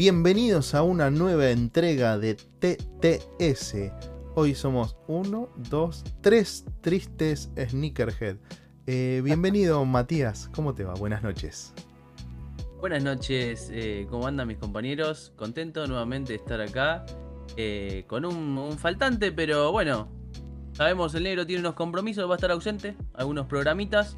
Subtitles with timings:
[0.00, 3.92] Bienvenidos a una nueva entrega de TTS.
[4.34, 8.38] Hoy somos uno, dos, tres tristes Sneakerhead.
[8.86, 10.94] Eh, bienvenido Matías, ¿cómo te va?
[10.94, 11.74] Buenas noches.
[12.78, 15.34] Buenas noches, eh, ¿cómo andan mis compañeros?
[15.36, 17.04] Contento nuevamente de estar acá.
[17.58, 20.08] eh, con un, un faltante, pero bueno,
[20.72, 24.16] sabemos el negro tiene unos compromisos, va a estar ausente, algunos programitas.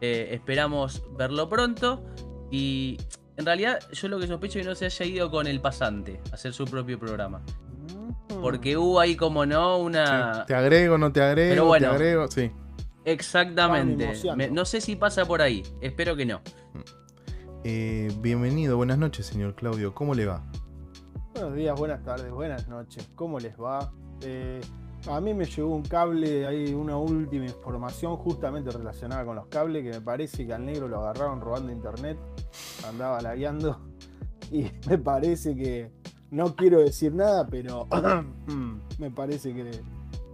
[0.00, 2.04] esperamos verlo pronto.
[2.50, 2.98] Y
[3.36, 6.20] en realidad yo lo que sospecho es que no se haya ido con el pasante
[6.30, 7.40] a hacer su propio programa.
[8.40, 10.34] Porque hubo ahí como no una...
[10.34, 11.88] Sí, Te agrego, no te agrego, Pero bueno.
[11.88, 12.50] te agrego, sí.
[13.04, 14.12] Exactamente.
[14.36, 16.40] Me- no sé si pasa por ahí, espero que no.
[17.64, 19.94] Eh, bienvenido, buenas noches, señor Claudio.
[19.94, 20.42] ¿Cómo le va?
[21.34, 23.08] Buenos días, buenas tardes, buenas noches.
[23.14, 23.92] ¿Cómo les va?
[24.22, 24.60] Eh,
[25.08, 29.82] a mí me llegó un cable, hay una última información justamente relacionada con los cables
[29.84, 32.18] que me parece que al negro lo agarraron robando internet,
[32.86, 33.80] andaba lagueando
[34.50, 35.90] y me parece que
[36.30, 37.86] no quiero decir nada, pero
[38.98, 39.70] me parece que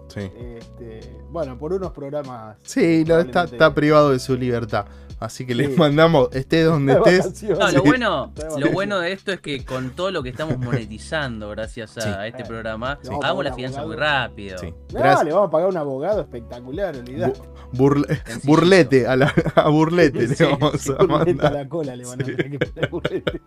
[0.08, 0.30] Sí.
[0.38, 4.86] este, bueno, por unos programas Sí, no, está, está privado de su libertad.
[5.18, 5.76] Así que le Sí.
[5.78, 7.42] mandamos, esté donde de estés.
[7.58, 7.76] No, Sí.
[7.76, 11.96] lo bueno, lo bueno de esto es que con todo lo que estamos monetizando gracias
[11.96, 12.08] a Sí.
[12.28, 13.08] este programa, Sí.
[13.22, 14.58] hagamos la fianza muy rápido.
[14.58, 14.74] Sí.
[14.92, 15.24] No, Gracias.
[15.24, 17.40] le vamos a pagar un abogado espectacular, olvidate.
[17.72, 21.52] Burle- burlete, a, la, a burlete Sí, le vamos Sí, a burleta a mandar.
[21.54, 23.40] la cola le van a que poner burlete.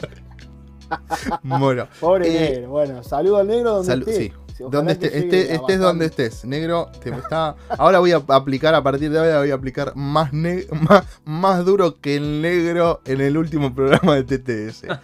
[1.44, 2.70] Bueno, Pobre Eh, negro.
[2.70, 4.33] Bueno, saludo al negro donde Salu- esté.
[4.60, 7.56] Sí, ojalá donde esté, esté- estés donde estés, negro, te está.
[7.78, 11.64] Ahora voy a aplicar a partir de ahora voy a aplicar más, ne- más, más
[11.66, 14.84] duro que el negro en el último programa de TTS.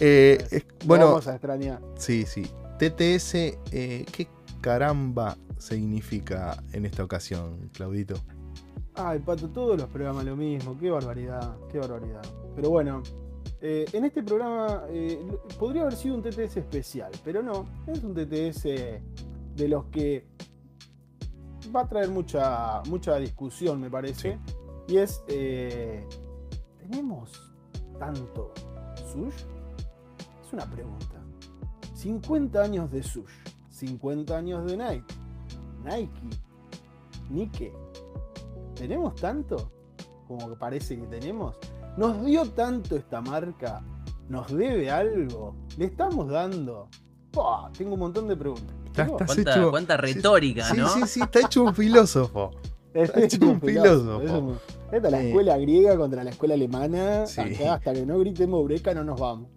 [0.00, 1.80] Eh, es- bueno, Vamos a extrañar.
[1.96, 2.50] sí, sí.
[2.78, 3.34] TTS,
[3.70, 4.26] eh, ¿qué
[4.60, 8.16] caramba significa en esta ocasión, Claudito?
[8.96, 10.76] Ay, Pato, todos los programas lo mismo.
[10.80, 12.22] Qué barbaridad, qué barbaridad.
[12.56, 13.02] Pero bueno,
[13.60, 15.18] eh, en este programa eh,
[15.58, 17.66] podría haber sido un TTS especial, pero no.
[17.86, 20.26] Es un TTS de los que
[21.74, 24.38] va a traer mucha, mucha discusión, me parece.
[24.86, 26.06] Y es, eh,
[26.78, 27.52] ¿tenemos
[27.98, 28.52] tanto
[29.12, 29.44] sush?
[30.42, 31.22] Es una pregunta.
[31.94, 33.32] 50 años de sush,
[33.70, 35.14] 50 años de Nike,
[35.84, 36.20] Nike,
[37.30, 37.72] Nike.
[38.74, 39.70] ¿Tenemos tanto
[40.28, 41.56] como parece que tenemos?
[41.96, 43.82] ¿Nos dio tanto esta marca?
[44.28, 45.54] ¿Nos debe algo?
[45.78, 46.88] ¿Le estamos dando?
[47.76, 48.74] Tengo un montón de preguntas.
[48.86, 50.88] Está- está- Cuánta, hecho- cuánta sí, retórica, Sí, ¿no?
[50.88, 52.50] sí, sí, está hecho un filósofo.
[52.94, 54.22] Es Es un filósofo.
[54.22, 54.58] es un-
[54.92, 55.26] Esta es la Eh.
[55.28, 57.26] escuela griega contra la escuela alemana.
[57.26, 57.40] Sí.
[57.40, 59.48] Acá, hasta que no gritemos breca no nos vamos.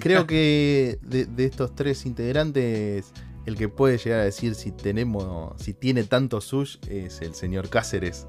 [0.00, 3.12] Creo que de, de estos tres integrantes,
[3.46, 7.70] el que puede llegar a decir si tenemos, si tiene tanto sush es el señor
[7.70, 8.26] Cáceres.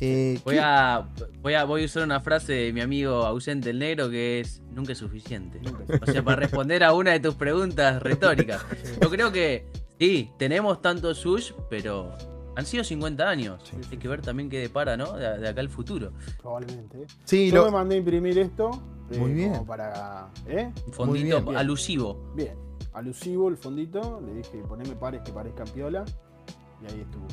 [0.00, 1.08] Eh, Voy ¿qué- a,
[1.40, 4.60] voy, a, voy a usar una frase de mi amigo ausente el negro que es
[4.72, 5.60] nunca es suficiente.
[6.02, 8.64] O sea, para responder a una de tus preguntas retóricas.
[9.02, 9.66] Yo creo que
[10.00, 12.10] sí, tenemos tanto sush, pero
[12.56, 13.60] han sido 50 años.
[13.64, 13.76] Sí.
[13.92, 15.12] Hay que ver también qué depara, ¿no?
[15.12, 16.12] De, de acá el futuro.
[16.40, 17.06] Probablemente.
[17.24, 18.70] Sí, Yo lo- me mandé a imprimir esto.
[19.10, 19.52] eh, Muy bien.
[19.52, 20.30] Como para.
[20.48, 20.70] ¿Eh?
[20.86, 21.56] Un fondito bien.
[21.56, 22.32] alusivo.
[22.34, 22.54] Bien.
[22.92, 24.20] Alusivo el fondito.
[24.26, 26.04] Le dije poneme pares que parezcan piola.
[26.82, 27.26] Y ahí estuvo.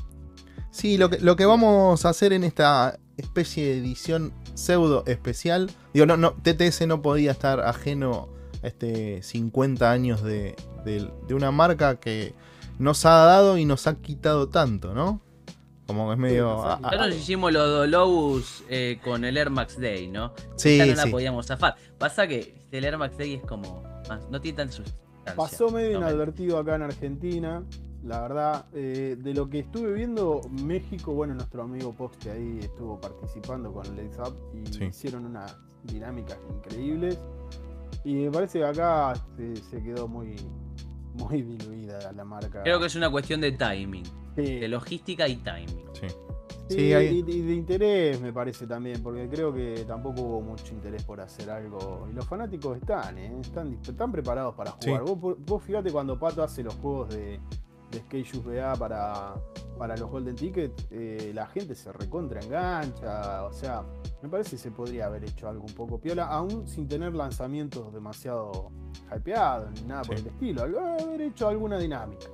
[0.72, 5.70] Sí, lo que, lo que vamos a hacer en esta especie de edición pseudo especial.
[5.94, 8.30] Digo, no, no, TTS no podía estar ajeno
[8.64, 12.34] a este 50 años de, de- de una marca que
[12.78, 15.22] nos ha dado y nos ha quitado tanto, ¿no?
[15.88, 16.44] Como que es medio.
[16.46, 20.08] nos ha a- a- Ya nos hicimos los Dolous eh, con el Air Max Day,
[20.08, 20.34] ¿no?
[20.56, 21.10] sí, Ya no la sí.
[21.10, 21.76] podíamos zafar.
[21.98, 23.84] Pasa que el Air Max Day es como.
[24.08, 25.00] más- no tiene tanta sustancia.
[25.36, 27.64] Pasó medio No, inadvertido acá en Argentina.
[28.04, 32.60] La verdad, eh, de lo que estuve viendo, México, bueno, nuestro amigo Pox que ahí
[32.62, 34.86] estuvo participando con Let's Up y Sí.
[34.86, 37.20] hicieron unas dinámicas increíbles.
[38.06, 40.36] Y me parece que acá se, se quedó muy,
[41.16, 42.64] muy diluida la marca.
[42.64, 44.06] Creo que es una cuestión de timing.
[44.36, 45.86] Sí, De logística y timing.
[45.94, 46.08] Sí.
[46.08, 50.42] sí, Sí, hay- y, y de interés me parece también, porque creo que tampoco hubo
[50.42, 52.08] mucho interés por hacer algo.
[52.10, 53.36] Y los fanáticos están, ¿eh?
[53.42, 54.90] están, están preparados para Sí.
[54.92, 55.04] jugar.
[55.04, 57.40] Vos, vos fíjate cuando Pato hace los juegos de,
[57.92, 59.36] de Skate BA para,
[59.78, 63.46] para los Golden Ticket, eh, la gente se recontra engancha.
[63.46, 63.84] O sea,
[64.22, 67.94] me parece que se podría haber hecho algo un poco piola, aún sin tener lanzamientos
[67.94, 68.72] demasiado
[69.16, 70.64] hypeados ni nada por el estilo.
[70.64, 72.28] Haber hecho alguna dinámica.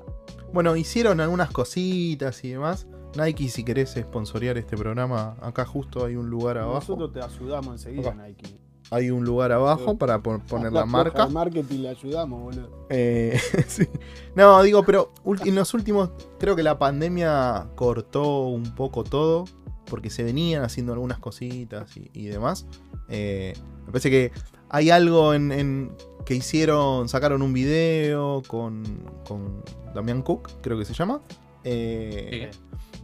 [0.54, 2.88] Bueno, hicieron algunas cositas y demás.
[3.18, 6.96] Nike, si querés sponsorear este programa, acá justo hay un lugar abajo.
[6.96, 8.14] Nosotros te ayudamos enseguida.
[8.14, 8.65] Nike.
[8.96, 11.28] Hay un lugar abajo para po- poner la hoja marca.
[11.28, 12.88] marketing le ayudamos, boludo.
[12.90, 13.88] Eh, sí.
[14.36, 15.12] No, digo, pero
[15.44, 16.10] en los últimos,
[16.40, 19.46] creo que la pandemia cortó un poco todo,
[19.90, 22.66] porque se venían haciendo algunas cositas y, y demás.
[23.10, 23.54] Eh,
[23.86, 24.32] me parece que
[24.70, 25.92] hay algo en, en-
[26.26, 28.84] que hicieron, sacaron un video con,
[29.28, 29.64] con
[29.94, 31.22] Damián Cook, creo que se llama.
[31.64, 32.50] Eh,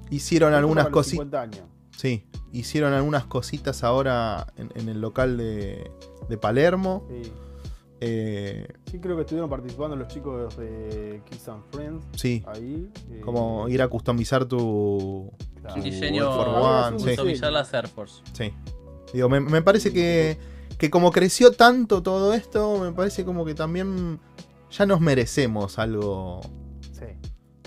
[0.09, 1.70] Hicieron algunas cositas.
[2.01, 2.21] 50 años.
[2.21, 5.91] Sí, hicieron algunas cositas ahora en, en el local de,
[6.29, 7.05] de Palermo.
[7.09, 7.31] Sí.
[8.03, 12.89] Eh, Sí, creo que estuvieron participando los chicos de Kids and Friends sí, ahí.
[13.11, 15.31] eh, como ir a customizar tu,
[15.61, 15.75] claro.
[15.75, 17.05] tu Diseño Ah, One, sí.
[17.09, 18.23] Customizar las Air Force.
[18.33, 18.51] Sí.
[19.13, 20.37] Digo, me, me parece que,
[20.79, 24.19] que como creció tanto todo esto, me parece como que también
[24.71, 26.41] ya nos merecemos algo.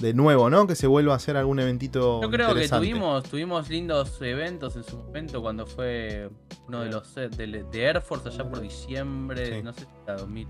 [0.04, 0.66] De nuevo, ¿no?
[0.66, 2.20] Que se vuelva a hacer algún eventito.
[2.22, 6.28] Yo creo que tuvimos, tuvimos lindos eventos en su momento cuando fue
[6.68, 9.62] uno de los set de, de Air Force allá por diciembre, Sí.
[9.62, 10.48] no sé si era 2000.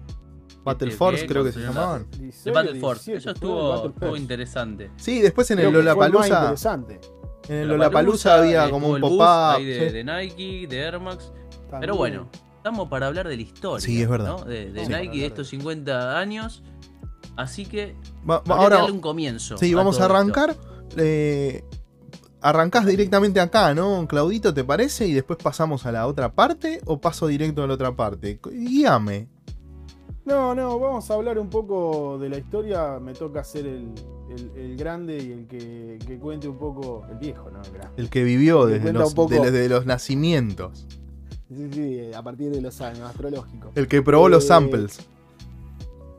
[0.64, 0.90] Battle.
[0.92, 2.06] Force creo que se ¿Cómo se llamaban.
[2.18, 4.90] 16, Battle Force, 17, eso estuvo, estuvo interesante.
[4.96, 6.40] Sí, después en el Creo Lollapalooza.
[6.40, 7.00] interesante.
[7.48, 9.62] En el Lollapalooza, había eh, como un pop-up.
[9.62, 9.94] de, sí.
[9.94, 11.32] de Nike, de Air Max.
[11.80, 13.84] Pero bueno, estamos para hablar de la historia.
[13.84, 14.38] Sí, es verdad.
[14.38, 14.44] ¿no?
[14.44, 14.92] De, de Sí.
[14.92, 16.62] Nike de estos 50 años.
[17.36, 17.94] Así que
[18.28, 19.56] Va- va- ahora, darle un comienzo.
[19.58, 20.56] sí, vamos a arrancar.
[20.96, 21.64] Eh,
[22.40, 24.06] arrancás directamente acá, ¿no?
[24.06, 25.06] Claudito, ¿te parece?
[25.06, 28.38] Y después pasamos a la otra parte o paso directo a la otra parte.
[28.50, 29.28] Guíame.
[30.24, 32.98] No, no, vamos a hablar un poco de la historia.
[32.98, 33.92] Me toca ser el,
[34.30, 37.04] el- el grande y el que, que cuente un poco.
[37.10, 37.60] El viejo, ¿no?
[37.62, 38.02] El grande.
[38.02, 39.34] El que vivió desde los, un poco.
[39.34, 40.86] de- desde los nacimientos.
[41.54, 43.72] Sí, sí, a partir de los años astrológicos.
[43.74, 44.98] El que probó los Eh, samples.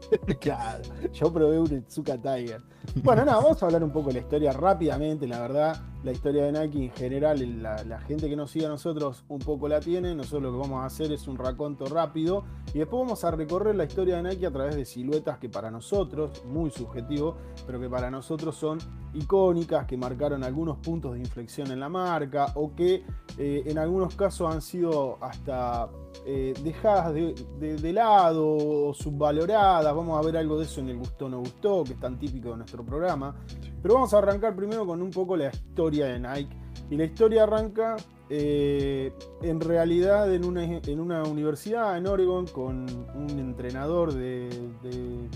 [0.40, 2.62] Claro, yo probé un Itsuka Tiger.
[3.04, 5.82] Bueno, nada, vamos a hablar un poco de la historia rápidamente, la verdad.
[6.06, 9.40] La historia de Nike en general, la, la gente que nos sigue a nosotros un
[9.40, 10.14] poco la tiene.
[10.14, 12.44] Nosotros lo que vamos a hacer es un raconto rápido
[12.76, 15.72] y después vamos a recorrer la historia de Nike a través de siluetas que para
[15.72, 18.78] nosotros, muy subjetivo, pero que para nosotros son
[19.16, 23.04] icónicas, que marcaron algunos puntos de inflexión en la marca o que
[23.40, 25.90] eh, en algunos casos han sido hasta
[26.28, 29.96] eh, dejadas de, de- de lado o subvaloradas.
[29.96, 32.52] Vamos a ver algo de eso en el gustó no gustó, que es tan típico
[32.52, 33.36] de nuestro programa.
[33.82, 36.56] Pero vamos a arrancar primero con un poco la historia de Nike.
[36.90, 37.96] Y la historia arranca
[38.30, 44.50] eh, en realidad en una, en una universidad en Oregon con un entrenador de,
[44.84, 45.30] de-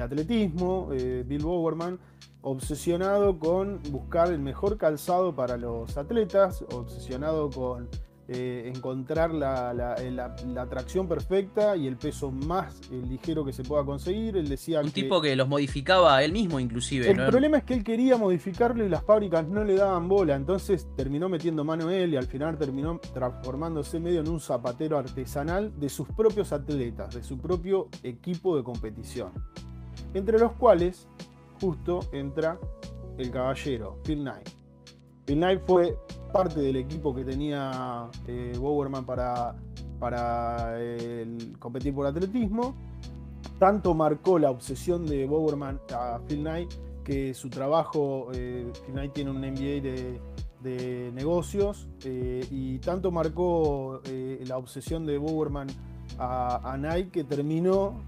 [0.00, 1.98] atletismo, eh, Bill Bowerman,
[2.42, 7.88] obsesionado con buscar el mejor calzado para los atletas, obsesionado con
[8.30, 13.52] eh, encontrar la, la- la- la tracción perfecta y el peso más eh, ligero que
[13.54, 14.36] se pueda conseguir.
[14.36, 17.10] Él decía Un que tipo que los modificaba él mismo inclusive.
[17.10, 17.26] el ¿no?
[17.28, 21.28] problema es que él quería modificarlo y las fábricas no le daban bola, entonces terminó
[21.30, 26.06] metiendo mano él y al final terminó transformándose medio en un zapatero artesanal de sus
[26.08, 29.32] propios atletas, de su propio equipo de competición.
[30.12, 31.08] Entre los cuales
[31.60, 32.58] justo entra
[33.16, 34.48] el caballero, Phil Knight.
[35.24, 35.96] Phil Knight fue
[36.32, 39.54] parte del equipo que tenía eh, Bowerman para,
[39.98, 42.74] para el- competir por atletismo.
[43.58, 46.70] Tanto marcó la obsesión de Bowerman a Phil Knight
[47.04, 50.20] que su trabajo, eh, Phil Knight tiene un MBA de,
[50.62, 55.68] de negocios eh, y tanto marcó eh, la obsesión de Bowerman
[56.18, 58.02] a, a Nike que terminó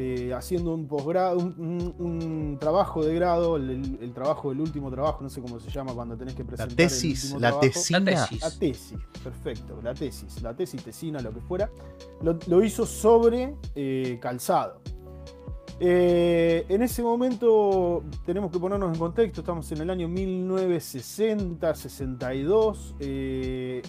[0.00, 4.60] eh, haciendo un posgrado, un, un- un trabajo de grado, el, el- el trabajo, el
[4.60, 6.70] último trabajo, no sé cómo se llama cuando tenés que La presentar.
[6.70, 7.98] el tesis, la tesina.
[7.98, 8.40] La tesis.
[8.42, 11.68] La tesis, perfecto, la tesis, la tesis, tesina, lo que fuera,
[12.22, 14.80] lo, lo hizo sobre eh, calzado.
[15.80, 23.82] Eh, en ese momento tenemos que ponernos en contexto, estamos en el año 1960-62, eh,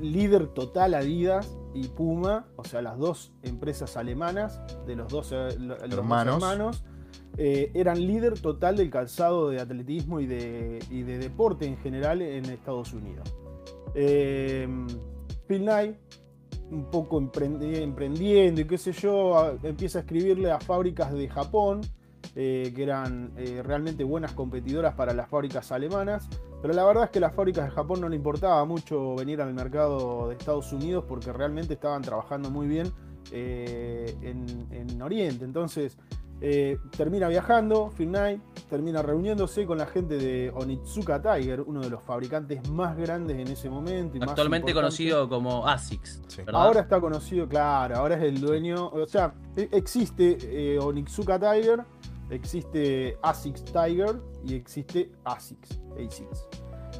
[0.00, 5.48] líder total Adidas y Puma, o sea, las dos empresas alemanas de los dos, eh,
[5.58, 6.34] lo- los dos Hermanos.
[6.36, 6.84] hermanos,
[7.38, 12.20] eh, eran líder total del calzado de atletismo y de, y de deporte en general
[12.22, 13.34] en Estados Unidos.
[13.94, 14.68] Eh,
[15.46, 15.96] Phil Knight,
[16.70, 21.28] un poco emprendi- emprendiendo y qué sé yo, a- empieza a escribirle a fábricas de
[21.28, 21.80] Japón,
[22.34, 26.28] eh, que eran eh, realmente buenas competidoras para las fábricas alemanas,
[26.60, 29.52] pero la verdad es que las fábricas de Japón no le importaba mucho venir al
[29.52, 32.90] mercado de Estados Unidos porque realmente estaban trabajando muy bien
[33.32, 35.44] eh, en, en Oriente.
[35.44, 35.98] Entonces
[36.40, 41.90] eh, termina viajando, Phil Knight, termina reuniéndose con la gente de Onitsuka Tiger, uno de
[41.90, 44.16] los fabricantes más grandes en ese momento.
[44.16, 44.96] Y más Actualmente importantes.
[44.98, 46.22] conocido como ASICS.
[46.52, 48.88] Ahora está conocido, claro, ahora es el dueño.
[48.88, 51.84] O sea, e- existe eh, Onitsuka Tiger,
[52.32, 55.80] existe ASICS Tiger y existe ASICS.
[55.94, 56.48] ASICS.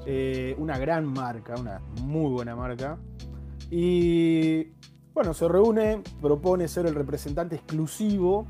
[0.06, 2.98] Eh, una gran marca, una muy buena marca.
[3.70, 4.68] Y
[5.14, 8.46] bueno, se reúne, propone ser el representante exclusivo,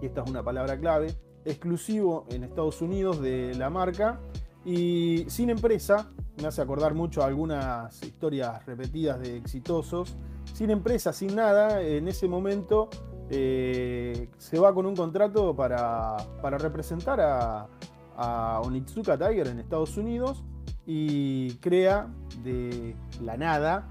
[0.00, 1.14] y esta es una palabra clave,
[1.44, 4.20] exclusivo en Estados Unidos de la marca
[4.64, 10.16] y sin empresa, me hace acordar mucho algunas historias repetidas de exitosos,
[10.52, 12.90] sin empresa, sin nada, en ese momento
[13.30, 16.16] eh, se va con un contrato para,
[16.58, 17.66] representar a,
[18.16, 20.44] a, Onitsuka Tiger en Estados Unidos
[20.86, 22.08] y crea
[22.44, 23.88] de la nada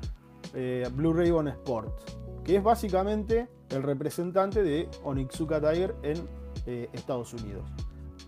[0.54, 6.28] eh, Blue Ribbon Sport, que es básicamente el representante de Onitsuka Tiger en
[6.66, 7.64] eh, Estados Unidos.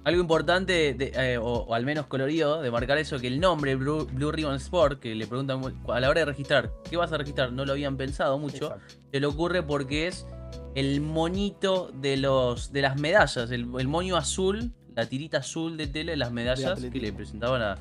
[0.04, 4.56] Algo importante, eh, o, al menos colorido, de marcar eso, que el nombre Blue, Ribbon
[4.56, 7.52] Sport, que le preguntan a la hora de registrar, ¿qué vas a registrar?
[7.52, 8.76] No lo habían pensado mucho.
[9.12, 10.26] Se le ocurre porque es
[10.76, 16.12] el monito de los de las medallas, el, moño azul, la tirita azul de tele
[16.12, 17.78] de las medallas que le presentaban a,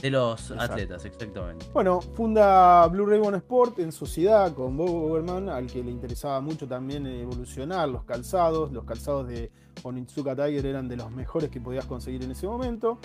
[0.00, 1.66] de los atletas, exactamente.
[1.72, 6.66] Bueno, funda Blue Ribbon Sport en sociedad con Bob Oberman, al que le interesaba mucho
[6.66, 8.72] también evolucionar los calzados.
[8.72, 9.50] Los calzados de
[9.82, 12.98] Onitsuka Tiger eran de los mejores que podías conseguir en ese momento.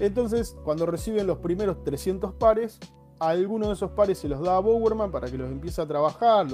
[0.00, 2.78] Entonces, cuando reciben los primeros 300 pares,
[3.20, 5.86] a alguno de esos pares se los da a Bowerman para que los empiece a
[5.86, 6.46] trabajar.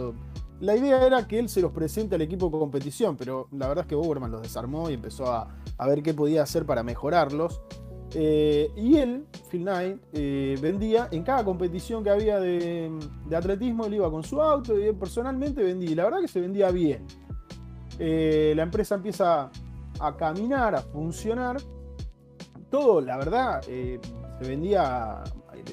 [0.60, 3.84] La idea era que él se los presente al equipo de competición, pero la verdad
[3.84, 7.60] es que Bowerman los desarmó y empezó a, a ver qué podía hacer para mejorarlos.
[8.16, 12.92] Eh, y él, Phil Knight, eh, vendía en cada competición que había de,
[13.34, 15.90] atletismo, él iba con su auto y él personalmente vendía.
[15.90, 17.06] Y la verdad que se vendía bien.
[17.98, 19.50] Eh, la empresa empieza
[19.98, 21.56] a caminar, a funcionar.
[22.70, 24.00] Todo, la verdad, se
[24.40, 25.22] vendía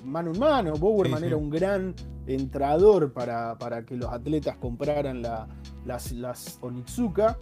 [0.03, 0.73] mano en mano.
[0.73, 1.95] Bowerman era un gran
[2.27, 7.37] entrador para, que los atletas compraran las, las Onitsuka.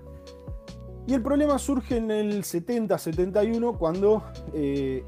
[1.07, 5.03] Y el problema surge en el 70-71 cuando eh,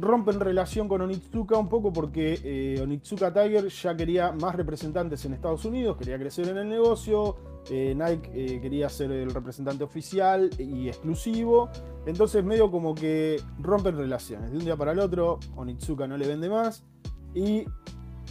[0.00, 5.34] rompen relación con Onitsuka un poco porque eh, Onitsuka Tiger ya quería más representantes en
[5.34, 7.36] Estados Unidos, quería crecer en el negocio,
[7.70, 11.70] eh, Nike quería ser el representante oficial y exclusivo,
[12.06, 14.52] entonces medio como que rompen relaciones.
[14.52, 16.84] De un día para el otro, Onitsuka no le vende más
[17.34, 17.64] y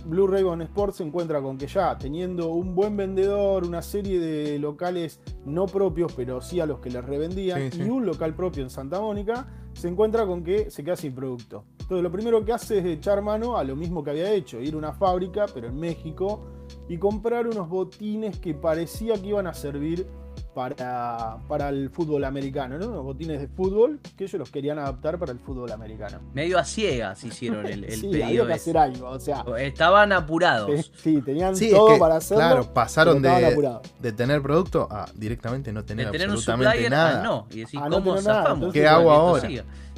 [0.05, 4.59] Blue Ribbon Sports se encuentra con que ya teniendo un buen vendedor, una serie de
[4.59, 8.69] locales no propios, pero sí a los que les revendían, y un local propio en
[8.69, 11.65] Santa Mónica, se encuentra con que se queda sin producto.
[11.79, 14.73] Entonces lo primero que hace es echar mano a lo mismo que había hecho, ir
[14.73, 16.45] a una fábrica, pero en México,
[16.87, 20.07] y comprar unos botines que parecía que iban a servir
[20.53, 22.87] para, para el fútbol americano, ¿no?
[22.87, 26.19] Unos botines de fútbol que ellos los querían adaptar para el fútbol americano.
[26.33, 28.25] Medio a ciegas hicieron el, el sí, pedido.
[28.25, 29.45] Había que hacer algo, o sea.
[29.59, 30.91] Estaban apurados.
[30.95, 32.43] Sí, tenían todo para hacerlo.
[32.43, 37.23] Claro, pasaron de, de, tener producto a directamente no tener, absolutamente nada.
[37.23, 38.73] no, y decir, ¿cómo zafamos?
[38.73, 39.49] ¿Qué hago ahora?
[39.49, 39.90] Mm.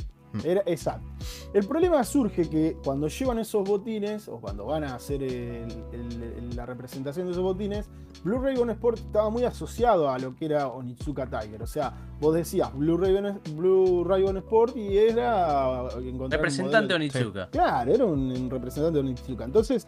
[0.43, 1.05] Era, exacto.
[1.53, 5.21] El problema surge que cuando llevan esos botines, o cuando van a hacer
[6.55, 7.87] la representación de esos botines,
[8.23, 11.61] Blue Ribbon Sport estaba muy asociado a lo que era Onitsuka Tiger.
[11.61, 15.87] O sea, vos decías Blue Ribbon, Blue Sport y era.
[16.29, 17.49] Representante de Onitsuka.
[17.49, 19.43] Claro, era un, representante de Onitsuka.
[19.43, 19.87] Entonces,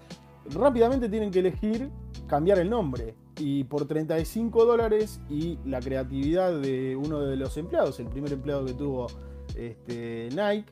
[0.51, 1.89] rápidamente tienen que elegir
[2.27, 3.15] cambiar el nombre.
[3.37, 8.63] Y por 35 dólares y la creatividad de uno de los empleados, el primer empleado
[8.63, 9.07] que tuvo
[9.55, 10.65] este, Nike,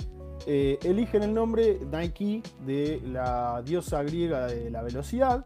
[0.45, 5.45] eh, eligen el nombre Nike de la diosa griega de la velocidad,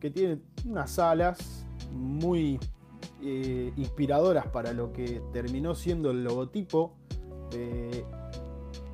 [0.00, 2.58] que tiene unas alas muy
[3.22, 6.96] eh, inspiradoras para lo que terminó siendo el logotipo.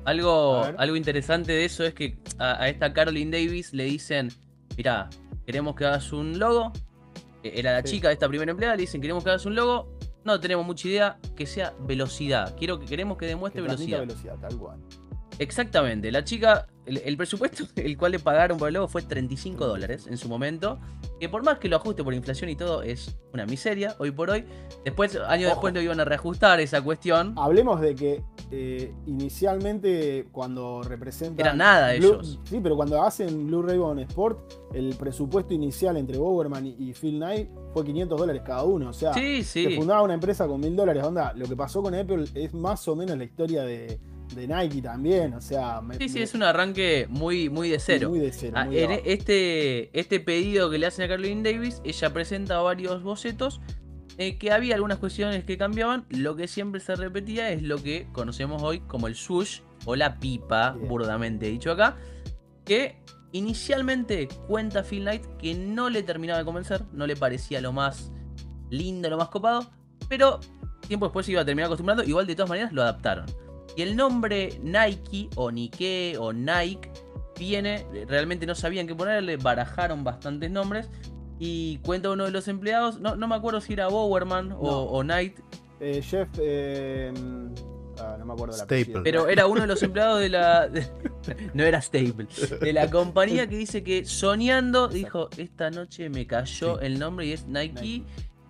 [0.03, 4.29] algo, algo interesante de eso es que a, esta Caroline Davis le dicen,
[4.77, 5.09] mira,
[5.45, 6.73] queremos que hagas un logo.
[7.43, 9.94] Eh, era la chica de esta primera empleada, le dicen, queremos que hagas un logo.
[10.25, 12.55] No tenemos mucha idea que sea velocidad.
[12.57, 13.99] Quiero que queremos que demuestre velocidad.
[13.99, 14.79] velocidad, tal cual.
[15.37, 20.07] Exactamente, la chica, el, presupuesto el cual le pagaron por el logo fue 35 dólares
[20.07, 20.79] en su momento,
[21.19, 24.29] que por más que lo ajuste por inflación y todo, es una miseria hoy por
[24.29, 24.45] hoy.
[24.83, 27.35] Después, años después lo iban a reajustar esa cuestión.
[27.37, 31.45] Hablemos de que eh, inicialmente cuando representan...
[31.45, 32.39] Era nada ellos.
[32.43, 37.49] Sí, pero cuando hacen Blue Ribbon Sport, el presupuesto inicial entre Bowerman y, Phil Knight
[37.73, 38.89] fue 500 dólares cada uno.
[38.89, 41.03] O sea, se fundaba una empresa con 1000 dólares.
[41.03, 43.99] Onda, lo que pasó con Apple es más o menos la historia de
[44.33, 45.81] de Nike también, o sea...
[45.99, 48.09] sí, sí, es un arranque muy, muy de cero.
[48.09, 48.53] Muy de cero.
[48.57, 53.61] Ah, este, este pedido que le hacen a Caroline Davis, ella presenta varios bocetos
[54.17, 56.05] eh, que había algunas cuestiones que cambiaban.
[56.09, 60.19] Lo que siempre se repetía es lo que conocemos hoy como el swoosh o la
[60.19, 61.97] pipa, burdamente dicho acá,
[62.63, 62.97] que
[63.31, 68.11] inicialmente cuenta Phil Knight que no le terminaba de convencer, no le parecía lo más
[68.69, 69.69] lindo, lo más copado,
[70.07, 70.39] pero
[70.87, 73.25] tiempo después se iba a terminar acostumbrando, igual de todas maneras lo adaptaron.
[73.75, 76.89] Y el nombre Nike o Nike o Nike
[77.35, 80.87] tiene, realmente no sabían qué ponerle, barajaron bastantes nombres.
[81.39, 84.79] Y cuenta uno de los empleados, no, no me acuerdo si era Bowerman o, No.
[84.83, 85.37] o Knight,
[85.81, 86.29] Eh, Jeff.
[86.39, 87.11] eh,
[87.99, 89.01] ah, no me acuerdo la Staple.
[89.03, 90.67] pero era uno de los empleados de la.
[90.69, 90.87] de-
[91.53, 92.27] no era Stable.
[92.61, 96.85] De la compañía que dice que soñando dijo: Esta noche me cayó Sí.
[96.85, 98.03] el nombre y es Nike, Nike.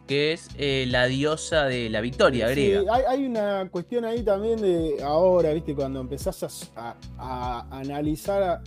[0.08, 2.94] que es eh, la diosa de la victoria Sí, griega.
[2.94, 6.44] hay, hay una cuestión ahí también de ahora, viste, cuando empezás
[6.76, 8.62] a, a- a analizar, a-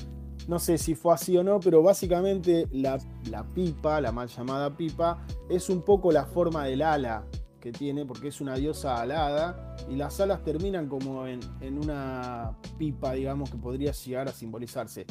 [0.49, 2.99] no sé si fue así o no, pero básicamente la,
[3.31, 7.25] la pipa, la mal llamada pipa, es un poco la forma del ala
[7.61, 12.57] que tiene, porque es una diosa alada, y las alas terminan como en, en una
[12.79, 15.05] pipa, digamos, que podría llegar a simbolizarse.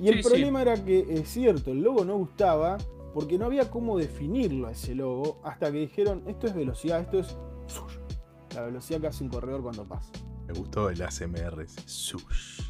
[0.00, 0.28] Y el Sí, sí.
[0.28, 2.76] problema era que, es cierto, el logo no gustaba,
[3.14, 7.20] porque no había cómo definirlo a ese logo, hasta que dijeron, esto es velocidad, esto
[7.20, 7.36] es
[8.54, 10.10] la velocidad que hace un corredor cuando pasa.
[10.46, 11.66] Me gustó el ASMR.
[11.86, 12.62] Sush.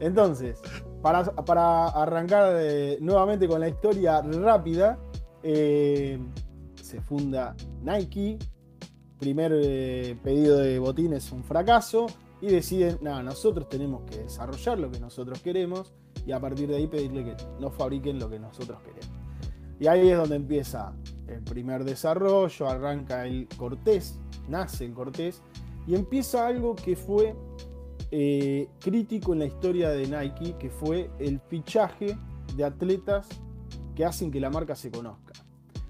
[0.00, 0.60] Entonces,
[1.02, 4.98] para, arrancar eh, nuevamente con la historia rápida,
[5.42, 6.18] eh,
[6.74, 8.38] se funda Nike,
[9.18, 12.06] primer eh, pedido de botines un fracaso,
[12.40, 15.92] y deciden, nada, nosotros tenemos que desarrollar lo que nosotros queremos
[16.26, 19.10] y a partir de ahí pedirle que nos fabriquen lo que nosotros queremos.
[19.78, 20.94] Y ahí es donde empieza
[21.26, 25.42] el primer desarrollo, arranca el Cortés, nace el Cortés,
[25.86, 27.34] y empieza algo que fue
[28.10, 32.16] eh, crítico en la historia de Nike, que fue el fichaje
[32.56, 33.28] de atletas
[33.94, 35.32] que hacen que la marca se conozca.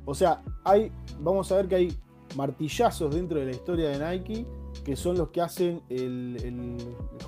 [0.04, 0.90] O sea, hay,
[1.20, 1.98] vamos a ver que hay
[2.36, 4.46] martillazos dentro de la historia de Nike
[4.84, 6.76] que son los que hacen el, el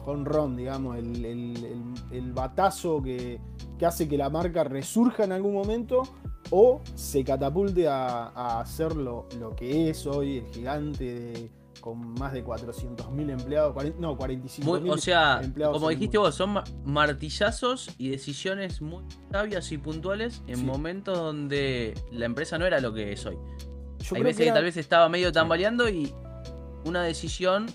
[0.07, 3.41] home run, digamos, el, batazo que,
[3.85, 6.03] hace que la marca resurja en algún momento
[6.51, 11.51] o se catapulte a, a hacer lo, lo que es hoy el gigante de-
[11.83, 16.35] con más de 400.000 empleados, 40 no, 45.000 Muy- o sea, empleados como dijiste vos,
[16.35, 20.65] son ma- martillazos y decisiones muy sabias y puntuales en Sí.
[20.65, 23.37] momentos donde la empresa no era lo que es hoy.
[23.99, 26.11] Yo Hay veces que, era- tal vez estaba medio tambaleando y
[26.87, 27.67] una decisión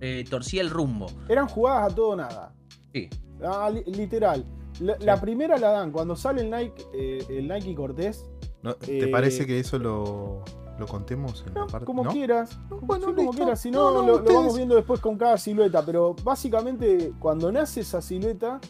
[0.00, 1.06] eh, torcía el rumbo.
[1.28, 2.54] eran jugadas a todo o nada.
[2.94, 3.10] Sí.
[3.44, 4.44] Ah, li- literal.
[4.80, 8.24] La, la primera la dan cuando sale el Nike, eh, el Nike Cortés.
[8.62, 8.74] ¿No?
[8.74, 10.44] ¿Te Eh, parece que eso lo,
[10.78, 11.84] lo contemos en la No, parte?
[11.86, 12.10] como ¿no?
[12.10, 12.58] quieras.
[12.70, 13.36] No, como- bueno, sí, como listo.
[13.36, 13.60] quieras.
[13.60, 15.84] Si No, lo, vamos viendo después con cada silueta.
[15.84, 18.60] Pero básicamente, cuando nace esa silueta,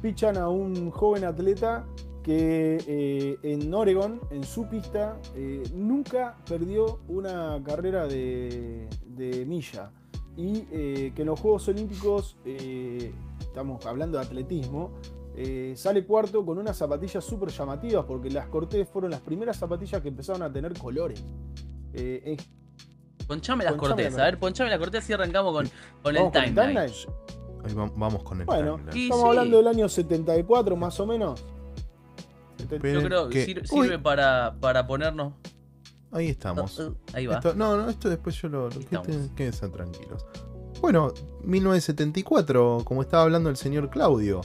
[0.00, 1.84] fichan a un joven atleta
[2.22, 9.90] que eh, en Oregon, en su pista, eh, nunca perdió una carrera de, de milla.
[10.36, 12.36] Y eh, que en los Juegos Olímpicos,
[13.40, 14.90] estamos hablando de atletismo,
[15.40, 20.02] eh, sale cuarto con unas zapatillas súper llamativas, porque las Cortés fueron las primeras zapatillas
[20.02, 21.22] que empezaron a tener colores.
[21.92, 22.36] Eh,
[23.26, 24.12] Ponchame las Ponchame cortes.
[24.14, 25.70] las A ver, ponchame las cortes y arrancamos con,
[26.02, 26.92] con el timeline.
[27.76, 28.92] va- vamos con el Bueno, timeline.
[28.92, 31.44] Sí, Estamos hablando del año 74 más o menos.
[32.58, 35.34] Yo creo que que- sir- Uy, sirve para, para ponernos.
[36.10, 36.78] ahí estamos.
[36.78, 37.34] Uh, uh, ahí va.
[37.36, 38.70] Esto- no, no, esto después yo lo.
[38.70, 39.02] lo
[39.36, 40.24] quédense tranquilos.
[40.80, 41.12] Bueno,
[41.44, 44.40] 1974, como estaba hablando el señor Claudio.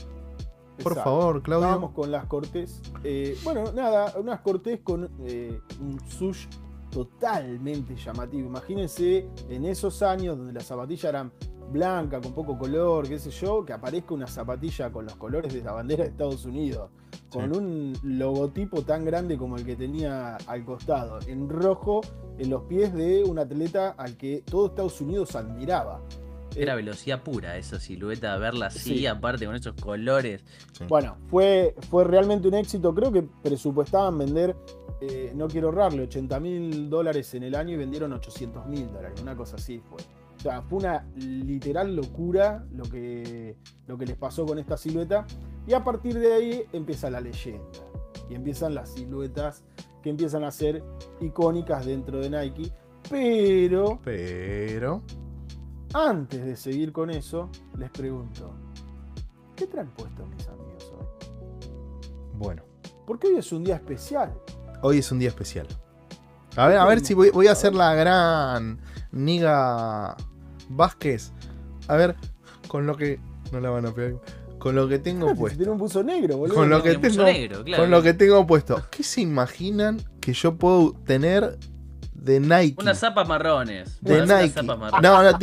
[0.82, 1.02] Por Exacto.
[1.04, 1.66] favor, Claudio.
[1.66, 2.82] Estábamos con las Cortés.
[3.04, 6.46] Eh, bueno, nada, unas Cortés con eh, un sush
[6.90, 8.46] totalmente llamativo.
[8.48, 11.32] Imagínense en esos años donde las zapatillas eran
[11.72, 15.62] blancas, con poco color, qué sé yo, que aparezca una zapatilla con los colores de
[15.62, 16.90] la bandera de Estados Unidos,
[17.30, 17.58] con Sí.
[17.58, 22.00] un logotipo tan grande como el que tenía al costado, en rojo,
[22.38, 26.00] en los pies de un atleta al que todo Estados Unidos admiraba.
[26.56, 29.06] Era Eh, velocidad pura esa silueta, verla así, Sí.
[29.06, 30.44] aparte con esos colores.
[30.88, 32.94] Bueno, fue, fue realmente un éxito.
[32.94, 34.54] Creo que presupuestaban vender,
[35.00, 39.20] eh, no quiero ahorrarle, 80 mil dólares en el año y vendieron 800 mil dólares.
[39.20, 39.98] Una cosa así fue.
[40.36, 45.26] O sea, fue una literal locura lo que, lo que les pasó con esta silueta.
[45.66, 47.64] Y a partir de ahí empieza la leyenda.
[48.28, 49.64] Y empiezan las siluetas
[50.02, 50.82] que empiezan a ser
[51.20, 52.70] icónicas dentro de Nike.
[53.08, 55.02] Pero Pero.
[55.94, 58.52] Antes de seguir con eso, les pregunto,
[59.56, 61.06] ¿qué traen puesto mis amigos hoy?
[62.36, 62.62] Bueno,
[63.06, 64.32] Porque hoy es un día especial.
[64.82, 65.66] hoy es un día especial.
[66.56, 68.78] A ver, a ver si voy, voy a hacer la gran
[69.12, 70.16] Niga
[70.68, 71.32] Vázquez.
[71.88, 72.16] A ver,
[72.68, 73.18] con lo que.
[73.52, 74.20] No la van a pegar.
[74.58, 75.58] Con lo que tengo puesto.
[75.58, 76.54] tiene un buzo negro, boludo.
[76.54, 77.82] Con lo que Tiene mucho tengo- negro, claro.
[77.82, 78.82] Con lo que tengo puesto.
[78.90, 81.58] ¿Qué se imaginan que yo puedo tener
[82.24, 82.76] de Nike?
[82.80, 83.98] Unas zapas marrones.
[84.00, 84.48] de Nike.
[84.48, 85.02] zapas marrones.
[85.02, 85.38] No, no,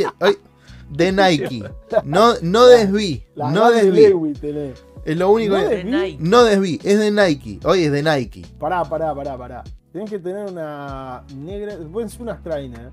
[0.90, 1.64] de Nike.
[2.04, 3.24] No, no desví.
[3.36, 4.74] Las No de desví.
[5.06, 5.84] Es lo único No que.
[5.84, 6.18] Desví.
[6.20, 6.80] No desví.
[6.84, 7.60] Es de Nike.
[7.64, 8.46] Hoy es de Nike.
[8.60, 9.64] Pará, pará, pará, pará.
[9.94, 11.78] Tenés que tener una negra.
[11.92, 12.90] Pueden ser unas trainer.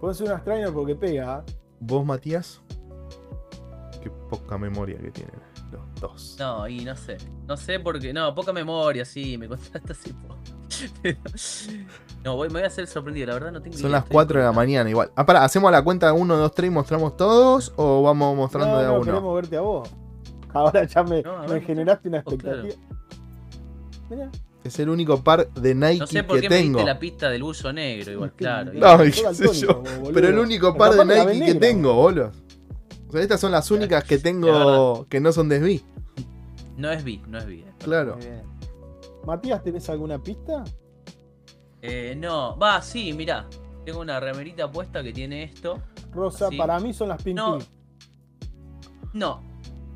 [0.00, 1.44] Pueden ser unas trainer porque pega.
[1.78, 2.60] ¿Vos, Matías?
[4.02, 5.34] Qué poca memoria que tienen
[6.38, 7.16] No, y no sé.
[7.46, 8.12] No sé porque.
[8.12, 10.12] No, poca memoria, sí, me contaste así.
[10.12, 10.36] po.
[11.02, 11.18] Pero-
[12.24, 14.12] No, voy, me voy a hacer sorprendido, la verdad no tengo Son idea, las estoy
[14.14, 15.10] 4 de la mañana igual.
[15.16, 17.72] Ah, pará, ¿hacemos la cuenta de 1, 2, 3 y mostramos todos?
[17.76, 19.04] ¿O vamos mostrando no, de a no, uno?
[19.04, 19.88] queremos verte a vos.
[20.52, 22.64] Ahora ya me, No, me ver, generaste una oh, claro.
[22.66, 22.98] expectativa.
[24.10, 24.30] Mirá.
[24.62, 26.78] Es el único par de Nike No sé por que qué me tengo.
[26.80, 28.72] diste la pista del buzo negro, igual, claro.
[28.74, 29.82] No, qué sé yo.
[30.12, 32.30] Pero el único par de Nike que tengo, boludo.
[33.10, 35.82] O sea, estas son las únicas que tengo que no son de SB.
[36.76, 37.54] No es B, no es B.
[37.56, 37.64] eh.
[37.82, 38.16] Claro.
[39.26, 40.62] Matías, ¿tenés alguna pista?
[41.82, 43.46] Eh, no, va, sí, mirá.
[43.84, 45.80] Tengo una remerita puesta que tiene esto.
[46.12, 47.58] Rosa, para mí son las Pin No.
[47.58, 47.66] Pin.
[49.12, 49.42] No,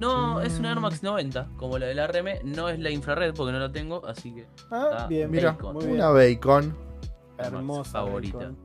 [0.00, 0.82] no, es una Air Mm.
[0.82, 2.40] Max 90, como la de la RM.
[2.44, 4.46] No es la infrared porque no la tengo, así que.
[4.72, 5.74] Ah, bien, Mira, Bacon.
[5.74, 5.96] muy bien.
[5.98, 6.76] una bacon.
[7.38, 7.90] Hermosa.
[7.92, 8.38] favorita.
[8.38, 8.56] Bacon.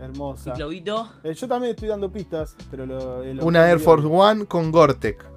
[0.00, 0.52] ¿Y Hermosa.
[0.54, 1.08] Claudito?
[1.22, 5.24] Eh, yo también estoy dando pistas, pero lo, el Una Air Force One con Gore-Tex.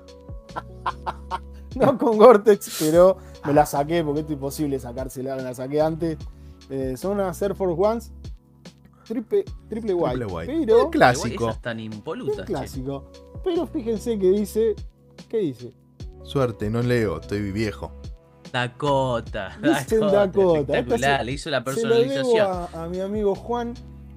[1.75, 5.81] No con Gore-Tex, pero me la saqué porque esto es imposible sacársela, me la saqué
[5.81, 6.17] antes.
[6.69, 8.11] Eh, son unas Air Force Ones
[9.05, 10.53] triple, triple white, Triple white.
[10.67, 11.49] pero Eh, Clásico.
[11.49, 12.53] Esas tan es impolutas, che.
[12.53, 13.09] clásico.
[13.43, 14.75] Pero fíjense que dice,
[15.27, 15.73] ¿qué dice?
[16.23, 17.91] Suerte, no leo, estoy viejo.
[18.51, 19.57] Dakota.
[19.61, 20.59] Dicen Dakota.
[20.59, 22.25] Espectacular, Esta se- le hizo la Se lo personalización.
[22.35, 23.73] debo a, a mi amigo Juan,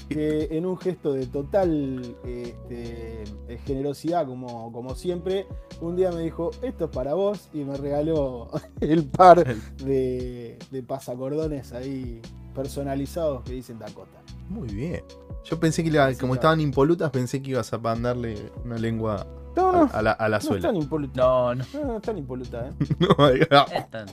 [0.09, 5.47] que en un gesto de total este, eh, generosidad, como, como siempre,
[5.81, 8.49] un día me dijo, esto es para vos, y me regaló
[8.81, 9.45] el par
[9.79, 12.21] de, de pasacordones ahí
[12.55, 14.23] personalizados que dicen Dakota.
[14.49, 15.03] Muy bien.
[15.45, 19.73] Yo pensé que, como estaban impolutas, pensé que ibas a mandarle una lengua No, a,
[19.73, 20.73] no, a la, a la no suela.
[20.73, 21.21] impoluta.
[21.21, 21.65] No, no.
[21.75, 22.73] No, no es tan impoluta, ¿eh?
[23.19, 24.07] No, diga, Es tan.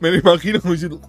[0.00, 1.00] me lo imagino como diciendo.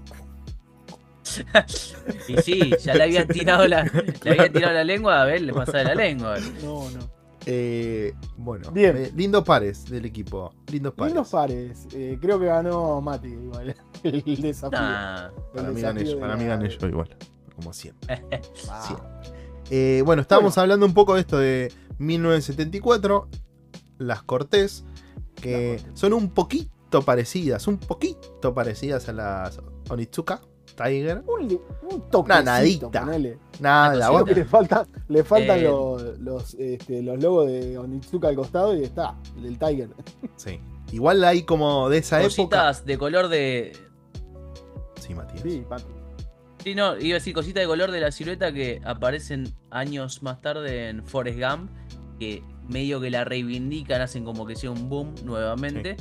[2.27, 3.83] Y sí, ya le habían tirado la,
[4.23, 6.37] le habían tirado la lengua, a ver, le pasaba la lengua.
[6.63, 6.99] No, no.
[7.47, 8.95] Eh, bueno, Bien.
[8.97, 10.53] eh, lindos pares del equipo.
[10.71, 11.13] Lindos pares.
[11.13, 11.87] Lindos pares.
[11.91, 14.79] Eh, creo que ganó Mati igual el desafío.
[14.79, 15.25] Nah.
[15.27, 17.17] El Para mí gané yo, de para mí la- gané yo igual.
[17.55, 18.21] Como siempre.
[18.69, 18.85] Ah.
[18.87, 19.31] Sí.
[19.71, 23.27] Eh, bueno, estábamos hablando un poco de esto de 1974.
[23.97, 24.83] Las Cortés.
[25.35, 25.99] Que Cortés.
[25.99, 27.67] son un poquito parecidas.
[27.67, 30.41] Un poquito parecidas a las Onitsuka
[30.75, 31.23] Tiger.
[31.27, 31.43] Un,
[31.83, 32.89] un toquecito, Una nadita.
[33.05, 33.37] ponele.
[33.59, 35.63] Nada, vos- Creo que le falta, le faltan Eh.
[35.63, 39.89] los, los, este, los logos de Onitsuka al costado y está, el del Tiger.
[40.35, 40.59] Sí.
[40.91, 42.27] Igual hay como de esa época.
[42.35, 43.71] Cositas de color de.
[44.99, 45.41] Sí, Matías.
[45.43, 45.83] Sí, Mati.
[46.63, 50.41] Sí, no, iba a decir cositas de color de la silueta que aparecen años más
[50.41, 51.71] tarde en Forrest Gump,
[52.19, 55.97] que medio que la reivindican, hacen como que sea un boom nuevamente.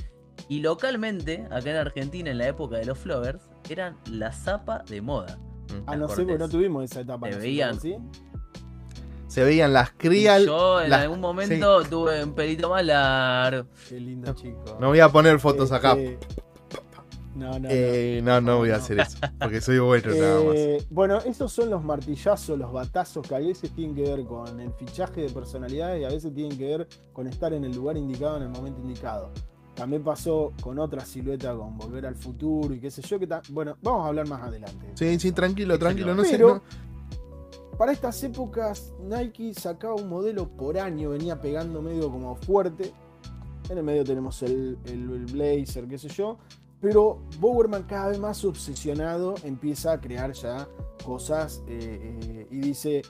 [0.49, 5.01] Y localmente, acá en Argentina, en la época de los Flowers, eran la zapa de
[5.01, 5.39] moda.
[5.39, 5.83] Mm.
[5.87, 7.31] Ah, no sé, porque no tuvimos esa etapa.
[7.31, 7.81] Se veían.
[7.81, 7.97] ¿sí?
[9.29, 10.47] Se veían las Y crial.
[10.47, 13.69] Yo en las- algún momento tuve un pelito más largo.
[13.89, 14.77] Qué lindo chico.
[14.81, 15.93] No voy a poner fotos acá.
[15.93, 16.19] Este,
[17.37, 17.69] No, no, no.
[17.71, 19.19] Eh, no, no voy a hacer eso.
[19.39, 20.57] Porque soy bueno nada más.
[20.57, 24.59] Eh, bueno, esos son los martillazos, los batazos que a veces tienen que ver con
[24.61, 27.97] el fichaje de personalidades y a veces tienen que ver con estar en el lugar
[27.97, 29.31] indicado en el momento indicado.
[29.81, 33.19] También pasó con otra silueta, con Volver al Futuro y qué sé yo.
[33.19, 34.91] Que bueno, vamos a hablar más adelante.
[34.93, 36.15] Sí, sí, tranquilo, tranquilo.
[36.15, 36.37] No sé.
[36.39, 36.61] No-
[37.79, 42.93] Para estas épocas, Nike sacaba un modelo por año, venía pegando medio como fuerte.
[43.71, 46.37] En el medio tenemos el, el- el Blazer, qué sé yo.
[46.83, 50.69] Pero Bowerman cada vez más obsesionado empieza a crear ya
[51.07, 53.01] cosas eh, eh, y dice,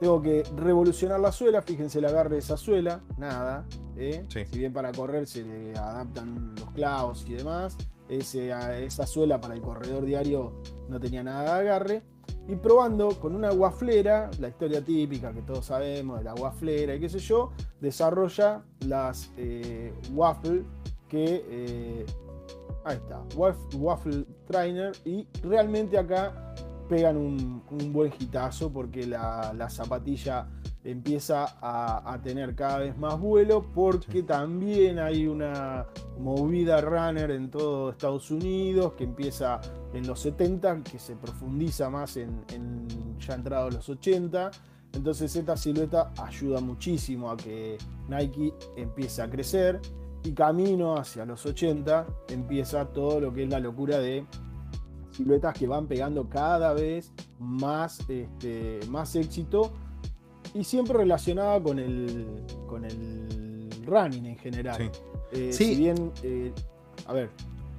[0.00, 3.64] tengo que revolucionar la suela, fíjense el agarre de esa suela, nada.
[3.96, 4.24] ¿eh?
[4.28, 4.44] Sí.
[4.50, 7.76] Si bien para correr se le adaptan los clavos y demás,
[8.08, 10.52] ese- a- esa suela para el corredor diario
[10.88, 12.02] no tenía nada de agarre.
[12.46, 17.00] Y probando con una guaflera, la historia típica que todos sabemos de la guaflera y
[17.00, 20.62] qué sé yo, desarrolla las eh, waffle
[21.08, 21.44] que...
[21.48, 22.06] eh,
[22.84, 26.54] ahí está, waf- waffle trainer y realmente acá
[26.88, 30.48] pegan un, un buen hitazo porque la, la zapatilla
[30.84, 35.86] empieza a, a tener cada vez más vuelo porque también hay una
[36.18, 39.60] movida runner en todo Estados Unidos que empieza
[39.92, 44.50] en los 70, que se profundiza más en, en ya entrados los 80.
[44.94, 47.76] Entonces esta silueta ayuda muchísimo a que
[48.08, 49.80] Nike empiece a crecer
[50.24, 54.26] y camino hacia los 80 empieza todo lo que es la locura de
[55.18, 59.72] siluetas que van pegando cada vez más, este, más éxito
[60.54, 64.76] y siempre relacionada con el, con el running en general.
[64.78, 64.90] Sí.
[65.32, 65.64] Eh, Sí.
[65.64, 66.52] Si bien, eh,
[67.06, 67.30] a ver,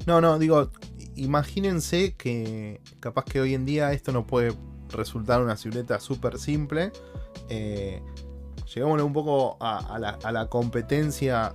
[0.06, 0.69] No, no, digo,
[1.15, 4.54] imagínense que capaz que hoy en día esto no puede
[4.89, 6.91] resultar una silueta súper simple.
[7.49, 8.02] Eh,
[8.73, 11.54] llegámosle un poco a, a la, a la competencia,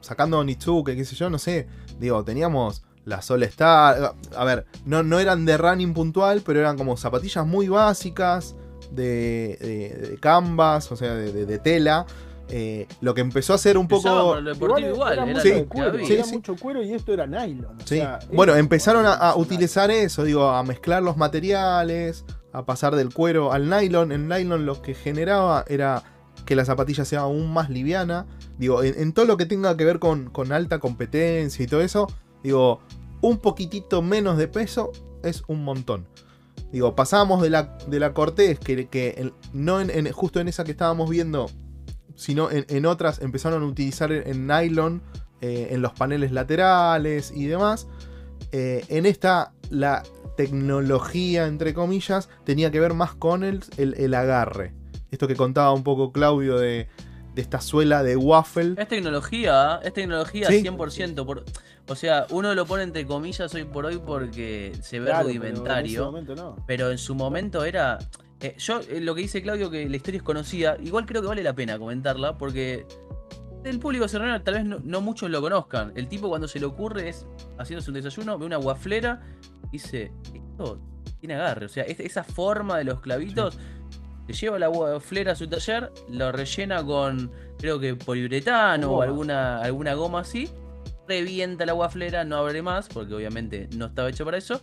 [0.00, 1.66] sacando Nitsuke, qué sé yo, no sé,
[1.98, 6.76] digo, teníamos la Sol Star, a ver, no, no eran de running puntual, pero eran
[6.76, 8.54] como zapatillas muy básicas,
[8.90, 12.06] de, de, de canvas, o sea, de, de- de tela.
[12.50, 14.08] Eh, lo que empezó a hacer un poco...
[14.10, 16.32] por lo deportivo igual, era era mucho Sí, que cuero, sí, era sí.
[16.36, 17.76] mucho cuero y esto era nylon.
[17.82, 23.12] o sea, Bueno, empezaron a, utilizar eso, digo, a mezclar los materiales, a pasar del
[23.12, 24.12] cuero al nylon.
[24.12, 26.02] El nylon lo que generaba era
[26.46, 28.24] que la zapatilla sea aún más liviana.
[28.56, 31.82] Digo, en, en todo lo que tenga que ver con, con alta competencia y todo
[31.82, 32.06] eso,
[32.42, 32.80] digo,
[33.20, 36.06] un poquitito menos de peso es un montón.
[36.72, 40.64] Digo, pasábamos de la, de la Cortés, que, que no en, en- justo en esa
[40.64, 41.50] que estábamos viendo,
[42.14, 45.02] sino en, en otras empezaron a utilizar el nylon
[45.40, 47.86] eh, en los paneles laterales y demás.
[48.52, 50.02] Eh, en esta, la
[50.36, 54.74] tecnología, entre comillas, tenía que ver más con el, el- el agarre.
[55.10, 56.88] Esto que contaba un poco Claudio de,
[57.34, 58.74] de esta suela de waffle.
[58.76, 60.62] Es tecnología, es tecnología Sí.
[60.62, 61.24] 100%.
[61.24, 61.44] Por,
[61.88, 65.44] o sea, uno lo pone entre comillas hoy por hoy porque se ve Claro, pero
[65.46, 66.12] en rudimentario.
[66.36, 66.56] no.
[66.66, 67.98] Pero en su momento era.
[68.40, 71.28] eh, yo, eh, lo que dice Claudio, que la historia es conocida, igual creo que
[71.28, 72.86] vale la pena comentarla, porque
[73.64, 75.92] el público serrano tal vez no, no muchos lo conozcan.
[75.96, 77.26] El tipo, cuando se le ocurre, es
[77.58, 79.20] haciéndose un desayuno, ve una guaflera,
[79.72, 80.78] dice: Esto
[81.20, 81.66] tiene agarre.
[81.66, 83.58] O sea, es- esa forma de los clavitos.
[84.28, 89.60] Se lleva la guaflera a su taller, lo rellena con, creo que poliuretano o alguna,
[89.62, 90.50] alguna goma así.
[91.08, 94.60] Revienta la guaflera, no abre más, porque obviamente no estaba hecho para eso.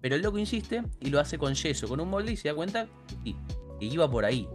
[0.00, 2.54] Pero el loco insiste y lo hace con yeso, con un molde y se da
[2.54, 3.36] cuenta que sí,
[3.80, 4.48] que iba por ahí.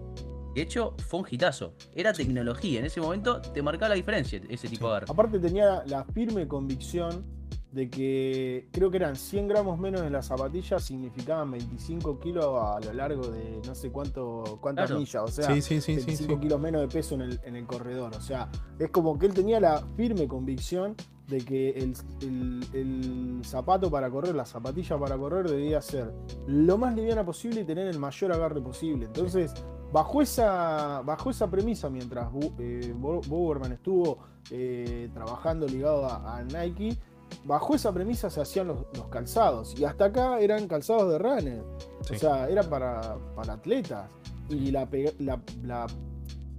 [0.56, 1.74] De hecho, fue un hitazo.
[1.96, 2.80] Era tecnología.
[2.80, 5.06] En ese momento te marcaba la diferencia ese tipo de agarre.
[5.10, 7.26] Aparte tenía la firme convicción
[7.72, 12.82] de que creo que eran 100 gramos menos en la zapatilla significaban 25 kilos a
[12.82, 15.00] lo largo de no sé cuánto cuántas Claro.
[15.00, 16.40] millas, o sea, Sí, sí, sí, sí, 25 sí.
[16.42, 18.12] kilos menos de peso en el, en el corredor.
[18.14, 20.96] O sea, es como que él tenía la firme convicción
[21.32, 26.14] de que el, el- el zapato para correr, la zapatilla para correr debía ser
[26.46, 29.06] lo más liviana posible y tener el mayor agarre posible.
[29.06, 29.54] Entonces,
[29.92, 34.20] bajo esa, bajo esa premisa, mientras eh, Bowerman estuvo
[34.52, 36.98] eh, trabajando ligado a, a Nike,
[37.46, 39.74] bajo esa premisa se hacían los, los calzados.
[39.80, 41.64] Y hasta acá eran calzados de runner.
[42.02, 42.16] Sí.
[42.16, 44.10] O sea, era para, para atletas.
[44.50, 45.88] Y la, Pega- la, la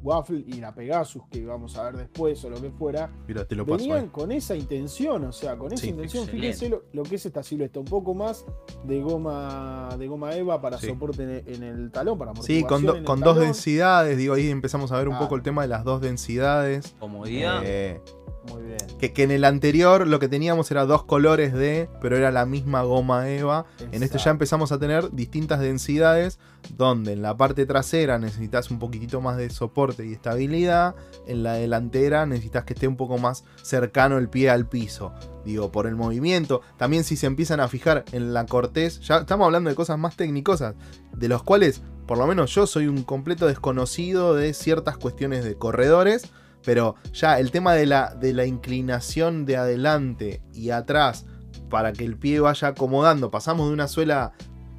[0.03, 3.55] Waffle y la Pegasus, que vamos a ver después o lo que fuera, Mira, te
[3.55, 6.25] lo paso venían con esa intención, o sea, con esa Sí, intención.
[6.25, 6.47] excelente.
[6.55, 8.45] Fíjense lo, lo que es esta silueta, un poco más
[8.85, 10.87] de goma de goma eva para Sí.
[10.89, 13.45] soporte en el, en el talón, para Sí, con, do- con dos talón.
[13.45, 16.95] densidades, digo, ahí empezamos a ver un poco el tema de las dos densidades.
[16.99, 17.63] Comodidad.
[17.65, 18.01] Eh,
[18.51, 18.79] Muy bien.
[18.99, 22.45] que, que en el anterior lo que teníamos era dos colores de, pero era la
[22.45, 23.67] misma goma Eva.
[23.93, 26.39] En este ya empezamos a tener distintas densidades,
[26.77, 30.95] donde en la parte trasera necesitas un poquitito más de soporte y estabilidad,
[31.27, 35.13] en la delantera necesitas que esté un poco más cercano el pie al piso.
[35.45, 36.61] Digo, por el movimiento.
[36.77, 40.17] También si se empiezan a fijar en la cortez, ya estamos hablando de cosas más
[40.17, 40.75] técnicosas,
[41.17, 45.57] de los cuales, por lo menos yo soy un completo desconocido de ciertas cuestiones de
[45.57, 46.31] corredores.
[46.65, 51.27] Pero ya el tema de la, de la inclinación de adelante y atrás
[51.69, 53.31] para que el pie vaya acomodando.
[53.31, 54.33] Pasamos de una suela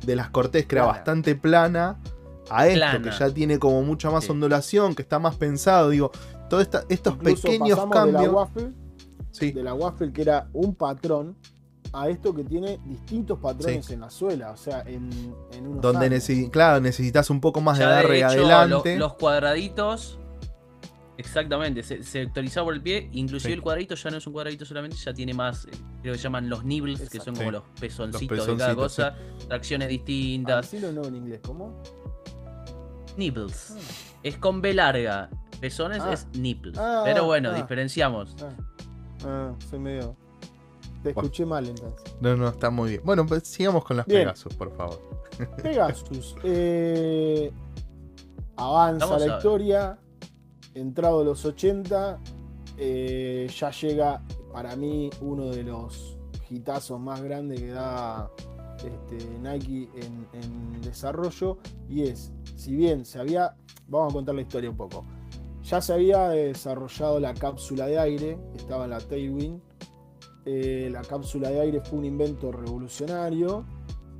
[0.06, 0.98] de las cortés que era Plana.
[0.98, 2.00] bastante plana
[2.50, 3.02] a esto Plana.
[3.02, 4.32] que ya tiene como mucha más Sí.
[4.32, 5.90] ondulación, que está más pensado.
[5.90, 6.12] Digo,
[6.50, 8.34] todos estos Incluso pequeños pasamos de la cambios.
[8.36, 8.72] waffle,
[9.32, 11.36] Sí, de la waffle que era un patrón
[11.92, 15.10] a esto que tiene distintos patrones en la suela, o sea, en,
[15.52, 18.94] en unos donde necesi- claro, necesitas un poco más de Ya de agarre hecho, adelante.
[18.98, 20.20] lo- los cuadraditos.
[21.18, 23.10] Exactamente, se, se actualizaba por el pie.
[23.14, 23.54] Inclusive Sí.
[23.54, 25.72] el cuadradito ya no es un cuadradito solamente, ya tiene más, eh,
[26.02, 27.52] creo que llaman los nibbles, que son como Sí.
[27.52, 29.16] los pezoncitos, de cada cosa.
[29.48, 30.72] Tracciones Ah, distintas.
[30.72, 31.82] decilo de nuevo en inglés, ¿cómo?
[33.18, 33.76] Nibbles.
[34.24, 35.30] Es con B larga.
[35.62, 36.14] Pezones Ah.
[36.14, 36.78] es nipples.
[36.78, 37.56] Ah, Pero bueno, ah.
[37.56, 38.36] diferenciamos.
[38.42, 38.50] Ah,
[39.26, 40.16] ah, soy medio.
[41.04, 42.16] Te escuché mal entonces.
[42.22, 43.02] No, no, está muy bien.
[43.04, 44.22] Bueno, pues sigamos con las Bien.
[44.22, 45.00] Pegasus, por favor.
[45.62, 46.36] Pegasus.
[46.44, 47.52] eh,
[48.56, 50.00] avanza la historia.
[50.76, 52.20] Entrado los 80.
[52.78, 56.18] eh, ya llega para mí uno de los
[56.50, 58.30] hitazos más grandes que da
[58.78, 61.58] este, Nike en, en desarrollo.
[61.90, 63.56] Y es, si bien se había.
[63.88, 65.06] Vamos a contar la historia un poco.
[65.64, 69.62] Ya se había desarrollado la cápsula de aire, estaba en la Tailwind.
[70.46, 73.66] Eh, la cápsula de aire fue un invento revolucionario.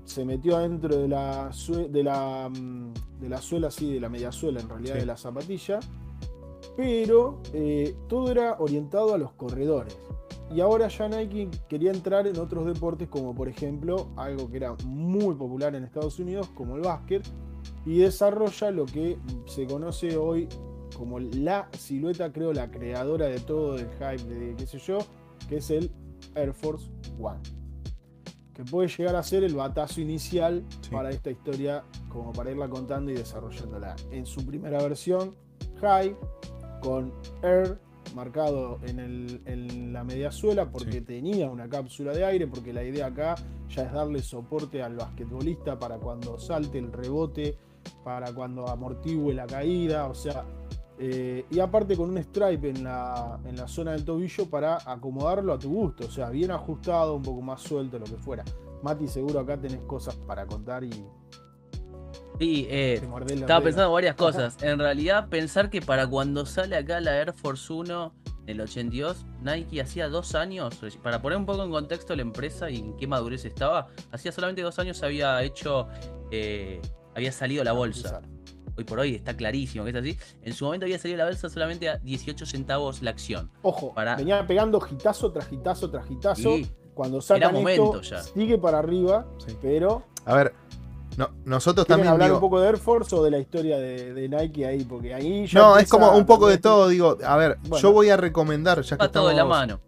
[0.06, 1.52] Se metió adentro de la,
[1.90, 5.00] de la, mm, de la suela, sí, de la mediasuela en realidad Sí.
[5.02, 5.80] de la zapatilla.
[6.76, 9.98] Pero eh, todo era orientado a los corredores.
[10.54, 14.76] Y ahora ya Nike quería entrar en otros deportes, como por ejemplo algo que era
[14.86, 17.24] muy popular en Estados Unidos, como el básquet,
[17.86, 20.48] y desarrolla lo que se conoce hoy
[20.98, 25.00] como la silueta, creo, la creadora de todo el hype, de qué sé yo,
[25.50, 25.92] que es el
[26.36, 27.40] Air Force One.
[28.54, 30.92] Que puede llegar a ser el batazo inicial Sí.
[30.92, 33.96] para esta historia, como para irla contando y desarrollándola.
[34.12, 35.36] En su primera versión,
[35.82, 36.16] High,
[36.84, 37.80] con Air
[38.16, 41.02] marcado en, el- en la media suela porque Sí.
[41.02, 43.36] tenía una cápsula de aire, porque la idea acá
[43.70, 47.58] ya es darle soporte al basquetbolista para cuando salte el rebote,
[48.04, 50.46] para cuando amortigüe la caída, o sea,
[51.00, 55.54] eh, y aparte con un stripe en la, en la zona del tobillo para acomodarlo
[55.54, 58.44] a tu gusto, o sea, bien ajustado, un poco más suelto, lo que fuera.
[58.84, 60.92] Mati, seguro acá tenés cosas para contar y
[62.40, 64.58] Sí, eh, estaba pensando varias cosas.
[64.62, 68.14] En realidad, pensar que para cuando sale acá la Air Force 1
[68.46, 72.70] en el 82, Nike hacía dos años, para poner un poco en contexto la empresa
[72.70, 75.88] y en qué madurez estaba, hacía solamente dos años había hecho,
[76.32, 76.82] eh,
[77.16, 78.22] había salido la bolsa.
[78.76, 80.18] Hoy por hoy está clarísimo que es así.
[80.42, 83.52] En su momento había salido la bolsa solamente a 18 centavos la acción.
[83.62, 86.56] Ojo, Para- venía pegando gitazo tras gitazo tras gitazo.
[86.96, 88.22] Cuando sacan momento esto, ya.
[88.24, 89.56] sigue para arriba, Sí.
[89.62, 90.54] pero A ver,
[91.18, 92.14] no, nosotros ¿quieren también.
[92.14, 94.84] hablar digo- un poco de Air Force o de la historia de, de Nike ahí?
[94.84, 96.88] Porque ahí ya no, es como un poco de todo.
[96.90, 97.78] Digo, a ver, Bueno.
[97.78, 99.80] yo voy a recomendar, ya que todo de la estamos- mano.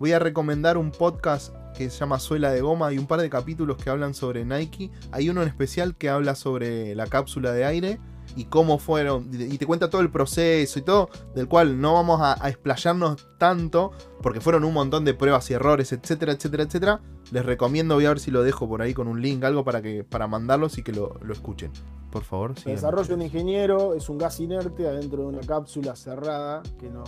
[0.00, 3.30] Voy a recomendar un podcast que se llama Suela de Goma y un par de
[3.30, 4.90] capítulos que hablan sobre Nike.
[5.12, 8.00] Hay uno en especial que habla sobre la cápsula de aire
[8.36, 9.28] y cómo fueron.
[9.32, 13.28] Y te cuenta todo el proceso y todo, del cual no vamos a, a explayarnos
[13.38, 13.92] tanto,
[14.22, 17.00] porque fueron un montón de pruebas y errores, etcétera, etcétera, etcétera.
[17.30, 19.80] Les recomiendo, voy a ver si lo dejo por ahí con un link, algo para
[19.82, 21.70] que para mandarlos y que lo, lo escuchen.
[22.10, 22.74] Por favor, Se sigan.
[22.76, 27.02] desarrolla un ingeniero, es un gas inerte adentro de una cápsula cerrada, que no.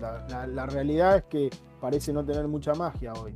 [0.00, 3.34] La, la- la realidad es que parece no tener mucha magia hoy.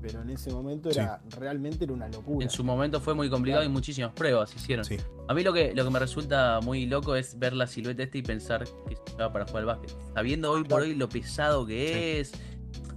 [0.00, 2.44] Pero en ese momento era realmente era una locura.
[2.44, 4.84] En su momento fue muy complicado y muchísimas pruebas se hicieron.
[4.84, 4.96] Sí.
[5.28, 8.16] A mí lo que, lo que me resulta muy loco es ver la silueta esta
[8.18, 9.92] y pensar que se usaba para jugar al básquet.
[10.14, 12.32] Sabiendo hoy por hoy lo pesado que es.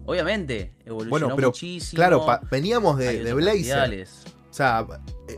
[0.06, 1.98] Obviamente, evolucionó Bueno, pero, muchísimo.
[1.98, 3.78] Claro, pa- veníamos de, de Blazer.
[3.78, 4.24] materiales.
[4.50, 4.86] O sea,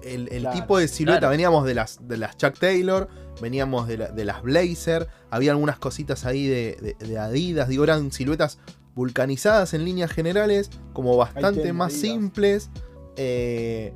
[0.03, 1.31] el, el Claro, tipo de silueta, claro.
[1.31, 3.07] veníamos de las, de las Chuck Taylor,
[3.41, 7.83] veníamos de, la- de las Blazer, había algunas cositas ahí de, de- de Adidas, digo,
[7.83, 8.57] eran siluetas
[8.95, 12.69] vulcanizadas en líneas generales, como bastante más simples.
[13.15, 13.93] eh,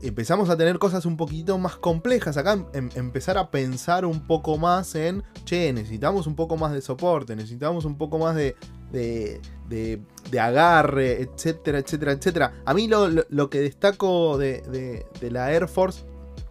[0.00, 2.36] empezamos a tener cosas un poquito más complejas.
[2.36, 6.72] Acá em- em- empezar a pensar un poco más en, che, necesitamos un poco más
[6.72, 8.54] de soporte, necesitamos un poco más de,
[8.92, 10.00] de, de-
[10.30, 12.52] de agarre, etcétera, etcétera, etcétera.
[12.64, 16.04] A mí lo, lo- lo que destaco de, de- de la Air Force,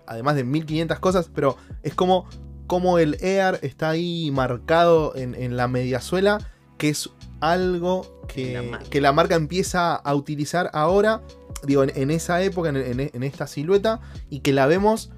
[0.05, 2.25] además de 1500 cosas, pero es como,
[2.67, 6.39] como el Air está ahí marcado en, en la mediasuela,
[6.77, 7.09] que es
[7.41, 8.89] algo que La marca.
[8.89, 11.21] que la marca empieza a utilizar ahora,
[11.63, 15.11] digo, en, en esa época, en, en- en esta silueta, y que la vemos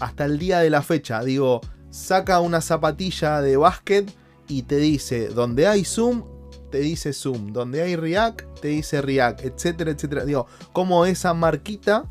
[0.00, 1.22] hasta el día de la fecha.
[1.24, 4.10] Digo, saca una zapatilla de básquet
[4.46, 6.24] y te dice, donde hay zoom,
[6.70, 10.24] te dice zoom, donde hay react, te dice react, etcétera, etcétera.
[10.24, 12.04] Digo, como esa marquita,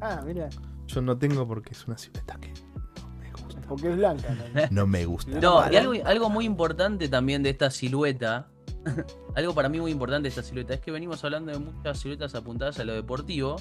[0.00, 0.48] Ah, mira,
[0.86, 3.60] yo no tengo porque es una silueta que no me gusta.
[3.68, 4.28] porque es blanca.
[4.54, 4.60] ¿no?
[4.70, 5.40] No me gusta.
[5.40, 8.48] No, y algo, algo muy importante también de esta silueta,
[9.34, 12.34] algo para mí muy importante de esta silueta, es que venimos hablando de muchas siluetas
[12.34, 13.56] apuntadas a lo deportivo.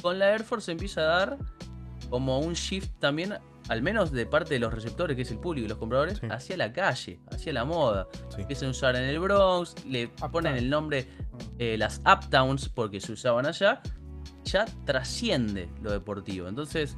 [0.00, 1.38] Con la Air Force empieza a dar
[2.10, 3.34] como un shift también,
[3.68, 6.26] al menos de parte de los receptores, que es el público y los compradores, Sí.
[6.30, 8.08] hacia la calle, hacia la moda.
[8.34, 8.40] Sí.
[8.42, 11.06] Empiezan a usar en el Bronx, le ponen el nombre
[11.58, 13.80] eh, las Uptowns porque se usaban allá,
[14.44, 16.48] ya trasciende lo deportivo.
[16.48, 16.96] Entonces,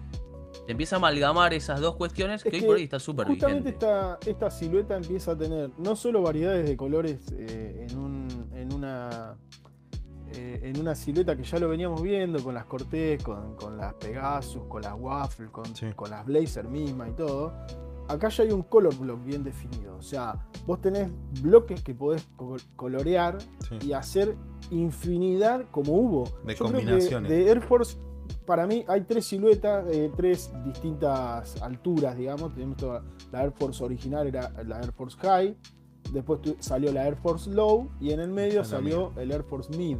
[0.66, 3.26] se empieza a amalgamar esas dos cuestiones que, Es hoy que por hoy está súper
[3.26, 3.86] Justamente vigente.
[3.86, 8.72] esta, esta silueta empieza a tener no solo variedades de colores eh, en, un- en
[8.72, 9.36] una
[10.36, 13.94] eh, en una silueta que ya lo veníamos viendo con las Cortez, con, con las
[13.94, 15.86] Pegasus, con las Waffle, con, Sí.
[15.94, 17.52] con las Blazer misma y todo.
[18.08, 19.96] Acá ya hay un color block bien definido.
[19.96, 21.08] O sea, vos tenés
[21.40, 23.38] bloques que podés co- colorear
[23.68, 23.78] Sí.
[23.86, 24.34] y hacer
[24.70, 26.24] infinidad como hubo.
[26.24, 27.30] De Yo creo que combinaciones.
[27.30, 27.96] de Air Force,
[28.46, 32.52] para mí hay tres siluetas, eh, tres distintas alturas, digamos.
[32.54, 33.02] Tenemos toda-
[33.32, 35.56] la Air Force original era la Air Force High,
[36.12, 39.42] después tu- salió la Air Force Low y en el medio la salió el Air
[39.44, 39.96] Force Mid.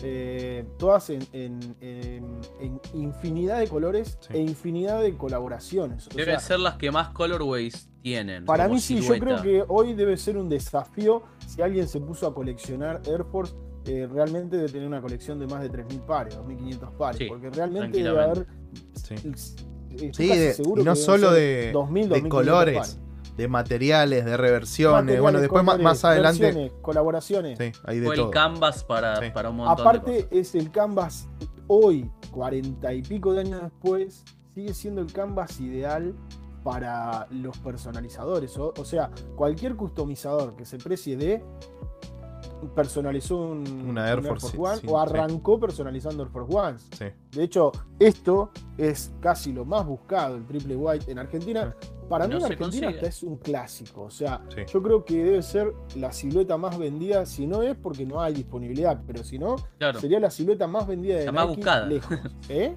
[0.00, 4.32] Eh, todas en, en- en- en infinidad de colores Sí.
[4.34, 6.06] e infinidad de colaboraciones.
[6.06, 8.44] O Deben sea, ser las que más colorways tienen.
[8.44, 12.28] para mí sí, yo creo que hoy debe ser un desafío si alguien se puso
[12.28, 13.54] a coleccionar Air Force.
[13.86, 17.50] Eh, realmente debe tener una colección de más de 3.000 pares, 2.500 pares, Sí, porque
[17.50, 18.46] realmente debe haber.
[18.94, 19.14] Sí.
[20.12, 23.00] Sí, de- seguro y no solo de- 2.000, de 2.500 colores, pares.
[23.36, 24.94] De materiales, de reversiones.
[24.96, 26.72] Materiales, bueno, después más, colores, más adelante.
[26.82, 27.56] colaboraciones.
[27.58, 28.26] Sí, hay de Fue todo.
[28.26, 29.30] el canvas para, Sí.
[29.32, 30.28] para un montón de Aparte, cosas.
[30.32, 31.28] es el canvas
[31.68, 34.24] hoy, 40 y pico de años después,
[34.54, 36.14] sigue siendo el canvas ideal
[36.64, 38.56] para los personalizadores.
[38.58, 41.42] O, o sea, cualquier customizador que se precie de
[42.74, 46.78] personalizó un, Una Air un Force, sí, One sí, o arrancó personalizando Air Force One.
[46.92, 47.04] Sí.
[47.32, 51.74] De hecho, esto es casi lo más buscado, el triple white en Argentina.
[52.08, 52.86] Para No mí en Argentina consigue.
[52.88, 54.02] hasta es un clásico.
[54.04, 54.62] O sea, Sí.
[54.72, 58.32] yo creo que debe ser la silueta más vendida, si no es porque no hay
[58.32, 60.00] disponibilidad, pero si no, Claro.
[60.00, 61.86] sería la silueta más vendida de La más buscada.
[61.86, 62.18] lejos.
[62.48, 62.76] ¿Eh?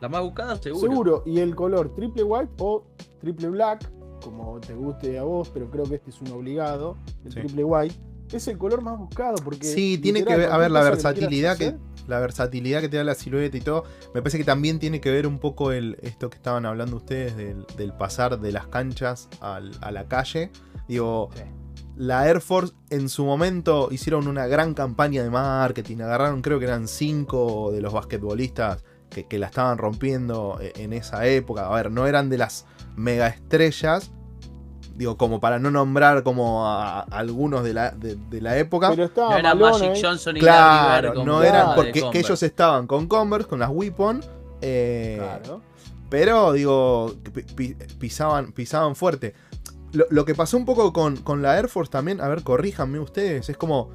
[0.00, 0.80] La más buscada, seguro.
[0.80, 1.22] Seguro.
[1.26, 2.84] Y el color triple white o
[3.20, 3.90] triple black,
[4.22, 6.96] como te guste a vos, pero creo que este es un obligado,
[7.26, 7.40] el Sí.
[7.40, 7.94] triple white,
[8.32, 9.66] es el color más buscado porque...
[9.66, 11.76] Sí, tiene que ver, a ver, la que versatilidad que,
[12.08, 13.84] la versatilidad que te da la silueta y todo.
[14.14, 17.36] Me parece que también tiene que ver un poco el, esto que estaban hablando ustedes
[17.36, 20.50] del, del pasar de las canchas al- a la calle.
[20.88, 21.42] Digo, Sí.
[21.96, 25.98] la Air Force en su momento hicieron una gran campaña de marketing.
[26.00, 30.92] Agarraron, creo que eran cinco de los basquetbolistas que, que la estaban rompiendo e- en
[30.92, 31.66] esa época.
[31.68, 32.66] A ver, no eran de las
[32.96, 34.10] mega estrellas.
[34.96, 38.90] Digo, como para no nombrar como a, a algunos de la, de- de la época.
[38.90, 40.04] Pero estaba No era Malone Magic.
[40.04, 43.70] Johnson y Larry Claro, con no eran porque que ellos estaban con Converse, con las
[43.70, 44.22] Weapon.
[44.62, 45.60] eh, Claro.
[46.08, 47.14] Pero, digo,
[47.98, 49.34] pisaban, pisaban fuerte.
[49.92, 52.98] Lo, lo que pasó un poco con, con la Air Force también, a ver, corríjanme
[53.00, 53.90] ustedes, es como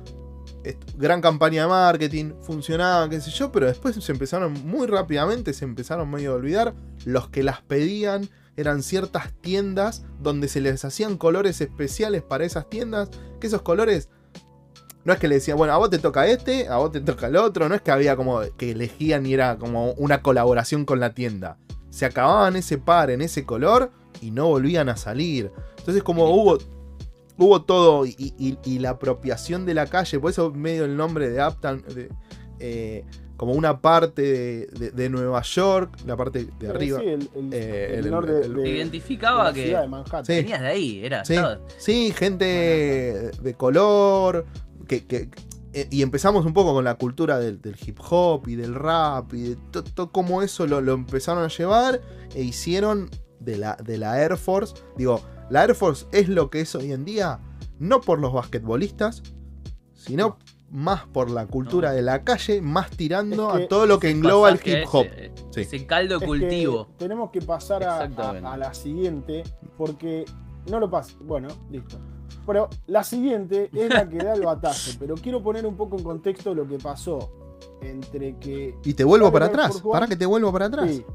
[0.98, 5.66] gran campaña de marketing, funcionaba, qué sé yo, pero después se empezaron muy rápidamente, se
[5.66, 6.74] empezaron medio a olvidar.
[7.06, 12.70] Los que las pedían eran ciertas tiendas donde se les hacían colores especiales para esas
[12.70, 14.10] tiendas, que esos colores
[15.04, 17.28] no es que le decían, bueno, a vos te toca este, a vos te toca
[17.28, 21.00] el otro, no es que había como que elegían y era como una colaboración con
[21.00, 21.58] la tienda.
[21.90, 23.92] Se acababan ese par en ese color
[24.22, 25.52] y no volvían a salir.
[25.80, 26.60] Entonces como hubo,
[27.38, 31.30] hubo todo y, y- y la apropiación de la calle, por eso medio el nombre
[31.30, 32.10] de Uptown, de,
[32.60, 33.04] eh,
[33.42, 37.00] como una parte de, de- de Nueva York, la parte de arriba.
[37.00, 39.64] Sí, el, el- Eh, el el- norte de- el- de- Te de identificaba la que
[39.66, 40.26] ciudad de Manhattan.
[40.26, 40.34] Sí.
[40.34, 41.26] venías de ahí, era.
[41.26, 44.46] Sí, estaba- sí, gente de color.
[44.88, 45.30] Que, que-
[45.74, 49.34] eh, y empezamos un poco con la cultura del, del hip hop y del rap
[49.34, 52.00] y de todo como eso lo, lo empezaron a llevar
[52.36, 54.76] e hicieron de la, de la Air Force.
[54.98, 55.20] Digo,
[55.50, 57.40] la Air Force es lo que es hoy en día,
[57.80, 59.24] no por los basquetbolistas,
[59.96, 60.38] sino
[60.72, 61.96] más por la cultura No.
[61.96, 65.06] de la calle, más tirando Es que a todo lo que engloba el hip hop.
[65.06, 65.62] Ese, Sí.
[65.62, 66.88] ese caldo de Es que cultivo.
[66.98, 68.48] tenemos que pasar a, a- Exactamente.
[68.48, 69.44] a la siguiente,
[69.78, 70.26] porque
[70.70, 71.14] no lo pasa.
[71.22, 71.98] Bueno, listo.
[72.48, 76.04] Pero la siguiente es la que da el batazo, pero quiero poner un poco en
[76.04, 77.30] contexto lo que pasó
[77.82, 78.76] entre que.
[78.86, 80.90] Y te vuelvo para atrás, para que te vuelvo para atrás.
[80.90, 81.06] Sí,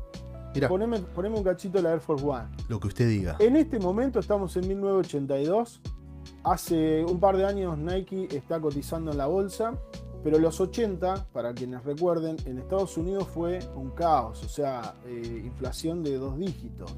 [0.54, 2.48] Mirá, poneme, poneme un cachito de la Air Force One.
[2.68, 3.36] lo que usted diga.
[3.40, 5.80] En este momento estamos en 1982.
[6.44, 9.74] Hace un par de años Nike está cotizando en la bolsa,
[10.22, 15.42] pero los 80, para quienes recuerden, en Estados Unidos fue un caos, o sea, eh,
[15.44, 16.92] inflación de dos dígitos.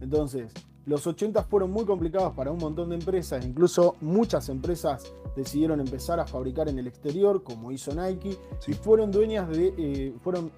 [0.00, 0.52] Entonces,
[0.84, 5.04] los 80 fueron muy complicados para un montón de empresas, incluso muchas empresas
[5.36, 8.72] decidieron empezar a fabricar en el exterior, como hizo Nike, Sí.
[8.72, 10.50] y fueron dueñas de, eh, fueron,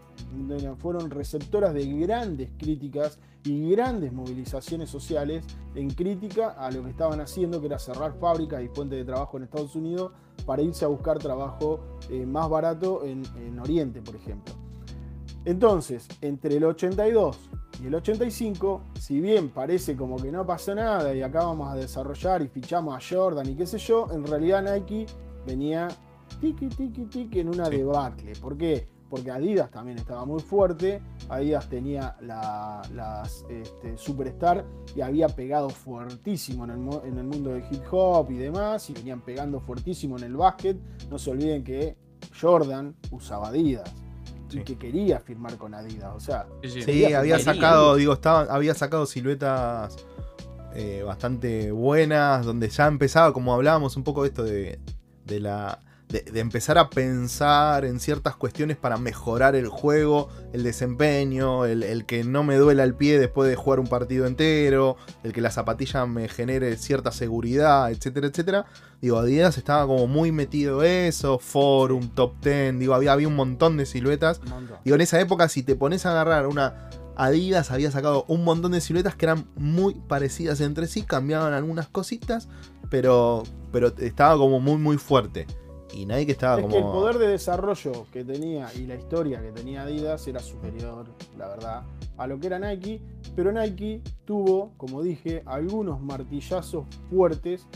[0.78, 5.44] fueron receptoras de grandes críticas y grandes movilizaciones sociales
[5.74, 9.36] en crítica a lo que estaban haciendo, que era cerrar fábricas y fuentes de trabajo
[9.36, 10.12] en Estados Unidos
[10.46, 14.54] para irse a buscar trabajo eh, más barato en, en Oriente, por ejemplo.
[15.44, 17.38] Entonces, entre el 82
[17.82, 21.76] y el 85, si bien parece como que no pasó nada y acá vamos a
[21.76, 25.06] desarrollar y fichamos a Jordan y qué sé yo, en realidad Nike
[25.46, 25.88] venía
[26.40, 28.32] tiki tiki tiki en una debacle.
[28.36, 28.93] ¿Por qué?
[29.14, 34.64] Porque Adidas también estaba muy fuerte, Adidas tenía la- las este, Superstar
[34.96, 38.90] y había pegado fuertísimo en el, mo- en el mundo del hip hop y demás,
[38.90, 40.76] y venían pegando fuertísimo en el básquet.
[41.10, 41.96] No se olviden que
[42.40, 43.88] Jordan usaba Adidas
[44.48, 44.58] Sí.
[44.58, 46.12] y que quería firmar con Adidas.
[46.16, 49.94] O sea, Sí, había sacado, digo, estaba, había sacado siluetas
[50.74, 54.80] eh, bastante buenas, donde ya empezaba, como hablábamos un poco de esto de,
[55.24, 55.78] de la.
[56.14, 61.82] De, de empezar a pensar en ciertas cuestiones para mejorar el juego, el desempeño, el,
[61.82, 65.40] el que no me duela el pie después de jugar un partido entero, el que
[65.40, 68.64] la zapatilla me genere cierta seguridad, etcétera, etcétera.
[69.02, 73.76] Digo, Adidas estaba como muy metido eso, Forum, Top Ten, digo, había, había un montón
[73.76, 74.40] de siluetas.
[74.84, 78.70] Digo, en esa época, si te pones a agarrar una Adidas, había sacado un montón
[78.70, 82.46] de siluetas que eran muy parecidas entre sí, cambiaban algunas cositas,
[82.88, 83.42] pero,
[83.72, 85.48] pero estaba como muy, muy fuerte.
[85.94, 86.72] Y Nike estaba Es como.
[86.72, 91.06] que el poder de desarrollo que tenía y la historia que tenía Adidas era superior,
[91.38, 91.82] la verdad,
[92.16, 93.00] a lo que era Nike.
[93.36, 97.66] Pero Nike tuvo, como dije, algunos martillazos fuertes.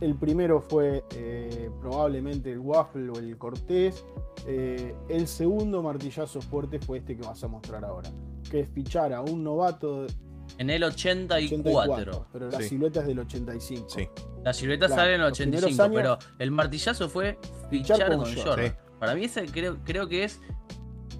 [0.00, 4.04] El primero fue eh, probablemente el Waffle o el Cortés.
[4.46, 8.08] Eh, el segundo martillazo fuerte fue este que vas a mostrar ahora,
[8.50, 10.06] que es fichar a un novato
[10.56, 12.26] En el 84.
[12.32, 12.68] pero la Sí.
[12.70, 13.88] silueta es del 85.
[13.90, 14.08] Sí.
[14.44, 17.38] La silueta Claro, sale en el los primeros 85, años- pero el martillazo fue
[17.70, 18.34] Fichar fichar con con.
[18.44, 18.66] Jordan.
[18.68, 18.72] Sí.
[18.98, 20.40] Para mí ese creo, creo que es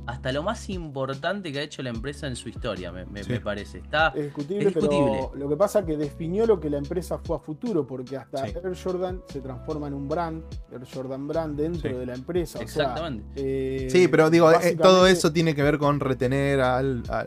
[0.09, 3.31] hasta lo más importante que ha hecho la empresa en su historia, me, me- Sí.
[3.33, 3.79] me parece.
[3.79, 5.11] Está Es discutible, Es discutible.
[5.31, 8.17] pero lo que pasa es que definió lo que la empresa fue a futuro, porque
[8.17, 8.55] hasta Sí.
[8.57, 10.43] Air Jordan se transforma en un brand,
[10.73, 11.97] Air Jordan Brand dentro Sí.
[11.97, 12.59] de la empresa.
[12.59, 13.25] o sea, exactamente.
[13.37, 17.25] eh, Sí, pero digo, eh, todo eso tiene que ver con retener al, a,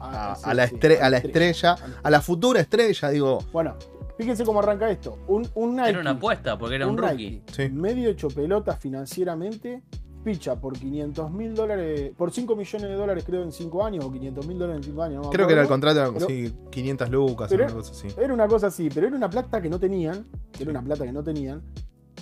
[0.00, 0.32] la,
[0.62, 3.38] a estrella, a la- a la futura estrella, digo.
[3.52, 3.76] Bueno,
[4.18, 5.18] fíjense cómo arranca esto.
[5.28, 7.30] Un, un Nike, Era una apuesta porque era un, rookie.
[7.30, 7.68] Nike, Sí.
[7.70, 9.82] medio hecho pelota financieramente,
[10.24, 14.10] ficha por 500 mil dólares, por 5 millones de dólares creo en 5 años, o
[14.10, 15.24] 500 mil dólares en 5 años.
[15.26, 18.08] no Creo que era el contrato, pero- sí, 500 lucas, pero- una cosa así.
[18.18, 20.26] Era una cosa así, pero era una plata que no tenían,
[20.58, 21.62] era una plata que no tenían,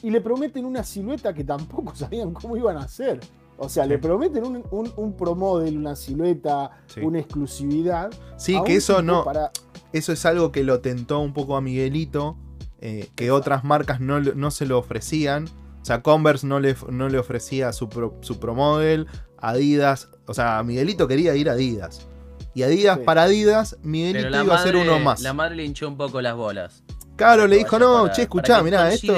[0.03, 3.21] y le prometen una silueta que tampoco sabían cómo iban a hacer.
[3.59, 7.01] O sea, le prometen un, un, un pro model, una silueta, Sí.
[7.01, 8.11] una exclusividad.
[8.37, 9.53] Sí, que eso no, Para,
[9.93, 12.37] eso es algo que lo tentó un poco a Miguelito,
[12.81, 15.45] eh, que otras marcas no, no se lo ofrecían.
[15.83, 19.09] O sea, Converse no le, no le ofrecía su, pro, su Pro Model,
[19.39, 20.09] Adidas.
[20.27, 22.07] O sea, Miguelito quería ir a Adidas.
[22.55, 23.05] Y Adidas Sí.
[23.05, 25.21] para Adidas, Miguelito iba a ser uno más.
[25.23, 26.83] la madre le hinchó un poco las bolas.
[27.17, 29.15] Claro, le dijo, no, para- che, escuchá, mirá, esto.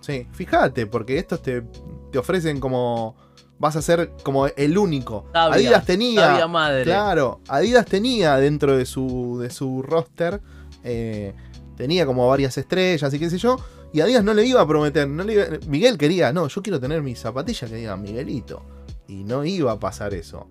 [0.00, 1.62] Sí, fíjate, porque estos te,
[2.12, 3.16] te ofrecen como.
[3.60, 5.26] Vas a ser como el único.
[5.32, 6.46] Sabia, Adidas tenía.
[6.46, 6.84] madre.
[6.84, 10.40] Claro, Adidas tenía dentro de su, de su roster.
[10.84, 11.34] eh,
[11.76, 13.56] tenía como varias estrellas y qué sé yo.
[13.92, 15.08] Y Adidas no le iba a prometer.
[15.08, 18.62] No le iba- Miguel quería, no, yo quiero tener mis zapatillas que digan Miguelito.
[19.06, 20.46] Y no iba a pasar eso.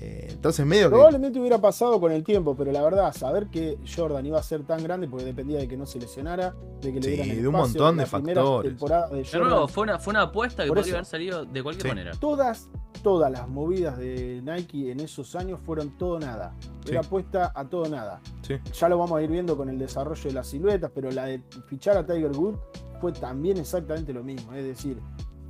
[0.00, 0.94] Eh, entonces medio que.
[0.94, 4.64] probablemente hubiera pasado con el tiempo, pero la verdad, saber que Jordan iba a ser
[4.64, 7.42] tan grande porque dependía de que no se lesionara, de que le Sí, dieran el
[7.42, 8.70] de un espacio, montón la de factores.
[8.72, 10.96] temporada de De Jordan, nuevo, fue una, fue una apuesta que Por podría eso.
[10.96, 11.88] haber salido de cualquier Sí.
[11.88, 12.10] manera.
[12.18, 12.68] todas,
[13.02, 16.54] todas las movidas de Nike en esos años fueron todo nada.
[16.88, 17.06] Era Sí.
[17.06, 18.20] apuesta a todo nada.
[18.42, 18.54] Sí.
[18.72, 21.40] Ya lo vamos a ir viendo con el desarrollo de las siluetas, pero la de
[21.68, 22.58] fichar a Tiger Woods
[23.00, 24.52] fue también exactamente lo mismo.
[24.54, 24.98] Es decir,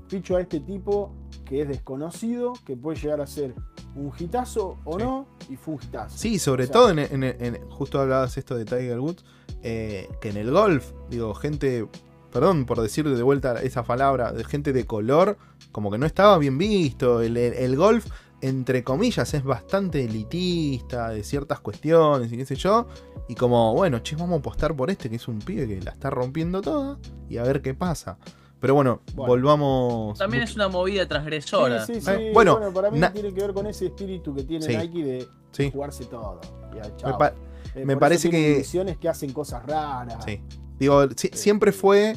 [0.09, 1.14] ficho a este tipo
[1.45, 3.55] que es desconocido, que puede llegar a ser
[3.97, 5.05] un hitazo o Sí.
[5.05, 6.16] no, y fue un hitazo.
[6.18, 9.24] Sí, sobre O sea- todo en, en- en- justo hablabas esto de Tiger Woods,
[9.62, 11.86] eh, que en el golf, digo, gente,
[12.32, 15.38] perdón por decir de vuelta esa palabra, de gente de color,
[15.72, 17.20] como que no estaba bien visto.
[17.22, 18.07] El, el- el golf,
[18.40, 22.86] entre comillas, es bastante elitista de ciertas cuestiones y qué sé yo.
[23.28, 25.92] Y como, bueno, che, vamos a apostar por este que es un pibe que la
[25.92, 28.18] está rompiendo toda y a ver qué pasa.
[28.61, 29.28] Pero bueno, Bueno.
[29.28, 30.18] volvamos.
[30.18, 31.84] También es una movida transgresora.
[31.84, 32.11] Sí, sí, sí.
[32.11, 34.76] Eh, bueno, bueno, para mí na- tiene que ver con ese espíritu que tiene Sí.
[34.76, 35.70] Nike de Sí.
[35.70, 36.40] jugarse todo.
[36.74, 37.34] Ya, Me pa-
[37.74, 40.24] Eh, me parece que- divisiones que hacen cosas raras.
[40.24, 40.40] Sí.
[40.78, 42.16] Digo, si- siempre fue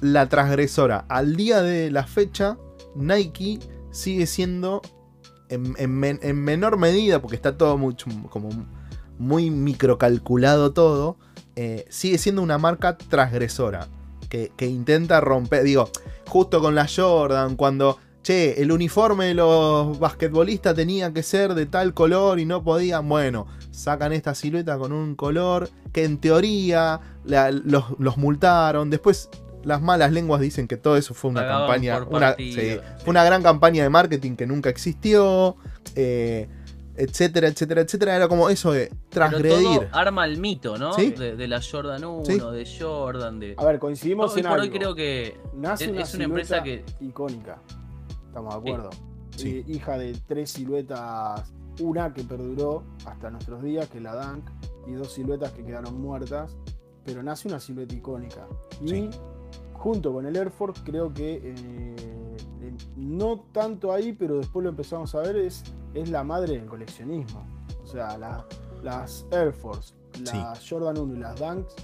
[0.00, 1.04] la transgresora.
[1.08, 2.58] Al día de la fecha,
[2.96, 3.60] Nike
[3.92, 4.82] sigue siendo
[5.48, 8.48] en, en men- en menor medida, porque está todo mucho como
[9.18, 11.16] muy microcalculado todo,
[11.56, 13.86] eh, sigue siendo una marca transgresora.
[14.32, 15.62] Que, que intenta romper.
[15.62, 15.90] Digo,
[16.26, 17.98] justo con la Jordan, cuando.
[18.22, 23.08] Che, el uniforme de los basquetbolistas tenía que ser de tal color y no podían.
[23.08, 28.90] Bueno, sacan esta silueta con un color que en teoría la- los, los multaron.
[28.90, 29.28] Después
[29.64, 32.70] las malas lenguas dicen que todo eso fue una Pagaban campaña, por una, partido, sí,
[32.70, 32.80] sí.
[33.04, 35.56] fue una gran campaña de marketing que nunca existió,
[35.96, 36.48] eh,
[36.96, 38.16] etcétera, etcétera, etcétera.
[38.16, 39.64] Era como eso de Pero transgredir.
[39.80, 40.92] todo arma el mito, ¿no?
[40.94, 41.10] Sí.
[41.10, 42.38] De, de la Jordan 1, Sí.
[42.38, 43.54] de Jordan, de...
[43.56, 44.64] A ver, coincidimos Hoy en por algo.
[44.72, 46.78] hoy creo que Nace es, una, es una empresa que...
[46.86, 47.58] silueta icónica.
[48.26, 48.90] Estamos de acuerdo.
[49.36, 49.48] Sí.
[49.48, 54.44] Eh, hija de tres siluetas, una que perduró hasta nuestros días, que es la Dunk,
[54.86, 56.56] y dos siluetas que quedaron muertas.
[57.04, 58.46] Pero nace una silueta icónica.
[58.80, 59.10] Y Sí.
[59.72, 61.96] junto con el Air Force, creo que eh,
[62.96, 65.62] no tanto ahí, pero después lo empezamos a ver, es,
[65.94, 67.46] es la madre del coleccionismo.
[67.82, 68.44] O sea, la-
[68.82, 69.94] las Air Force,
[70.32, 71.74] las Jordan 1 y las Dunks,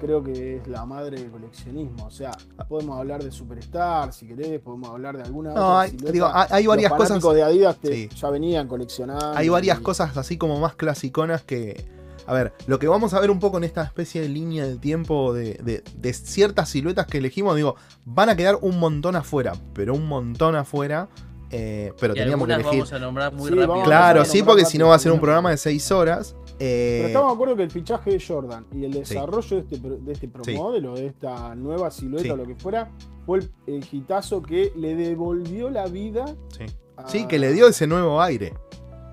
[0.00, 2.06] creo que es la madre del coleccionismo.
[2.06, 2.32] O sea,
[2.68, 6.12] podemos hablar de Superstar, si querés, podemos hablar de alguna No, otra hay, silueta.
[6.12, 7.34] digo, hay, varias Los cosas.
[7.34, 8.08] de Adidas Sí.
[8.14, 9.32] ya venían coleccionando.
[9.36, 11.86] Hay varias y- cosas así como más clasiconas que.
[12.28, 14.76] A ver, lo que vamos a ver un poco en esta especie de línea de
[14.76, 19.52] tiempo de, de- de ciertas siluetas que elegimos, digo, van a quedar un montón afuera,
[19.72, 21.08] pero un montón afuera.
[21.50, 22.70] eh, pero y teníamos que elegir.
[22.72, 23.82] vamos a nombrar muy Sí, rápido.
[23.82, 26.36] Claro, sí, porque si no va a ser un programa de 6 horas.
[26.60, 29.78] eh, Pero estamos de acuerdo que el fichaje de Jordan y el desarrollo de este,
[29.78, 30.54] de este pro Sí.
[30.54, 32.30] modelo, de esta nueva silueta Sí.
[32.30, 32.90] o lo que fuera,
[33.24, 36.26] fue el, el hitazo que le devolvió la vida.
[36.50, 36.66] sí.
[36.98, 38.52] a- Sí, que le dio ese nuevo aire.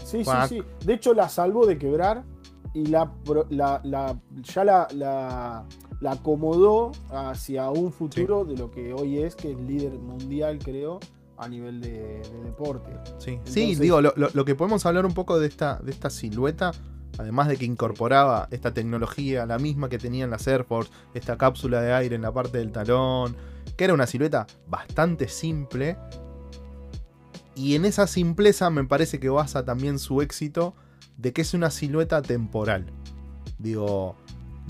[0.04, 0.64] Sí, sí, sí.
[0.84, 2.24] De hecho, la salvó de quebrar
[2.76, 3.12] y la,
[3.50, 5.66] la- la- ya la, la-
[6.02, 11.00] la acomodó hacia un futuro de lo que hoy es, que es líder mundial, creo,
[11.38, 12.92] a nivel de, de deporte.
[13.18, 15.92] Sí, Entonces- sí digo, lo, lo- lo que podemos hablar un poco de esta, de
[15.92, 16.72] esta silueta
[17.18, 21.82] además de que incorporaba esta tecnología, la misma que tenían las Air Force, esta cápsula
[21.82, 23.38] de aire en la parte del talón,
[23.78, 25.98] que era una silueta bastante simple.
[27.56, 30.76] Y en esa simpleza me parece que basa también su éxito
[31.18, 32.86] de que es una silueta temporal.
[33.58, 34.16] Digo,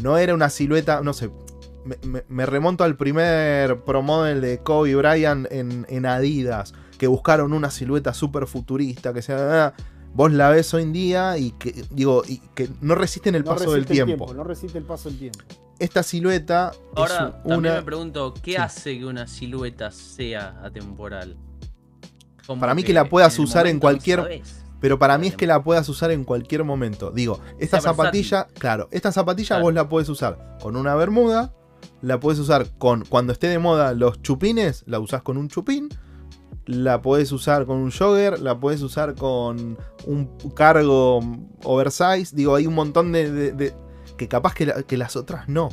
[0.01, 1.29] no era una silueta, no sé,
[1.85, 7.53] me, me- me remonto al primer promodel de Kobe Bryant en, en Adidas, que buscaron
[7.53, 9.73] una silueta súper futurista, que sea...
[10.13, 13.51] Vos la ves hoy en día y que, digo, y que no resisten el No
[13.51, 14.33] paso del resiste el tiempo.
[14.33, 15.39] No resiste el paso del tiempo.
[15.77, 17.73] Esta silueta Ahora, es también una...
[17.75, 18.55] me pregunto, ¿qué Sí.
[18.57, 21.35] hace que una silueta sea atemporal?
[22.47, 24.41] Como Para mí que la puedas usar en no cualquier-.
[24.86, 27.09] Pero para mí es que la puedas usar en cualquier momento.
[27.09, 29.63] Digo, esta zapatilla, claro, esta zapatilla Claro.
[29.63, 31.55] vos la puedes usar con una bermuda,
[32.03, 35.89] la puedes usar con, cuando esté de moda los chupines, la usás con un chupín,
[36.67, 39.75] la puedes usar con un jogger, la puedes usar con
[40.05, 40.25] un
[40.55, 41.19] cargo
[41.63, 42.36] oversize.
[42.36, 43.31] Digo, hay un montón de.
[43.31, 43.73] de- de-
[44.17, 45.69] que capaz que, la- que las otras no.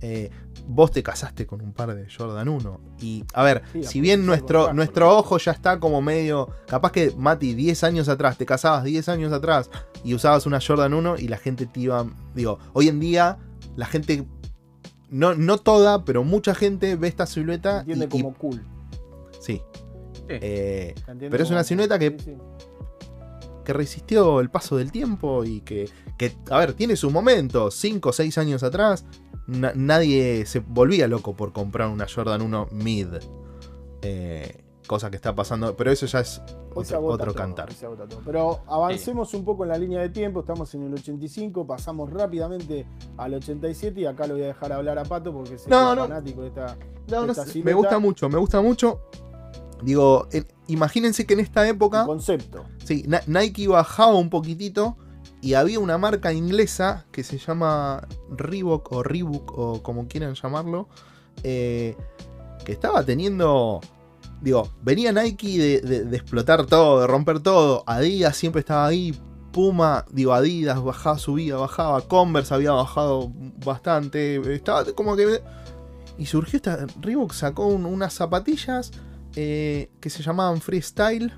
[0.00, 0.30] Eh,
[0.70, 2.80] vos te casaste con un par de Jordan 1.
[3.00, 6.50] Y, a ver, Sí, si bien nuestro, nuestro ojo ya está como medio.
[6.66, 9.70] Capaz que, Mati, 10 años atrás, te casabas 10 años atrás
[10.04, 12.06] y usabas una Jordan 1 y la gente te iba.
[12.34, 13.38] Digo, hoy en día,
[13.76, 14.26] la gente.
[15.10, 17.80] No, no toda, pero mucha gente ve esta silueta.
[17.80, 18.62] Entiende y- y- como cool.
[19.40, 19.62] sí.
[20.12, 20.34] Sí.
[20.34, 22.34] Eh, ¿la entiende Pero es una silueta que- sí.
[23.68, 27.74] Que resistió el paso del tiempo y que, que, a ver, tiene sus momentos.
[27.74, 29.04] 5 o 6 años atrás,
[29.46, 33.08] na- nadie se volvía loco por comprar una Jordan 1 mid.
[34.00, 36.40] Eh, cosa que está pasando, pero eso ya es
[36.74, 37.68] otro, agota otro todo, cantar.
[38.24, 40.40] Pero avancemos un poco en la línea de tiempo.
[40.40, 42.86] Estamos en el 85, pasamos rápidamente
[43.18, 46.02] al 87 y acá lo voy a dejar hablar a Pato porque No, es no.
[46.04, 46.78] fanático de esta.
[47.10, 49.02] No, esta me gusta mucho, me gusta mucho.
[49.82, 52.64] Digo, en- imagínense que en esta época, concepto.
[52.84, 54.96] sí, Na- Nike bajaba un poquitito
[55.40, 60.88] y había una marca inglesa que se llama Reebok o Reebok o como quieran llamarlo,
[61.44, 61.96] eh,
[62.64, 63.80] que estaba teniendo,
[64.40, 69.16] digo, venía Nike de, de- de explotar todo, de romper todo, Adidas siempre estaba ahí,
[69.52, 73.32] Puma, digo, Adidas bajaba, subía, bajaba, Converse había bajado
[73.64, 75.40] bastante, estaba como que...
[76.18, 78.90] Y surgió esta, Reebok sacó un- unas zapatillas
[79.40, 81.32] eh, que se llamaban Freestyle,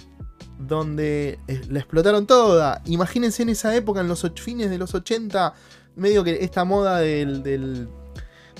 [0.58, 2.80] donde eh, la explotaron toda.
[2.86, 5.52] Imagínense en esa época, en los fines de los 80,
[5.96, 7.88] medio que esta moda del, del,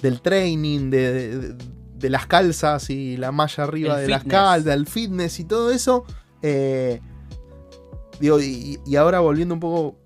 [0.03, 1.57] del training, de, de-
[2.01, 5.71] de las calzas y la malla arriba El de las calzas, el fitness y todo
[5.71, 6.05] eso.
[6.43, 7.01] eh,
[8.19, 9.97] digo, y, y ahora volviendo un poco,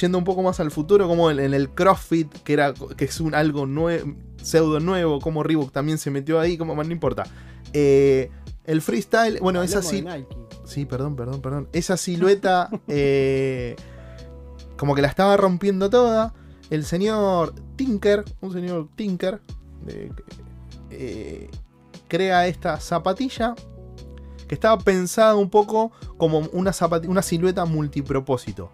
[0.00, 3.20] yendo un poco más al futuro, como en, en el CrossFit, que, era, que es
[3.20, 7.24] un algo nuevo, pseudo nuevo, como Reebok también se metió ahí, como no importa.
[7.72, 8.30] Eh,
[8.64, 10.02] el freestyle, bueno, es Hablemos así.
[10.02, 10.36] de Nike.
[10.64, 11.68] Sí, perdón, perdón, perdón.
[11.72, 13.76] Esa silueta, eh,
[14.76, 16.34] como que la estaba rompiendo toda.
[16.70, 19.40] El señor Tinker, un señor Tinker,
[19.88, 20.10] eh,
[20.90, 21.50] eh,
[22.08, 23.54] crea esta zapatilla
[24.48, 26.72] que estaba pensada un poco como una,
[27.08, 28.70] una silueta multipropósito.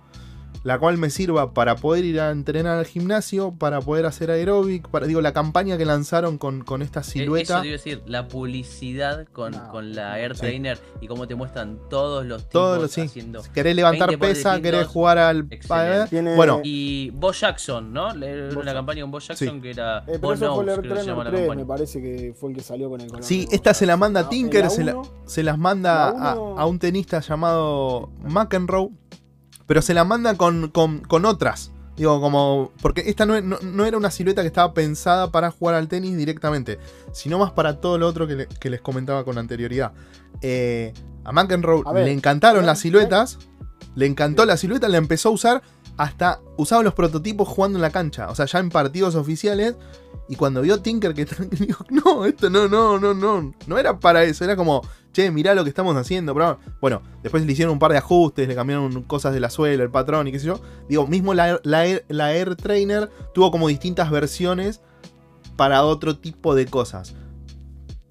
[0.65, 4.89] La cual me sirva para poder ir a entrenar al gimnasio, para poder hacer aeróbic,
[4.89, 7.61] para, digo, la campaña que lanzaron con, con esta Eso silueta.
[7.63, 10.41] te iba a decir, la publicidad con, No, con la Air sí.
[10.41, 13.03] Trainer y cómo te muestran todos los tipos Todos los, sí.
[13.03, 13.43] haciendo.
[13.43, 15.49] Si querés levantar 20 por pesa, distintos, querés jugar al...
[16.11, 18.09] Tiene- Bueno, Y Bo Jackson, ¿no?
[18.15, 20.69] Bo Una campaña con Bo Jackson que era Eh, pero Bo eso fue el Knows,
[20.69, 21.61] Air creo que se llama Trainer la 3, campaña.
[21.65, 24.23] me parece que fue el que salió con el color Sí, esta se la manda
[24.23, 24.29] ¿no?
[24.29, 28.91] Tinker, En se la- se las manda La a, a un tenista llamado McEnroe,
[29.69, 31.71] pero se la manda con, con- con otras.
[31.97, 32.73] Digo, como.
[32.83, 36.17] Porque esta no, no- no era una silueta que estaba pensada para jugar al tenis
[36.17, 36.79] directamente,
[37.13, 39.93] sino más para todo lo otro que, le- que les comentaba con anterioridad.
[40.43, 40.93] Eh,
[41.25, 43.39] a McEnroe A ver, le encantaron las siluetas,
[43.95, 45.63] le encantó la silueta, la empezó a usar
[45.99, 49.77] hasta usaba los prototipos jugando en la cancha, o sea, ya en partidos oficiales.
[50.31, 54.23] Y cuando vio Tinker que dijo, no, esto no, no, no, no, no era para
[54.25, 54.83] eso, era como,
[55.13, 56.35] che, mirá lo que estamos haciendo.
[56.35, 59.83] Pero, bueno, después le hicieron un par de ajustes, le cambiaron cosas de la suela,
[59.83, 60.61] el patrón y qué sé yo.
[60.89, 64.81] Digo, mismo la, la Air, la Air Trainer tuvo como distintas versiones
[65.57, 67.15] para otro tipo de cosas.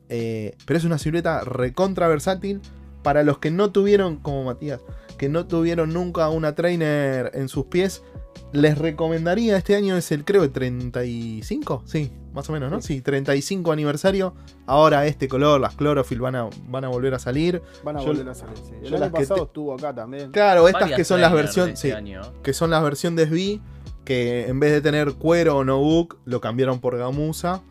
[0.09, 2.61] Eh, pero es una silueta recontra versátil.
[3.03, 4.81] Para los que no tuvieron, como Matías,
[5.17, 8.03] que no tuvieron nunca una trainer en sus pies,
[8.51, 12.81] les recomendaría, este año es el creo de 35, sí, más o menos, ¿no?
[12.81, 14.33] Sí, 35 aniversario.
[14.65, 17.61] Ahora este color, las Chlorophyll van a, van a volver a salir.
[17.83, 18.57] Van a Yo- volver a salir.
[18.57, 18.73] sí.
[18.83, 20.31] El yo año pasado te- estuvo acá también.
[20.31, 22.21] Claro, estas que son las de versiones, este sí, año.
[22.43, 23.59] que son las versiones SB,
[24.05, 27.61] que en vez de tener cuero o notebook, lo cambiaron por gamuza.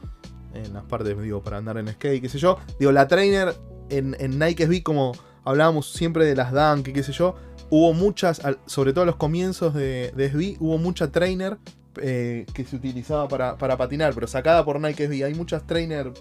[0.55, 2.59] En las partes, digo, para andar en skate, qué sé yo.
[2.79, 3.55] Digo, la trainer
[3.91, 5.13] en, en Nike SB, como
[5.47, 7.35] hablábamos siempre de las Dunk qué sé yo,
[7.71, 11.57] hubo muchas, sobre todo a los comienzos de, de SB, hubo mucha trainer
[12.03, 15.25] eh, que se utilizaba para, para patinar, pero sacada por Nike SB.
[15.25, 16.13] Hay muchas trainer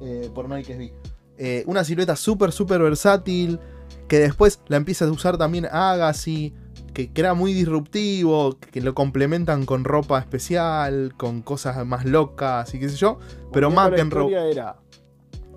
[0.00, 0.92] eh, por Nike SB.
[1.38, 3.60] Eh, una silueta súper, súper versátil,
[4.08, 6.52] que después la empieza a usar también Agassi,
[6.92, 12.74] que, que era muy disruptivo, que lo complementan con ropa especial, con cosas más locas
[12.74, 13.18] y qué sé yo.
[13.52, 14.76] Pero Volviendo a la McEnroe- historia era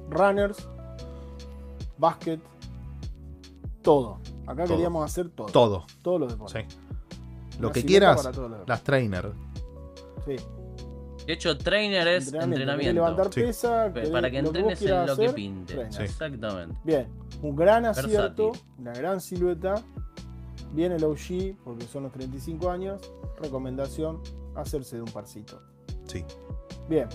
[0.09, 0.57] runners,
[1.97, 2.39] basket,
[3.85, 4.19] todo.
[4.45, 4.75] Acá Todo.
[4.75, 5.47] queríamos hacer todo.
[5.47, 6.65] Todo, Todos los deportes.
[6.69, 6.77] sí.
[7.61, 8.67] Lo que quieras, para todos los deportes.
[8.67, 9.31] las trainer.
[10.25, 10.35] Sí.
[11.25, 12.93] De hecho, trainer es entrenamiento.
[12.93, 13.41] levantar Sí.
[13.41, 15.87] pesa, Para que entrenes en lo que pinte.
[15.91, 16.03] Sí.
[16.03, 16.75] Exactamente.
[16.83, 17.07] Bien,
[17.41, 18.67] un gran acierto, Versátil.
[18.79, 19.75] una gran silueta.
[20.73, 22.99] Viene el OG, porque son los 35 años.
[23.41, 24.19] Recomendación,
[24.55, 25.61] hacerse de un parcito.
[26.05, 26.23] Sí.
[26.89, 27.07] Bien,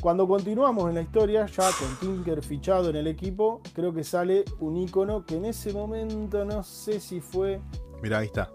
[0.00, 4.44] cuando continuamos en la historia, ya con Tinker fichado en el equipo, creo que sale
[4.58, 7.60] un icono que en ese momento no sé si fue.
[8.02, 8.50] Mira, ahí está.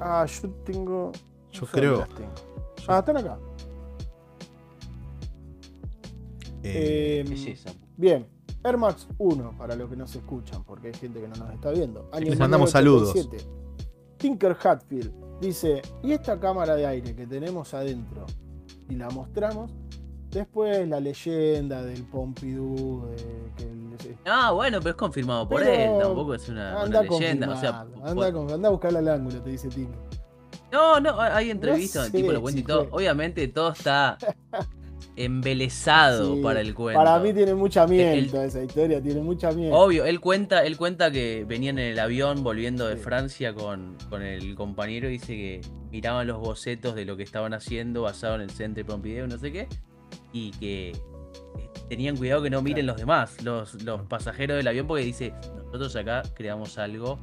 [0.00, 1.12] Ah, yo tengo.
[1.52, 2.06] Yo creo-.
[2.88, 3.38] Ah, están acá.
[6.62, 7.72] Eh, Eh, ¿Qué es esa?
[7.96, 8.26] Bien,
[8.64, 11.52] Air Max 1, para los que no se escuchan, porque hay gente que no nos
[11.52, 12.08] está viendo.
[12.12, 13.44] Año Les mandamos 1987.
[14.16, 18.26] Tinker Hatfield dice, ¿y esta cámara de aire que tenemos adentro?
[18.88, 19.72] Y la mostramos.
[20.30, 23.16] Después la leyenda del Pompidou, de
[23.56, 26.02] que el- Ah, bueno, pero es confirmado por Pero él.
[26.02, 27.50] Tampoco es una, anda una leyenda.
[27.50, 29.96] O sea, anda, anda a buscarla al ángulo, te dice Tinker.
[30.72, 32.84] No, no, hay entrevistas No el tipo sé lo cuenta y todo.
[32.88, 32.98] fue.
[32.98, 34.18] Obviamente todo está
[35.16, 36.98] embelesado Sí, para el cuento.
[37.02, 39.76] Para mí tiene mucha El- miento esa historia, tiene mucha miento.
[39.78, 43.02] Obvio, él cuenta, él cuenta que venían en el avión volviendo de Sí.
[43.02, 45.60] Francia con, con el compañero y dice que
[45.90, 49.52] miraban los bocetos de lo que estaban haciendo basado en el Centre Pompidou, no sé
[49.52, 49.68] qué,
[50.36, 50.96] y que eh,
[51.88, 52.92] tenían cuidado que no miren Claro.
[52.94, 55.32] los demás, los, los pasajeros del avión, porque dice,
[55.66, 57.18] nosotros acá creamos algo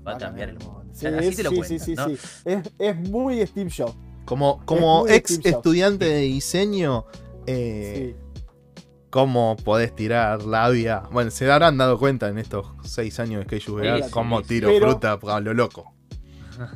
[0.00, 0.84] Va para cambiar el mundo.
[0.92, 2.08] Sí, Así te lo sí, cuentan, sí, sí, ¿no?
[2.08, 2.16] sí.
[2.44, 3.96] Es, es muy Steve Jobs.
[4.24, 7.04] como como ex estudiante de diseño,
[7.46, 8.84] eh, Sí.
[9.10, 11.02] ¿cómo podés tirar labia?
[11.12, 14.90] Bueno, se habrán dado cuenta en estos seis años que yo sí, cómo tiro Pero-
[14.90, 15.94] fruta a lo loco.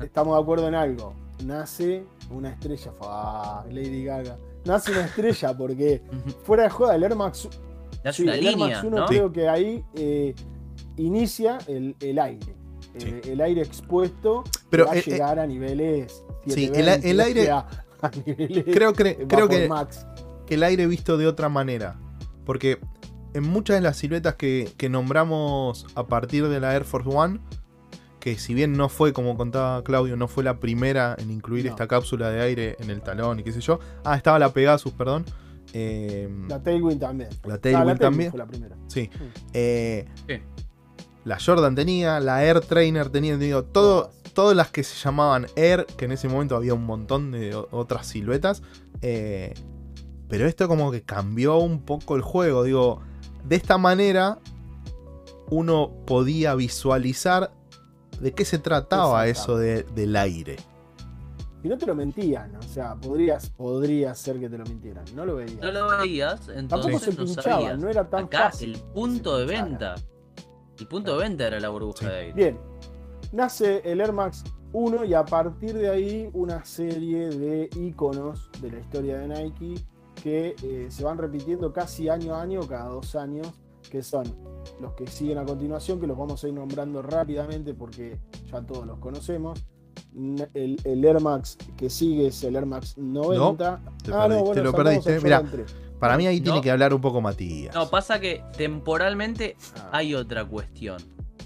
[0.02, 1.14] Estamos de acuerdo en algo.
[1.44, 2.92] Nace una estrella.
[3.02, 4.36] Ah, Lady Gaga.
[4.64, 6.02] Nace una estrella porque
[6.44, 7.48] fuera de joda, el Air Max,
[8.12, 9.06] sí, una el Air línea, Max 1 ¿no?
[9.06, 10.34] creo que ahí eh,
[10.96, 12.54] inicia el, el aire.
[12.98, 13.20] Sí.
[13.24, 16.22] El aire expuesto Pero, va a eh, eh, llegar a niveles.
[16.46, 17.66] sí, 720, el- el aire- a,
[18.02, 20.06] a niveles Creo, que creo que, Max.
[20.46, 21.98] que el aire visto de otra manera.
[22.44, 22.78] Porque
[23.34, 27.40] en muchas de las siluetas que, que nombramos a partir de la Air Force One,
[28.22, 31.70] que si bien no fue, como contaba Claudio, no fue la primera en incluir No.
[31.72, 33.80] esta cápsula de aire en el talón y qué sé yo.
[34.04, 35.24] Ah, estaba la Pegasus, perdón.
[35.72, 37.30] Eh, La Tailwind también.
[37.44, 38.30] la Ah, Tailwind la también.
[38.30, 38.76] fue la primera.
[38.86, 39.10] Sí.
[39.12, 39.24] Mm.
[39.54, 40.34] Eh, Sí.
[41.24, 44.32] La Jordan tenía, la Air Trainer tenía, digo, todo, Todas.
[44.34, 48.06] todas las que se llamaban Air, que en ese momento había un montón de otras
[48.06, 48.62] siluetas.
[49.00, 49.52] eh,
[50.28, 52.62] pero esto como que cambió un poco el juego.
[52.62, 53.00] Digo,
[53.44, 54.38] de esta manera
[55.50, 57.52] uno podía visualizar
[58.22, 60.56] de qué se trataba eso de- del aire.
[61.64, 65.04] Y no te lo mentían, o sea, podrías, podría ser que te lo mintieran.
[65.14, 65.60] No lo veías.
[65.60, 67.78] No lo veías, Tampoco entonces se no sabías.
[67.78, 68.74] no era tan Acá fácil.
[68.74, 69.94] el punto de venta.
[70.78, 72.06] El punto de venta era la burbuja Sí.
[72.06, 72.32] de aire.
[72.34, 72.58] Bien,
[73.32, 74.42] nace el Air Max
[74.72, 79.74] 1 y a partir de ahí una serie de iconos de la historia de Nike
[80.20, 83.46] que eh, se van repitiendo casi año a año, cada dos años,
[83.90, 84.24] que son
[84.80, 88.18] los que siguen a continuación, que los vamos a ir nombrando rápidamente porque
[88.50, 89.64] ya todos los conocemos.
[90.54, 93.80] El, el Air Max que sigue es el Air Max 90.
[94.04, 95.20] te ah, no, perdiste, bueno, lo perdiste.
[95.20, 95.76] 3.
[95.98, 96.44] Para mí ahí No.
[96.44, 97.74] tiene que hablar un poco Matías.
[97.74, 100.98] No, pasa que temporalmente Ah, hay otra cuestión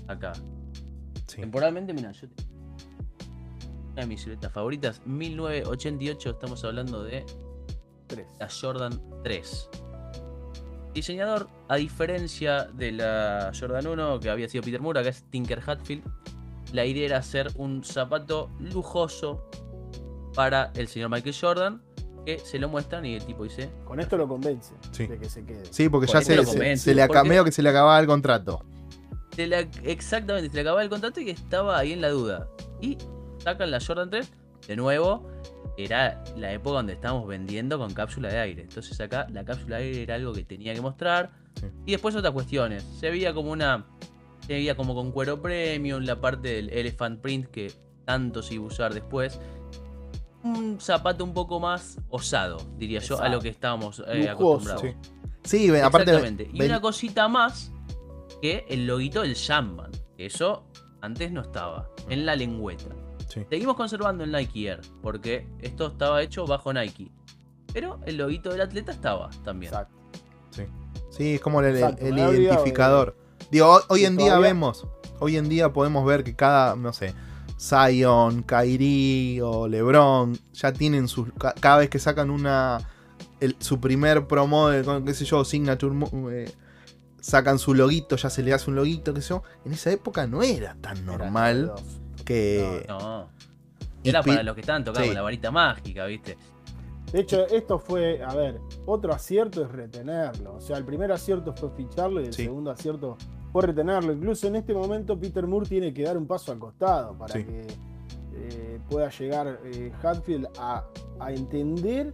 [0.08, 0.32] acá.
[1.26, 1.40] Sí.
[1.40, 2.44] Temporalmente, mira, yo te-
[3.92, 7.24] una de mis siluetas favoritas, 1988, estamos hablando de
[8.38, 9.68] la Jordan 3.
[11.00, 15.62] Diseñador, a diferencia de la Jordan 1 que había sido Peter Moore, acá es Tinker
[15.66, 16.02] Hatfield,
[16.72, 19.48] la idea era hacer un zapato lujoso
[20.34, 21.82] para el señor Michael Jordan,
[22.24, 25.06] que se lo muestran y el tipo dice, Con esto lo convence Sí.
[25.06, 25.64] de que se quede.
[25.70, 27.68] Sí, porque Por ya se, se- convence, se le aca- porque- medio que se le
[27.68, 28.64] acababa el contrato.
[29.34, 32.48] Se le- exactamente, se le acababa el contrato y que estaba ahí en la duda.
[32.80, 32.96] Y
[33.44, 34.32] sacan la Jordan 3.
[34.66, 35.28] De nuevo,
[35.78, 38.62] era la época donde estábamos vendiendo con cápsula de aire.
[38.62, 41.30] Entonces acá la cápsula de aire era algo que tenía que mostrar.
[41.60, 41.66] Sí.
[41.86, 42.82] Y después otras cuestiones.
[42.98, 43.86] Se veía como una.
[44.46, 47.72] Se veía como con cuero premium, la parte del elephant print que
[48.04, 49.40] tanto se iba a usar después.
[50.42, 54.82] Un zapato un poco más osado, diría yo, a lo que estábamos eh, acostumbrados.
[54.82, 54.94] Sí,
[55.42, 56.10] Sí, aparte.
[56.10, 56.48] Exactamente.
[56.52, 57.72] Y ven- una cosita más
[58.42, 59.34] que el loguito del.
[60.16, 60.64] Que eso,
[61.00, 62.94] Antes no estaba, en la lengüeta.
[63.28, 63.44] Sí.
[63.50, 67.10] Seguimos conservando el Nike Air, porque esto estaba hecho bajo Nike.
[67.72, 69.72] Pero el loguito del atleta estaba también.
[69.72, 69.94] Exacto.
[71.10, 73.16] Sí, es como el, Exacto, identificador.
[73.50, 74.86] Digo, hoy, en día todavía- vemos,
[75.18, 77.14] hoy en día podemos ver que cada, no sé,
[77.58, 81.32] Zion, Kyrie o LeBron ya tienen sus.
[81.38, 82.78] ca- Cada vez que sacan una.
[83.40, 85.94] el- su primer promo de, con, qué sé yo, Signature.
[86.32, 86.52] eh,
[87.20, 89.42] sacan su loguito, ya se le hace un loguito, qué sé yo.
[89.64, 91.72] En esa época no era tan normal.
[92.26, 92.84] Que.
[92.88, 93.28] No.
[94.04, 95.14] Era para los que estaban tocando Sí.
[95.14, 96.36] la varita mágica, ¿viste?
[97.12, 100.54] De hecho, esto fue, a ver, otro acierto es retenerlo.
[100.56, 102.44] O sea, el primer acierto fue ficharlo y el Sí.
[102.44, 103.16] segundo acierto
[103.52, 104.12] fue retenerlo.
[104.12, 107.44] Incluso en este momento Peter Moore tiene que dar un paso al costado para Sí.
[107.44, 107.66] que
[108.38, 110.84] eh, pueda llegar eh, Hatfield a,
[111.18, 112.12] a entender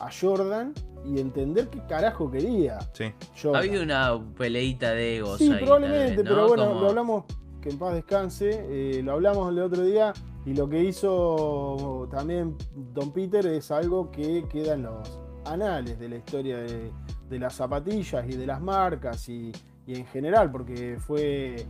[0.00, 3.04] a Jordan y entender qué carajo quería Sí.
[3.04, 3.62] Ha Jordan.
[3.62, 6.30] habido una peleita de egos Sí, ahí, probablemente, vez, ¿no?
[6.30, 7.24] pero bueno, lo hablamos,
[7.62, 10.12] que en paz descanse, eh, lo hablamos el otro día
[10.44, 16.08] y lo que hizo también Don Peter es algo que queda en los anales de
[16.08, 16.90] la historia de,
[17.30, 19.52] de las zapatillas y de las marcas y,
[19.86, 21.64] y en general, porque fue,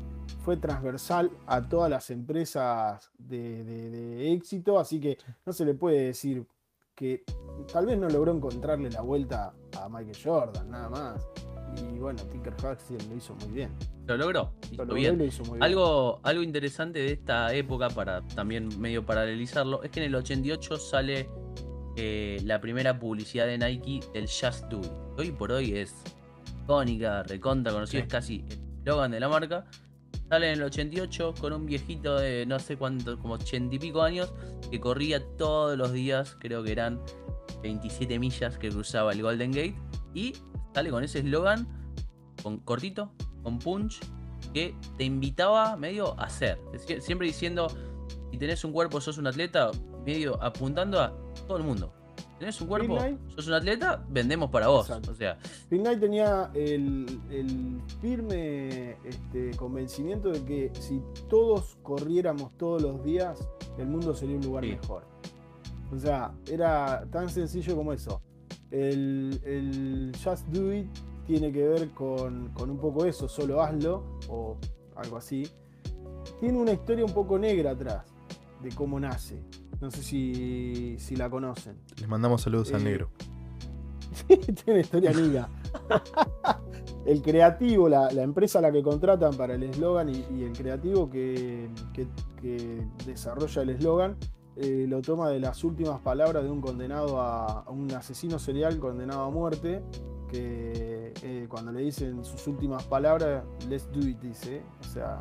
[0.45, 5.75] fue transversal a todas las empresas de, de- de éxito, así que no se le
[5.75, 6.47] puede decir
[6.95, 7.23] que
[7.73, 11.27] tal vez no logró encontrarle la vuelta a Michael Jordan, nada más.
[11.79, 13.71] Y bueno, Tinker Hatfield lo hizo muy bien.
[14.07, 14.53] Lo logró.
[14.73, 15.15] Lo logró bien.
[15.15, 15.63] y lo hizo muy bien.
[15.63, 20.77] Algo, algo interesante de esta época, para también medio paralelizarlo, es que en el 88
[20.79, 21.29] sale
[21.97, 24.91] eh, la primera publicidad de Nike del Just Do It.
[25.19, 25.95] Hoy por hoy es
[26.65, 28.07] icónica, recontra conocida, Sí.
[28.07, 29.65] es casi el eslogan de la marca.
[30.29, 34.01] Sale en el 88 con un viejito de no sé cuánto, como 80 y pico
[34.03, 34.33] años,
[34.71, 37.01] que corría todos los días, creo que eran
[37.63, 39.75] 27 millas que cruzaba el Golden Gate.
[40.15, 40.35] Y
[40.75, 41.67] sale con ese eslogan,
[42.43, 44.01] con cortito, con punch,
[44.53, 46.59] que te invitaba medio a hacer.
[46.87, 47.69] Sie- Siempre diciendo,
[48.31, 49.71] si tenés un cuerpo, sos un atleta,
[50.05, 51.13] medio apuntando a
[51.47, 51.93] todo el mundo.
[52.39, 53.21] Tenés un cuerpo, Midnight.
[53.37, 54.89] sos un atleta, vendemos para vos.
[54.89, 55.13] Exacto.
[55.13, 55.39] O sea,
[56.01, 61.01] tenía el, el firme este, convencimiento de que si
[61.31, 63.39] todos corriéramos todos los días,
[63.79, 64.71] el mundo sería un lugar Sí.
[64.73, 65.05] mejor.
[65.93, 68.21] O sea, era tan sencillo como eso.
[68.73, 70.89] El, el Just Do It
[71.27, 74.57] tiene que ver con, con un poco eso, solo hazlo, o
[74.97, 75.47] algo así.
[76.41, 78.05] Tiene una historia un poco negra atrás
[78.63, 79.41] de cómo nace.
[79.81, 81.77] No sé si, si la conocen.
[81.99, 83.11] Les mandamos saludos al Eh, negro.
[84.27, 85.49] Tiene una historia amiga.
[87.07, 90.53] el creativo, la, la empresa a la que contratan para el eslogan y, y el
[90.53, 92.07] creativo que, que-
[92.41, 94.17] que desarrolla el eslogan
[94.57, 98.79] eh, lo toma de las últimas palabras de un condenado a, a un asesino serial
[98.79, 99.83] condenado a muerte.
[100.31, 104.63] Que eh, cuando le dicen sus últimas palabras, let's do it, dice.
[104.81, 105.21] O sea,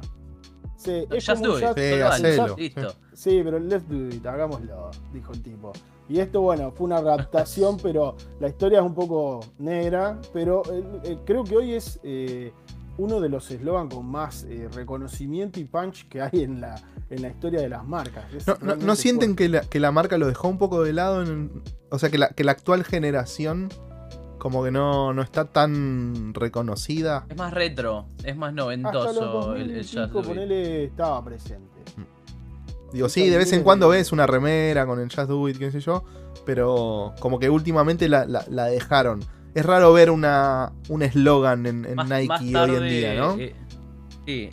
[0.78, 1.66] sí, es just do it.
[1.66, 1.82] just- Sí,
[2.28, 2.56] hacelo.
[2.58, 2.94] Listo.
[3.14, 5.74] Sí, pero let's do it, hagámoslo, dijo el tipo.
[6.08, 10.84] Y esto, bueno, fue una adaptación, pero la historia es un poco negra, pero eh,
[11.04, 12.54] eh, creo que hoy es eh,
[12.98, 16.76] uno de los eslogan con más eh, reconocimiento y punch que hay en la,
[17.10, 18.26] en la historia de las marcas.
[18.46, 20.94] ¿No, no- no realmente sienten que la, que la marca lo dejó un poco de
[20.94, 21.24] lado?
[21.24, 23.70] en- o sea, que la, que la actual generación
[24.38, 27.26] como que no, no está tan reconocida.
[27.30, 31.70] Es más retro, es más Hasta los noventoso el, 2000 el ponele, estaba presente.
[32.92, 35.58] Digo, Esa sí, de vez en cuando ves una remera con el Just Do It,
[35.58, 36.04] qué sé yo,
[36.46, 39.22] pero como que últimamente la, la- la dejaron.
[39.54, 43.38] Es raro ver una un eslogan en, en Más- Nike más hoy en día, ¿no?
[43.38, 43.54] eh,
[44.26, 44.50] sí.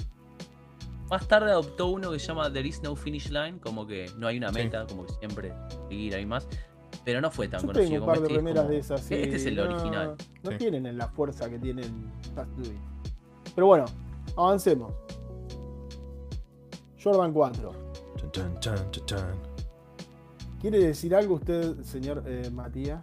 [1.11, 4.27] Más tarde adoptó uno que se llama There is no finish line, como que no
[4.27, 4.55] hay una Sí.
[4.57, 5.55] meta, como que siempre
[5.89, 6.47] seguir hay más.
[7.05, 8.55] Pero no fue tan Yo conocido tengo un como par de este.
[8.61, 9.01] como- de esas.
[9.01, 10.17] sí, Este es el no- original.
[10.43, 10.57] No Sí.
[10.59, 12.79] tienen la fuerza que tienen Just Do It.
[13.55, 13.85] Pero bueno,
[14.37, 14.93] avancemos.
[17.03, 17.73] Jordan 4.
[18.17, 19.35] Chan, chan, chan, chan, chan.
[20.61, 23.03] ¿Quiere decir algo usted, señor eh, Matías?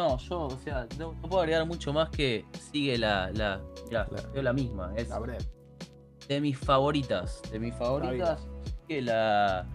[0.00, 3.30] No, yo, o sea, no, no puedo agregar mucho más que sigue la.
[3.32, 4.08] la La-
[4.42, 4.92] la misma.
[4.96, 5.20] Es La
[6.28, 7.42] de mis favoritas.
[7.50, 8.46] De mis favoritas.
[8.88, 9.66] Que la.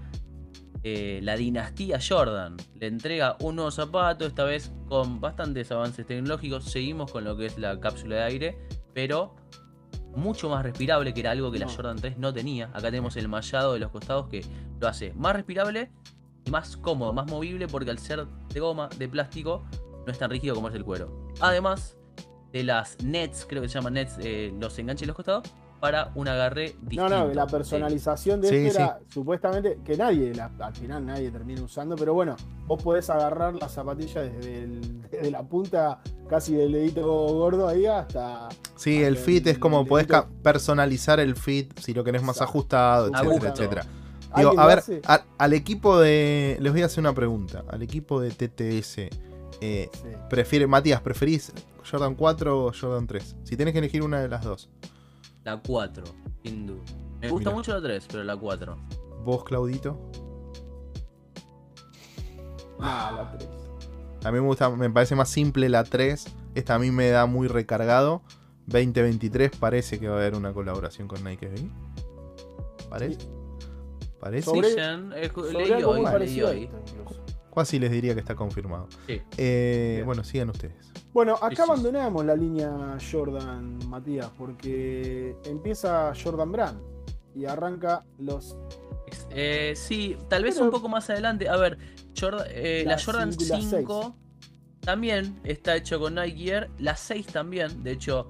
[0.84, 6.64] eh, la dinastía Jordan le entrega un nuevo zapato, esta vez con bastantes avances tecnológicos.
[6.66, 8.58] Seguimos con lo que es la cápsula de aire,
[8.94, 9.36] pero
[10.16, 11.72] mucho más respirable, que era algo que la No.
[11.74, 12.68] Jordan 3 no tenía.
[12.68, 14.46] Acá tenemos el mallado de los costados que
[14.80, 15.92] lo hace más respirable
[16.46, 19.66] y más cómodo, más movible, porque al ser de goma, de plástico,
[20.06, 21.30] no es tan rígido como es el cuero.
[21.40, 21.98] Además
[22.52, 25.44] de las nets, creo que se llaman nets, eh, los enganches de los costados,
[25.82, 27.10] para un agarre No, distinto.
[27.10, 28.78] no, la Eh, personalización de Sí, este sí.
[28.78, 32.36] era supuestamente que nadie, la- al final nadie termina usando, pero bueno,
[32.66, 36.00] vos podés agarrar la zapatilla desde, el- desde la punta
[36.30, 40.28] casi del dedito gordo ahí hasta, Sí, el fit es como podés dedito.
[40.42, 42.52] personalizar el fit si lo querés más Exacto.
[42.52, 43.86] ajustado, Ah, etcétera, etcétera.
[44.32, 46.58] ¿Alguien Digo, a ver, a- al equipo de.
[46.60, 47.64] Les voy a hacer una pregunta.
[47.70, 49.10] Al equipo de TTS,
[49.66, 50.08] eh, Sí.
[50.30, 51.52] prefiere, Matías, ¿preferís
[51.90, 53.36] Jordan 4 o Jordan 3?
[53.44, 54.70] Si tenés que elegir una de las dos.
[55.44, 56.04] La 4,
[56.44, 56.82] sin duda.
[57.22, 57.58] Me gusta Mira.
[57.58, 58.78] mucho la 3, pero la 4.
[59.24, 60.00] ¿Vos, Claudito?
[62.80, 63.50] No, la 3.
[64.26, 66.26] A mí me gusta, me parece más simple la 3.
[66.56, 68.22] Esta a mí me da muy recargado.
[68.68, 71.70] 2023 parece que va a haber una colaboración con Nike SB.
[72.90, 73.18] ¿Parece?
[74.20, 74.46] ¿Parece?
[74.50, 76.64] Sobre- eh, Sobre leí algo hoy, muy parecido a hoy.
[76.64, 77.22] esto, incluso.
[77.56, 78.88] Casi les diría que está confirmado.
[79.08, 79.22] Sí.
[79.38, 80.92] Eh, bueno, sigan ustedes.
[81.14, 81.72] Bueno, acá Sí, sí, sí.
[81.72, 86.80] abandonamos la línea Jordan, Matías, porque empieza Jordan Brand
[87.34, 88.58] y arranca los
[89.30, 91.48] Eh, sí, tal vez Pero- un poco más adelante.
[91.48, 91.78] A ver,
[92.20, 94.16] Jordan- eh, la, La Jordan cinco y la 5
[94.82, 96.70] también está hecho con Nike Air.
[96.80, 97.84] La 6 también.
[97.84, 98.28] De hecho,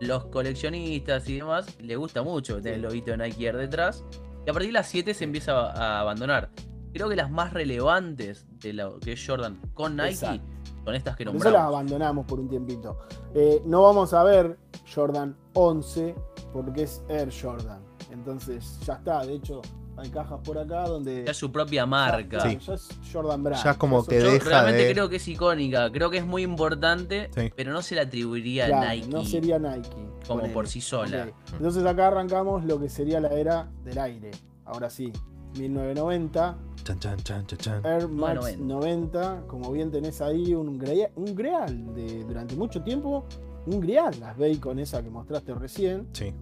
[0.00, 4.04] los coleccionistas y demás le gusta mucho tener el loguito de Nike Air detrás.
[4.46, 6.50] Y a partir de las 7 se empieza a abandonar.
[6.92, 10.42] Creo que las más relevantes de lo que es Jordan con Nike Exacto.
[10.84, 11.74] son estas que Por eso las nombramos.
[11.74, 12.98] abandonamos por un tiempito.
[13.34, 14.58] Eh, no vamos a ver
[14.94, 16.14] Jordan 11
[16.52, 17.80] porque es Air Jordan.
[18.10, 19.24] Entonces ya está.
[19.24, 19.60] De hecho,
[19.96, 21.24] hay cajas por acá donde.
[21.24, 22.38] Ya es su propia marca.
[22.38, 22.58] Ya, Sí.
[22.66, 23.62] ya es Jordan Brand.
[23.62, 25.90] Ya es como que Yo deja realmente de- creo que es icónica.
[25.92, 27.52] Creo que es muy importante, Sí.
[27.54, 29.08] pero no se le atribuiría Claro, a Nike.
[29.08, 29.90] No sería Nike.
[30.26, 31.28] como por sí sola.
[31.52, 34.30] Entonces acá arrancamos lo que sería la era del aire.
[34.64, 35.12] Ahora sí,
[35.58, 37.84] 1990, Chan, chan, chan, chan, chan.
[37.86, 38.64] Air Max 90.
[38.64, 39.42] 90.
[39.46, 43.24] Como bien tenés ahí un, grea- un Greal de durante mucho tiempo.
[43.66, 46.06] Un Greal, las Bacon esa que mostraste recién.
[46.12, 46.32] Sí.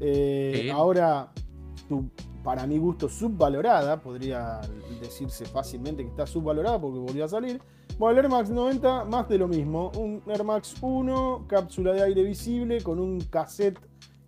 [0.00, 0.70] Eh.
[0.74, 1.32] Ahora,
[2.42, 4.00] para mi gusto, subvalorada.
[4.02, 4.60] Podría
[5.00, 7.60] decirse fácilmente que está subvalorada porque volvió a salir.
[7.98, 9.90] Bueno, el Air Max 90, más de lo mismo.
[9.96, 13.78] Un Air Max 1, cápsula de aire visible con un cassette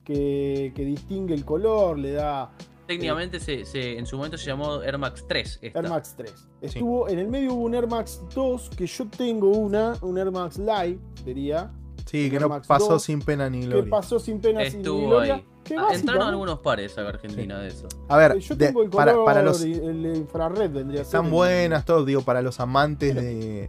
[0.04, 2.52] que, que distingue el color, le da
[2.86, 5.58] Técnicamente se, se- en su momento se llamó Air Max 3.
[5.62, 5.78] esta.
[5.80, 6.32] Air Max 3.
[6.60, 10.30] Estuvo, en el medio hubo un Air Max 2, que yo tengo una, un Air
[10.30, 11.70] Max Live, sería,
[12.06, 13.90] Sí, que Air no Max pasó 2, sin pena ni que gloria.
[13.90, 15.34] pasó sin pena sin Estuvo ni gloria.
[15.34, 15.44] ahí.
[15.64, 17.88] que Ah, entraron algunos pares acá Argentina de eso.
[18.06, 19.64] A ver, Yo de- tengo el para, color, para los.
[19.64, 21.08] y el infrared vendría a ser.
[21.16, 23.68] Están el- buenas, todos, digo, para los amantes de,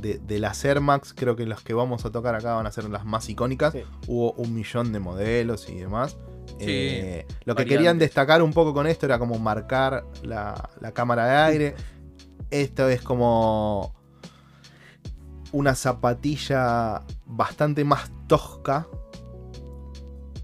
[0.00, 2.72] de, de las Air Max, creo que las que vamos a tocar acá van a
[2.72, 3.72] ser las más icónicas.
[3.72, 3.82] Sí.
[4.08, 6.16] Hubo un millón de modelos y demás.
[6.58, 10.92] Sí, Eh, lo que querían destacar un poco con esto era como marcar la, la
[10.92, 11.74] cámara de aire.
[12.50, 13.94] Esto es como
[15.52, 18.86] una zapatilla bastante más tosca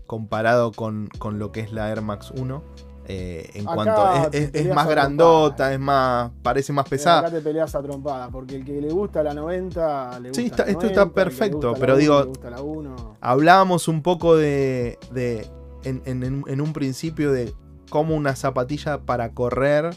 [0.06, 2.62] comparado con, con lo que es la Air Max 1.
[3.06, 7.18] eh, en Acá cuanto es, más a grandota, es más parece más Eh, pesada.
[7.20, 10.46] Acá te peleas a trompada, porque el que le gusta la 90, le gusta Sí,
[10.46, 12.62] está- la esto está 90, el que le perfecto, pero 1, digo- le gusta la
[12.62, 13.16] 1.
[13.20, 14.98] Hablábamos un poco de.
[15.12, 15.46] de
[15.84, 17.52] en, en- en un principio de
[17.90, 19.94] cómo una zapatilla para correr,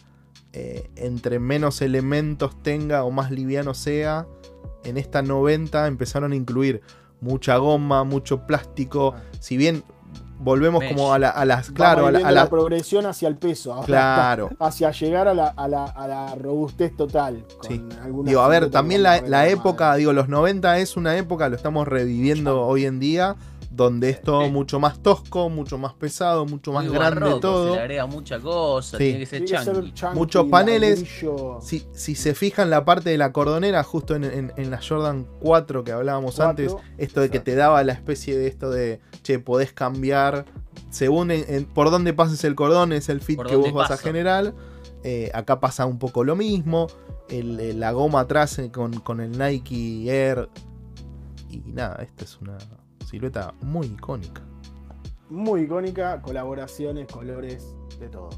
[0.53, 4.27] eh, entre menos elementos tenga o más liviano sea,
[4.83, 6.81] en esta 90 empezaron a incluir
[7.21, 9.13] mucha goma, mucho plástico.
[9.17, 9.21] Ah.
[9.39, 9.83] Si bien
[10.39, 10.93] volvemos Mesh.
[10.93, 11.71] como a, la- a las.
[11.71, 12.19] Claro, a la.
[12.19, 13.73] viendo a la- la progresión hacia el peso.
[13.73, 14.49] ahora claro.
[14.59, 17.43] hacia llegar a la, a la, a la robustez total.
[17.59, 17.83] con Sí.
[18.23, 19.17] Digo, a ver, también la,
[19.47, 23.35] época, digo, los 90 es una época, lo estamos reviviendo hoy en día,
[23.69, 24.51] donde es todo Sí.
[24.51, 27.65] mucho más tosco, mucho más pesado, mucho más Muy grande barroco, todo.
[27.69, 29.03] Se le agrega mucha cosa, Sí.
[29.03, 29.91] tiene que ser Tiene que ser chunky.
[29.93, 31.05] chunky, Muchos paneles.
[31.61, 35.27] Si, si se fijan la parte de la cordonera, justo en, en- en la Jordan
[35.41, 39.39] 4 que hablábamos antes, esto de que te daba la especie de esto de, che,
[39.39, 40.45] podés cambiar,
[40.89, 43.91] según en- en- por dónde pases el cordón, es el fit Por que vos vas
[43.91, 44.53] a generar.
[45.03, 46.87] Eh, acá pasa un poco lo mismo.
[47.29, 50.49] El- el- la goma atrás eh, con, con el Nike Air.
[51.49, 52.57] Y nada, esta es una
[53.11, 54.41] silueta muy icónica.
[55.29, 58.29] Muy icónica, colaboraciones, colores, de todo.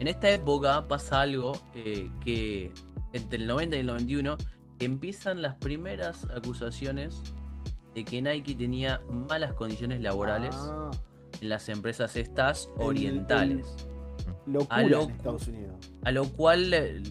[0.00, 2.72] En esta época pasa algo eh, que
[3.12, 4.36] entre el 90 y el 91
[4.80, 7.20] empiezan las primeras acusaciones
[7.94, 10.90] de que Nike tenía malas condiciones laborales Ah,
[11.40, 13.76] en las empresas estas El- orientales.
[14.46, 15.76] locura A lo- en Estados Unidos.
[16.04, 17.02] A lo cual, eh,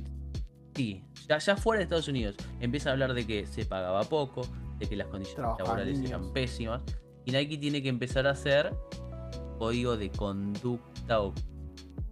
[0.76, 4.42] sí, ya, ya fuera de Estados Unidos, empieza a hablar de que se pagaba poco,
[4.82, 6.82] de que las condiciones laborales eran pésimas.
[7.26, 8.74] Y Nike tiene que empezar a hacer
[9.60, 11.34] código de conducta o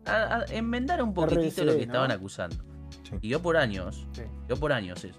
[0.06, 1.84] a, a enmendar un poquitito lo que ¿no?
[1.84, 2.56] estaban acusando.
[3.04, 3.16] Sí.
[3.22, 4.22] Y yo por años, Sí.
[4.48, 5.18] yo por años eso.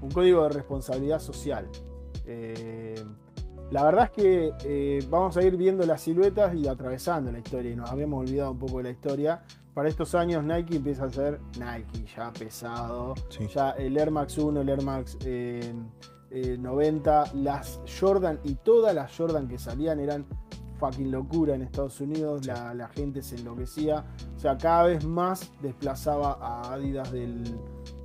[0.00, 1.68] Un código de responsabilidad social.
[2.24, 3.04] Eh,
[3.72, 7.72] la verdad es que eh, vamos a ir viendo las siluetas y atravesando la historia.
[7.72, 9.42] Y nos habíamos olvidado un poco de la historia.
[9.74, 13.14] Para estos años Nike empieza a ser Nike, ya pesado.
[13.30, 13.46] Sí.
[13.54, 15.72] Ya el Air Max 1, el Air Max eh,
[16.32, 20.26] eh, 90, las Jordan y todas las Jordan que salían eran
[20.78, 24.04] fucking locura en Estados Unidos, la, la gente se enloquecía,
[24.36, 27.44] o sea, cada vez más desplazaba a Adidas del,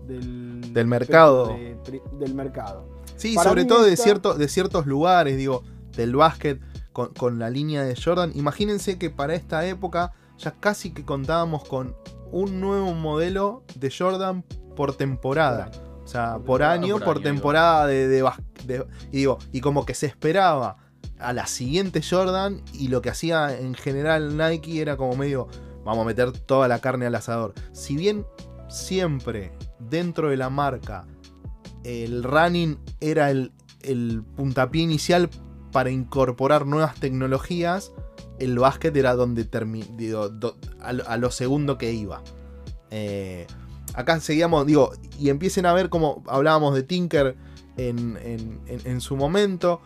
[0.05, 1.47] del, Del mercado.
[1.47, 1.77] de-
[2.19, 2.87] del mercado.
[3.15, 5.63] Sí, Para sobre todo de, cierto, de ciertos lugares, digo,
[5.95, 6.59] del básquet
[6.93, 8.31] con, con la línea de Jordan.
[8.35, 11.95] Imagínense que para esta época ya casi que contábamos con
[12.31, 14.43] un nuevo modelo de Jordan
[14.75, 15.71] por temporada.
[16.07, 18.23] O sea, Por año, por por año, temporada de, de
[18.65, 20.77] de- Y digo, y como que se esperaba
[21.19, 25.49] a la siguiente Jordan y lo que hacía en general Nike era como medio,
[25.83, 27.53] vamos a meter toda la carne al asador.
[27.73, 28.25] Si bien
[28.69, 31.05] siempre dentro de la marca
[31.83, 33.51] el running era el,
[33.81, 35.29] el puntapié inicial
[35.73, 37.91] para incorporar nuevas tecnologías,
[38.39, 42.21] el básquet era donde termi- digo, do- a, lo- a lo segundo que iba.
[42.91, 43.45] Eh,
[43.97, 47.35] acá seguíamos, digo, y empiecen a ver como hablábamos de Tinker
[47.75, 49.81] en, en- en- en su momento.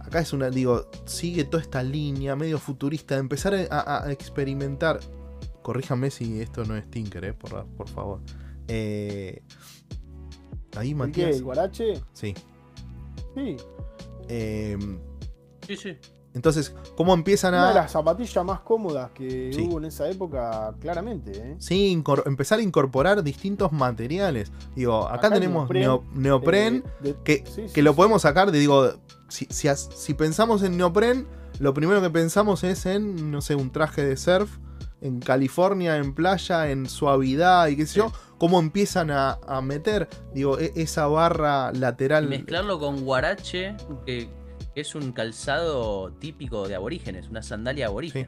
[0.00, 5.00] Acá es una, digo, sigue toda esta línea medio futurista de empezar a, a experimentar.
[5.62, 8.20] Corríjame si esto no es Tinker, eh, por, por favor.
[8.68, 9.42] Eh,
[10.76, 10.94] ahí, ¿El qué?
[10.94, 11.36] Matías.
[11.36, 12.00] ¿El Guarache?
[12.12, 12.34] Sí.
[13.34, 13.56] Sí.
[14.28, 14.78] Eh,
[15.66, 15.96] Sí, sí.
[16.36, 19.62] Entonces, ¿cómo empiezan Una de a las zapatillas más cómodas que Sí.
[19.62, 21.32] hubo en esa época, claramente.
[21.34, 21.56] ¿eh?
[21.58, 24.52] sí, empezar a incorporar distintos materiales?
[24.76, 27.96] Digo, acá, Acá tenemos neopren, neo- neopren, De- de- que, sí, sí, que lo sí.
[27.96, 28.92] podemos sacar de, digo,
[29.28, 31.26] si, si, si pensamos en neopren,
[31.58, 34.58] lo primero que pensamos es en, no sé, un traje de surf,
[35.00, 37.98] en California, en playa, en suavidad y qué sé Sí.
[38.00, 42.28] yo, cómo empiezan a, a meter, digo, e- esa barra Y lateral.
[42.28, 43.74] mezclarlo con guarache,
[44.04, 44.28] que, que
[44.76, 48.26] es un calzado típico de aborígenes, una sandalia aborigen.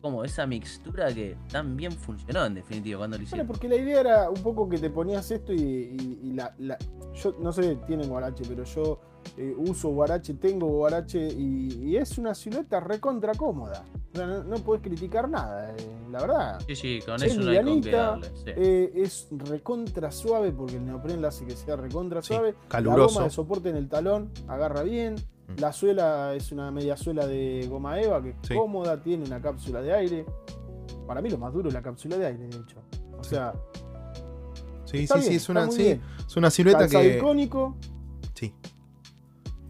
[0.00, 3.46] Como esa mixtura que tan bien funcionó en definitiva cuando lo Bueno, hicieron.
[3.46, 6.76] porque la idea era un poco que te ponías esto y, y- y la, la-
[7.14, 9.00] Yo no sé, tienen guarache, pero yo
[9.36, 13.84] eh, uso guarache, tengo guarache y, y es una silueta recontra cómoda.
[14.12, 15.76] O sea, no, no podés criticar nada, eh,
[16.10, 16.60] la verdad.
[16.66, 18.28] Sí, sí, con Es eso no hay con qué livianita, darle.
[18.34, 18.44] sí.
[18.46, 22.52] Eh, es recontra suave porque el neopren la hace que sea recontra Sí, suave.
[22.62, 23.14] La caluroso.
[23.14, 25.14] goma de soporte en el talón agarra bien.
[25.48, 25.60] Mm.
[25.60, 28.54] La suela es una media suela de goma eva que es Sí.
[28.54, 30.26] cómoda, tiene una cápsula de aire.
[31.06, 32.76] Para mí lo más duro es la cápsula de aire, de hecho.
[33.18, 33.52] O sea,
[34.84, 36.02] Sí, está sí, bien, sí, es está una, muy sí, bien.
[36.26, 37.16] es una silueta Calzado que.
[37.18, 37.76] icónico.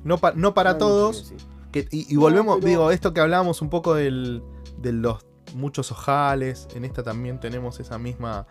[0.05, 1.33] No, pa- no para no todos.
[1.73, 4.43] Que- y, y No, volvemos, pero- digo, esto que hablábamos un poco del,
[4.79, 5.25] de los
[5.55, 8.47] muchos ojales, en esta también tenemos esa misma,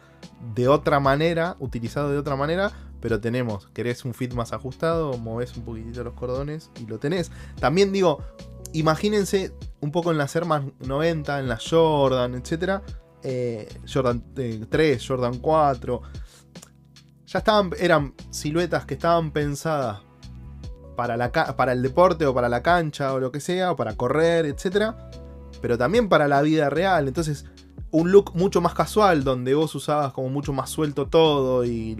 [0.56, 5.56] de otra manera, utilizado de otra manera, pero tenemos, querés un fit más ajustado, movés
[5.58, 7.32] un poquitito los cordones y lo tenés.
[7.60, 8.20] También digo,
[8.72, 12.82] imagínense un poco en las Air Max 90, en las Jordan, etc.
[13.92, 16.02] Jordan eh, 3, Jordan 4.
[17.28, 20.02] Ya estaban, eran siluetas que estaban pensadas
[20.96, 23.96] para, la, para el deporte o para la cancha o lo que sea, o para
[23.96, 24.94] correr, etc.
[25.62, 27.08] Pero también para la vida real.
[27.08, 27.46] Entonces,
[27.92, 31.96] un look mucho más casual, donde vos usabas como mucho más suelto todo y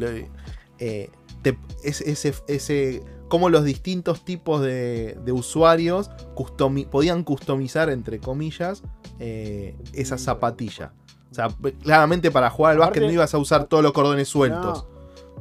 [0.80, 1.10] eh,
[1.42, 8.20] te- ese, ese, ese- cómo los distintos tipos de, de usuarios customi- podían customizar, entre
[8.20, 8.84] comillas,
[9.20, 10.94] eh, esa zapatilla.
[11.32, 11.48] O sea,
[11.82, 14.86] claramente para jugar al básquet no ibas a usar todos los cordones sueltos.
[14.86, 14.93] No,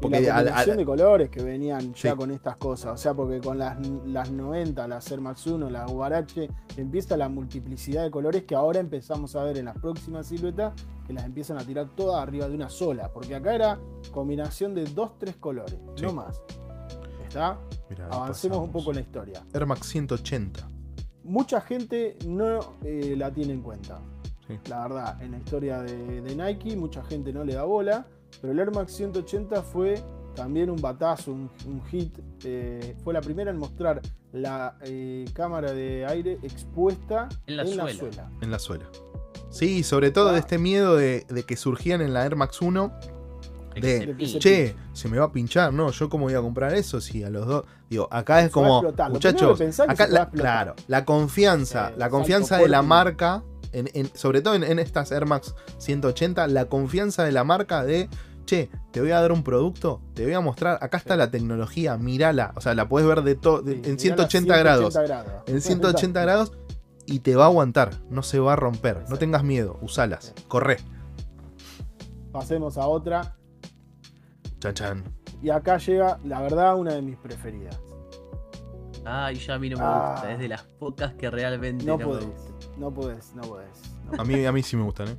[0.09, 2.17] y Porque la al- combinación de colores que venían ya Sí.
[2.17, 2.93] con estas cosas.
[2.93, 3.77] O sea, porque con las,
[4.07, 8.81] las 90, las Air Max 1, las Guarache, empieza la multiplicidad de colores que ahora
[8.81, 10.73] empezamos a ver en las próximas siluetas,
[11.07, 13.11] que las empiezan a tirar todas arriba de una sola.
[13.13, 13.79] Porque acá era
[14.13, 16.05] combinación de dos, tres colores, Sí.
[16.05, 16.41] no más.
[17.27, 17.59] ¿Está?
[17.89, 19.43] Mirá, Avancemos un poco en la historia.
[19.55, 20.69] Air Max 180.
[21.25, 24.01] Mucha gente no eh, la tiene en cuenta.
[24.47, 24.59] Sí.
[24.69, 28.07] La verdad, en la historia de, de Nike, mucha gente no le da bola.
[28.41, 30.03] Pero el Air Max 180 fue
[30.35, 32.19] también un batazo, un, un hit.
[32.45, 34.01] eh, fue la primera en mostrar
[34.33, 38.31] la eh, cámara de aire expuesta En la suela.
[38.41, 38.87] En la suela.
[39.51, 40.33] Sí, sobre todo Ah.
[40.33, 42.93] de este miedo de, de que surgían en la Air Max 1.
[43.75, 44.33] Que de- se de que pinche.
[44.33, 45.91] se- Che, se me va a pinchar, ¿no?
[45.91, 47.01] ¿Yo cómo voy a comprar eso?
[47.01, 47.65] Si a los dos.
[47.89, 48.83] Digo, acá es Se como.
[49.11, 53.43] Muchachos, acá la- claro, la confianza, Eh, la confianza de la marca,
[53.73, 57.85] en, en- sobre todo en, en estas Air Max 180, la confianza de la marca
[57.85, 58.09] de.
[58.45, 61.19] Che, te voy a dar un producto, te voy a mostrar, acá está Sí.
[61.19, 64.59] la tecnología, mírala, o sea, la puedes ver de todo, Sí, en mirá 180 las
[64.65, 64.93] grados.
[64.95, 65.43] 180 grados.
[65.49, 66.53] en 180 grados
[67.07, 69.05] y te va a aguantar, no se va a romper.
[69.09, 70.45] No tengas miedo, usalas, Sí.
[70.49, 70.79] corre.
[72.33, 73.37] Pasemos a otra.
[74.59, 75.05] Chan chan.
[75.41, 77.79] Y acá llega, la verdad, una de mis preferidas.
[79.05, 80.13] Ay, ya a mí no me Ah.
[80.15, 80.33] gusta.
[80.33, 82.52] Es de las pocas que realmente No no, me gusta.
[82.83, 83.69] No podés, no podés.
[84.13, 85.17] no A mí, a mí sí me gustan, ¿eh?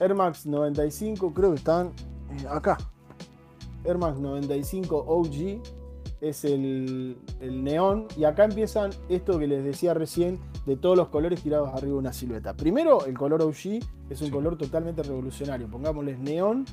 [0.00, 1.88] Air Max 95, creo que están
[2.30, 2.76] eh, acá.
[3.84, 5.60] Air Max 95 OG.
[6.20, 8.06] es el, el neón.
[8.16, 11.98] Y acá empiezan esto que les decía recién de todos los colores tirados arriba de
[11.98, 12.54] una silueta.
[12.54, 13.80] Primero, el color OG
[14.10, 14.30] es un Sí.
[14.30, 15.68] color totalmente revolucionario.
[15.68, 16.64] Pongámosles neón.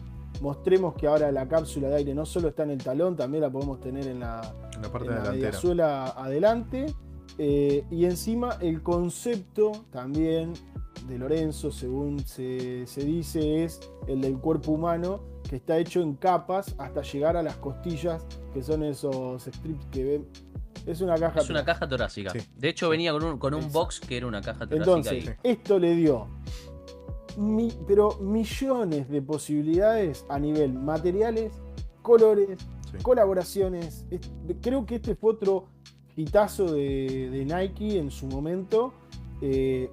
[0.41, 3.51] Mostremos que ahora la cápsula de aire no solo está en el talón, también la
[3.51, 4.41] podemos tener en la,
[4.75, 5.31] En la parte en la delantera.
[5.33, 6.87] mediasuela adelante.
[7.37, 10.53] Eh, y encima el concepto también
[11.07, 16.13] de Lorenzo, según se, se dice, es el del cuerpo humano, que está hecho en
[16.15, 20.27] capas hasta llegar a las costillas, que son esos strips que ven.
[20.85, 21.39] Es una caja.
[21.39, 22.29] Es una caja torácica.
[22.31, 22.39] Sí.
[22.57, 24.77] De hecho, venía con un, con un box que era una caja torácica.
[24.97, 26.27] Entonces, esto le dio,
[27.37, 31.53] mi- pero millones de posibilidades a nivel materiales,
[32.01, 32.59] colores,
[32.91, 32.97] Sí.
[33.01, 34.05] colaboraciones.
[34.11, 34.29] Es-
[34.61, 35.65] creo que este fue otro
[36.15, 38.93] hitazo de, de Nike en su momento.
[39.41, 39.89] Eh,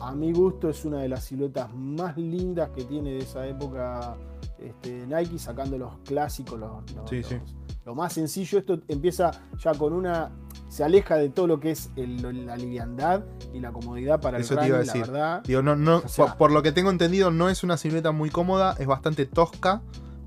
[0.00, 4.16] a mi gusto es una de las siluetas más lindas que tiene de esa época
[4.58, 7.34] este, Nike, sacando los clásicos, los, los- Sí, sí.
[7.34, 8.58] los- lo más sencillo.
[8.58, 10.30] Esto empieza ya con una.
[10.68, 14.54] Se aleja de todo lo que es el- la liviandad y la comodidad para Eso
[14.54, 15.12] el te iba a running, la decir.
[15.12, 15.42] verdad.
[15.44, 18.12] Digo, no, no, O sea- por, por lo que tengo entendido, no es una silueta
[18.12, 19.82] muy cómoda, es bastante tosca.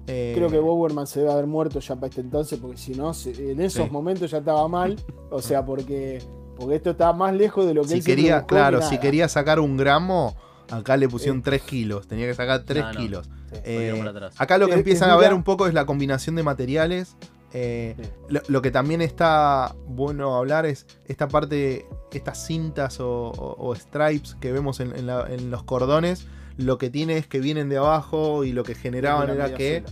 [0.08, 3.12] Eh, Creo que Bowerman se debe haber muerto ya para este entonces, porque si no,
[3.26, 3.90] en esos Sí.
[3.92, 4.98] momentos ya estaba mal.
[5.32, 6.22] O sea, porque,
[6.56, 9.28] porque esto estaba más lejos de lo que si él quería, que claro, si quería
[9.28, 10.36] sacar un gramo,
[10.70, 11.44] acá le pusieron Eh.
[11.44, 12.08] 3 kilos.
[12.08, 13.00] Tenía que sacar 3 No, no.
[13.00, 13.26] kilos.
[13.52, 13.60] Sí.
[13.64, 14.04] Eh,
[14.38, 17.16] acá lo que Es- empiezan a ver un poco es la combinación de materiales.
[17.58, 18.10] eh, Sí.
[18.28, 23.74] lo, lo que también está bueno hablar es esta parte, estas cintas o, o- o
[23.76, 26.28] stripes que vemos en, en la- en los cordones.
[26.58, 29.84] Lo que tiene es que vienen de abajo y lo que generaban la era que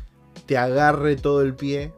[0.46, 1.94] te agarre todo el pie.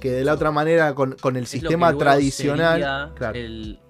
[0.00, 2.72] Que de la otra manera, con, con el Es lo que sistema tradicional.
[2.74, 3.38] sería claro.
[3.38, 3.80] el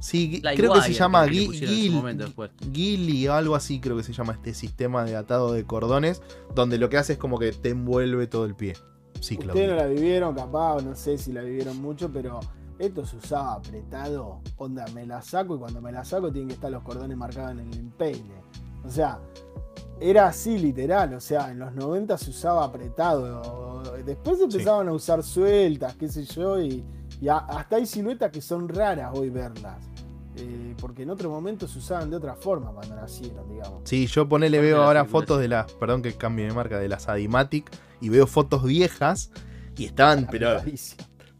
[0.00, 2.50] Sí, Fly creo que se llama que Gui- Gil-.
[2.72, 6.22] Gilly o algo así, creo que se llama este sistema de atado de cordones.
[6.54, 8.74] Donde lo que hace es como que te envuelve todo el pie.
[9.20, 12.38] Sí, Ustedes no la vivieron, capaz, no sé si la vivieron mucho, pero
[12.78, 14.40] esto se usaba apretado.
[14.56, 17.52] Onda, me la saco y cuando me la saco tienen que estar los cordones marcados
[17.52, 18.42] en el empeine.
[18.84, 19.18] O sea,
[20.00, 21.14] era así literal.
[21.14, 23.82] O sea, en los 90 se usaba apretado.
[24.04, 26.84] Después empezaban a usar sueltas, qué sé yo, y,
[27.20, 29.76] y a- hasta hay siluetas que son raras hoy verlas.
[30.36, 33.80] Eh, porque en otro momento se usaban de otra forma cuando nacieron, digamos.
[33.84, 35.72] Sí, yo ponele, veo ahora fotos de las.
[35.72, 37.68] Perdón que cambie de marca, de las Adimatic.
[38.00, 39.32] Y veo fotos viejas.
[39.76, 40.60] Y estaban, pero.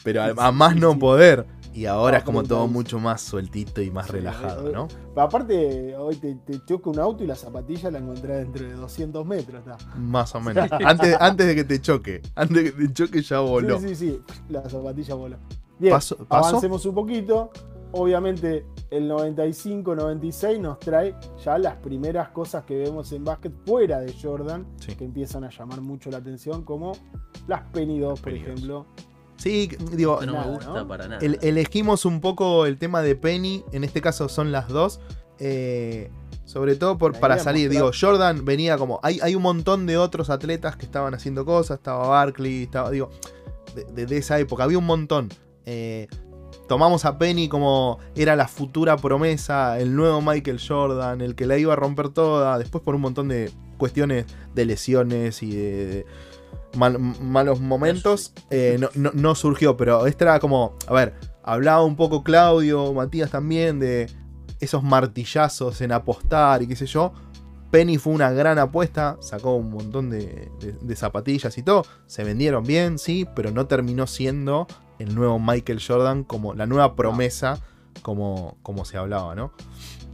[0.05, 1.47] Pero a, más no poder.
[1.75, 4.89] Y ahora No, es como todo mucho más sueltito y más Sí, relajado, eh, ¿no?
[5.15, 8.73] Pero aparte, hoy te, te choca un auto y la zapatilla la encontrás dentro de
[8.73, 9.61] 200 metros.
[9.65, 9.77] está.
[9.97, 10.69] Más o menos.
[10.85, 12.21] antes, antes de que te choque.
[12.35, 13.79] Antes de que te choque ya voló.
[13.79, 14.21] Sí, sí, sí.
[14.49, 15.37] La zapatilla voló.
[15.79, 16.49] Bien, Paso- paso.
[16.49, 17.51] avancemos un poquito.
[17.93, 21.15] Obviamente, el 95-96 nos trae
[21.45, 24.95] ya las primeras cosas que vemos en básquet fuera de Jordan Sí.
[24.97, 26.93] que empiezan a llamar mucho la atención, como
[27.47, 28.87] las Penny 2, por Penny 2.
[29.39, 30.87] Sí, digo, no nada, me gusta ¿no?
[30.89, 31.21] para nada.
[31.25, 35.01] El- elegimos un poco el tema de Penny, en este caso son las dos.
[35.39, 36.11] eh,
[36.45, 37.69] sobre todo por, para salir.
[37.69, 38.99] mostrar- Digo, Jordan venía como.
[39.03, 41.77] Hay, hay un montón de otros atletas que estaban haciendo cosas.
[41.79, 42.91] Estaba Barkley, estaba.
[42.91, 43.11] Digo,
[43.77, 44.65] de, de- de esa época.
[44.65, 45.29] Había un montón.
[45.67, 46.09] Eh,
[46.67, 51.59] tomamos a Penny como era la futura promesa, el nuevo Michael Jordan, el que la
[51.59, 52.59] iba a romper toda.
[52.59, 54.25] Después por un montón de cuestiones
[54.55, 56.07] de lesiones y de, de
[56.77, 59.77] mal- malos momentos, eh, no, no- no surgió.
[59.77, 64.11] Pero esta era como, a ver, hablaba un poco Claudio, Matías también, de
[64.61, 67.13] esos martillazos en apostar y qué sé yo.
[67.71, 71.85] Penny fue una gran apuesta, sacó un montón de, de- de zapatillas y todo.
[72.07, 74.67] Se vendieron bien, sí, pero no terminó siendo
[74.99, 77.59] el nuevo Michael Jordan como la nueva promesa,
[78.03, 79.53] como, como se hablaba, ¿no?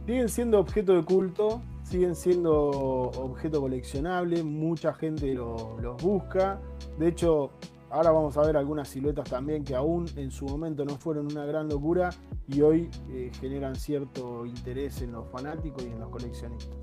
[0.05, 6.59] Siguen siendo objeto de culto, siguen siendo objeto coleccionable, mucha gente lo- los busca.
[6.97, 7.51] De hecho,
[7.91, 11.45] ahora vamos a ver algunas siluetas también que aún en su momento no fueron una
[11.45, 12.09] gran locura
[12.47, 16.75] y hoy eh, generan cierto interés en los fanáticos y en los coleccionistas.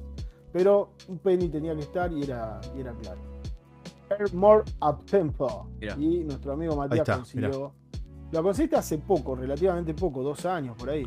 [0.52, 3.20] Pero un penny tenía que estar y era, y era claro.
[4.34, 5.66] More Up Tempo.
[5.80, 5.96] Mirá.
[5.98, 7.72] Y nuestro amigo Matías está, consiguió.
[8.30, 11.06] Lo conseguiste hace poco, relativamente poco, dos años por ahí.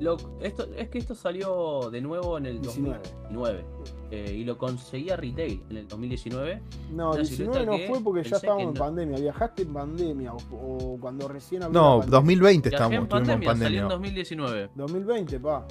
[0.00, 3.00] Lo- esto, es que esto salió de nuevo en el 19.
[3.30, 3.64] 2019.
[4.10, 6.62] eh, y lo conseguí a retail en el 2019.
[6.92, 9.18] No, Una 19 no fue porque ya estábamos en pandemia.
[9.18, 12.16] ¿Viajaste en pandemia o, o cuando recién abrió No, la pandemia?
[12.18, 13.80] 2020 Viajé estamos, en en pandemia, salió pandemia.
[13.82, 14.70] en 2019.
[14.76, 15.66] 2020, pa.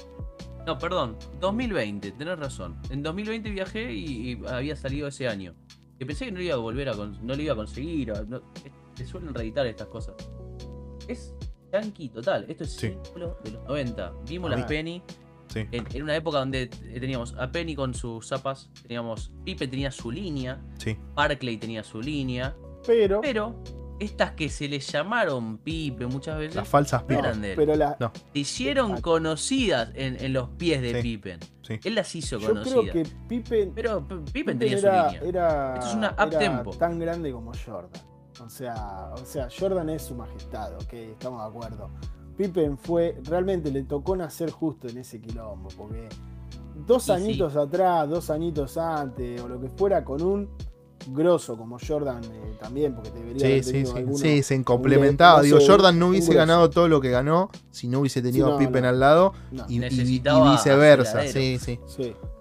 [0.66, 2.76] No, perdón, 2020, tenés razón.
[2.90, 5.54] En 2020 viajé y, y había salido ese año.
[5.98, 8.12] Que pensé que no lo iba a volver a no lo iba a conseguir.
[8.28, 8.42] no-
[8.94, 10.16] te suelen reeditar estas cosas.
[11.08, 11.34] Es
[11.72, 12.46] yankee total.
[12.48, 12.94] Esto es Sí.
[13.04, 14.14] símbolo de los 90.
[14.28, 15.04] Vimos A las mí- Penny
[15.48, 15.60] Sí.
[15.72, 20.12] en, en una época donde teníamos a Penny con sus zapas, teníamos Pipe tenía su
[20.12, 20.98] línea, Sí.
[21.16, 23.56] Barclay tenía su línea, Pero, pero
[24.00, 27.56] estas que se les llamaron Pipe muchas veces, Las falsas no de él.
[27.56, 28.12] Pero la, No.
[28.34, 29.02] se hicieron Ah.
[29.02, 31.02] conocidas en, en los pies de Sí.
[31.02, 31.40] Pippen.
[31.62, 31.80] Sí.
[31.84, 32.80] Él las hizo yo conocidas.
[32.92, 35.22] creo que Pippen, Pero Pippen Pippen tenía su línea.
[35.26, 36.72] era- Esto es una era up-tempo.
[36.78, 38.02] tan grande como Jordan.
[38.46, 41.90] O sea, o sea, Jordan es su majestad, ok, estamos de acuerdo.
[42.38, 46.08] Pippen fue, realmente le tocó nacer justo en ese quilombo, porque
[46.86, 47.12] dos Y sí.
[47.12, 50.50] añitos atrás, dos añitos antes, o lo que fuera, con un
[51.10, 54.18] grosso como Jordan eh, también, porque te debería Sí, haber sí, tenido sí, alguno.
[54.18, 55.42] sí, se complementaba.
[55.42, 58.54] Digo, Jordan no hubiese ganado todo lo que ganó si no hubiese tenido Sí, a
[58.54, 58.90] no, Pippen no.
[58.90, 60.20] al lado No, y, y-
[60.52, 61.24] viceversa.
[61.28, 61.80] sí, sí.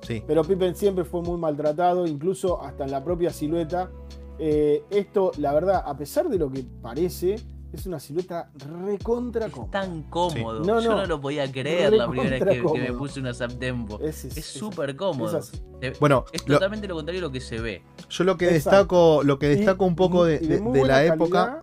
[0.02, 0.22] sí.
[0.26, 3.90] Pero Pippen siempre fue muy maltratado, incluso hasta en la propia silueta.
[4.38, 7.36] Eh, esto, la verdad, a pesar de lo que parece,
[7.72, 8.50] es una silueta
[8.84, 9.70] recontra Es cómoda.
[9.70, 10.60] tan cómodo.
[10.64, 10.96] No, Yo no.
[10.98, 13.98] no lo podía creer la primera vez que, me puse una Zaptempo.
[14.00, 15.38] Es Es es- súper es cómodo.
[15.38, 15.60] así.
[15.80, 17.82] Te- Bueno, Es totalmente lo contrario de lo que se ve.
[18.08, 18.70] yo lo que Exacto.
[18.78, 21.46] destaco, lo que Y- destaco un poco y- de, de- muy de la buena época.
[21.46, 21.62] calidad.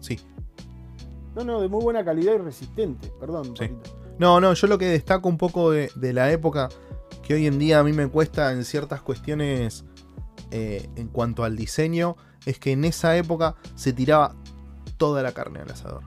[0.00, 0.20] Sí.
[1.34, 3.12] No, no, de muy buena calidad y resistente.
[3.20, 3.70] Perdón, Sí.
[4.18, 6.70] No, no, yo lo que destaco un poco de, de la época,
[7.22, 9.84] que hoy en día a mí me cuesta en ciertas cuestiones
[10.50, 14.34] eh, en cuanto al diseño, es que en esa época se tiraba
[14.96, 16.02] toda la carne al asador.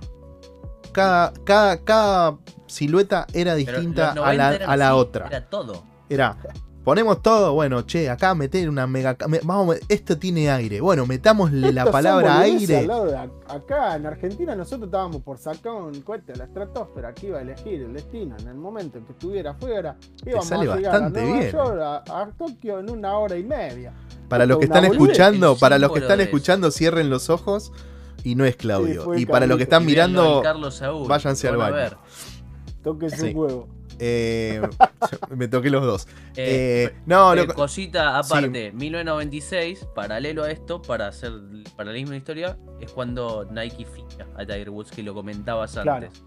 [0.91, 2.37] Cada, cada, cada
[2.67, 5.27] silueta era distinta a la, 90 eran a la otra.
[5.27, 5.83] Era todo.
[6.09, 6.35] Era,
[6.83, 9.15] ponemos todo, bueno, che, acá meter una mega...
[9.27, 10.81] me- Vamos, esto tiene aire.
[10.81, 12.77] Bueno, metámosle la palabra aire.
[12.79, 16.43] al lado de ac- acá en Argentina nosotros estábamos por sacar un cohete a la
[16.45, 19.95] estratosfera que iba a elegir el destino en el momento en que estuviera afuera.
[20.25, 21.51] Íbamos sale a llegar bastante a Nueva bien.
[21.51, 21.79] York,
[22.09, 23.93] a, a Tokio en una hora y media.
[24.29, 25.01] Para los que están boludez.
[25.01, 27.71] escuchando, para los que están escuchando, cierren los ojos
[28.23, 29.15] y no es Claudio.
[29.15, 30.41] y para los que están mirando,
[30.71, 31.75] Saúl, váyanse al baño.
[31.75, 31.97] ver.
[32.83, 33.33] Toque su Sí.
[33.33, 33.67] huevo.
[34.01, 34.61] eh,
[35.35, 36.07] me toqué los dos.
[36.37, 41.33] Eh, Eh, no, eh, lo- cosita aparte, 1996, paralelo a esto, para hacer
[41.75, 45.91] paralelismo de historia, es cuando Nike ficha a Tiger Woods, que lo comentabas Claro.
[46.07, 46.23] antes.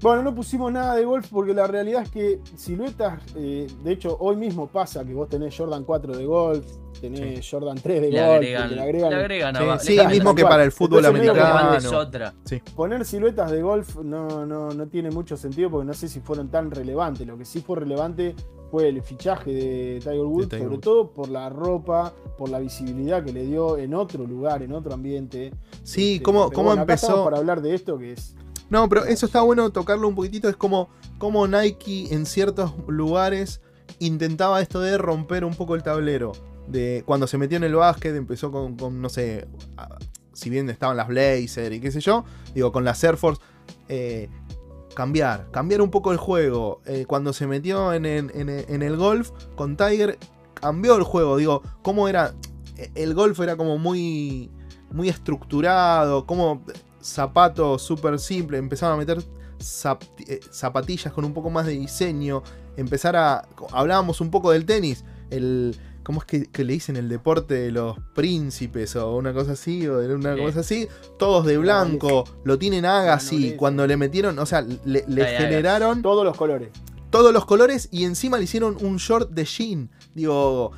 [0.00, 4.16] Bueno, no pusimos nada de golf porque la realidad es que siluetas, eh, de hecho
[4.20, 6.64] hoy mismo pasa que vos tenés Jordan 4 de golf,
[7.10, 10.10] tenés Jordan 3 de Le golf, agregan, le le agregan Sí, a- sí, le cambian
[10.18, 10.52] mismo que cual.
[10.52, 11.74] para el fútbol Entonces, americano.
[11.76, 12.34] es otra.
[12.76, 16.48] Poner siluetas de golf no, no, no tiene mucho sentido porque no sé si fueron
[16.48, 17.26] tan relevantes.
[17.26, 18.34] Lo que sí fue relevante
[18.70, 20.80] fue el fichaje de Tiger Woods, Tiger sobre Woods.
[20.84, 24.92] todo por la ropa, por la visibilidad que le dio en otro lugar, en otro
[24.94, 25.52] ambiente.
[25.84, 27.24] Sí, Este, cómo, cómo bueno, empezó.
[27.24, 28.34] para hablar de esto que es
[28.70, 30.48] No, pero eso está bueno tocarlo un poquitito.
[30.48, 33.60] Es como, como Nike en ciertos lugares
[34.00, 36.32] intentaba esto de romper un poco el tablero.
[36.68, 39.46] De cuando se metió en el básquet, empezó con, con, no sé,
[40.32, 42.24] si bien estaban las Blazer y qué sé yo,
[42.54, 43.40] digo, con las Air Force,
[43.88, 44.28] eh,
[44.94, 46.80] cambiar, cambiar un poco el juego.
[46.86, 50.18] Eh, cuando se metió en en en el golf con Tiger,
[50.64, 51.36] cambió el juego.
[51.36, 52.34] Digo, cómo era.
[52.94, 54.50] El golf era como muy.
[54.90, 56.62] Muy estructurado, como
[57.00, 58.60] zapatos súper simples.
[58.60, 62.42] Empezaron a meter eh, zapatillas con un poco más de diseño.
[62.76, 63.46] Empezar a.
[63.72, 65.04] Hablábamos un poco del tenis.
[65.30, 65.76] El.
[66.04, 69.86] ¿Cómo es que, que le dicen el deporte de los príncipes o una cosa así?
[69.88, 70.40] O de una Sí.
[70.42, 70.88] cosa así.
[71.18, 72.24] Todos de blanco.
[72.44, 73.54] Lo tienen Agassi.
[73.56, 74.38] Cuando le metieron.
[74.38, 75.36] O sea, le, le Ay, Agassi.
[75.44, 76.68] generaron todos los colores.
[77.10, 79.90] todos los colores y encima le hicieron un short de jean.
[80.14, 80.72] Digo,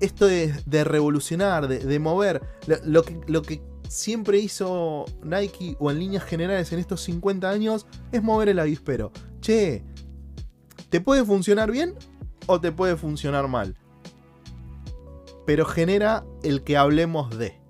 [0.00, 5.76] esto de, de revolucionar, de, de mover, lo, lo que, lo que siempre hizo Nike
[5.78, 9.10] o en líneas generales en estos 50 años es mover el avispero.
[9.40, 9.84] Che,
[10.90, 11.94] ¿te puede funcionar bien
[12.46, 13.76] o te puede funcionar mal?
[15.46, 17.60] Pero genera el que hablemos de.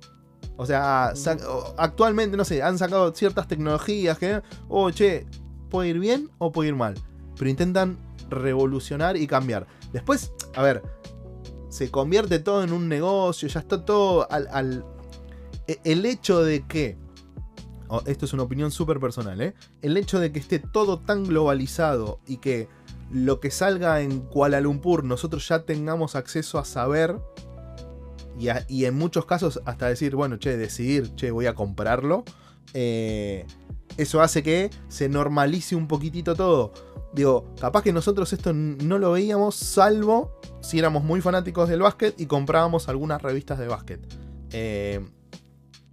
[0.56, 1.12] O sea,
[1.48, 5.26] o- actualmente, no sé, han sacado ciertas tecnologías que, oh, che,
[5.70, 6.94] puede ir bien o puede ir mal.
[7.36, 7.98] Pero intentan
[8.30, 9.66] revolucionar y cambiar.
[9.92, 10.82] Después, a ver,
[11.68, 14.48] se convierte todo en un negocio, ya está todo al...
[14.50, 14.84] al-
[15.68, 16.96] e- el hecho de que...
[17.88, 19.54] oh, esto es una opinión súper personal, ¿eh?
[19.82, 22.68] El hecho de que esté todo tan globalizado y que
[23.10, 27.20] lo que salga en Kuala Lumpur nosotros ya tengamos acceso a saber
[28.38, 32.24] y, en muchos casos hasta decir, bueno, che, decidir, che, voy a comprarlo.
[32.74, 33.46] eh,
[33.96, 36.72] eso hace que se normalice un poquitito todo.
[37.14, 42.20] Digo, capaz que nosotros esto no lo veíamos salvo si éramos muy fanáticos del básquet
[42.20, 44.00] y comprábamos algunas revistas de básquet.
[44.50, 45.00] Eh,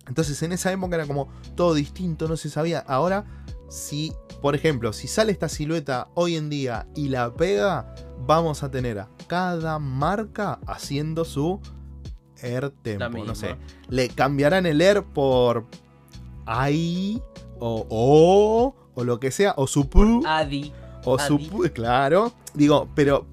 [0.08, 2.80] entonces en esa época era como todo distinto, no se sabía.
[2.80, 3.26] Ahora,
[3.70, 4.12] si,
[4.42, 7.96] por ejemplo, si sale esta silueta hoy en día y la pega,
[8.28, 11.62] vamos a tener a cada marca haciendo su
[12.44, 13.24] Air Tempo.
[13.26, 13.56] No sé.
[13.90, 15.66] Le cambiarán el Air por
[16.46, 17.22] AI
[17.60, 20.22] o O o lo que sea, o Supu.
[20.26, 20.72] Adi.
[21.06, 21.28] O Adi.
[21.48, 22.32] Supu, claro.
[22.54, 23.26] Digo, pero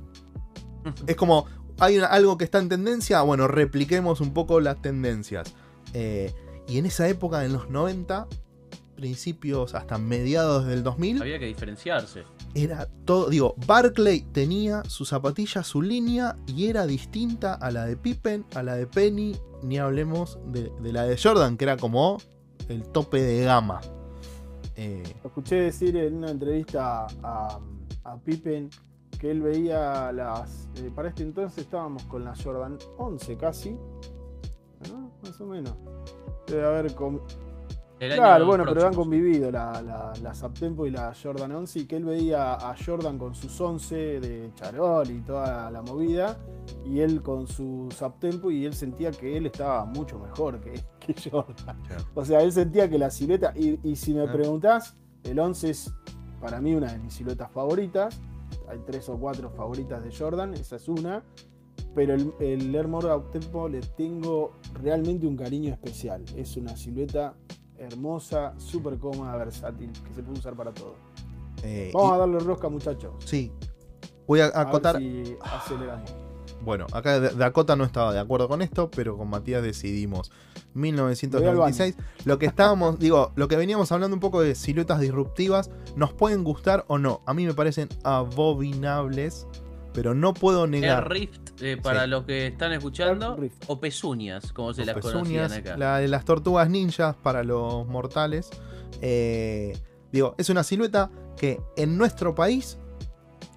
[1.06, 1.44] es como,
[1.78, 5.52] hay una- algo que está en tendencia, bueno, repliquemos un poco las tendencias.
[5.92, 6.32] Eh,
[6.68, 8.28] Y en esa época, en los 90,
[8.94, 12.22] principios hasta mediados del 2000, Había que diferenciarse.
[12.54, 13.28] Era todo.
[13.30, 18.62] Digo, Barclay tenía su zapatilla, su línea, y era distinta a la de Pippen, a
[18.62, 22.18] la de Penny, ni hablemos de, la de Jordan, que era como
[22.68, 23.80] el tope de gama.
[24.76, 27.58] Eh, escuché decir en una entrevista a,
[28.04, 28.70] a Pippen
[29.18, 30.68] que él veía las.
[30.76, 33.70] eh, para este entonces estábamos con la Jordan 11 casi.
[34.90, 35.12] ¿no?
[35.22, 35.74] Más o menos.
[36.46, 36.94] Debe haber.
[36.94, 37.20] com-
[38.00, 41.84] El Claro, bueno, pero han convivido la, la, la Zaptempo y la Jordan 11 y
[41.86, 46.38] que él veía a Jordan con sus 11 de charol y toda la movida
[46.86, 51.14] y él con su Zaptempo y él sentía que él estaba mucho mejor que, que
[51.30, 51.76] Jordan.
[51.86, 52.04] Claro.
[52.14, 54.32] O sea, él sentía que la silueta, y, y si me Ah.
[54.32, 55.92] preguntás, el 11 es
[56.40, 58.18] para mí una de mis siluetas favoritas.
[58.68, 61.22] Hay tres o cuatro favoritas de Jordan, esa es una.
[61.94, 66.24] Pero el, el Air Uptempo le tengo realmente un cariño especial.
[66.36, 67.34] Es una silueta
[67.80, 70.94] hermosa, súper cómoda, versátil, que se puede usar para todo.
[71.62, 73.12] eh, Vamos y- a darle rosca, muchachos.
[73.24, 73.50] sí.
[74.26, 74.96] Voy a A acotar.
[74.98, 75.36] si.
[76.62, 80.30] Bueno, acá Dakota no estaba de acuerdo con esto, pero con Matías decidimos.
[80.74, 81.96] 1996.
[82.24, 86.44] Lo que estábamos, digo, lo que veníamos hablando un poco de siluetas disruptivas, nos pueden
[86.44, 87.22] gustar o no.
[87.26, 89.46] A mí me parecen abominables,
[89.92, 91.08] pero no puedo Air negar.
[91.10, 92.10] Rift, eh, para Sí.
[92.10, 93.64] los que están escuchando, Air Rift.
[93.66, 95.76] o pezuñas, como se Los las conocían pezuñas, acá.
[95.76, 98.50] la de las tortugas ninjas para los mortales.
[99.00, 99.76] Eh,
[100.12, 102.78] digo, es una silueta que en nuestro país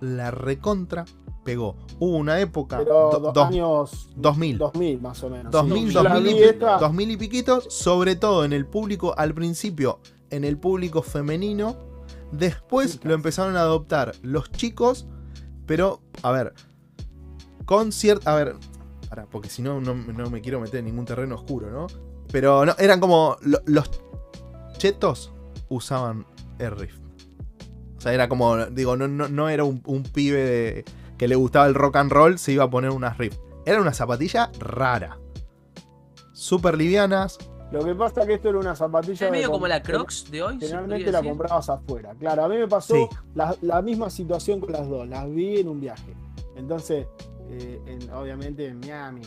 [0.01, 1.05] la recontra
[1.43, 1.75] pegó.
[1.99, 4.57] Hubo una época, Pero do- dos dos- años 2000.
[4.57, 5.51] 2000 más o menos.
[5.51, 8.65] 2000, Sí, yo la 2000, vi y, esta- 2000 y piquitos, sobre todo en el
[8.65, 9.99] público, al principio
[10.29, 11.75] en el público femenino,
[12.31, 13.05] después Chicas.
[13.07, 15.05] lo empezaron a adoptar los chicos,
[15.65, 16.53] pero, a ver,
[17.65, 18.55] con cierta, a ver,
[19.09, 19.95] pará, porque si no, no,
[20.29, 21.87] me quiero meter en ningún terreno oscuro, ¿no?
[22.31, 23.89] Pero no, eran como, lo- los
[24.77, 25.31] chetos
[25.69, 26.25] usaban
[26.59, 26.99] Air Rift.
[27.97, 30.85] O sea, era como, digo, no, no, no era un, pibe de-
[31.17, 33.37] que le gustaba el rock and roll, se iba a poner unas Rift.
[33.65, 35.19] Era una zapatilla rara.
[36.33, 37.37] Súper livianas.
[37.73, 39.25] Lo que pasa es que esto era una zapatilla.
[39.25, 40.57] Es medio de- como la Crocs de hoy.
[40.59, 42.13] Generalmente la comprabas afuera.
[42.19, 43.07] Claro, a mí me pasó Sí.
[43.35, 45.07] la, la misma situación con las dos.
[45.07, 46.15] Las vi en un viaje.
[46.55, 47.07] Entonces,
[47.49, 49.21] eh, en- obviamente en Miami.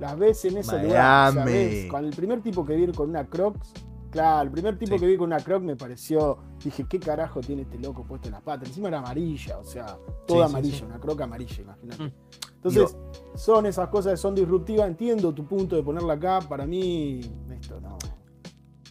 [0.00, 1.32] Las ves en ese lugar.
[1.34, 1.52] Miami.
[1.52, 3.72] ves, con el primer tipo que vi con una Crocs.
[4.10, 5.00] Claro, el primer tipo Sí.
[5.00, 6.38] que vi con una Crocs me pareció.
[6.64, 8.68] Dije, ¿qué carajo tiene este loco puesto en las patas?
[8.68, 10.84] Encima era amarilla, o sea, toda Sí, amarilla, sí.
[10.84, 12.02] una Croc amarilla, imagínate.
[12.04, 12.12] Mm.
[12.56, 12.96] Entonces,
[13.36, 14.88] son esas cosas que son disruptivas.
[14.88, 16.40] Entiendo tu punto de ponerla acá.
[16.48, 17.20] Para mí,
[17.60, 17.98] esto no.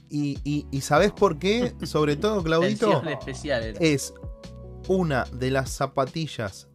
[0.10, 1.74] Y, y, y ¿sabés por qué?
[1.84, 4.14] Sobre todo, Claudito, especial es
[4.88, 6.68] una de las zapatillas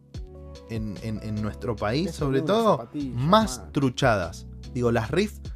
[0.69, 3.71] en, en- en nuestro país, sobre todo, más man.
[3.71, 4.47] truchadas.
[4.73, 5.47] Digo, las Rift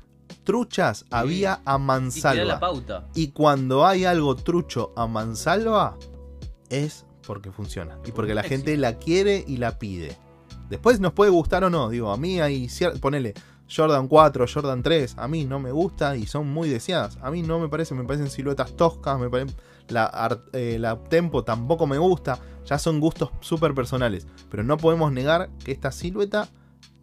[0.44, 2.60] truchas había a Y la mansalva.
[2.60, 3.08] pauta.
[3.16, 5.98] Y cuando hay algo trucho a mansalva,
[6.70, 7.98] es porque funciona.
[8.06, 10.18] Y porque la gente la quiere y la pide.
[10.70, 11.90] Después nos puede gustar o no.
[11.90, 13.00] Digo, a mí hay cierto.
[13.00, 13.34] Ponele
[13.74, 15.16] Jordan 4, Jordan 3.
[15.18, 17.18] A mí no me gusta y son muy deseadas.
[17.22, 19.20] A mí no me parece, me parecen siluetas toscas.
[19.20, 19.48] Me pare-
[19.90, 22.40] la, eh, la tempo tampoco me gusta.
[22.66, 24.28] Ya son gustos súper personales.
[24.50, 26.48] Pero no podemos negar que esta silueta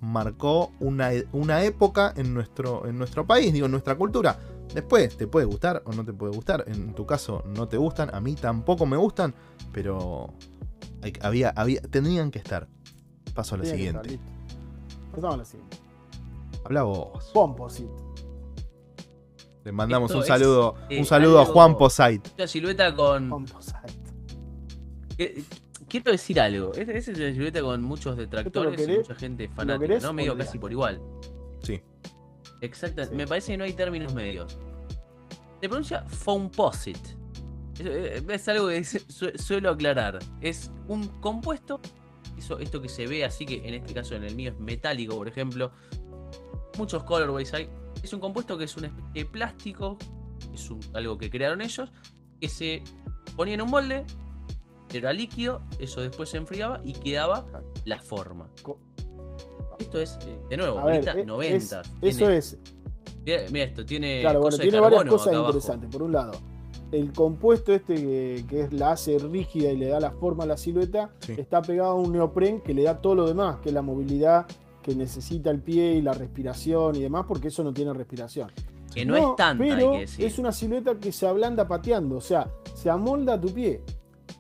[0.01, 4.39] marcó una, e- una época en nuestro, en nuestro país, digo, en nuestra cultura.
[4.75, 6.65] Después te puede gustar o no te puede gustar.
[6.67, 9.35] En tu caso no te gustan, a mí tampoco me gustan,
[9.73, 10.33] pero
[11.21, 12.69] había, había, tendrían que estar.
[13.35, 14.19] Paso a la siguiente.
[15.13, 15.77] Pasamos a la siguiente.
[16.73, 17.31] Habla vos.
[17.35, 17.93] Composite.
[19.65, 22.27] Le mandamos Esto un es, saludo, eh, un saludo a algo- Juan Posait.
[22.27, 23.29] Esta silueta con.
[23.29, 23.77] Composite.
[25.19, 25.45] eh,
[25.87, 26.73] Quiero decir algo.
[26.73, 30.15] Esta es una silueta con muchos detractores y mucha gente fanática, querés ¿no?
[30.15, 31.03] Medio casi por igual.
[31.63, 31.83] Sí.
[32.63, 33.05] Exacto.
[33.05, 33.15] Sí.
[33.15, 34.57] Me parece que no hay términos medios.
[35.61, 36.99] Se pronuncia Foamposite.
[37.79, 38.83] Es, es algo que
[39.39, 40.19] suelo aclarar.
[40.41, 41.79] Es un compuesto.
[42.39, 45.15] Eso, esto que se ve así que en este caso en el mío es metálico,
[45.17, 45.71] por ejemplo.
[46.79, 47.69] Muchos colorways hay.
[48.03, 49.99] Es un compuesto que es una especie de plástico.
[50.53, 51.93] Es un- algo que crearon ellos.
[52.41, 52.83] Que se
[53.37, 54.05] ponía en un molde.
[54.93, 55.63] Era líquido.
[55.79, 57.47] Eso después se enfriaba y quedaba
[57.85, 58.49] la forma.
[59.79, 61.81] Esto es, eh, de nuevo, A ver, bonita, es- 90.
[61.81, 62.59] es- Tiene- eso es.
[63.25, 64.21] Mira, mira esto, tiene.
[64.21, 65.91] Claro, bueno, tiene varias cosas interesantes.
[65.91, 66.33] Por un lado,
[66.91, 70.47] el compuesto este que, que es, la hace rígida y le da la forma a
[70.47, 71.35] la silueta, Sí.
[71.39, 74.47] está pegado a un neopren que le da todo lo demás, que es la movilidad
[74.83, 78.51] que necesita el pie y la respiración y demás, porque eso no tiene respiración.
[78.95, 80.25] Que no, es tanta, pero hay que decir.
[80.27, 83.81] es una silueta que se ablanda pateando, o sea, se amolda a tu pie.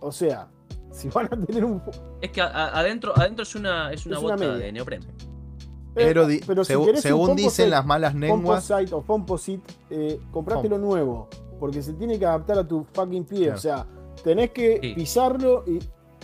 [0.00, 0.48] O sea,
[0.90, 1.80] si van a tener un...
[2.20, 5.00] Es que adentro, adentro es una, es una Es bota de neopren.
[5.94, 11.28] Pero, pero si según composite- dicen las malas lenguas, Composite o Composite, eh, comprátelo nuevo.
[11.60, 13.40] Porque se tiene que adaptar a tu fucking pie.
[13.44, 13.54] Claro.
[13.54, 13.86] O sea,
[14.24, 14.94] tenés que Sí.
[14.94, 15.78] pisarlo y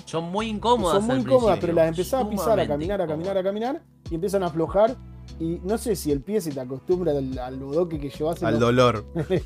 [0.09, 0.97] Son muy incómodas.
[0.99, 3.43] son muy al incómodas, principio, pero las empezás a pisar, a caminar, a caminar, a
[3.43, 4.97] caminar y empiezan a aflojar.
[5.39, 8.43] Y no sé si el pie se te acostumbra al, al bodoque que llevas.
[8.43, 9.05] al los- dolor.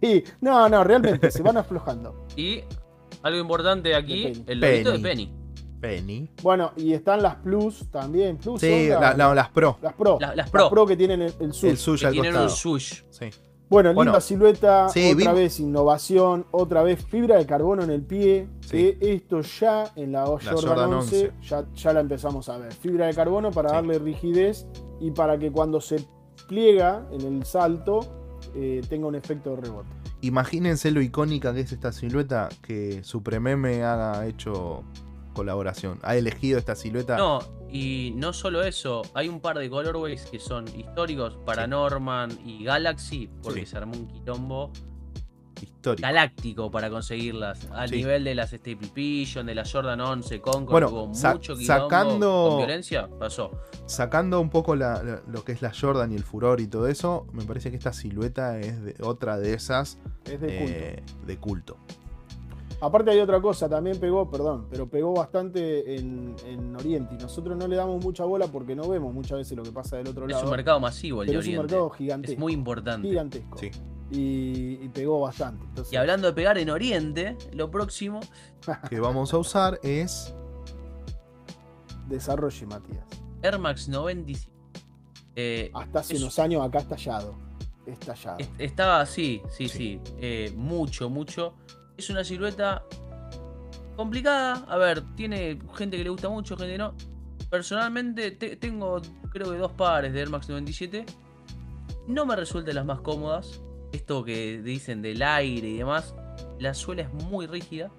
[0.00, 2.26] Sí, no, no, realmente se van aflojando.
[2.36, 2.60] Y
[3.22, 4.44] algo importante aquí, Penny.
[4.48, 5.32] el lobito de Penny.
[5.80, 6.30] Penny.
[6.42, 8.36] Bueno, y están las Plus también.
[8.38, 9.78] Plus Sí, son la- las, la- las pro.
[9.82, 10.18] las Pro.
[10.20, 10.86] Las- Pro.
[10.86, 11.68] que tienen el, el sush.
[11.70, 12.46] El suyo Que al tienen costado.
[12.46, 13.02] un sush.
[13.10, 13.26] Sí.
[13.68, 17.90] Bueno, linda Bueno, silueta, sí, otra vi- vez innovación, otra vez fibra de carbono en
[17.90, 18.48] el pie.
[18.60, 18.68] Sí.
[18.70, 21.32] Que esto ya en la, Jordan, Jordan 11, 11.
[21.48, 22.72] Ya, ya la empezamos a ver.
[22.72, 23.74] Fibra de carbono para Sí.
[23.74, 24.66] darle rigidez
[25.00, 25.96] y para que cuando se
[26.46, 28.00] pliega en el salto
[28.54, 29.88] eh, tenga un efecto de rebote.
[30.22, 34.82] Imagínense lo icónica que es esta silueta que Suprememe haga hecho
[35.36, 35.98] colaboración.
[36.02, 37.16] Ha elegido esta silueta.
[37.16, 37.38] No,
[37.70, 41.70] y no solo eso, hay un par de colorways que son históricos para Sí.
[41.70, 43.66] Norman y Galaxy, porque Sí.
[43.66, 44.72] se armó un quilombo
[45.60, 46.08] histórica.
[46.08, 47.66] galáctico para conseguirlas.
[47.72, 47.96] Al Sí.
[47.96, 51.84] nivel de las Staple Pigeon, de la Jordan 11, Concord, Bueno, hubo sa- mucho quilombo
[51.88, 53.50] sacando- con violencia, pasó.
[53.86, 56.88] Sacando un poco la- la- lo que es la Jordan y el furor y todo
[56.88, 60.72] eso, me parece que esta silueta es de- otra de esas Es de culto.
[60.74, 61.76] eh, de culto.
[62.80, 67.14] Aparte hay otra cosa, también pegó, perdón, pero pegó bastante en, en Oriente.
[67.14, 69.96] Y nosotros no le damos mucha bola porque no vemos muchas veces lo que pasa
[69.96, 70.44] del otro Es lado.
[70.44, 71.72] un mercado masivo el pero de es un Oriente.
[71.74, 72.32] mercado gigantesco.
[72.34, 73.08] Es muy importante.
[73.08, 73.58] gigantesco.
[73.58, 73.70] Sí.
[74.10, 75.64] Y, y pegó bastante.
[75.64, 78.20] Entonces, Y hablando de pegar en Oriente, lo próximo,
[78.90, 80.34] Que vamos a usar es.
[82.08, 83.04] desarrolle, Matías.
[83.42, 84.52] Air Max 97.
[85.34, 86.78] Eh, Hasta hace Es- unos años acá.
[86.78, 87.34] Estallado.
[87.86, 90.00] est- estaba así, sí, sí.
[90.04, 90.12] Sí.
[90.20, 91.54] eh, mucho, mucho.
[91.96, 92.82] Es una silueta
[93.96, 94.64] complicada.
[94.68, 96.94] A ver, tiene gente que le gusta mucho, gente que no.
[97.50, 99.00] Personalmente te- tengo
[99.30, 101.04] creo que dos pares de Air Max 97.
[102.08, 103.60] No me resultan las más cómodas.
[103.92, 106.14] Esto que dicen del aire y demás.
[106.58, 107.90] La suela es muy rígida.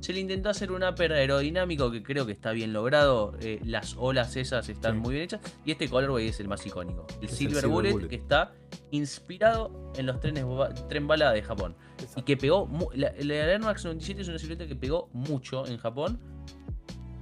[0.00, 3.34] Se le intentó hacer un upper aerodinámico que creo que está bien logrado.
[3.40, 5.00] eh, las olas esas están Sí.
[5.00, 5.40] muy bien hechas.
[5.64, 7.06] Y este colorway es el más icónico.
[7.20, 8.08] El Silver, Silver Bullet, Bullet.
[8.08, 8.52] que está
[8.90, 10.44] inspirado en los trenes
[10.88, 11.74] tren bala de Japón.
[12.16, 12.66] Y que pegó.
[12.66, 16.18] mu- La, la Air Max 97 es una silueta que pegó mucho en Japón.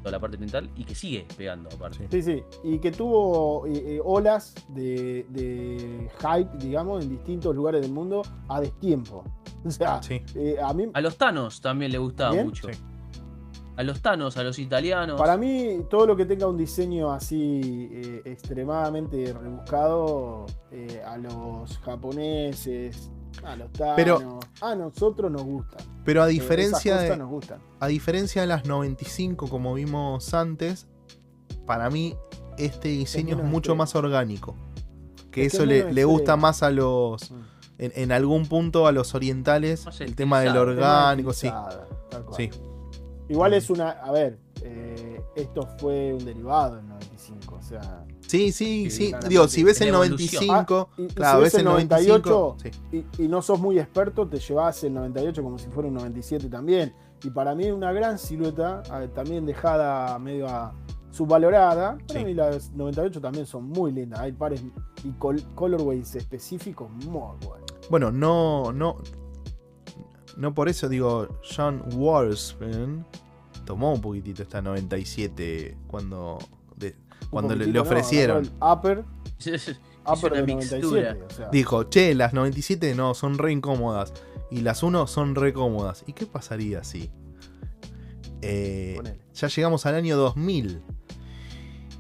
[0.01, 0.71] Toda la parte oriental.
[0.77, 2.07] Y que sigue pegando aparte.
[2.11, 2.37] Sí, Sí.
[2.37, 2.43] sí.
[2.65, 8.23] Y que tuvo eh, eh, olas de, de hype, digamos, en distintos lugares del mundo
[8.49, 9.25] a destiempo.
[9.65, 10.23] O sea, Sí.
[10.37, 12.47] eh, a mí, A los Thanos también le gustaba Bien.
[12.47, 12.69] mucho.
[12.73, 12.79] Sí.
[13.77, 15.19] A los Thanos, a los italianos.
[15.21, 21.79] para mí, todo lo que tenga un diseño así eh, extremadamente rebuscado eh, a los
[21.81, 23.11] japoneses,
[23.45, 25.85] a los tanos, Pero- a nosotros nos gustan.
[26.05, 27.17] Pero a Eh, diferencia de.
[27.17, 27.59] nos gustan.
[27.81, 30.87] A diferencia de las 95 como vimos antes,
[31.67, 32.17] para mí
[32.59, 33.77] este diseño es, mucho extremo.
[33.77, 34.55] más orgánico.
[35.31, 36.41] Que Es que eso es le, le gusta extremo.
[36.43, 37.35] más a los, Mm.
[37.79, 41.49] en, en algún punto a los orientales, el tema del orgánico, sí.
[41.49, 42.37] Estilizada, tal cual.
[42.37, 42.51] Sí.
[43.29, 48.51] Igual es una, a ver, eh, esto fue un derivado del 95, o sea, Sí,
[48.53, 49.13] sí, Sí.
[49.29, 50.47] Digo, si ves Es el la evolución.
[50.47, 52.71] 95, Ah, y- claro, si ves ves el el 95, sí.
[53.19, 56.49] y, y no sos muy experto, te llevas el 98 como si fuera un 97
[56.49, 56.93] también.
[57.25, 60.75] Y para mí es una gran silueta, eh, también dejada medio a-
[61.11, 61.97] subvalorada.
[62.07, 62.27] Para Sí.
[62.27, 64.21] mí las 98 también son muy lindas.
[64.21, 64.63] Hay pares
[65.05, 67.67] y col- colorways específicos muy buenos.
[67.89, 68.97] Bueno, no, no.
[70.37, 73.07] No por eso digo, John Wolfsman
[73.65, 76.39] tomó un poquitito esta 97 cuando,
[76.77, 76.95] de-
[77.31, 78.51] cuando le, ofrecieron.
[78.61, 79.05] Upper,
[80.07, 81.15] upper de mixtura.
[81.15, 81.23] 97.
[81.25, 84.13] O sea, Dijo, che, las 97 no, son re incómodas.
[84.51, 86.05] Y las 1 son re cómodas.
[86.07, 87.11] ¿Y qué pasaría si?
[88.43, 89.01] eh,
[89.35, 90.83] ya llegamos al año 2000.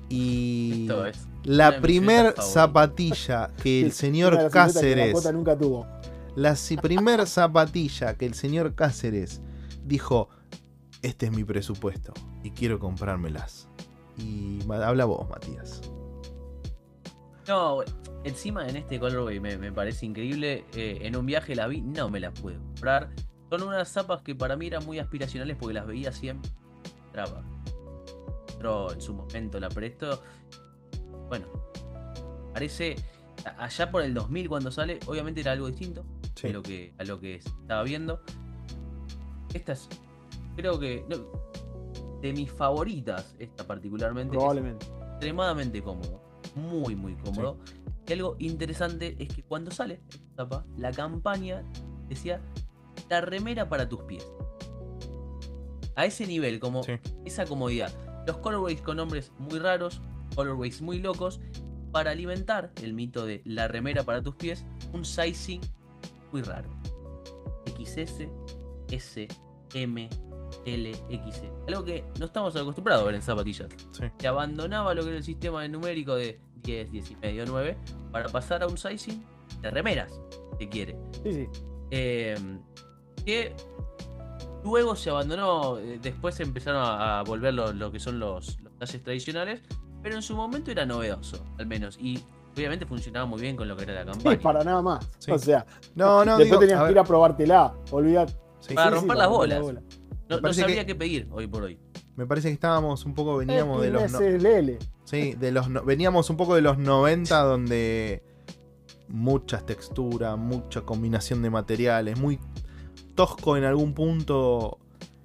[0.08, 1.26] Y Esto es.
[1.44, 5.86] la primer zapatilla que el señor Cáceres nunca tuvo.
[6.36, 9.40] La primer zapatilla que el señor Cáceres
[9.86, 10.28] dijo,
[11.00, 13.70] este es mi presupuesto y quiero comprármelas.
[14.18, 15.80] Y habla vos, Matías.
[17.48, 17.78] No,
[18.24, 20.66] encima en este colorway me, me parece increíble.
[20.74, 23.08] eh, en un viaje la vi, no me la pude comprar.
[23.48, 26.50] Son unas zapas que para mí eran muy aspiracionales porque las veía siempre.
[27.12, 27.42] Traba.
[28.58, 30.22] Pero en su momento la presto.
[31.28, 31.46] Bueno,
[32.52, 32.96] parece.
[33.58, 36.04] Allá por el 2000 cuando sale, obviamente era algo distinto
[36.36, 36.46] Sí.
[36.48, 38.20] a, lo que, a lo que estaba viendo.
[39.54, 39.88] Estas,
[40.56, 41.04] creo que.
[41.08, 41.16] no,
[42.20, 44.36] de mis favoritas, esta particularmente.
[44.36, 44.42] es
[45.12, 46.20] extremadamente cómodo.
[46.54, 47.58] Muy, muy cómodo.
[48.06, 51.62] Y algo interesante es que cuando sale esta tapa, la campaña
[52.08, 52.40] decía
[53.10, 54.26] la remera para tus pies.
[55.94, 56.92] A ese nivel, como Sí.
[57.24, 57.92] esa comodidad.
[58.26, 60.00] Los colorways con nombres muy raros,
[60.34, 61.40] colorways muy locos.
[61.92, 65.62] para alimentar el mito de la remera para tus pies, un sizing
[66.32, 66.68] muy raro.
[67.66, 68.28] XS,
[68.90, 69.28] S,
[69.74, 70.08] M,
[70.64, 71.42] L, XS.
[71.68, 73.68] Algo que no estamos acostumbrados a ver en zapatillas.
[73.92, 74.04] Sí.
[74.18, 77.76] Se abandonaba lo que era el sistema de numérico de 10, 10 y medio, 9,
[78.12, 79.24] para pasar a un sizing
[79.60, 80.12] de remeras,
[80.58, 80.96] que quiere.
[81.22, 81.48] Sí, sí.
[81.90, 82.36] Eh,
[83.24, 83.54] que
[84.64, 88.76] luego se abandonó, eh, después empezaron a, a volver lo, lo que son los, los
[88.78, 89.62] talles tradicionales,
[90.02, 91.98] pero en su momento era novedoso, al menos.
[92.00, 92.22] Y
[92.56, 94.40] obviamente funcionaba muy bien con lo que era la Sí, campaña.
[94.40, 95.08] para nada más.
[95.18, 95.30] Sí.
[95.30, 95.64] O sea,
[95.94, 97.74] No, no, después digo, tenías que ir a probártela.
[97.90, 98.28] Olvidar.
[98.60, 99.62] sí, Para sí, romper las bolas.
[100.28, 101.78] No, sabía que- qué pedir hoy por hoy.
[102.16, 104.10] me parece que estábamos un poco, veníamos de los...
[104.10, 104.18] no-.
[105.04, 108.22] Sí, de los no- veníamos un poco de los 90 donde
[109.08, 112.40] muchas texturas, mucha combinación de materiales, muy
[113.14, 114.78] tosco en algún punto.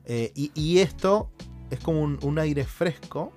[0.06, 1.32] eh, y, y esto
[1.70, 3.32] es como un, un aire fresco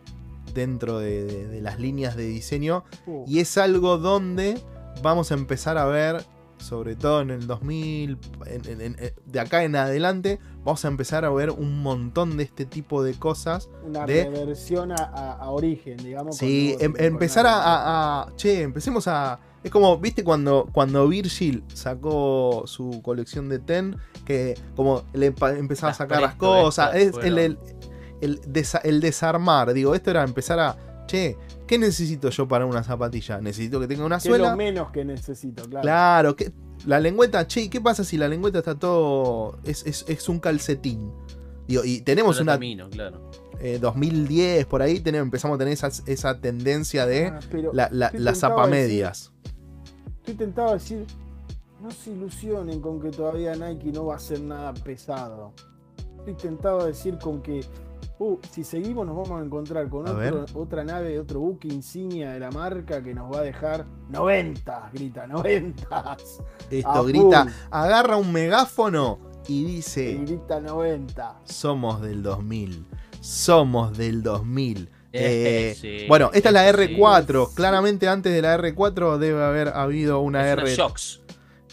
[0.54, 2.84] dentro de, de- de las líneas de diseño.
[3.06, 4.58] Uh, Y es algo donde
[5.02, 6.22] vamos a empezar a ver,
[6.58, 8.16] sobre todo en el 2000,
[8.46, 12.44] en- en- en- de acá en adelante, vamos a empezar a ver un montón de
[12.44, 13.68] este tipo de cosas.
[13.84, 16.36] una de- reversión a, a- a origen, digamos.
[16.36, 17.66] Sí, em- empezar a, colores.
[17.68, 19.40] a- a- Che, empecemos a.
[19.64, 25.88] Es como, viste, cuando, cuando Virgil sacó su colección de Ten, que como le empezaba
[25.88, 27.58] a Las sacar las cosas, es el,
[28.24, 29.72] el desa- el desarmar.
[29.72, 30.76] Digo, esto era empezar a.
[31.06, 31.36] Che,
[31.66, 33.38] ¿qué necesito yo para una zapatilla?
[33.40, 34.56] Necesito que tenga una Que es lo suela.
[34.56, 35.82] menos que necesito, claro.
[35.82, 36.50] Claro, que,
[36.86, 39.58] la lengüeta, che, ¿qué pasa si la lengüeta está todo.
[39.64, 41.12] es, es- es un calcetín?
[41.68, 43.30] Digo, y tenemos Solo una camino, claro.
[43.60, 47.88] eh, 2010 por ahí, tenemos, empezamos a tener esa, esa tendencia de Ah, pero la,
[47.92, 49.32] la, las zapamedias.
[50.20, 51.04] Estoy tentado a decir,
[51.82, 55.52] no se ilusionen con que todavía Nike no va a hacer nada pesado.
[56.18, 57.60] Estoy tentado a decir con que,
[58.18, 62.32] uh, si seguimos nos vamos a encontrar con A otro- otra nave, otro buque insignia
[62.32, 66.16] de la marca que nos va a dejar 90, grita, 90.
[66.70, 67.52] Esto a grita, full.
[67.70, 71.40] agarra un megáfono y Y dice, grita 90.
[71.44, 72.86] somos del 2000,
[73.20, 74.90] somos del 2000.
[75.16, 76.96] Eh, sí, bueno, esta es la sí.
[76.96, 77.48] R4.
[77.48, 77.54] sí.
[77.54, 81.20] Claramente antes de la R4 debe haber habido una Es una R, Shox.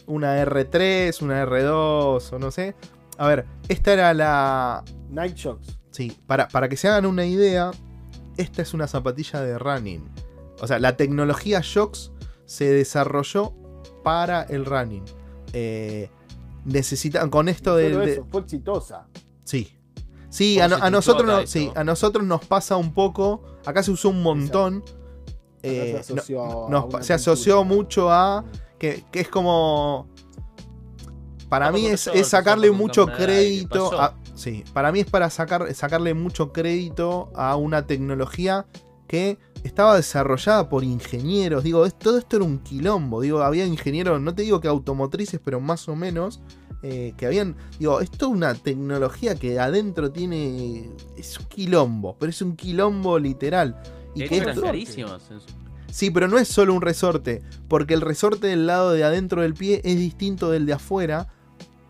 [0.06, 2.76] una R3, una R2 o no sé.
[3.18, 5.80] A ver, esta era la, Night Shocks.
[5.92, 7.72] Sí, para, para que se hagan una idea,
[8.38, 10.02] esta es una zapatilla de running.
[10.62, 12.12] O sea, la tecnología Shox
[12.46, 13.54] se desarrolló
[14.04, 15.04] para el running.
[15.54, 16.10] Eh,
[16.66, 17.98] necesitan con esto del.
[18.00, 19.08] de- eso, fue exitosa.
[19.44, 19.78] sí.
[20.30, 23.44] Sí, ¿Cómo a, nosotros no- sí, a nosotros nos pasa un poco.
[23.66, 24.82] Acá se usó un montón.
[25.62, 28.46] eh, se asoció no- nos- se asoció mucho a.
[28.80, 30.08] Que, que es como.
[31.50, 34.02] Para mí es, es sacarle mucho crédito.
[34.02, 38.66] A, sí, para mí es para sacar, sacarle mucho crédito a una tecnología
[39.08, 41.64] que estaba desarrollada por ingenieros.
[41.64, 43.22] Digo, es- todo esto era un quilombo.
[43.22, 46.42] Digo, había ingenieros, no te digo que automotrices, pero más o menos.
[46.84, 47.56] eh, que habían.
[47.78, 50.90] Digo, es toda una tecnología que adentro tiene.
[51.16, 53.80] Es un quilombo, pero es un quilombo literal.
[54.16, 55.22] Y que esto- eran carísimos.
[55.92, 59.54] Sí, pero no es solo un resorte, porque el resorte del lado de adentro del
[59.54, 61.28] pie es distinto del de afuera,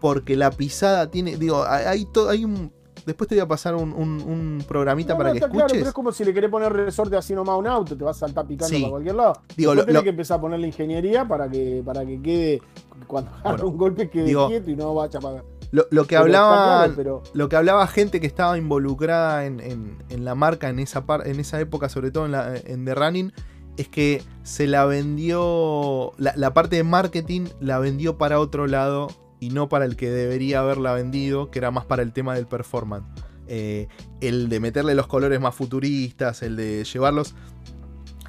[0.01, 2.73] porque la pisada tiene, digo, hay, hay to- hay un...
[3.05, 5.65] Después te voy a pasar un, un- un programita No, para no, que está claro,
[5.67, 5.79] escuches.
[5.79, 8.17] pero es como si le querés poner resorte así nomás a un auto, te vas
[8.17, 8.81] a saltar picando Sí.
[8.81, 9.33] para cualquier lado.
[9.57, 12.61] Digo, lo- tenés lo- que empezar a ponerle ingeniería para que, para que quede,
[13.07, 15.43] cuando haga Bueno, un golpe quede digo, quieto y no vaya para.
[15.71, 16.77] lo, lo que hablaba...
[16.79, 20.77] claro, pero Lo que hablaba gente que estaba involucrada en, en- en la marca en
[20.77, 23.33] esa, par- en esa época, sobre todo en, la, en The Running,
[23.77, 29.07] es que se la vendió, la, la parte de marketing la vendió para otro lado
[29.41, 32.47] y no para el que debería haberla vendido, que era más para el tema del
[32.47, 33.03] performance.
[33.47, 33.89] Eh,
[34.21, 37.35] el de meterle los colores más futuristas, el de llevarlos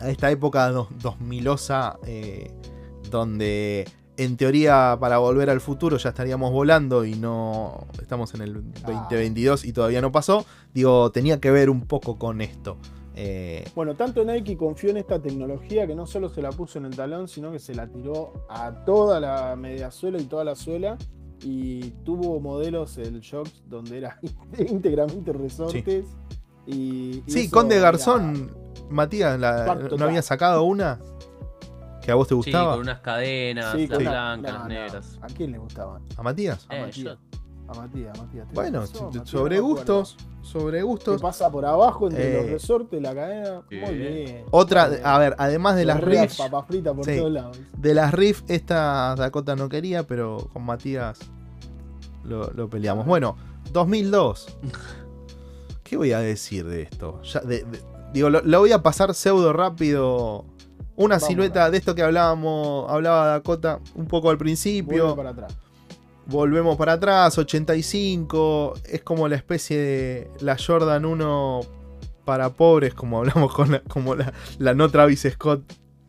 [0.00, 2.50] a esta época dos- 2000osa, eh,
[3.10, 3.86] donde
[4.16, 9.64] en teoría para volver al futuro ya estaríamos volando y no estamos en el 2022
[9.64, 10.44] y todavía no pasó.
[10.74, 12.78] Digo, tenía que ver un poco con esto.
[13.14, 16.86] Eh, bueno, tanto Nike confió en esta tecnología que no solo se la puso en
[16.86, 20.96] el talón, sino que se la tiró a toda la mediasuela y toda la suela.
[21.44, 24.18] Y tuvo modelos, el Shox, donde era
[24.58, 26.06] íntegramente resortes.
[26.66, 28.52] Y, y sí, Conde Garzón,
[28.88, 31.00] Matías, la- ¿no había sacado una?
[32.00, 32.72] ¿Que a vos te Sí, gustaba?
[32.74, 34.68] con unas cadenas, Sí, las blancas, no, las no.
[34.68, 35.18] negras.
[35.22, 36.02] ¿A quién le gustaban?
[36.16, 36.66] ¿A Matías?
[36.68, 37.18] A Eh, Matías.
[37.32, 37.41] yo-
[37.72, 38.46] A Matías, a Matías.
[38.48, 41.20] ¿Tenés Bueno, Matías, sobre no gustos, sobre Que gustos.
[41.22, 43.62] pasa por abajo entre Eh, los resortes, la cadena.
[43.70, 44.44] Muy bien.
[44.50, 45.06] Otra, muy bien.
[45.06, 47.16] a ver, además de las riffs, Papas fritas por Sí.
[47.18, 47.58] todos lados.
[47.76, 51.18] de las riffs, esta Dakota no quería, pero con Matías
[52.24, 53.06] lo, lo peleamos.
[53.06, 53.36] Bueno,
[53.72, 54.58] 2002.
[55.82, 57.20] ¿Qué voy a decir de esto?
[57.22, 57.80] Ya, de- de-
[58.12, 60.44] digo, lo, lo voy a pasar pseudo rápido
[60.94, 65.14] Una Vamos silueta de esto que hablábamos, hablaba Dakota un poco al principio.
[65.14, 65.56] Vuelve para atrás.
[66.26, 68.74] Volvemos para atrás, 85.
[68.84, 71.60] Es como la especie de la Jordan 1
[72.24, 75.62] para pobres, como hablamos con la, como la, la no Travis Scott,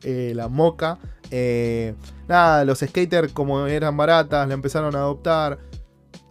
[0.04, 1.00] eh, la moca.
[1.32, 1.96] Eh,
[2.28, 5.60] nada, los skaters, como eran baratas, la empezaron a adoptar.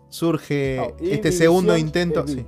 [0.08, 2.24] Surge y este segundo intento.
[2.24, 2.46] es sí,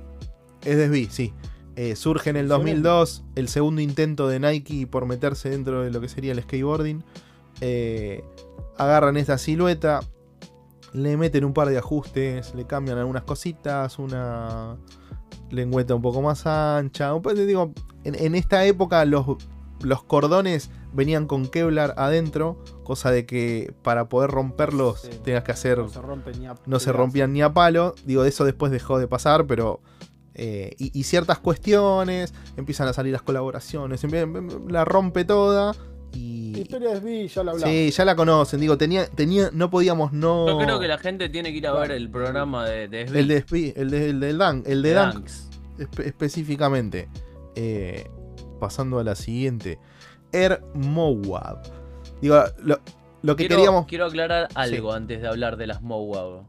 [0.63, 1.33] es de SB, sí.
[1.75, 2.83] Eh, surge en el Excelente.
[2.83, 7.03] 2002 el segundo intento de Nike por meterse dentro de lo que sería el skateboarding.
[8.77, 10.01] Agarran esta silueta,
[10.95, 14.77] le meten un par de ajustes, le cambian algunas cositas, una
[15.51, 17.11] lengüeta un poco más ancha.
[17.45, 17.73] digo,
[18.03, 19.25] en, en esta época los,
[19.81, 25.09] los cordones venían con Kevlar adentro, cosa de que para poder romperlos Sí.
[25.23, 25.99] tengas que hacer No se
[26.39, 26.95] ni a no se pedazos.
[26.95, 27.93] rompían ni a palo.
[28.05, 29.81] Digo, de eso después dejó de pasar, pero.
[30.37, 34.01] eh, y, y ciertas cuestiones, empiezan a salir las colaboraciones,
[34.67, 35.73] la rompe toda.
[36.15, 36.57] Y.
[36.59, 37.69] Historia de SB, ya la hablamos.
[37.73, 38.59] Sí, ya la conocen.
[38.61, 40.47] Digo, tenía, tenía, no podíamos no.
[40.47, 43.15] Yo creo que la gente tiene que ir a ver el programa de, de SB.
[43.17, 44.95] El de Spi- el de, el del Dunk, el de de
[45.77, 47.09] espe- específicamente.
[47.55, 48.09] Eh,
[48.59, 49.77] pasando a la siguiente.
[50.31, 51.61] Air Mowab.
[52.21, 52.79] Digo, lo,
[53.21, 53.85] lo que quiero, queríamos.
[53.85, 56.43] quiero aclarar algo antes de hablar de las Mowab.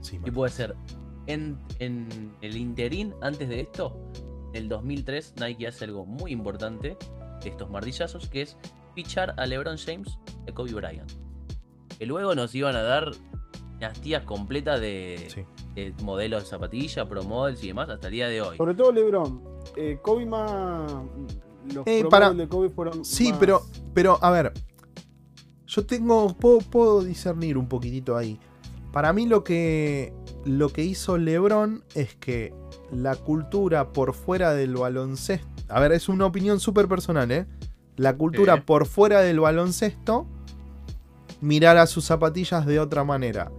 [0.00, 0.76] Sí, Y puede ser,
[1.26, 3.98] en, en el interín, antes de esto,
[4.52, 6.96] en el 2003, Nike hace algo muy importante de
[7.46, 8.56] estos martillazos, que es
[8.94, 11.10] fichar a LeBron James y a Kobe Bryant.
[11.98, 13.12] Que luego nos iban a dar
[13.74, 15.44] dinastías completas de, Sí.
[15.74, 18.56] de modelos de zapatilla, pro models y demás, hasta el día de hoy.
[18.56, 19.42] Sobre todo LeBron.
[19.76, 20.90] Eh, Kobe más.
[21.74, 23.04] Los Eh, pro para- de Kobe fueron.
[23.04, 23.62] Sí, más- pero,
[23.92, 24.52] pero a ver,
[25.66, 28.38] yo tengo, puedo, puedo discernir un poquitito ahí.
[28.92, 30.14] Para mí lo que,
[30.44, 32.54] lo que hizo LeBron es que
[32.92, 37.46] la cultura por fuera del baloncesto, a ver, es una opinión súper personal, ¿eh?
[37.96, 40.26] La cultura por fuera del baloncesto,
[41.40, 43.50] mirar a sus zapatillas de otra manera.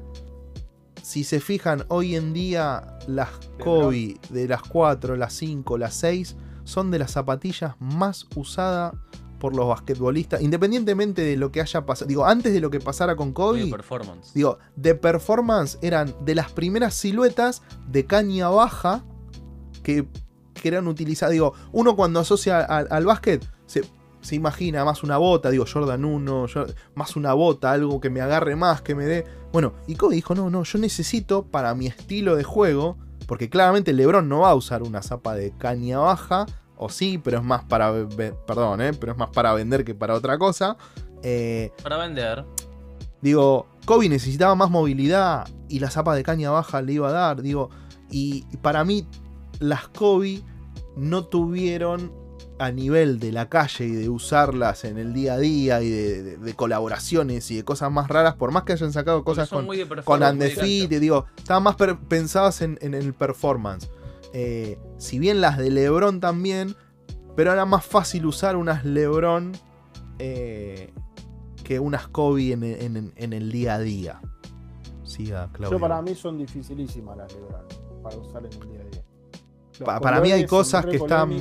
[1.01, 3.29] Si se fijan, hoy en día las
[3.63, 6.35] Kobe de las 4, las 5, las 6
[6.65, 8.93] son de las zapatillas más usadas
[9.39, 12.07] por los basquetbolistas, independientemente de lo que haya pasado.
[12.07, 14.33] Digo, antes de lo que pasara con Kobe, de performance.
[14.33, 19.03] digo, de performance eran de las primeras siluetas de caña baja
[19.83, 20.07] que,
[20.61, 21.31] que eran utilizadas.
[21.33, 23.83] Digo, uno cuando asocia al, al básquet se,
[24.21, 28.21] se imagina más una bota, digo, Jordan 1, Jor- más una bota, algo que me
[28.21, 29.25] agarre más, que me dé.
[29.53, 32.97] Bueno, y Kobe dijo: No, no, yo necesito para mi estilo de juego,
[33.27, 36.45] porque claramente LeBron no va a usar una zapa de caña baja.
[36.79, 37.91] O sí, pero es más para.
[38.45, 38.91] Perdón, ¿eh?
[38.93, 40.77] Pero es más para vender que para otra cosa.
[41.23, 42.45] Eh, Para vender.
[43.21, 47.41] Digo, Kobe necesitaba más movilidad y la zapa de caña baja le iba a dar.
[47.41, 47.69] Digo,
[48.11, 49.07] y para mí,
[49.59, 50.41] las Kobe
[50.95, 52.11] no tuvieron
[52.59, 56.23] a nivel de la calle y de usarlas en el día a día y de,
[56.23, 59.67] de- de colaboraciones y de cosas más raras, por más que hayan sacado cosas con,
[59.77, 61.75] de con Andefit, digo, estaban más
[62.09, 63.89] pensadas en, en el performance.
[64.33, 66.75] Eh, si bien las de LeBron también,
[67.35, 69.51] pero era más fácil usar unas LeBron
[70.17, 70.91] eh,
[71.63, 74.19] que unas Kobe en, en- en el día a día.
[75.03, 75.77] Siga, Claudio.
[75.77, 77.61] Yo para mí son dificilísimas las LeBron
[78.01, 79.03] para usar en el día a día.
[79.85, 81.31] Pa- para mí hay cosas que están-.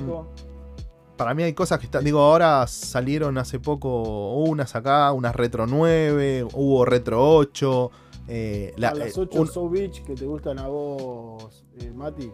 [1.16, 2.04] Para mí hay cosas que están.
[2.04, 7.90] Digo, ahora salieron hace poco unas acá, unas Retro 9, hubo Retro 8.
[8.28, 11.92] eh, la- a las eh, 8 un- So Beach que te gustan a vos, eh,
[11.94, 12.28] Mati,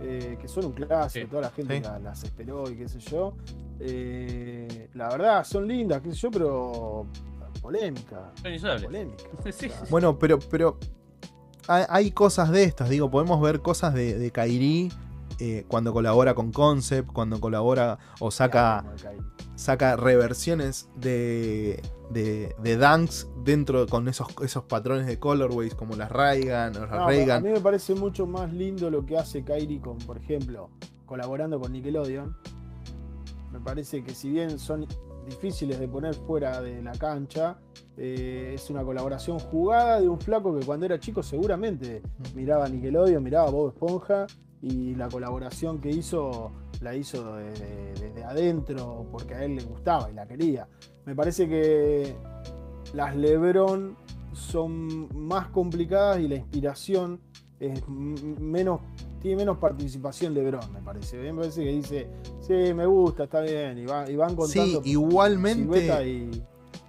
[0.00, 1.30] eh, que son un clásico, Sí.
[1.30, 1.82] toda la gente Sí.
[1.82, 3.34] la- las esperó y qué sé yo.
[3.78, 7.06] Eh, la verdad, son lindas, qué sé yo, pero
[7.60, 8.32] polémica.
[8.82, 9.22] Polémica.
[9.52, 10.78] Sí, Bueno, pero, pero
[11.68, 14.90] hay, hay cosas de estas, digo, podemos ver cosas de, de Kairi
[15.38, 18.84] eh, cuando colabora con Concept, cuando colabora o saca,
[19.56, 26.10] saca reversiones de, de, de Dunks dentro con esos, esos patrones de colorways como las
[26.10, 29.80] Reagan o las No, a mí me parece mucho más lindo lo que hace Kairi
[29.80, 30.70] con, por ejemplo,
[31.06, 32.36] colaborando con Nickelodeon.
[33.52, 34.86] Me parece que si bien son
[35.26, 37.58] difíciles de poner fuera de la cancha,
[37.96, 42.02] eh, es una colaboración jugada de un flaco que cuando era chico seguramente
[42.34, 44.26] miraba Nickelodeon, miraba Bob Esponja
[44.64, 46.50] y la colaboración que hizo
[46.80, 50.66] la hizo desde, desde adentro porque a él le gustaba y la quería.
[51.04, 52.16] Me parece que
[52.94, 53.96] las Lebron
[54.32, 57.20] son más complicadas y la inspiración
[57.60, 58.80] es menos
[59.20, 61.16] tiene menos participación Lebron, me parece.
[61.16, 62.10] Me parece que dice,
[62.40, 66.06] sí, me gusta, está bien, y, va- y van contando Sí, igualmente.
[66.06, 66.42] y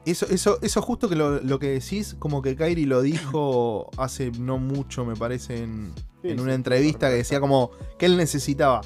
[0.05, 4.31] Eso, eso, eso justo que lo, lo que decís, como que Kairi lo dijo hace
[4.31, 5.93] no mucho, me parece, en,
[6.25, 8.81] Sí, en sí, una entrevista que decía como que él necesitaba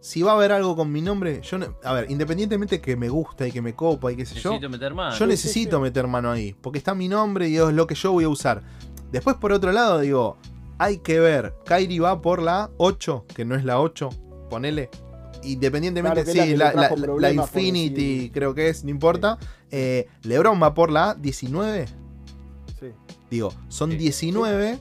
[0.00, 3.08] si va a haber algo con mi nombre, yo no- a ver, independientemente que me
[3.08, 5.16] gusta y que me copa y qué sé yo, Necesito meter mano.
[5.16, 8.24] yo necesito meter mano ahí, porque está mi nombre y es lo que yo voy
[8.24, 8.62] a usar.
[9.10, 10.36] Después, por otro lado, digo,
[10.76, 14.10] hay que ver, Kairi va por la 8, que no es la 8,
[14.50, 14.90] ponele.
[15.42, 19.38] Independientemente, Claro, que es la sí, la, la- Infinity decir- creo que es, no importa.
[19.70, 21.86] Eh, Lebron va por la 19,
[22.78, 22.88] Sí.
[23.30, 23.96] digo, son Sí.
[23.96, 24.78] 19,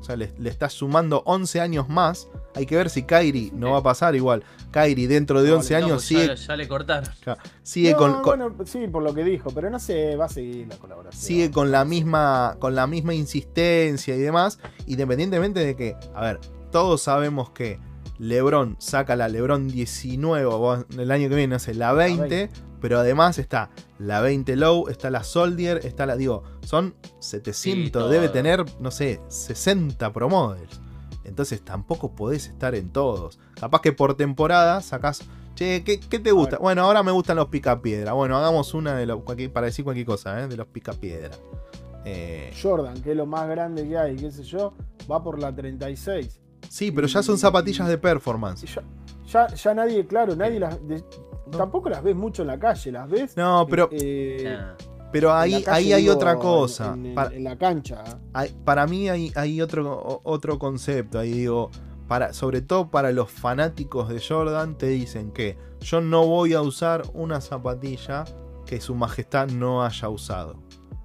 [0.00, 2.28] o sea, le, le estás sumando 11 años más.
[2.54, 4.42] Hay que ver si Kairi no va a pasar igual.
[4.72, 7.08] Kairi dentro de No, 11 no, No, años pues sigue, ya, ya le cortaron.
[7.62, 10.28] sigue No, con, con- bueno, sí, por lo que dijo, pero no se va a
[10.28, 11.22] seguir la colaboración.
[11.22, 16.40] sigue con la misma con la misma insistencia y demás, independientemente de que, a ver,
[16.72, 17.78] todos sabemos que
[18.20, 22.50] LeBron saca la LeBron 19 o el año que viene, no sé, la 20, 20.
[22.78, 28.10] pero además está la 20 Low, está la Soldier, está la, digo, son 700, todo.
[28.10, 30.82] debe tener, no sé, 60 Pro Models.
[31.24, 33.38] Entonces tampoco podés estar en todos.
[33.58, 35.22] Capaz que por temporada sacás,
[35.54, 36.58] che, ¿qué, qué te gusta?
[36.58, 38.12] Bueno, ahora me gustan los picapiedra.
[38.12, 40.46] Bueno, hagamos una de los, para decir cualquier cosa, ¿eh?
[40.46, 41.30] de los picapiedra.
[42.04, 44.74] Eh, Jordan, que es lo más grande que hay, qué sé yo,
[45.10, 46.40] va por la 36.
[46.68, 48.64] Sí, pero ya son zapatillas de performance.
[48.66, 48.82] ya,
[49.26, 50.86] ya, ya nadie, claro, nadie las.
[50.86, 51.04] de-
[51.56, 53.36] tampoco las ves mucho en la calle, las ves.
[53.36, 54.74] No, pero, eh, Nah.
[55.12, 56.92] pero en ahí, ahí hay otra cosa.
[56.94, 58.04] En, en- Para- en la cancha.
[58.06, 58.14] ¿eh?
[58.32, 61.18] hay- para mí hay, hay otro, otro concepto.
[61.18, 61.70] Ahí digo,
[62.06, 66.60] para, sobre todo para los fanáticos de Jordan, te dicen que yo no voy a
[66.62, 68.24] usar una zapatilla
[68.66, 70.56] que su majestad no haya usado.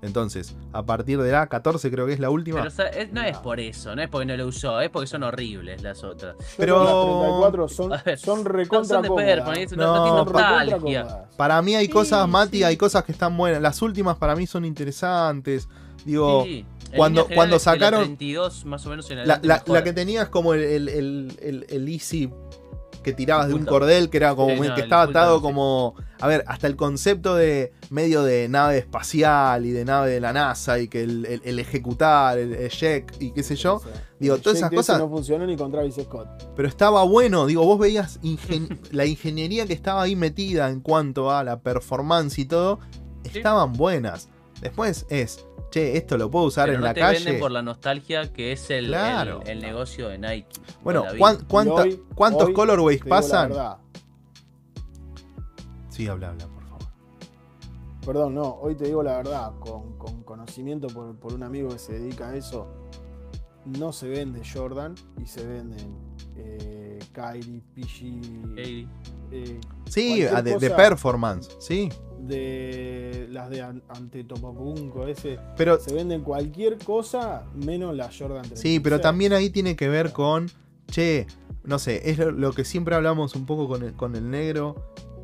[0.05, 2.57] Entonces, a partir de la 14 creo que es la última.
[2.57, 4.89] Pero o sea, es- no es por eso, no es porque no lo usó, es
[4.89, 6.35] porque son horribles las otras.
[6.57, 9.27] Pero- las 34 son, ver, son son- recontra son de cómodas.
[9.35, 9.85] performance, no,
[10.25, 11.35] No, cómodas.
[11.37, 12.63] Para mí hay Sí, cosas, Mati, sí.
[12.63, 13.61] hay cosas que están buenas.
[13.61, 15.67] Las últimas para mí son interesantes.
[16.05, 16.65] Digo, Sí,
[16.95, 20.61] cuando- cuando sacaron- 32 más o menos en la, la- la que tenías como el,
[20.61, 22.29] el, el- el- el Easy
[23.05, 25.41] que tirabas de un cordel, que era como Sí, que no, estaba punto, atado sí.
[25.43, 25.95] como.
[26.19, 30.33] A ver, hasta el concepto de medio de nave espacial y de nave de la
[30.33, 33.75] NASA y que el, el- el ejecutar, el, el check y qué sé yo.
[33.75, 36.27] O sea, Digo, el todas esas cosas- no funcionó ni con Travis Scott.
[36.55, 41.31] Pero estaba bueno, digo, vos veías ingen- la ingeniería que estaba ahí metida en cuanto
[41.31, 42.79] a la performance y todo,
[43.23, 44.29] estaban buenas.
[44.61, 47.19] Después es, che, esto lo puedo usar Pero en no la te calle.
[47.19, 49.41] venden por la nostalgia que es el, Claro.
[49.43, 50.47] el, el negocio de Nike.
[50.83, 51.47] Bueno, Con la ¿cuán- vida.
[51.49, 53.51] cuánta- Y hoy- ¿cuántos hoy colorways pasan?
[55.89, 56.87] Sí, habla, habla, por favor.
[58.05, 61.79] Perdón, no, hoy te digo la verdad, con, con conocimiento por, por un amigo que
[61.79, 62.67] se dedica a eso,
[63.65, 65.97] no se vende Jordan y se venden
[66.35, 66.84] eh,
[67.15, 69.59] Kyrie, PG, eh,
[69.89, 71.89] Sí, ah, de, performance, sí.
[72.19, 78.59] de las de an- Antetokounmpo, ese, Pero se venden cualquier cosa menos la Jordan 36.
[78.59, 80.49] sí, pero también ahí tiene que ver con,
[80.87, 81.25] che,
[81.63, 84.75] no sé, es lo, lo que siempre hablamos un poco con el, con el negro.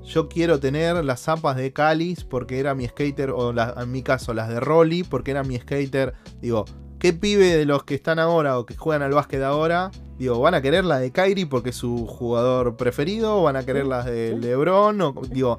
[0.04, 4.02] Yo quiero tener las zapas de Calis porque era mi skater, o la- en mi
[4.02, 6.14] caso las de Rolly porque era mi skater.
[6.42, 6.66] Digo,
[7.00, 9.92] ¿qué pibe de los que están ahora o que juegan al básquet ahora?
[10.22, 13.38] Digo, ¿van a querer la de Kyrie porque es su jugador preferido?
[13.40, 14.38] ¿O van a querer las de.
[14.38, 15.02] LeBron?
[15.02, 15.58] O, digo,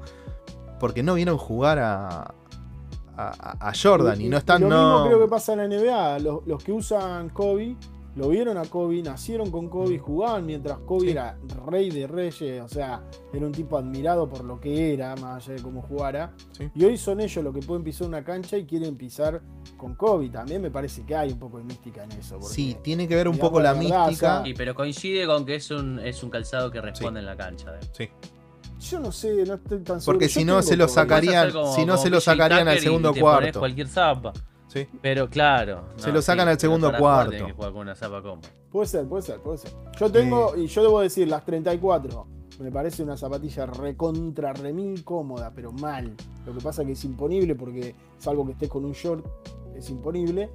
[0.79, 2.33] porque no vieron jugar a,
[3.17, 4.61] a, a Jordan y, no están.
[4.61, 4.93] Lo no...
[4.93, 6.19] mismo creo que pasa en la NBA.
[6.19, 7.75] Los, los que usan Kobe,
[8.15, 11.09] lo vieron a Kobe, nacieron con Kobe, jugaban mientras Kobe Sí.
[11.11, 11.37] era
[11.67, 13.03] rey de reyes, o sea,
[13.33, 16.33] era un tipo admirado por lo que era, más allá de cómo jugara.
[16.57, 16.69] Sí.
[16.75, 19.41] Y hoy son ellos los que pueden pisar una cancha y quieren pisar
[19.77, 20.29] con Kobe.
[20.29, 22.35] También me parece que hay un poco de mística en eso.
[22.39, 24.31] porque- Sí, tiene que ver un poco la la verdad, mística.
[24.31, 27.25] o sea, Sí, pero coincide con que es un, es un calzado que responde en
[27.25, 27.73] la cancha.
[27.75, 27.87] eh.
[27.91, 28.09] Sí.
[28.89, 30.05] Yo no sé, no estoy tan seguro.
[30.05, 33.11] Porque si no se lo Sacarían- si no se lo sacarían al Tucker y segundo
[33.13, 33.59] te cuarto.
[33.59, 34.33] cualquier zapa.
[34.73, 34.87] Sí.
[35.01, 35.83] Pero claro.
[35.97, 37.31] Se lo sacan al segundo cuarto.
[37.31, 38.49] tenés que jugar con una zapa cómoda.
[38.71, 39.71] Puede ser, puede ser, puede ser.
[39.99, 42.27] Yo tengo, y yo debo decir, las 34.
[42.59, 46.15] Me parece una zapatilla recontra, remil cómoda, pero mal.
[46.45, 49.25] Lo que pasa es que es imponible porque, salvo que estés con un short,
[49.75, 50.49] es imponible.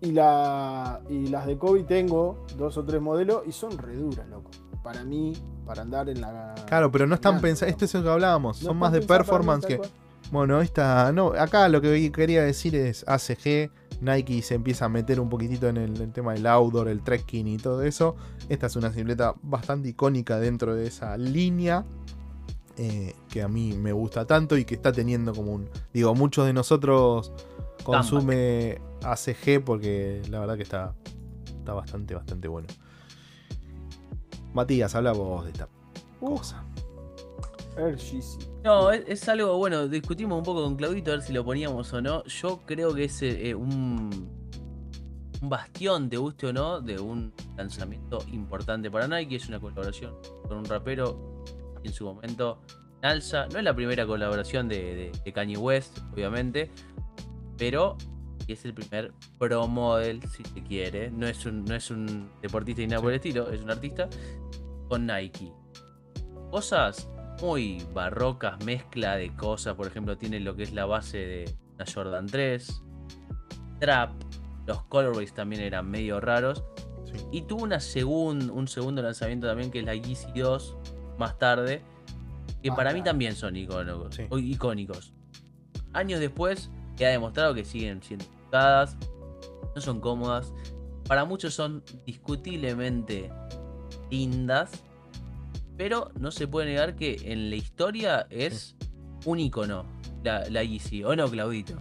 [0.00, 4.26] Y, la, y las de Kobe tengo dos o tres modelos y son re duras,
[4.28, 4.50] loco.
[4.82, 5.32] Para mí,
[5.66, 6.54] para andar en la.
[6.66, 7.72] Claro, pero no están pensadas.
[7.72, 8.62] Esto es lo que hablábamos.
[8.62, 9.76] No Son más de performance que.
[9.78, 9.90] cual.
[10.30, 11.10] Bueno, esta.
[11.12, 13.70] No, acá lo que quería decir es ACG.
[14.00, 17.48] Nike se empieza a meter un poquitito en el, el tema del outdoor, el trekking
[17.48, 18.14] y todo eso.
[18.48, 21.84] Esta es una silueta bastante icónica dentro de esa línea.
[22.76, 25.68] eh, que a mí me gusta tanto y que está teniendo como un.
[25.92, 27.32] Digo, muchos de nosotros
[27.82, 30.94] consume ACG porque la verdad que está,
[31.58, 32.68] está bastante, bastante bueno.
[34.54, 35.68] Matías, habla vos de esta
[36.20, 36.64] cosa.
[37.76, 38.38] Yeezy.
[38.64, 41.92] No, es, es algo, bueno, discutimos un poco con Claudito a ver si lo poníamos
[41.92, 42.24] o no.
[42.24, 44.10] Yo creo que es eh, un,
[45.40, 49.36] un bastión, te guste o no, de un lanzamiento importante para Nike.
[49.36, 50.14] Es una colaboración
[50.46, 51.44] con un rapero
[51.84, 52.60] en su momento
[53.02, 53.46] alza.
[53.52, 56.70] No es la primera colaboración de, de, Kanye West, obviamente,
[57.56, 57.96] pero
[58.48, 61.10] es el primer pro model, si se quiere.
[61.10, 64.08] No es un, no es un deportista ni nada por el estilo, es un artista
[64.88, 65.52] con Nike.
[66.50, 67.08] Cosas
[67.40, 69.74] muy barrocas, mezcla de cosas.
[69.74, 72.82] Por ejemplo, tiene lo que es la base de la Jordan 3,
[73.80, 74.10] Trap.
[74.66, 76.64] Los colorways también eran medio raros.
[77.32, 80.76] Y tuvo una un segundo lanzamiento también que es la Yeezy 2
[81.18, 81.82] más tarde.
[82.62, 85.14] Que para mí también son icónicos, icónicos.
[85.92, 88.96] Años después que ha demostrado que siguen siendo usadas.
[89.74, 90.52] No son cómodas.
[91.06, 93.30] Para muchos son discutiblemente
[94.10, 94.82] lindas.
[95.78, 98.76] Pero no se puede negar que en la historia es
[99.24, 99.86] un icono
[100.24, 101.74] la, la Yeezy, ¿o no, Claudito?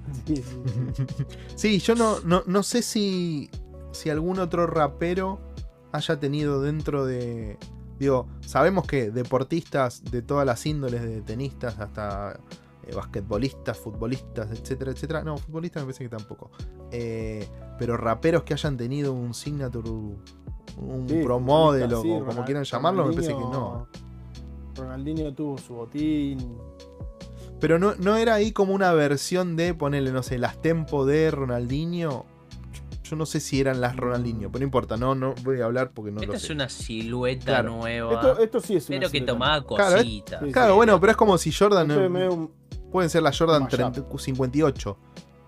[1.56, 3.49] Sí, yo no, no, sé si,
[3.91, 5.40] si algún otro rapero
[5.91, 7.57] haya tenido dentro de.
[7.99, 12.40] Digo, sabemos que deportistas de todas las índoles, de tenistas hasta
[12.86, 15.24] eh, basquetbolistas, futbolistas, etcétera, etcétera.
[15.24, 16.52] No, futbolistas me parece que tampoco.
[16.91, 17.48] Eh,
[17.80, 19.90] pero raperos que hayan tenido un signature,
[20.78, 23.88] un pro model o como quieran llamarlo, me parece que no.
[24.76, 26.58] Ronaldinho tuvo su botín.
[27.60, 31.32] Pero no, no era ahí como una versión de ponerle, no sé, las tempo de
[31.32, 32.26] Ronaldinho.
[33.04, 35.91] Yo no sé si eran las Ronaldinho, pero no importa, no, no voy a hablar
[35.91, 38.14] porque no Esta lo es una silueta nueva.
[38.14, 40.44] Esto, esto, sí es una Pero que tomaba cositas.
[40.52, 42.49] Claro, bueno, pero es como si Jordan.
[42.91, 44.98] pueden ser la Jordan 58.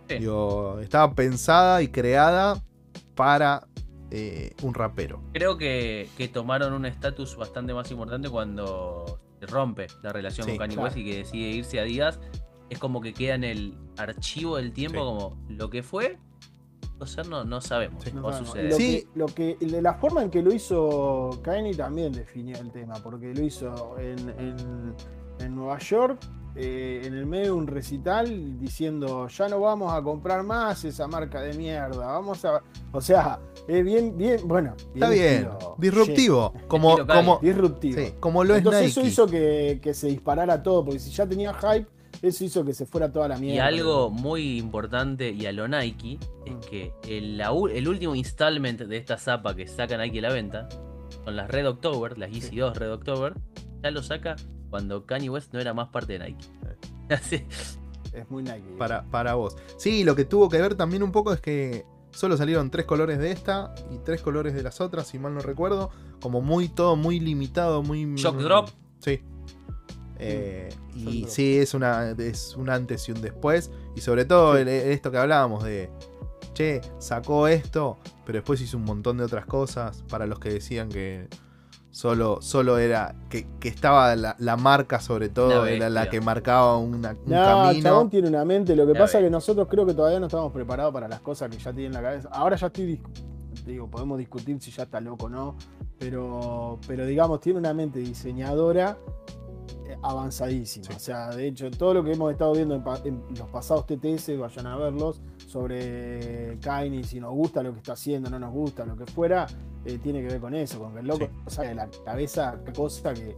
[0.07, 2.59] Digo, estaba pensada y creada
[3.13, 3.67] para
[4.11, 5.21] eh, un rapero.
[5.33, 10.77] Creo que, que tomaron un estatus bastante más importante cuando rompe la relación con Kanye
[10.77, 12.19] West y que decide irse a Díaz,
[12.69, 16.17] es como que queda en el archivo del tiempo como lo que fue,
[16.99, 18.69] o sea, no, no sabemos cómo sucede.
[19.15, 22.95] Lo que, lo que, la forma en que lo hizo Kanye también definió el tema,
[22.95, 24.95] porque lo hizo en, en,
[25.39, 26.19] en Nueva York
[26.55, 31.07] eh, en el medio de un recital diciendo ya no vamos a comprar más esa
[31.07, 32.61] marca de mierda, vamos a...
[32.91, 34.75] O sea, es bien, bien, bueno.
[34.93, 35.47] Está bien,
[35.77, 38.01] disruptivo, como, como, disruptivo.
[38.19, 41.87] como lo es Entonces eso hizo que, se disparara todo, porque si ya tenía hype,
[42.21, 43.55] eso hizo que se fuera toda la mierda.
[43.55, 48.97] Y algo muy importante y a lo Nike es que el, el último installment de
[48.97, 50.67] esta zapa que saca Nike a la venta,
[51.23, 53.33] son las Red October, las Easy 2 Red October,
[53.83, 54.35] ya lo saca
[54.69, 56.45] cuando Kanye West no era más parte de Nike.
[58.13, 58.75] Es muy Nike.
[58.77, 59.55] Para, para vos.
[59.77, 63.19] Sí, lo que tuvo que ver también un poco es que solo salieron tres colores
[63.19, 65.91] de esta y tres colores de las otras, si mal no recuerdo.
[66.19, 68.15] Como muy todo muy limitado, muy.
[68.15, 68.69] Shock Drop.
[68.99, 69.21] Sí.
[70.17, 73.71] Eh, y sí, es, una, es un antes y un después.
[73.95, 75.89] Y sobre todo esto que hablábamos de,
[76.53, 80.89] che, sacó esto, pero después hizo un montón de otras cosas para los que decían
[80.89, 81.29] que
[81.91, 87.31] Solo, solo era que, estaba la, marca, sobre todo, era la que marcaba una, un
[87.31, 88.07] no, camino.
[88.09, 88.75] tiene una mente.
[88.75, 91.49] Lo que pasa es que nosotros creo que todavía no estamos preparados para las cosas
[91.49, 92.29] que ya tiene en la cabeza.
[92.31, 93.01] Ahora ya estoy.
[93.65, 95.55] Digo, podemos discutir si ya está loco o no.
[95.97, 98.97] Pero, pero digamos, tiene una mente diseñadora
[99.89, 100.95] eh, avanzadísima.
[100.95, 104.67] O sea, de hecho, todo lo que hemos estado viendo en, los pasados TTS, vayan
[104.67, 108.95] a verlos, sobre Kanye, si nos gusta lo que está haciendo, no nos gusta, lo
[108.95, 109.47] que fuera,
[109.83, 113.13] eh, tiene que ver con eso, con que el loco sale de la cabeza cosa
[113.15, 113.35] que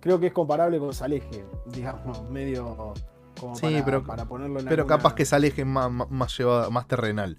[0.00, 2.94] creo que es comparable con Saleje, digamos, medio
[3.38, 7.38] como para, pero, para ponerlo en Pero capaz que Saleje más, más, llevado, más terrenal.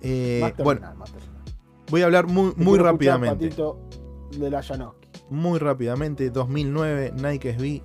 [0.00, 0.94] Eh, bueno,
[1.90, 3.50] voy a hablar muy, muy rápidamente.
[4.38, 5.08] De la Janoski.
[5.28, 7.82] Muy rápidamente, 2009, Nike SB,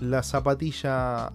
[0.00, 1.32] la zapatilla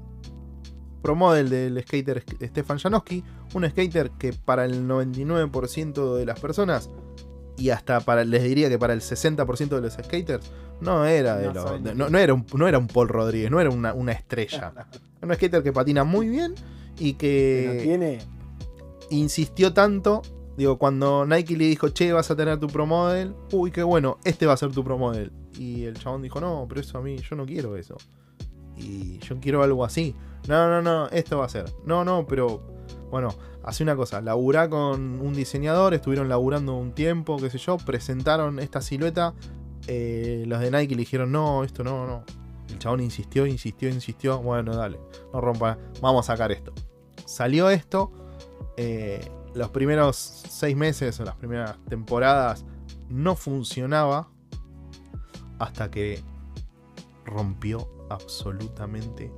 [1.01, 3.23] pro model del skater Stefan Janowski,
[3.53, 6.89] un skater que para el 99% de las personas
[7.57, 10.49] y hasta para les diría que para el 60% de los skaters
[10.81, 11.53] no era de
[11.93, 14.73] no, no, era un, no era un Paul Rodríguez, no era una, estrella.
[14.75, 14.87] Era
[15.21, 16.55] un skater que patina muy bien
[16.97, 18.19] y que tiene
[19.09, 20.21] insistió tanto.
[20.57, 24.17] Digo, cuando Nike le dijo, che, vas a tener tu pro model, uy, qué bueno,
[24.25, 25.31] este va a ser tu pro model.
[25.57, 27.95] Y el chabón dijo, no, pero eso a mí, yo no quiero eso.
[28.79, 30.15] Y yo quiero algo así.
[30.47, 31.65] No, no, no, esto va a ser.
[31.85, 32.61] No, no, pero
[33.11, 33.29] bueno,
[33.63, 38.59] hace una cosa, laburá con un diseñador, estuvieron laburando un tiempo, qué sé yo, presentaron
[38.59, 39.33] esta silueta,
[39.87, 42.23] eh, los de Nike le dijeron, no, esto no, no.
[42.69, 44.99] El chabón insistió, insistió, insistió, bueno, dale,
[45.33, 46.73] no rompa, vamos a sacar esto.
[47.25, 48.11] Salió esto,
[48.77, 49.19] eh,
[49.55, 52.65] los primeros seis meses o las primeras temporadas
[53.09, 54.29] no funcionaba
[55.57, 56.21] hasta que
[57.25, 59.31] rompió absolutamente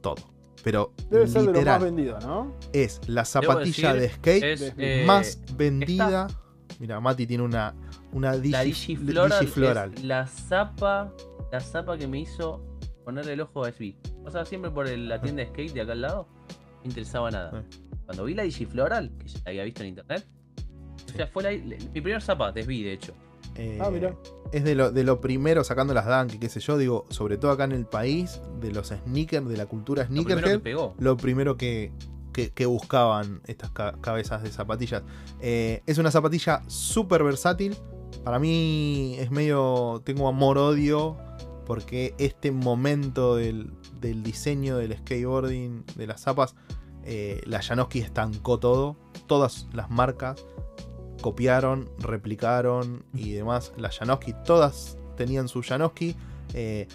[0.00, 0.16] todo
[0.64, 2.54] pero Debe ser de lo más vendido, ¿no?
[2.72, 6.28] Es la zapatilla de skate eh, más vendida.
[6.78, 7.74] Mira, Mati tiene una,
[8.12, 9.94] una digi, la digifloral.
[10.04, 11.12] la zapa
[11.50, 12.64] la zapa que me hizo
[13.04, 13.96] ponerle el ojo a SB.
[14.24, 16.28] Pasaba siempre por el- la tienda de skate de acá al lado.
[16.48, 17.64] No me interesaba nada.
[18.04, 20.26] Cuando vi la Digifloral, que ya la había visto en internet.
[21.12, 23.14] O sea, fue la- la- mi primer zapa de SB, de hecho.
[23.54, 24.16] Eh, Ah, mira.
[24.52, 27.50] Es de lo, de lo primero, sacando las dunk, qué sé yo, digo, sobre todo
[27.52, 30.94] acá en el país, de los sneakers, de la cultura Lo primero que pegó.
[30.98, 31.90] lo primero que,
[32.32, 35.02] que- que buscaban estas ca- cabezas de zapatillas.
[35.40, 37.76] Eh, es una zapatilla súper versátil.
[38.24, 40.00] Para mí es medio.
[40.04, 41.16] Tengo amor-odio.
[41.66, 43.70] Porque este momento del,
[44.00, 46.54] del diseño del skateboarding, de las zapas,
[47.04, 48.96] eh, la Janowski estancó todo.
[49.26, 50.44] Todas las marcas
[51.22, 53.72] copiaron, replicaron y demás.
[53.78, 56.14] La Janowski, todas tenían su Janowski.
[56.52, 56.86] Eh,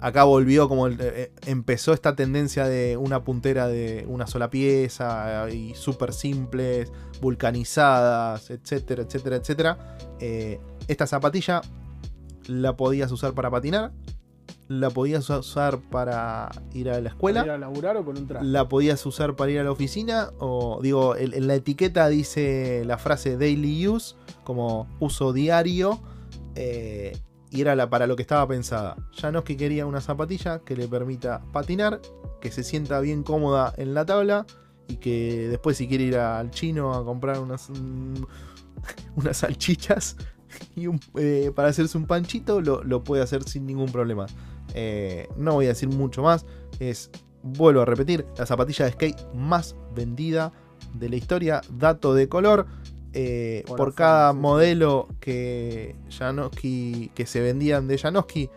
[0.00, 5.54] acá volvió como eh, empezó esta tendencia de una puntera de una sola pieza eh,
[5.54, 6.92] y súper simples,
[7.22, 9.96] vulcanizadas, etcétera, etcétera, etcétera.
[10.88, 11.62] Esta zapatilla
[12.46, 13.92] la podías usar para patinar,
[14.70, 18.46] la podías usar para ir a la escuela, ¿Ir a laburar o con un traje?
[18.46, 22.96] la podías usar para ir a la oficina o digo, en la etiqueta dice la
[22.96, 24.14] frase daily use
[24.44, 25.98] como uso diario
[26.54, 27.16] eh,
[27.50, 28.96] y era la, para lo que estaba pensada.
[29.20, 32.00] Janoski quería una zapatilla que le permita patinar,
[32.40, 34.46] que se sienta bien cómoda en la tabla
[34.86, 38.22] y que después si quiere ir al chino a comprar unas, mm,
[39.16, 40.16] unas salchichas
[40.76, 44.26] y un- eh, para hacerse un panchito lo, lo puede hacer sin ningún problema.
[44.74, 46.46] Eh, no voy a decir mucho más.
[46.78, 47.10] Es,
[47.42, 50.52] vuelvo a repetir, la zapatilla de skate más vendida
[50.94, 51.60] de la historia.
[51.70, 52.66] Dato de color.
[53.12, 58.50] eh, Por cada modelo que Janowski, que se vendían de Janowski,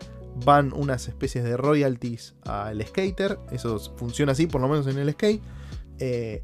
[0.44, 3.38] van unas especies de royalties al skater.
[3.50, 5.42] Eso funciona así, por lo menos en el skate.
[5.98, 6.42] Eh,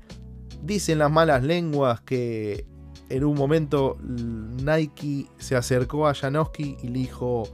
[0.63, 2.67] dicen las malas lenguas que
[3.09, 7.49] en un momento Nike se acercó a Janowski y le dijo: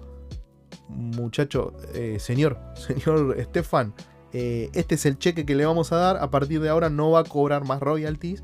[0.88, 3.92] Muchacho, eh, señor, señor Stefan,
[4.32, 6.16] eh, este es el cheque que le vamos a dar.
[6.18, 8.42] A partir de ahora no va a cobrar más royalties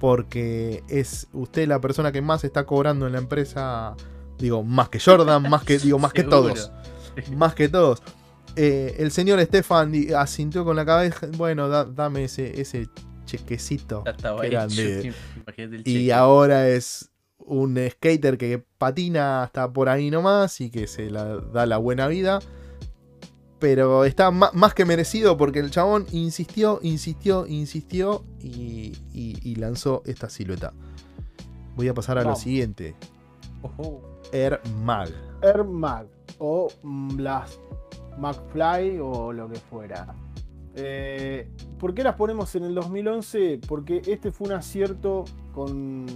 [0.00, 3.94] porque es usted la persona que más está cobrando en la empresa.
[4.38, 6.70] Digo, más que Jordan, más que, digo, más que todos.
[7.36, 8.02] Más que todos.
[8.56, 11.26] Eh, el señor Stefan asintió con la cabeza.
[11.36, 12.88] Bueno, da- dame ese, ese
[13.24, 14.04] chequecito.
[14.40, 15.12] Que eran de-
[15.84, 17.10] y ahora es
[17.48, 22.06] un skater que patina hasta por ahí nomás y que se la da la buena
[22.08, 22.38] vida.
[23.58, 30.02] Pero está más que merecido porque el chabón insistió, insistió, insistió y, y- y lanzó
[30.06, 30.72] esta silueta.
[31.74, 32.94] Voy a pasar a lo siguiente.
[33.62, 34.00] Ojo.
[34.32, 35.08] Air Mag.
[35.42, 36.06] Air Mag
[36.38, 37.54] o Blast
[38.18, 40.14] McFly o lo que fuera.
[40.76, 41.48] Eh,
[41.80, 43.58] ¿Por qué las ponemos en el 2011?
[43.66, 46.06] Porque este fue un acierto con,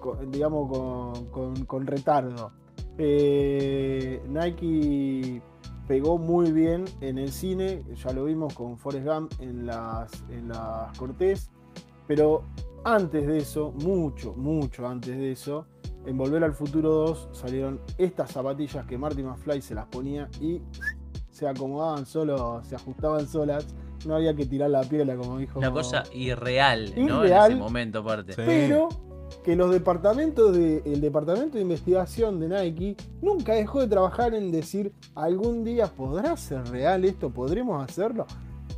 [0.00, 2.52] con- digamos, con, con- con retardo.
[2.98, 5.40] Eh, Nike
[5.86, 10.48] pegó muy bien en el cine, ya lo vimos con Forrest Gump en las, en
[10.48, 11.50] las Cortés,
[12.06, 12.44] pero
[12.84, 15.66] antes de eso, mucho, mucho antes de eso,
[16.06, 20.60] en Volver al Futuro 2 salieron estas zapatillas que Marty McFly se las ponía y
[21.30, 23.66] se acomodaban solo, se ajustaban solas,
[24.06, 25.58] no había que tirar la piola como dijo.
[25.58, 27.24] Una cosa irreal, ¿no?
[27.24, 27.50] Irreal.
[27.52, 28.32] En ese momento, aparte.
[28.34, 28.40] Sí.
[29.44, 34.52] Que los departamentos de, el departamento de investigación de Nike nunca dejó de trabajar en
[34.52, 38.26] decir algún día podrá ser real esto, podremos hacerlo.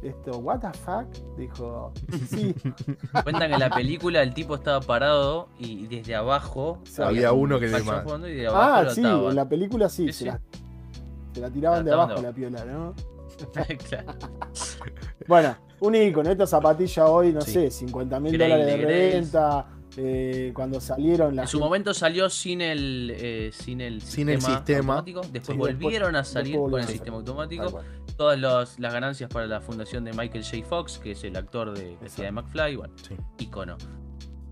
[0.03, 1.07] Esto, what the fuck,
[1.37, 1.93] dijo,
[2.29, 2.55] sí,
[3.23, 7.41] Cuentan que en la película el tipo estaba parado y desde abajo Sí, había un
[7.43, 9.31] uno que le facho ma- fondo y de abajo ah, sí, ataba.
[9.31, 10.25] en la película sí, Sí, se, sí.
[10.27, 10.41] La,
[11.35, 12.95] se la tiraban de abajo la piola, ¿no?
[13.89, 14.13] Claro.
[15.27, 17.53] Bueno, un icono, esta zapatilla hoy, no Sí.
[17.53, 19.67] sé, 50 mil dólares de reventa,
[19.97, 24.37] eh, cuando salieron la En su momento salió sin el, eh, sin el Sin el
[24.41, 24.95] sistema, sistema.
[24.95, 25.21] automático.
[25.33, 27.81] Después Sí, volvieron a salir con el sistema automático.
[28.17, 30.65] Todas los- las ganancias para la fundación de Michael J.
[30.67, 32.77] Fox, que es el actor de, que de McFly.
[32.77, 33.17] Bueno, Sí.
[33.39, 33.77] icono.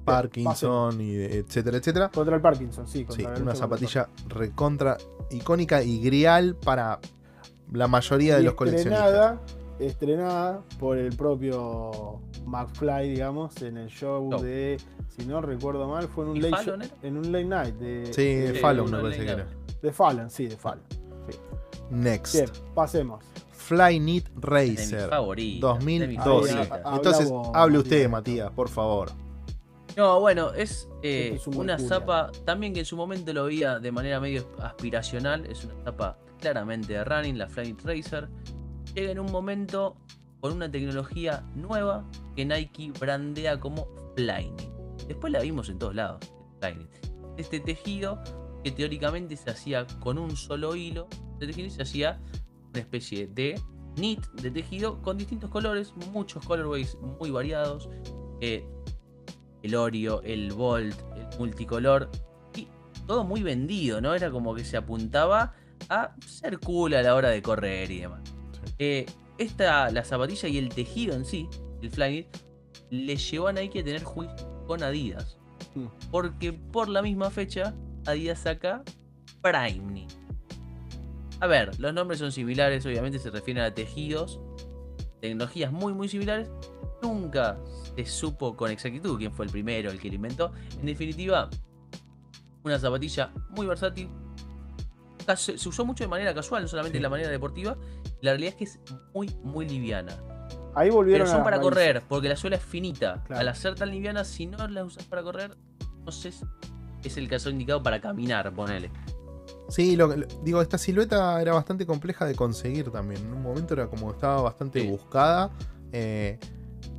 [0.05, 2.09] Parkinson, y de- etcétera, etcétera.
[2.11, 3.01] Contra el Parkinson, sí.
[3.11, 4.97] Sí, Contra la una zapatilla recontra
[5.31, 6.99] icónica y grial para
[7.73, 9.07] la mayoría de los coleccionistas.
[9.07, 9.41] estrenada,
[9.79, 14.43] estrenada por el propio McFly, digamos, en el show Show.
[14.43, 14.79] de,
[15.16, 17.74] si no recuerdo mal, fue en un ¿Y late, Fallon show- en un late night
[17.77, 19.47] de, Sí, de, Fallon me de parece que era.
[19.82, 20.85] de Fallon, sí, de Fallon.
[21.91, 22.35] Next.
[22.35, 23.24] Bien, pasemos.
[23.53, 25.11] Fly Knit Es de mis Racer.
[25.37, 26.53] mis 2012.
[26.55, 26.81] favoritas.
[26.85, 27.82] Ah, Entonces, hable Matías.
[27.85, 29.11] usted, Matías, por favor.
[29.97, 33.78] No, bueno, es eh, es un una zapa también que en su momento lo veía
[33.81, 35.47] de manera medio aspiracional.
[35.47, 38.28] Es una zapa claramente de running, la Flyknit Racer.
[38.95, 39.97] Llega en un momento
[40.41, 42.05] con una tecnología nueva
[42.35, 44.70] que Nike brandea como Flyknit.
[45.11, 46.20] Después la vimos en todos lados.
[47.37, 48.23] Este tejido
[48.62, 51.09] que teóricamente se hacía con un solo hilo
[51.41, 52.20] de tejido y se hacía
[52.69, 53.61] una especie de
[53.97, 57.91] knit de tejido con distintos colores, muchos colorways muy variados.
[58.41, 58.65] eh,
[59.65, 62.09] el Oreo, el Volt, el multicolor.
[62.55, 62.69] Y
[63.09, 64.15] todo muy vendido, ¿no?
[64.15, 65.55] Era como que se apuntaba
[65.89, 68.23] a ser cool a la hora de correr y demás.
[68.53, 68.74] Sí.
[68.78, 69.07] Eh,
[69.39, 71.49] esta, la zapatilla y el tejido en sí,
[71.82, 72.28] el Flyknit,
[72.91, 75.37] le llevó a Nike a tener juicio con Adidas.
[75.75, 75.87] Mm.
[76.13, 77.75] Porque por la misma fecha,
[78.07, 78.85] Adidas saca
[79.43, 80.13] Prime Knit.
[81.41, 84.39] A ver, los nombres son similares, obviamente se refieren a tejidos,
[85.21, 86.49] tecnologías muy muy similares.
[87.03, 87.59] Nunca
[87.97, 90.53] se supo con exactitud quién fue el primero, el que lo inventó.
[90.79, 91.51] En definitiva,
[92.63, 94.09] una zapatilla muy versátil.
[95.35, 97.01] Se usó mucho de manera casual, no solamente Sí.
[97.01, 97.77] de la manera deportiva.
[98.21, 98.81] La realidad es que es
[99.15, 100.17] muy muy liviana.
[100.75, 103.23] Ahí volvieron Pero son a para correr, porque la suela es finita.
[103.27, 103.41] Claro.
[103.41, 105.57] Al hacer tan liviana, si no la usas para correr,
[106.05, 106.45] no sé si
[107.05, 108.91] es el caso indicado para caminar, ponele.
[109.69, 113.23] Sí, lo, lo- digo, esta silueta era bastante compleja de conseguir también.
[113.27, 114.89] En un momento era como estaba bastante Sí.
[114.89, 115.51] buscada.
[115.93, 116.39] Eh,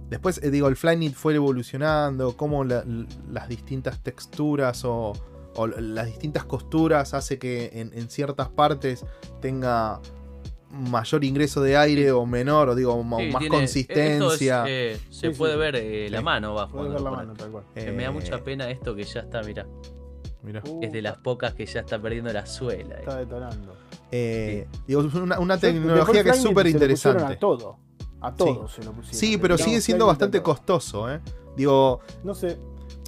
[0.10, 2.84] después, eh, digo, el Flyknit fue evolucionando, cómo la-
[3.30, 5.14] las distintas texturas o,
[5.80, 9.06] las distintas costuras hace que en, en ciertas partes
[9.42, 10.00] tenga
[10.72, 14.64] mayor ingreso de aire o menor, o digo, Sí, más tiene- consistencia.
[14.68, 15.60] es, eh, se Sí, puede sí.
[15.60, 16.78] ver eh, la mano bajo.
[16.78, 17.64] Puedes ver la mano, tal cual.
[17.76, 19.66] Me da Eh, mucha pena esto que ya está, mira.
[20.44, 20.62] mirá.
[20.68, 22.96] Uh, Es de las pocas que ya está perdiendo la suela.
[22.96, 23.00] eh.
[23.00, 23.76] Está detonando.
[24.12, 27.24] Eh, digo, es una, una tecnología que es súper interesante.
[27.24, 27.78] A todo.
[28.22, 29.20] A todo se lo pusieron.
[29.20, 30.54] Sí, pero sigue siendo bastante todo.
[30.56, 31.20] costoso, ¿eh?
[31.58, 32.58] Digo, No sé.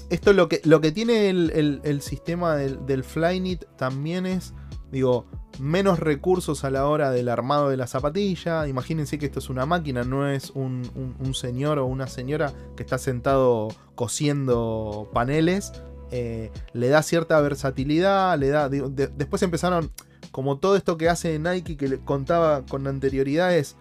[0.10, 4.54] esto lo que, lo que tiene el, el- el sistema del, del Flyknit también es,
[4.92, 5.26] digo,
[5.60, 8.68] menos recursos a la hora del armado de la zapatilla.
[8.68, 10.90] Imagínense que esto es una máquina, no es un,
[11.20, 15.72] un- señor o una señora que está sentado cosiendo paneles.
[16.12, 18.70] Eh, le da cierta versatilidad, le da.
[18.70, 19.92] después empezaron.
[20.32, 23.76] Como todo esto que hace Nike que contaba con anterioridades.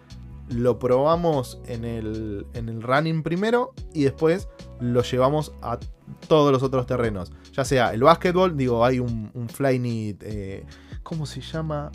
[0.49, 4.49] Lo probamos en el, en el running primero y después
[4.81, 5.79] lo llevamos a
[6.27, 7.31] todos los otros terrenos.
[7.53, 10.21] Ya sea el básquetbol, digo, hay un, un Flyknit.
[10.23, 10.65] Eh,
[11.03, 11.91] ¿Cómo se llama?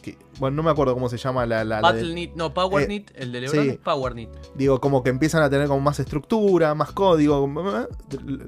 [0.00, 1.64] Que- bueno, no me acuerdo cómo se llama la.
[1.64, 3.68] la- la Knit, no, Power eh, Knit, el de LeBron sí.
[3.70, 4.30] es Power Knit.
[4.54, 7.48] digo, como que empiezan a tener como más estructura, más código.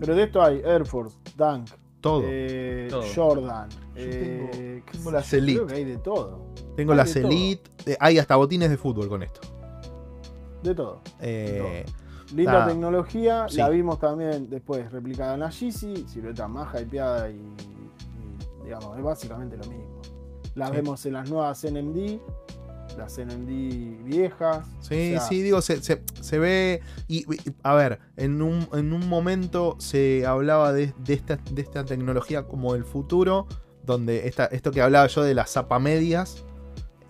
[0.01, 1.69] Pero de esto hay Air Force, Dunk,
[2.01, 2.23] Todo.
[2.25, 3.03] eh, Todo.
[3.15, 3.69] Jordan.
[3.71, 5.55] Yo eh, tengo- las Elite.
[5.59, 6.47] Creo que hay de todo.
[6.77, 7.31] Tengo hay las de todo.
[7.31, 7.97] Elite.
[8.01, 9.41] hay hasta botines de fútbol con esto.
[10.63, 11.03] De todo.
[11.21, 11.85] Eh,
[12.35, 13.59] Linda Ah, tecnología, sí.
[13.59, 17.35] la vimos también después replicada en la Yeezy, silueta más hypeada y,
[18.65, 20.01] digamos, es básicamente lo mismo.
[20.55, 20.77] Las Sí.
[20.77, 22.19] vemos en las nuevas NMD,
[22.97, 24.67] las NMD viejas.
[24.81, 26.81] Sí, o sea, sí, digo, se, se- se ve.
[27.09, 31.63] Y, y, a ver, en un, en un momento se hablaba de, de esta, de
[31.63, 33.47] esta tecnología como el futuro,
[33.85, 36.45] donde esta, esto que hablaba yo de las zapamedias,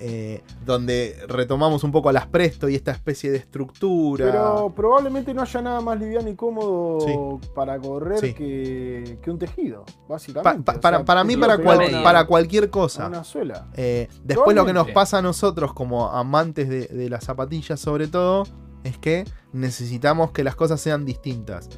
[0.01, 4.27] eh, donde retomamos un poco a las Presto y esta especie de estructura.
[4.31, 8.35] Pero probablemente no haya nada más liviano y cómodo para correr Sí.
[8.35, 10.63] que, que un tejido, básicamente.
[10.73, 13.07] pa- para, sea, para mí, para, cual- una- para cualquier cosa.
[13.07, 13.69] una suela.
[13.75, 18.09] Eh, después lo que nos pasa a nosotros como amantes de, de las zapatillas sobre
[18.09, 18.45] todo
[18.83, 21.69] es que necesitamos que las cosas sean distintas.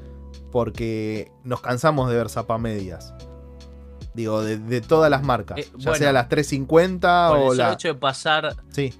[0.50, 3.12] Porque nos cansamos de ver zapamedias.
[4.16, 5.58] Digo, de, de todas las marcas.
[5.58, 5.94] Eh, ya bueno.
[5.98, 7.72] sea las 350 Por el o la...
[7.74, 8.56] hecho de pasar.
[8.70, 8.92] Sí,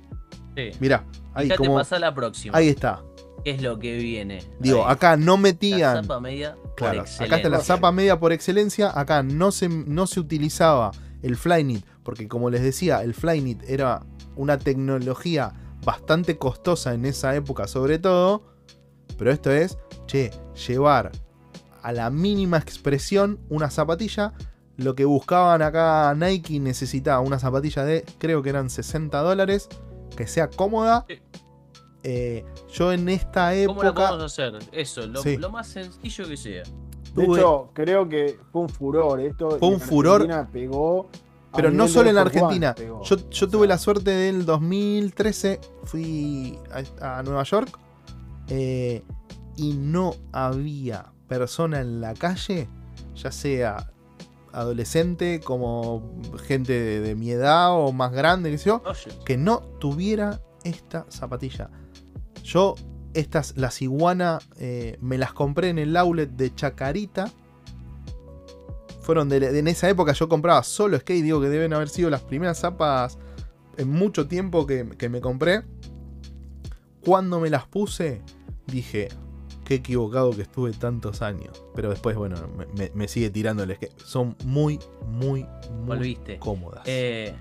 [0.55, 0.71] Sí.
[0.79, 1.05] mirá.
[1.35, 1.75] Ahí, Fíjate, como...
[1.77, 2.57] pasa la próxima.
[2.57, 3.03] ahí está.
[3.45, 4.43] ¿Qué es lo que viene?
[4.59, 4.93] Digo, Ahí.
[4.93, 6.03] acá no La metían...
[6.03, 8.91] zapa media por Claro, acá está la zapa media por excelencia.
[8.99, 10.91] Acá no se, no se utilizaba
[11.23, 14.03] el Flyknit, porque como les decía, el Flyknit era
[14.35, 15.53] una tecnología
[15.85, 18.43] bastante costosa en esa época, sobre todo.
[19.17, 20.31] Pero esto es, che,
[20.67, 21.13] llevar
[21.83, 24.33] a la mínima expresión una zapatilla.
[24.77, 29.69] Lo que buscaban acá Nike necesitaba una zapatilla de, creo que eran 60 dólares,
[30.17, 31.07] que sea cómoda.
[32.03, 34.09] Eh, yo en esta ¿Cómo la época.
[34.11, 34.55] podemos hacer?
[34.73, 35.37] Eso, lo, Sí.
[35.39, 36.63] lo más sencillo que sea.
[37.15, 39.59] De tuve- hecho, creo que fue un furor esto.
[39.59, 40.21] Fue un furor.
[40.23, 41.09] Argentina pegó.
[41.55, 42.75] Pero no solo en Argentina.
[42.77, 46.59] Yo, yo O tuve la suerte del 2013, fui
[47.01, 47.79] a, a Nueva York
[48.49, 49.03] eh,
[49.57, 52.69] y no había persona en la calle,
[53.15, 53.91] ya sea
[54.57, 59.61] adolescente como gente de, de mi edad o más grande, que yo, Oye, que no
[59.81, 61.71] tuviera esta zapatilla.
[62.43, 62.75] Yo,
[63.15, 67.31] estas, las iguana, eh, me las compré en el outlet de Chacarita.
[69.03, 72.11] Fueron de, de- en esa época yo compraba solo skate, digo que deben haber sido
[72.11, 73.19] las primeras zapas
[73.77, 75.63] en mucho tiempo que, que me compré.
[77.05, 78.21] Cuando me las puse,
[78.67, 79.09] dije,
[79.67, 81.63] qué equivocado que estuve tantos años.
[81.75, 82.37] Pero después, bueno,
[82.77, 83.99] me, me- sigue tirando el skate.
[84.01, 86.39] Son muy, muy, muy Volviste.
[86.39, 86.83] cómodas.
[86.87, 87.35] eh,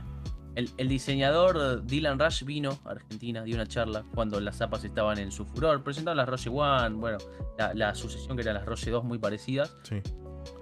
[0.55, 5.17] El, el diseñador Dylan Rush vino a Argentina, dio una charla cuando las zapas estaban
[5.19, 5.83] en su furor.
[5.83, 7.17] Presentaron las Roche One, bueno,
[7.57, 9.75] la, la sucesión que eran las Roche 2 muy parecidas.
[9.83, 10.01] Sí.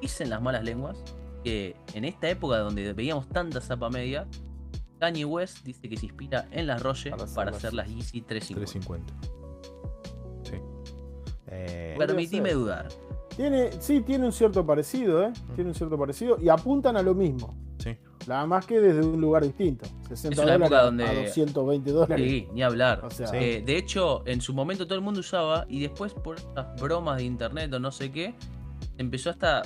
[0.01, 0.97] Dicen las malas lenguas
[1.43, 4.27] que en esta época donde veíamos tanta zapa media,
[4.99, 8.21] Kanye West dice que se inspira en las Roche Para para, hacer las las Yeezy
[8.21, 9.13] 350.
[9.13, 9.42] 350.
[11.67, 11.73] Sí.
[11.73, 12.57] Eh, Permitime ser.
[12.57, 12.87] dudar.
[13.35, 15.33] Tiene, sí, tiene un cierto parecido, ¿eh?
[15.55, 17.55] Tiene un cierto parecido y apuntan a lo mismo.
[17.79, 17.95] sí.
[18.25, 19.85] Nada más que desde un lugar distinto.
[20.07, 22.25] 60 una dólares época donde- a 220 dólares.
[22.31, 23.03] Sí, ni hablar.
[23.03, 23.35] O sea, Sí.
[23.37, 27.17] Eh, de hecho, en su momento todo el mundo usaba y después por estas bromas
[27.17, 28.33] de internet o no sé qué,
[28.97, 29.63] empezó hasta...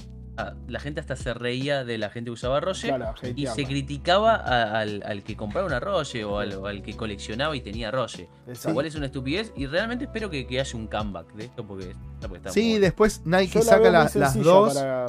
[0.68, 4.36] la gente hasta se reía de la gente que usaba Roche claro, y se criticaba
[4.36, 8.30] a- al, al que compraba una Roche o al, al que coleccionaba y tenía Roche.
[8.48, 8.70] Exacto.
[8.70, 11.96] Igual es una estupidez y realmente espero que, que haya un comeback de esto porque,
[12.22, 14.74] porque está Sí, muy- después Nike Yo saca la- las dos.
[14.76, 15.08] para-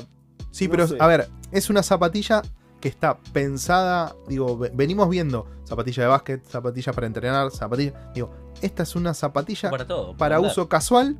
[0.50, 0.96] Sí, no pero sé.
[0.98, 2.42] a ver, es una zapatilla
[2.80, 8.30] que está pensada, digo, ve- venimos viendo zapatilla de básquet, zapatilla para entrenar, zapatilla, digo,
[8.62, 10.16] esta es una zapatilla para todo.
[10.16, 11.18] para uso casual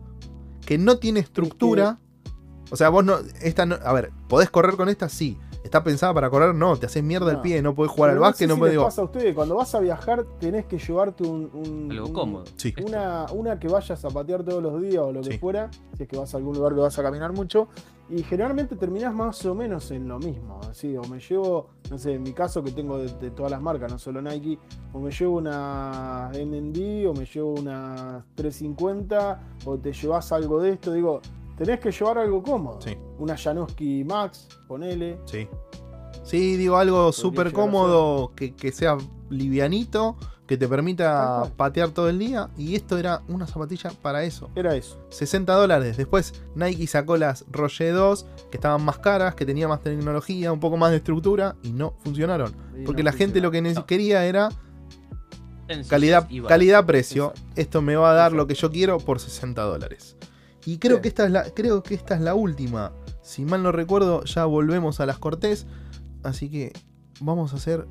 [0.65, 1.99] que no tiene estructura.
[2.71, 5.09] O sea, vos no, esta no, a ver, ¿podés correr con esta?
[5.09, 5.39] Sí.
[5.65, 6.55] ¿Está pensada para correr?
[6.55, 7.43] No, te haces mierda el No.
[7.43, 9.05] pie, no podés jugar al Pero no básquet, sé no si podés, les pasa a
[9.05, 12.45] ustedes, cuando vas a viajar tenés que llevarte un, un- Algo un- cómodo.
[12.57, 12.73] Sí.
[12.87, 15.39] Una, una que vayas a patear todos los días o lo que Sí.
[15.39, 17.69] fuera, si es que vas a algún lugar que vas a caminar mucho,
[18.09, 20.59] y generalmente terminás más o menos en lo mismo.
[20.71, 23.61] Así, o me llevo, no sé, en mi caso que tengo de, de todas las
[23.61, 24.59] marcas, no solo Nike,
[24.95, 30.71] o me llevo una NND, o me llevo una 350, o te llevas algo de
[30.71, 31.21] esto, digo,
[31.59, 32.81] tenés que llevar algo cómodo.
[32.81, 32.97] Sí.
[33.19, 35.19] Una Janoski Max, ponele.
[35.27, 35.47] Sí.
[36.25, 38.97] Sí, digo algo súper cómodo, que, que sea
[39.31, 40.17] livianito,
[40.47, 42.49] que te permita patear todo el día.
[42.57, 44.51] Y esto era una zapatilla para eso.
[44.55, 44.99] Era eso.
[45.11, 45.97] 60 dólares.
[45.97, 50.61] Después Nike sacó las Roger 2, que estaban más caras, que tenían más tecnología, un
[50.61, 52.55] poco más de estructura, y no funcionaron.
[52.79, 54.49] Y Porque no la gente lo que nece- quería era
[55.89, 57.31] calidad, calidad-precio.
[57.31, 57.51] Exacto.
[57.57, 60.17] Esto me va a dar lo que yo quiero por 60 dólares.
[60.69, 62.93] Y creo que, esta es la, creo que esta es la última.
[63.23, 65.67] Si mal no recuerdo, ya volvemos a las Cortés.
[66.23, 66.75] Así que
[67.21, 67.87] vamos a hacer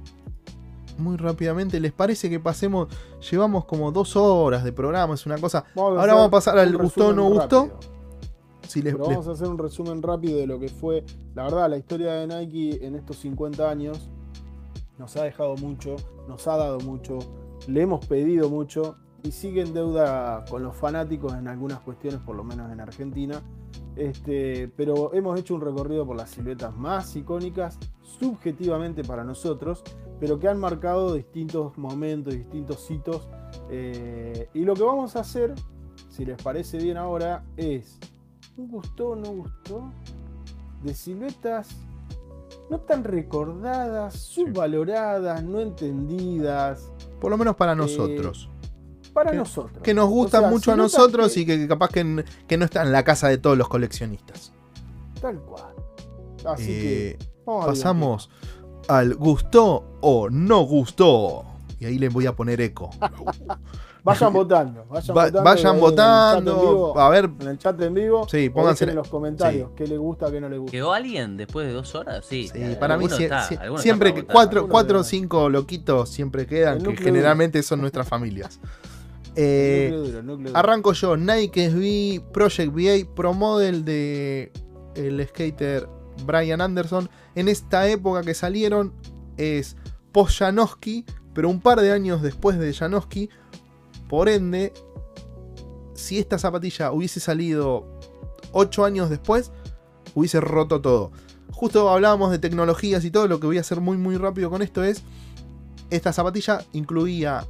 [0.99, 1.79] muy rápidamente.
[1.79, 2.87] ¿Les parece que pasemos?
[3.31, 5.65] Llevamos como dos horas de programa, es una cosa.
[5.75, 7.61] Vamos Ahora vamos a pasar al un gustó o no gustó.
[7.65, 7.79] rápido.
[8.67, 11.43] Si les, Pero les- vamos a hacer un resumen rápido de lo que fue, la
[11.45, 14.07] verdad, la historia de Nike en estos 50 años.
[14.99, 15.95] Nos ha dejado mucho,
[16.27, 17.17] nos ha dado mucho,
[17.67, 22.35] le hemos pedido mucho y sigue en deuda con los fanáticos en algunas cuestiones, por
[22.35, 23.41] lo menos en Argentina.
[23.95, 29.83] Este, pero hemos hecho un recorrido por las siluetas más icónicas, subjetivamente para nosotros,
[30.19, 33.27] pero que han marcado distintos momentos, distintos hitos.
[33.69, 35.55] eh, y lo que vamos a hacer,
[36.09, 37.99] si les parece bien ahora, es
[38.55, 39.91] un gustó o no gustó
[40.83, 41.75] de siluetas
[42.69, 48.49] no tan recordadas, subvaloradas, no entendidas, por lo menos para nosotros.
[49.17, 49.81] Para Que- nosotros.
[49.81, 52.85] que nos gustan O sea, mucho a nosotros que- y que capaz que, no están
[52.85, 54.53] en la casa de todos los coleccionistas.
[55.19, 55.73] Tal cual.
[56.45, 58.29] Así Eh, que vamos a pasamos
[58.87, 61.43] al gustó o no gustó.
[61.79, 62.91] Y ahí les voy a poner eco.
[64.03, 64.85] Vayan votando.
[64.85, 66.61] Vayan Va- votando, vayan ahí en el chat en votando.
[66.61, 68.27] vivo, A ver, En el chat en vivo.
[68.29, 70.71] Sí, pónganse- en los comentarios qué les gusta, qué no les gusta.
[70.71, 72.25] ¿Quedó alguien después de dos horas?
[72.25, 72.47] Sí.
[72.53, 76.83] Sí, para mí está, siempre está que cuatro, cuatro o cinco loquitos siempre quedan, El
[76.95, 78.61] que generalmente son nuestras familias.
[79.39, 80.59] Eh, núcleo duro, núcleo duro.
[80.59, 84.51] arranco yo, Nike SB Project VA Pro Model de
[84.95, 85.87] el skater
[86.25, 87.09] Brian Anderson.
[87.35, 88.93] En esta época que salieron
[89.37, 89.77] es
[90.11, 93.29] post Janowski, pero un par de años después de Janowski.
[94.09, 94.73] Por ende,
[95.93, 97.85] si esta zapatilla hubiese salido
[98.53, 99.51] 8 años después,
[100.15, 101.11] hubiese roto todo.
[101.51, 104.61] Justo hablábamos de tecnologías y todo, lo que voy a hacer muy muy rápido con
[104.61, 105.03] esto es,
[105.89, 107.45] esta zapatilla incluía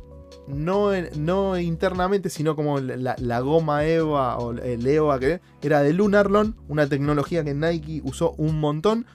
[0.47, 5.93] no, no internamente, sino como la, la goma EVA o el EVA que era de
[5.93, 9.05] Lunarlon, una tecnología que Nike usó un montón.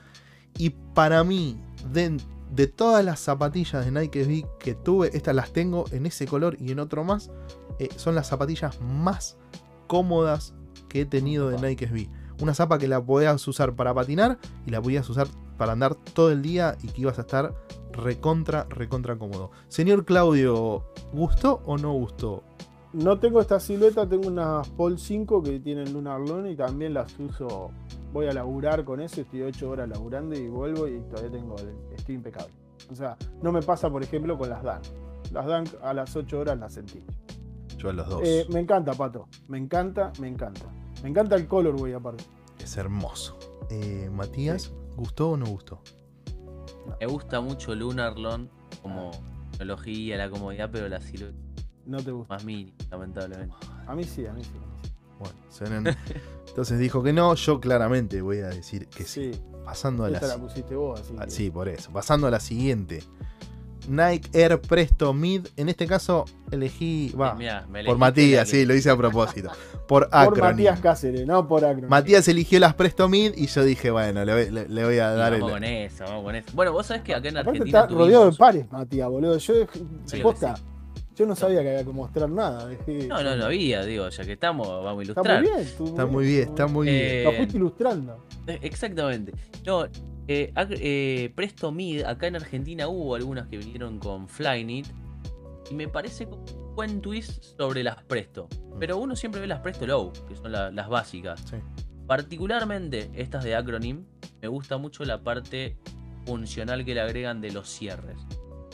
[0.58, 1.58] Y para mí,
[1.92, 2.18] de,
[2.54, 6.56] de todas las zapatillas de Nike SB que tuve, estas las tengo en ese color
[6.60, 7.30] y en otro más,
[7.78, 9.38] eh, son las zapatillas más
[9.86, 10.54] cómodas
[10.88, 12.08] que he tenido de Nike SB.
[12.42, 14.36] Una zapa que la podías usar para patinar
[14.66, 17.54] y la podías usar para andar todo el día y que ibas a estar
[17.92, 19.52] recontra, recontra cómodo.
[19.68, 20.82] Señor Claudio,
[21.12, 22.42] ¿gustó o no gustó?
[22.94, 27.16] No tengo esta silueta, tengo unas Paul 5 que tienen Lunar Lone y también las
[27.20, 27.70] uso.
[28.12, 31.76] Voy a laburar con eso, estoy 8 horas laburando y vuelvo y todavía tengo el,
[31.96, 32.52] estoy impecable.
[32.90, 34.82] O sea, no me pasa, por ejemplo, con las Dunk.
[35.30, 37.04] Las Dunk a las 8 horas las sentí.
[37.78, 38.20] Yo a los dos.
[38.24, 39.28] Eh, me encanta, Pato.
[39.46, 40.66] Me encanta, me encanta.
[41.02, 42.24] Me encanta el colorway aparte.
[42.58, 43.38] Es hermoso.
[43.70, 45.80] Eh, Matías, ¿gustó o no gustó?
[47.00, 48.50] Me gusta mucho Lunarlon
[48.82, 49.10] como
[49.52, 51.36] tecnología, la comodidad, pero la silueta
[51.86, 52.34] No te gusta.
[52.34, 53.54] más mínima, lamentablemente.
[53.86, 54.50] A mí sí, a mí sí.
[54.50, 54.90] a mí sí.
[55.18, 55.96] Bueno, suenan-
[56.48, 59.32] entonces dijo que no, yo claramente voy a decir que sí.
[59.32, 61.14] Sí, Pasando a la, esta la si- pusiste vos, así.
[61.18, 61.92] ah, que- sí, por eso.
[61.92, 63.02] Pasando a la siguiente.
[63.88, 65.46] Nike Air Presto Mid.
[65.56, 67.10] En este caso elegí.
[67.18, 67.32] Va.
[67.32, 69.50] Eh, mirá, por Matías, sí, lo hice a propósito.
[69.88, 70.40] Por Por.
[70.40, 71.90] Matías Cáceres, no por Acronym.
[71.90, 75.10] Matías eligió las Presto Mid y yo dije, bueno, le voy, le- le voy a
[75.10, 75.54] dar vamos el.
[75.54, 76.48] con eso, vamos con eso.
[76.54, 79.36] Bueno, vos sabés que acá en Aparte Argentina está rodeado de pares, Matías, boludo.
[79.36, 79.54] Yo,
[80.06, 80.62] Sí, posta, sí.
[81.16, 82.70] yo no sabía que había que mostrar nada.
[82.70, 85.40] dejé- No, no, no había, digo, ya que estamos, vamos a Está ilustrar.
[85.42, 85.60] muy bien.
[85.60, 86.98] estuvo Está muy bien, está muy bien.
[87.02, 88.24] Eh, Lo fuiste ilustrando.
[88.46, 89.32] Eh, Exactamente.
[89.66, 89.84] No,
[90.28, 94.86] eh, eh, Presto Mid, acá en Argentina hubo algunas que vinieron con Flyknit.
[95.70, 98.48] Y me parece como un buen twist sobre las Presto.
[98.78, 101.40] Pero uno siempre ve las Presto Low, que son la- las básicas.
[101.48, 101.56] Sí.
[102.06, 104.04] Particularmente estas de Acronym,
[104.42, 105.76] me gusta mucho la parte
[106.26, 108.18] funcional que le agregan de los cierres.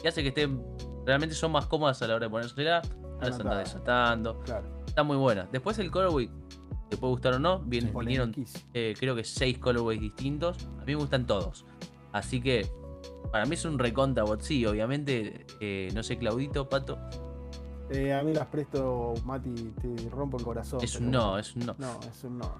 [0.03, 0.63] Y hace que estén.
[1.07, 2.83] Realmente son más cómodas a la hora de ponérsela.
[3.21, 3.51] Las Anotada.
[3.51, 4.41] andas desatando.
[4.41, 4.67] Claro.
[4.87, 5.49] Está muy buena.
[5.51, 6.31] Después el colorway,
[6.89, 7.91] te puede gustar o no, bien, Sí.
[7.99, 8.35] vinieron
[8.75, 10.57] eh, creo que seis colorways distintos.
[10.81, 11.65] A mí me gustan todos.
[12.13, 12.67] Así que
[13.33, 14.41] para mí es un reconta bot.
[14.41, 16.99] Sí, obviamente, eh, no sé, Claudito, Pato.
[17.91, 19.51] Eh, a mí las presto, Mati,
[19.81, 20.81] te rompo el corazón.
[20.83, 21.75] Es un no, es un no.
[21.79, 22.55] No, es un no.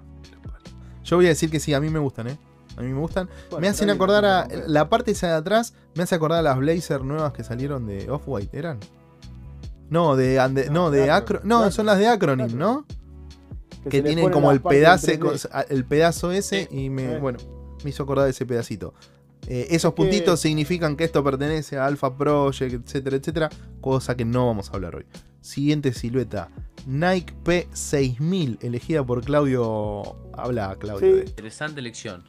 [1.03, 2.37] Yo voy a decir que sí, a mí me gustan, ¿eh?
[2.77, 3.27] A mí me gustan.
[3.49, 4.47] Bueno, me hacen acordar a.
[4.67, 8.09] La parte esa de atrás me hace acordar a las Blazer nuevas que salieron de
[8.09, 8.79] Off-White, ¿eran?
[9.89, 11.39] No, de, ande- no, No, de Acro.
[11.39, 12.85] Acro- No, son las de Acro- Acronym, ¿no?
[13.89, 15.65] Que tienen como el pedazo, 3D.
[15.69, 16.77] el pedazo ese Sí.
[16.85, 17.39] y me, bueno,
[17.83, 18.93] me hizo acordar de ese pedacito.
[19.47, 23.49] Eh, esos Es que- puntitos significan que esto pertenece a Alpha Project, etcétera, etcétera.
[23.81, 25.05] Cosa que no vamos a hablar hoy.
[25.41, 26.49] Siguiente silueta.
[26.85, 30.15] Nike P6000, elegida por Claudio.
[30.33, 31.07] Habla, Claudio.
[31.07, 31.13] Sí.
[31.19, 32.23] de- Interesante elección.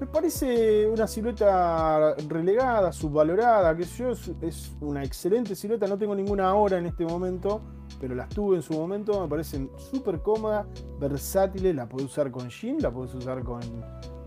[0.00, 6.14] Me parece una silueta relegada, subvalorada, que yo, es, es una excelente silueta, no tengo
[6.14, 7.60] ninguna ahora en este momento,
[8.04, 10.66] pero las tuve en su momento, me parecen súper cómodas,
[11.00, 13.62] versátiles, la puedes usar con jean, la puedes usar con,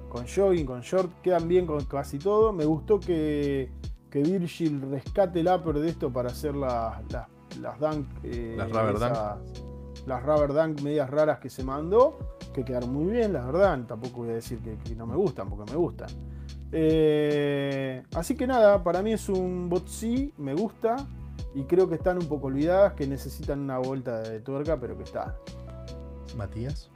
[0.09, 2.51] con jogging, con short, quedan bien con casi todo.
[2.51, 3.69] Me gustó que,
[4.09, 7.27] que Virgil rescate el upper de esto para hacer las, las,
[7.61, 10.07] las dunk, eh, Las rubber dunk.
[10.07, 12.17] las rubber dunk medias raras que se mandó,
[12.55, 13.79] que quedaron muy bien, la verdad.
[13.85, 16.09] Tampoco voy a decir que, que no me gustan, porque me gustan.
[16.71, 20.95] Eh, así que nada, para mí es un bot sí, me gusta.
[21.57, 25.03] Y creo que están un poco olvidadas, que necesitan una vuelta de tuerca, pero que
[25.03, 25.35] está.
[26.35, 26.91] Matías.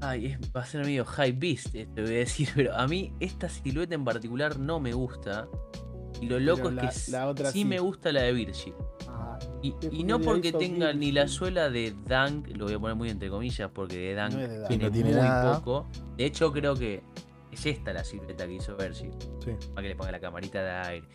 [0.00, 3.14] Ay, es- va a ser medio high beast, esto voy a decir, pero a mí
[3.20, 5.48] esta silueta en particular no me gusta.
[6.20, 7.64] Y lo loco la- es que la otra sí, sí.
[7.64, 8.74] me gusta la de Virgil.
[9.62, 12.96] Y, ¿Qué y no porque tenga ni la suela de Dunk, lo voy a poner
[12.96, 14.68] muy entre comillas porque de Dunk No de Dunk.
[14.68, 15.58] Tiene, no tiene muy nada.
[15.58, 15.86] poco.
[16.18, 17.02] De hecho, creo que
[17.50, 19.10] es esta la silueta que hizo Virgil.
[19.42, 19.52] Sí.
[19.74, 21.08] Para que le ponga la camarita de aire.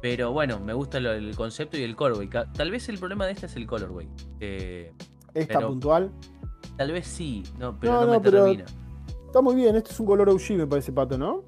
[0.00, 2.28] Pero bueno, me gusta lo- el concepto y el colorway.
[2.28, 4.08] Tal vez el problema de esta es el colorway.
[4.40, 4.92] Eh,
[5.34, 6.10] Esta pero- puntual.
[6.76, 8.64] tal vez sí, no, pero No, no, no, me pero- termina.
[9.26, 11.44] Está muy bien, este es un color OG, me parece, Pato, ¿no?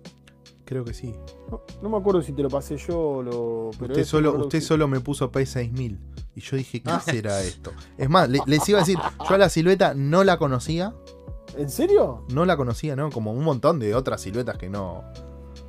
[0.66, 1.14] Creo que sí.
[1.50, 3.70] No, no me acuerdo si te lo pasé yo o lo.
[3.78, 4.64] Pero usted solo, usted OG.
[4.64, 5.98] solo me puso P6000.
[6.36, 7.00] Y yo dije, ¿qué Ah.
[7.00, 7.72] será esto?
[7.98, 8.98] Es más, le- les iba a decir,
[9.28, 10.94] yo a la silueta no la conocía.
[11.56, 12.24] ¿En serio?
[12.32, 13.10] No la conocía, ¿no?
[13.10, 15.02] Como un montón de otras siluetas que no.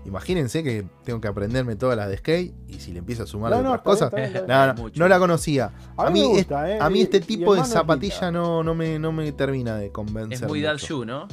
[0.06, 3.52] Imagínense que tengo que aprenderme todas las de skate y si le empiezo a sumar
[3.52, 4.11] No, no, otras está cosas.
[4.14, 5.72] bien, bien, No, no, no la conocía.
[5.95, 6.78] A A mí, es- ¿eh?
[6.82, 9.91] a mí Y- este tipo en de zapatilla no, no, me, no me termina de
[9.91, 10.44] convencer.
[10.44, 10.78] Es muy mucho.
[10.78, 11.28] shoe, ¿no?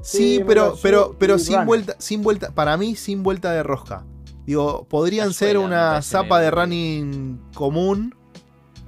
[0.00, 4.04] Sí, Sí, pero, pero, pero sin vuelta, sin vuelta, para mí sin vuelta de rosca.
[4.46, 8.14] Digo, podrían ser una zapa de running común.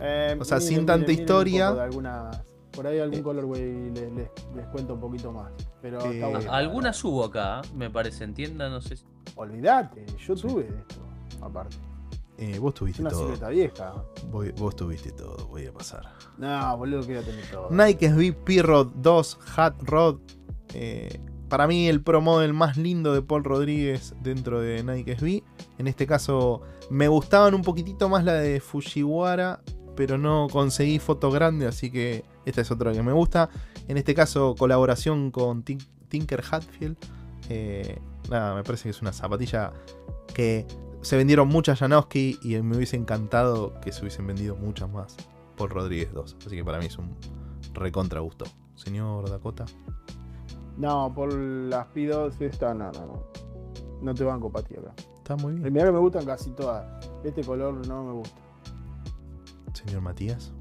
[0.01, 1.66] Eh, O sea, miren, sin tanta miren historia.
[1.66, 2.38] poco de algunas-
[2.72, 3.22] por ahí algún Eh.
[3.22, 5.51] colorway les, les, les cuento un poquito más.
[5.82, 6.52] Pero Eh, está bueno.
[6.52, 9.05] Algunas hubo acá, me parece, en tienda, no sé si.
[9.36, 10.97] Olvídate, yo tuve de esto,
[11.40, 11.76] aparte.
[12.38, 13.24] Eh, vos tuviste una todo.
[13.24, 13.94] silueta vieja.
[14.30, 16.05] Voy- vos tuviste todo, voy a pasar.
[16.38, 17.68] No, boludo, que tener todo.
[17.70, 20.18] Nike SB P-Rod 2 Hat Rod.
[20.72, 21.20] eh,
[21.51, 25.42] para mí el pro model más lindo de Paul Rodríguez dentro de Nike SB.
[25.78, 29.60] En este caso me gustaban un poquitito más la de Fujiwara,
[30.01, 33.51] pero no conseguí foto grande, así que esta es otra que me gusta.
[33.86, 36.97] En este caso colaboración con Tin- Tinker Hatfield.
[37.51, 37.98] Eh,
[38.31, 39.74] nada, me parece que es una zapatilla
[40.32, 40.66] que
[41.02, 45.18] se vendieron muchas Janowski y me hubiese encantado que se hubiesen vendido muchas más.
[45.59, 46.36] Paul Rodríguez 2.
[46.47, 47.14] Así que para mí es un
[47.74, 48.47] recontra gusto.
[48.77, 49.66] Señor Dakota.
[50.78, 53.22] No, por las P2 esta, no, no, no.
[54.01, 54.94] No te banco para ti acá.
[55.18, 55.70] Está muy bien.
[55.70, 56.86] Mirá que me gustan casi todas.
[57.22, 58.40] Este color no me gusta.
[59.74, 60.52] Señor Matías.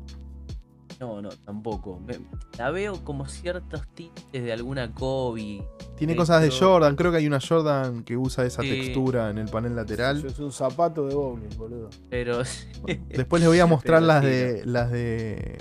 [0.99, 1.99] No, no, tampoco.
[2.05, 2.19] Me-
[2.57, 5.65] la veo como ciertos tintes de alguna Kobe.
[5.95, 8.69] Tiene cosas de Jordan, creo que hay una Jordan que usa esa Sí.
[8.69, 10.17] textura en el panel lateral.
[10.17, 11.89] Eso es un zapato de bowling, boludo.
[12.09, 12.39] Pero.
[13.09, 15.57] Después les voy a mostrar las sí, de las de.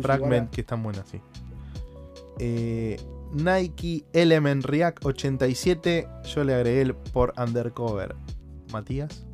[0.00, 1.20] Fragment que están buenas, sí.
[2.38, 2.96] Eh,
[3.32, 8.14] Nike Element React 87, yo le agregué el por Undercover.
[8.72, 9.26] Matías.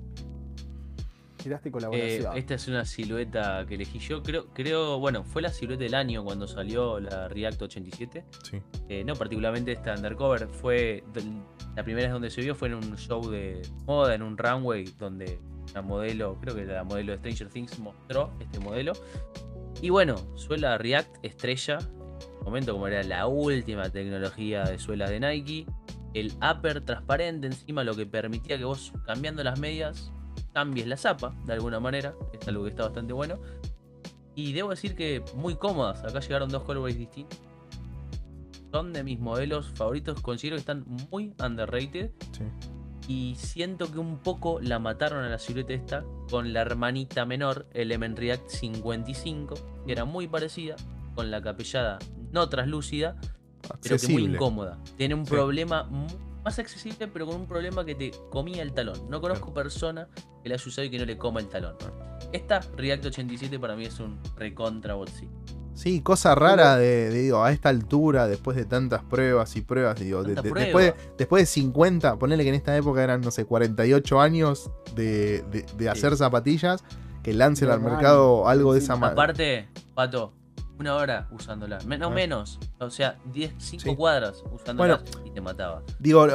[1.55, 2.37] Eh, colaboración.
[2.37, 4.23] esta es una silueta que elegí yo.
[4.23, 8.25] Creo, creo, bueno, fue la silueta del año cuando salió la React 87.
[8.43, 8.61] Sí.
[8.89, 10.49] Eh, no particularmente esta undercover.
[10.49, 11.43] Fue del-
[11.75, 14.85] la primera vez donde se vio fue en un show de moda, en un runway,
[14.99, 15.39] donde
[15.75, 18.93] la modelo, creo que la modelo de Stranger Things mostró este modelo.
[19.83, 21.79] Y bueno, suela React estrella.
[21.81, 25.67] En el momento como era la última tecnología de suelas de Nike.
[26.15, 30.11] El upper transparente encima lo que permitía que vos cambiando las medias
[30.57, 32.15] cambies la zapa de alguna manera.
[32.33, 33.39] Es algo que está bastante bueno.
[34.35, 36.03] Y debo decir que muy cómodas.
[36.03, 37.39] Acá llegaron dos colorways distintos.
[38.73, 40.19] Son de mis modelos favoritos.
[40.23, 42.11] Considero que están muy underrated.
[42.33, 42.45] sí.
[43.09, 47.69] Y siento que un poco la mataron a la silueta esta con la hermanita menor,
[47.73, 49.55] Element React 55,
[49.87, 50.75] que era muy parecida,
[51.15, 51.99] con la capellada
[52.33, 53.15] no traslúcida,
[53.81, 54.79] pero que muy incómoda.
[54.97, 55.31] Tiene un Sí.
[55.31, 56.09] problema mu-
[56.47, 59.11] más accesible, pero con un problema que te comía el talón.
[59.11, 60.09] No conozco persona
[60.45, 61.75] que la haya usado y que no le coma el talón.
[62.33, 65.33] Esta React 87 para mí es un recontra bolsillo.
[65.75, 69.99] Sí, cosa rara de, de, digo, a esta altura, después de tantas pruebas y pruebas,
[69.99, 70.65] digo, de- Tanta de- prueba.
[70.67, 74.71] después, de, después de 50, ponele que en esta época eran, no sé, 48 años
[74.95, 75.45] de,
[75.91, 76.85] hacer zapatillas,
[77.25, 79.21] que lancen al mercado algo de esa manera.
[79.21, 80.33] Aparte, Pato,
[80.79, 81.79] una hora usándola.
[81.87, 82.11] No Ah.
[82.11, 82.59] menos.
[82.81, 83.97] O sea, 10, 5 Sí.
[83.97, 85.83] cuadras usándola y te mataba.
[85.99, 86.27] Digo,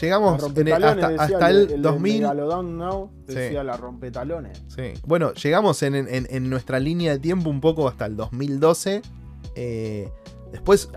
[0.00, 2.20] llegamos en el- hasta, hasta el, el 2000.
[2.22, 3.34] Megalodon Now Sí.
[3.34, 4.62] decía la rompetalones.
[4.68, 4.92] Sí.
[5.06, 9.02] Bueno, llegamos en, en- en nuestra línea de tiempo un poco hasta el 2012.
[9.56, 10.12] eh,
[10.52, 10.88] después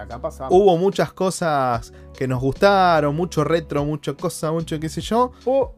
[0.51, 5.31] hubo muchas cosas que nos gustaron, mucho retro, mucho cosa, mucho qué sé yo.
[5.45, 5.75] Oh,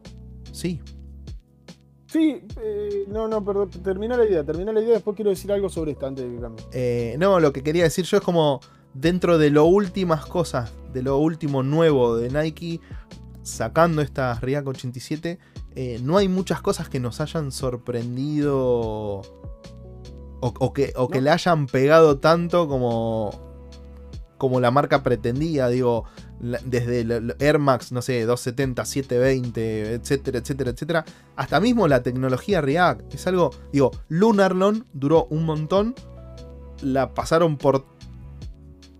[0.52, 0.80] Sí,
[2.16, 5.68] sí, eh, no, no, perdón, termina la idea, termina la idea, después quiero decir algo
[5.68, 6.64] sobre esta antes de que cambie.
[6.72, 8.60] Eh, no, lo que quería decir yo es como
[8.94, 12.80] dentro de lo últimas cosas, de lo último nuevo de Nike,
[13.42, 15.38] sacando estas React 87,
[15.74, 19.22] eh, no hay muchas cosas que nos hayan sorprendido o,
[20.40, 21.24] o que, o que No.
[21.24, 23.30] le hayan pegado tanto como,
[24.38, 25.68] como la marca pretendía.
[25.68, 26.04] Digo,
[26.40, 31.04] desde el Air Max, no sé, 270, 720, etcétera, etcétera, etcétera,
[31.36, 33.14] hasta mismo la tecnología React.
[33.14, 35.94] Es algo, digo, Lunarlon duró un montón,
[36.82, 37.86] la pasaron por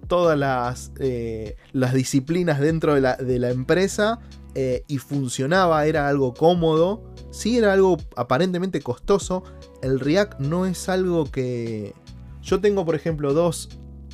[0.09, 4.21] todas las, eh, las disciplinas dentro de la, de la empresa
[4.59, 7.03] eh, y funcionaba, era algo cómodo.
[7.31, 9.45] Sí, era algo aparentemente costoso.
[9.83, 11.93] El React no es algo que.
[12.41, 13.69] Yo tengo, por ejemplo, dos.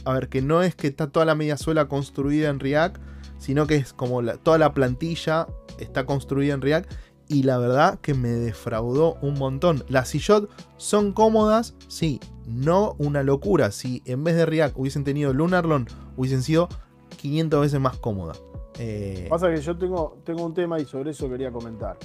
[0.05, 2.97] A ver, que no es que está toda la media suela construida en React,
[3.43, 5.49] sino que es como toda la plantilla
[5.79, 6.91] está construida en React.
[7.29, 9.85] Y la verdad que me defraudó un montón.
[9.89, 13.71] Las Sillot son cómodas, sí, no una locura.
[13.71, 15.87] Si en vez de React hubiesen tenido Lunarlon,
[16.17, 16.69] hubiesen sido
[17.17, 18.43] 500 veces más cómodas.
[18.79, 21.97] Eh, Pasa que yo tengo, tengo un tema y sobre eso quería comentar.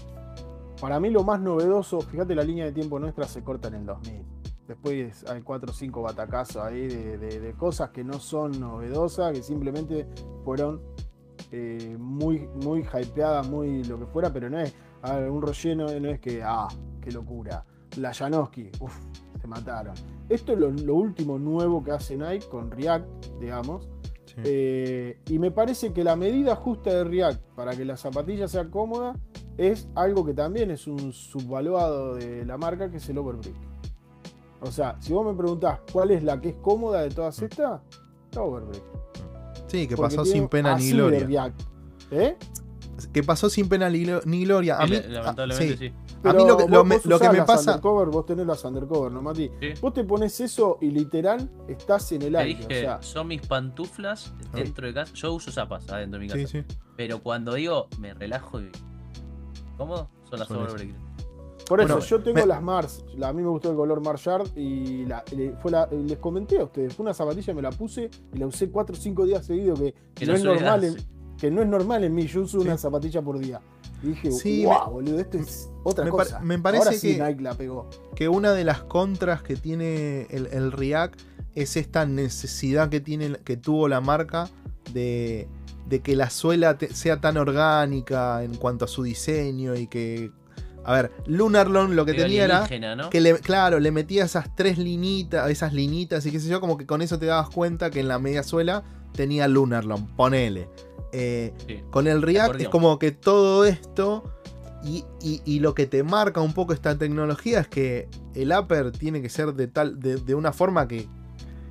[0.80, 3.86] Para mí lo más novedoso, fíjate la línea de tiempo nuestra se corta en el
[3.86, 4.24] 2000.
[4.68, 9.42] Después hay 4 o 5 batacazos ahí de- de cosas que no son novedosas, que
[9.42, 10.06] simplemente
[10.46, 10.82] fueron
[11.52, 15.88] eh, muy, muy hypeadas, muy lo que fuera, pero no es a ver, un relleno,
[16.00, 16.68] no es que, ah,
[17.02, 17.64] qué locura.
[17.98, 18.98] La Janoski, uff,
[19.40, 19.96] se mataron.
[20.30, 23.90] Esto es lo, lo último nuevo que hace Nike con React, digamos.
[24.26, 24.36] sí.
[24.44, 28.70] Eh, y me parece que la medida justa de React para que la zapatilla sea
[28.70, 29.16] cómoda
[29.58, 33.56] es algo que también es un subvaluado de la marca, que es el overbrick.
[34.62, 37.82] O sea, si vos me preguntás cuál es la que es cómoda de todas estas,
[38.34, 38.84] la overbrick.
[39.68, 41.54] Sí, que pasó sin pena ni gloria.
[42.12, 42.36] ¿Eh?
[43.14, 44.78] Que pasó sin pena ni, glo- ni gloria.
[44.80, 45.88] A Sí, mí, la- lamentablemente ah, sí.
[45.90, 46.18] sí.
[46.28, 48.64] A mí lo que- lo me- vos lo que me pasa- Undercover, vos tenés las
[48.66, 49.52] undercover, ¿no, Mati?
[49.62, 49.68] Sí.
[49.80, 52.60] Vos te pones eso y literal estás en el Te aire.
[52.68, 55.14] dije, o sea, son mis pantuflas dentro de casa.
[55.14, 56.48] Yo uso zapas adentro de mi casa.
[56.48, 56.76] Sí, sí.
[56.96, 58.72] Pero cuando digo me relajo y
[59.78, 60.96] cómodo, son las Son overbreak.
[61.68, 63.04] Por eso, Bueno, yo tengo me- las Mars.
[63.18, 65.24] La, a mí me gustó el color Mars Yard y la-
[65.62, 66.94] fue la- les comenté a ustedes.
[66.94, 69.80] Fue una zapatilla, me la puse y la usé 4 o 5 días seguidos.
[69.80, 70.96] Que, Que no no es normal en,
[71.38, 72.26] que no es normal en mí.
[72.28, 72.68] Yo uso Sí.
[72.68, 73.60] una zapatilla por día.
[74.02, 76.40] Y dije, Sí, wow, boludo, esto es otra me cosa.
[76.40, 77.90] me parece Ahora sí que- Nike la pegó.
[78.16, 81.20] que una de las contras que tiene el, el React
[81.56, 84.50] es esta necesidad que, tiene, que tuvo la marca
[84.94, 85.48] de,
[85.90, 90.32] de que la suela te- sea tan orgánica en cuanto a su diseño y que
[90.88, 92.66] A ver, Lunarlon lo que Medio tenía era
[93.10, 96.78] que le, claro, le metía esas tres linitas, esas linitas y qué sé yo, como
[96.78, 100.70] que con eso te dabas cuenta que en la media suela tenía Lunarlon, ponele.
[101.12, 101.82] Eh, Sí.
[101.90, 104.24] con el React es como que todo esto
[104.84, 108.92] y, y- y lo que te marca un poco esta tecnología es que el upper
[108.92, 111.08] tiene que ser de tal de, de una forma que,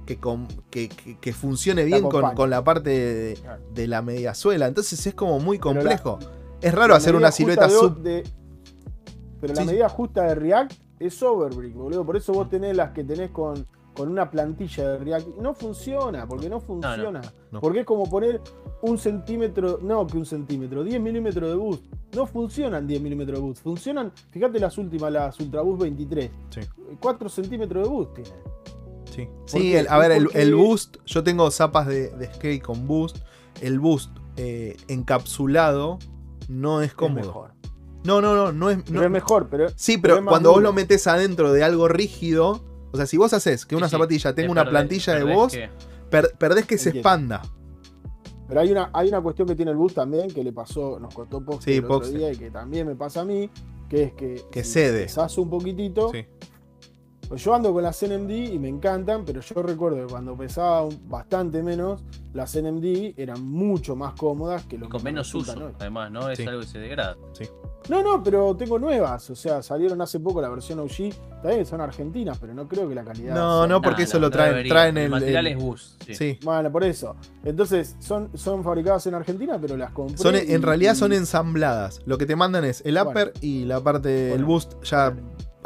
[0.04, 3.36] que, con- que- que- que funcione bien con, con la parte
[3.74, 4.66] de, la media suela.
[4.66, 6.18] Entonces es como muy la- complejo.
[6.60, 8.02] es raro hacer una silueta sub.
[8.02, 8.24] de-
[9.40, 12.04] pero Sí, la medida justa de React es Overbrick, boludo.
[12.04, 15.28] Por eso vos tenés las que tenés con, con una plantilla de React.
[15.40, 17.20] No funciona, porque no funciona.
[17.50, 17.60] No.
[17.60, 18.40] Porque es como poner
[18.82, 21.84] un centímetro, no que un centímetro, 10 milímetros de boost.
[22.14, 23.62] No funcionan 10 milímetros de boost.
[23.62, 26.30] Funcionan, fíjate las últimas, las Ultraboost 23.
[26.50, 26.60] Sí.
[27.00, 28.56] 4 centímetros de boost tienen.
[29.46, 33.16] Sí, a ver, el, boost, yo tengo zapas de, de skate con boost.
[33.62, 35.98] El boost eh, encapsulado
[36.48, 37.20] no es Es cómodo.
[37.20, 37.52] mejor.
[38.06, 38.78] No, no, no, no es.
[38.84, 42.62] Pero no- es mejor, pero sí, pero cuando vos lo metes adentro de algo rígido,
[42.92, 45.14] o sea, si vos haces que una Sí, sí, zapatilla te tenga una perdés- plantilla
[45.14, 45.68] de voz, que-
[46.10, 47.08] per- perdés que se Entiendo.
[47.08, 47.42] expanda.
[48.48, 51.12] Pero hay una, hay una cuestión que tiene el bus también, que le pasó, nos
[51.12, 52.12] contó Pox Sí, el otro Pox.
[52.12, 53.50] día y que también me pasa a mí,
[53.88, 55.06] que es que, Que si cede.
[55.38, 56.10] un poquitito.
[56.12, 56.24] Sí.
[57.28, 60.88] Pues yo ando con las NMD y me encantan, pero yo recuerdo que cuando pesaba
[61.08, 65.34] bastante menos, las NMD eran mucho más cómodas que lo y con que me menos
[65.34, 65.72] uso, hoy.
[65.80, 66.30] además, ¿no?
[66.30, 66.46] Es Sí.
[66.46, 67.16] algo que se degrada.
[67.88, 69.30] No, no, pero tengo nuevas.
[69.30, 71.14] O sea, salieron hace poco la versión OG.
[71.42, 73.34] También son argentinas, pero no creo que la calidad.
[73.34, 74.72] No, sea- no, porque eso lo traen- debería.
[74.72, 75.96] traen el, el- material el- es bus.
[76.04, 76.14] Sí.
[76.14, 76.38] Sí.
[76.42, 77.14] Bueno, por eso.
[77.44, 80.16] Entonces, son, son fabricadas en Argentina, pero las compré.
[80.18, 82.00] Son, y- en realidad y- son ensambladas.
[82.06, 83.10] Lo que te mandan es el Bueno.
[83.10, 84.46] upper y la parte del Bueno.
[84.46, 85.14] boost ya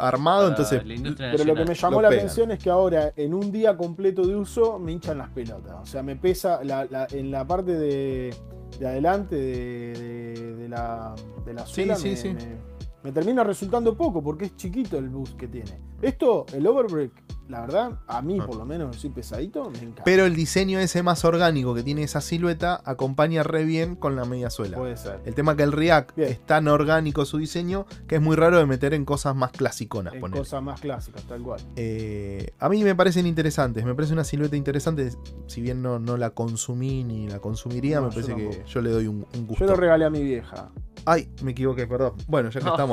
[0.07, 0.41] armado.
[0.41, 2.25] Para entonces, la industria Pero lo que me llamó la pegan.
[2.25, 5.73] atención es que ahora, en un día completo de uso, me hinchan las pelotas.
[5.81, 8.33] O sea, me pesa la- la- en la parte de,
[8.79, 11.13] de adelante de, de- de la,
[11.45, 11.95] de la Sí, suela.
[11.95, 12.29] sí, me, sí.
[12.33, 12.71] me-
[13.03, 15.79] me termina resultando poco porque es chiquito el boost que tiene.
[16.01, 17.11] Esto, el overbreak,
[17.47, 18.45] la verdad, a mí Ah.
[18.47, 20.03] por lo menos, soy pesadito, me encanta.
[20.03, 24.25] pero el diseño ese más orgánico que tiene esa silueta acompaña re bien con la
[24.25, 24.77] media suela.
[24.77, 25.19] Puede ser.
[25.25, 26.29] El tema que el React Bien.
[26.29, 30.13] es tan orgánico su diseño que es muy raro de meter en cosas más clasiconas.
[30.15, 31.59] En cosas más clásicas, tal cual.
[31.75, 35.11] Eh, a mí me parecen interesantes, me parece una silueta interesante.
[35.47, 38.89] Si bien no, no la consumí ni la consumiría, No, me parece que yo le
[38.91, 39.65] doy un, un gusto.
[39.65, 40.71] Yo lo regalé a mi vieja.
[41.05, 42.13] Ay, me equivoqué, perdón.
[42.27, 42.90] Bueno, ya que estamos.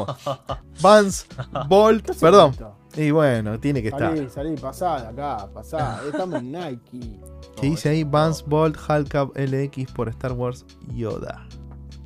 [0.83, 1.27] Vans,
[1.69, 2.55] Bolt, ¿Qué hace perdón.
[2.97, 4.17] Y bueno, tiene que estar.
[4.17, 6.01] Salí, salí, pasá de acá, pasá.
[6.07, 7.21] Estamos en Nike.
[7.61, 8.05] ¿Qué dice ahí?
[8.05, 11.47] Vans, Bolt, Hulk LX por Star Wars Yoda.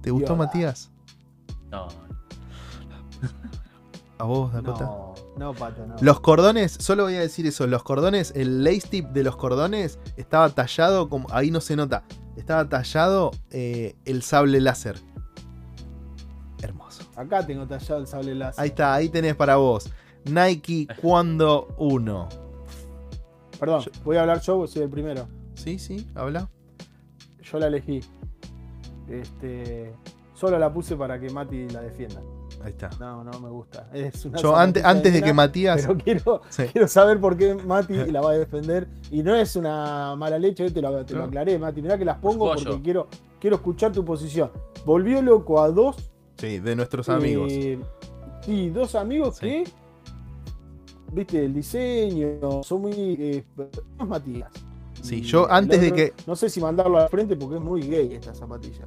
[0.02, 0.46] ¿Te gustó, Yoda.
[0.46, 0.90] Matías?
[1.70, 1.88] No,
[4.22, 4.84] ¿A vos, Dakota?
[4.84, 5.96] No, no, pato, no.
[6.00, 9.98] Los cordones, solo voy a decir eso, los cordones, el lace tip de los cordones
[10.16, 12.04] estaba tallado como, ahí no se nota,
[12.36, 15.00] estaba tallado eh, el sable láser.
[17.16, 18.62] Acá tengo tallado el sable láser.
[18.62, 19.90] Ahí está, ahí tenés para vos.
[20.24, 22.28] Nike cuando uno.
[23.60, 25.28] Perdón, Yo- voy a hablar yo, porque soy el primero.
[25.54, 26.48] Sí, sí, habla.
[27.42, 28.00] Yo la elegí.
[29.08, 29.92] Este,
[30.34, 32.20] solo la puse para que Mati la defienda.
[32.62, 32.90] Ahí está.
[33.00, 33.88] No, no me gusta.
[33.92, 35.82] Es una Yo antes, antes de que Matías.
[35.82, 36.64] Pero quiero, Sí.
[36.72, 38.88] quiero saber por qué Mati la va a defender.
[39.10, 41.82] Y no es una mala leche, te lo, te lo aclaré, Mati.
[41.82, 43.08] Mirá que las pongo porque quiero,
[43.40, 44.50] quiero escuchar tu posición.
[44.86, 45.96] Volvió loco a dos.
[46.38, 47.52] Sí, de nuestros eh, amigos.
[48.44, 49.46] Sí, dos amigos Sí.
[49.46, 49.64] que.
[51.12, 52.92] Viste, el diseño, son muy.
[52.94, 53.44] Eh,
[54.00, 54.50] es Matías.
[55.02, 56.12] Sí, Y yo antes de que.
[56.26, 58.86] No sé si mandarlo al frente porque es muy gay esta zapatilla.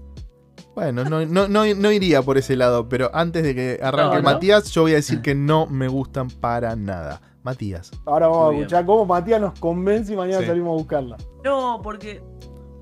[0.74, 4.22] Bueno, no, no, no, no iría por ese lado, pero antes de que arranque No,
[4.24, 4.34] ¿no?
[4.34, 7.22] Matías, yo voy a decir que no me gustan para nada.
[7.44, 7.92] Matías.
[8.06, 8.62] Ahora vamos Muy a bien.
[8.64, 10.48] escuchar cómo Matías nos convence y mañana Sí.
[10.48, 11.18] salimos a buscarla.
[11.44, 12.22] No, porque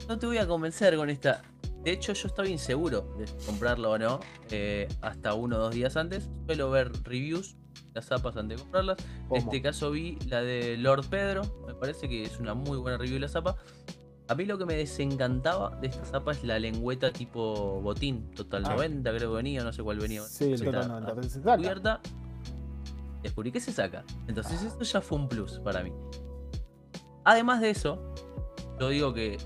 [0.08, 1.42] no te voy a convencer con esta.
[1.84, 4.20] De hecho, yo estaba inseguro de comprarlo o no.
[4.52, 6.30] eh, hasta uno o dos días antes.
[6.46, 7.58] Suelo ver reviews,
[7.94, 8.98] las zapas antes de comprarlas.
[9.30, 11.42] En este caso vi la de Lord Pedro.
[11.68, 13.56] Me parece que es una muy buena review de la zapa.
[14.30, 18.32] A mí lo que me desencantaba de esta zapa es la lengüeta tipo botín.
[18.32, 18.70] Total Ah.
[18.76, 20.22] 90 creo que venía, no sé cuál venía.
[20.24, 21.58] Sí, el total está 90, pero se saca.
[21.58, 22.02] cubierta.
[23.22, 24.06] Descubrí que se saca.
[24.28, 24.68] Entonces Ah.
[24.68, 25.92] esto ya fue un plus para mí.
[27.26, 28.14] Además de eso,
[28.80, 29.38] yo digo que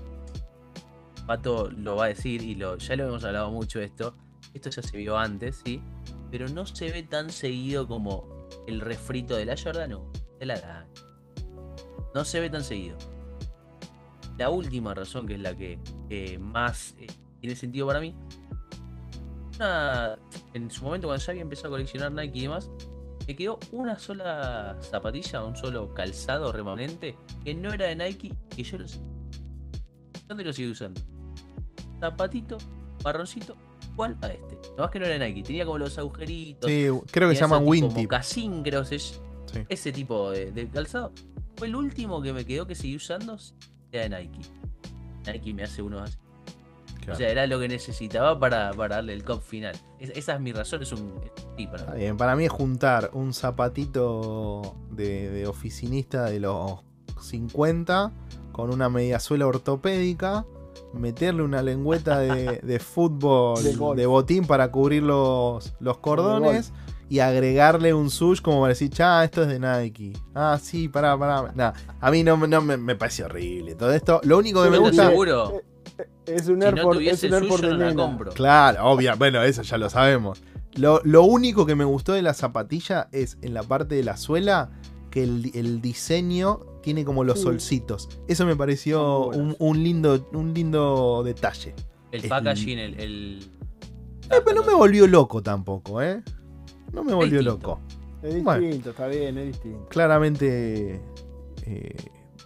[1.28, 4.14] Pato lo va a decir y lo, ya lo hemos hablado mucho esto.
[4.54, 5.82] Esto ya se vio antes, sí.
[6.30, 10.86] Pero no se ve tan seguido como el refrito de la Jordan o de la.
[12.14, 12.96] No se ve tan seguido.
[14.38, 15.78] La última razón, que es la que
[16.40, 17.06] más eh,
[17.40, 18.14] tiene sentido para mí.
[20.54, 22.70] en su momento, cuando ya había empezado a coleccionar Nike y demás,
[23.26, 28.62] me quedó una sola zapatilla, un solo calzado remanente que no era de Nike que
[28.62, 28.86] yo lo
[30.26, 31.17] ¿Dónde lo sigo usando?
[32.00, 32.58] Zapatito,
[33.04, 33.56] marroncito,
[33.92, 34.58] igual a este.
[34.76, 36.70] No más que no era Nike, tenía como los agujeritos.
[36.70, 37.96] Sí, creo que se llaman Wingtip.
[38.04, 39.20] mocasín, creo que es
[39.52, 39.60] Sí.
[39.68, 41.10] ese tipo de, de calzado.
[41.56, 43.36] Fue el último que me quedó que seguí usando,
[43.90, 44.40] era de Nike.
[45.26, 46.16] Nike me hace uno así.
[47.10, 49.74] O sea, era lo que necesitaba para, para darle el cop final.
[49.98, 51.14] Es- esa es mi razón, es un
[51.56, 52.00] sí, para Está mí.
[52.00, 56.80] bien, para mí es juntar un zapatito de, de oficinista de los
[57.22, 58.12] 50
[58.52, 60.44] con una mediasuela ortopédica,
[60.94, 63.62] meterle una lengüeta de, de fútbol
[63.96, 66.72] De botín para cubrir los, los cordones
[67.10, 70.12] y agregarle un sush como para decir, cha, esto es de Nike.
[70.34, 71.52] Ah, sí, pará, pará.
[71.54, 74.20] Nah, a mí no, me- no me, me parece horrible todo esto.
[74.24, 75.08] Lo único que me gusta...
[75.08, 75.62] seguro,
[76.26, 78.32] Es un si Airport, no es tuviese un el Airport suyo, de no compro.
[78.32, 80.42] Claro, obvio, bueno, eso ya lo sabemos.
[80.74, 84.18] Lo, lo único que me gustó de la zapatilla es en la parte de la
[84.18, 84.70] suela
[85.10, 87.44] que el, el diseño tiene como los Sí.
[87.44, 88.08] solcitos.
[88.26, 91.74] Eso me pareció un, lindo, un lindo detalle.
[92.12, 93.00] El Es- packaging, el.
[93.00, 93.50] el...
[94.30, 96.22] Eh, pero no me volvió loco tampoco, ¿eh?
[96.92, 97.68] No me volvió distinto.
[97.68, 97.80] loco.
[98.22, 98.66] Es distinto, Bueno.
[98.90, 99.86] está bien, es distinto.
[99.88, 101.00] Claramente
[101.66, 101.94] eh,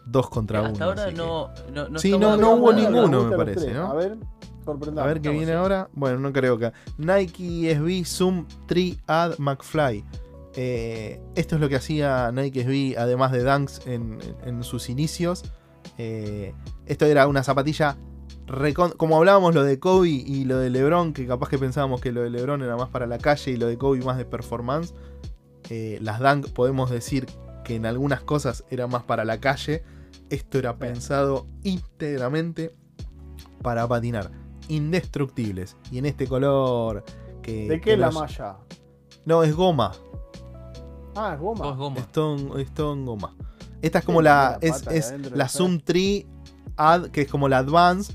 [0.07, 0.71] dos contra uno.
[0.73, 3.73] Hasta ahora que- no, no, Sí, no- hubo ninguno, me parece.
[3.73, 3.87] ¿no?
[3.87, 4.17] A ver,
[4.65, 5.05] sorprendamos.
[5.05, 5.89] A ver qué viene en- ahora.
[5.93, 6.73] Bueno, no creo que.
[6.99, 10.05] Nike SB Zoom 3 Ad McFly.
[10.55, 15.45] Eh, esto es lo que hacía Nike SB, además de Dunks en, sus inicios.
[15.99, 16.55] Eh,
[16.87, 17.97] esto era una zapatilla.
[18.97, 22.23] Como hablábamos lo de Kobe y lo de LeBron, que capaz que pensábamos que lo
[22.23, 24.95] de LeBron era más para la calle y lo de Kobe más de performance.
[25.71, 27.27] eh, las Dunk podemos decir
[27.65, 29.83] que en algunas cosas era más para la calle.
[30.29, 32.75] Esto era pensado íntegramente
[33.63, 34.31] para patinar.
[34.69, 35.77] Indestructibles.
[35.91, 37.05] Y en este color
[37.43, 37.69] que.
[37.69, 38.59] ¿De que qué es la malla?
[39.25, 39.93] No, es goma.
[41.15, 41.65] Ah, es goma.
[41.67, 41.99] Dos gomas.
[42.05, 43.35] Stone, Stone goma.
[43.83, 44.59] Esta es como la.
[44.63, 45.49] la Es, es la.
[45.49, 46.25] Zoom 3
[46.77, 48.15] Ad, que es como la Advance.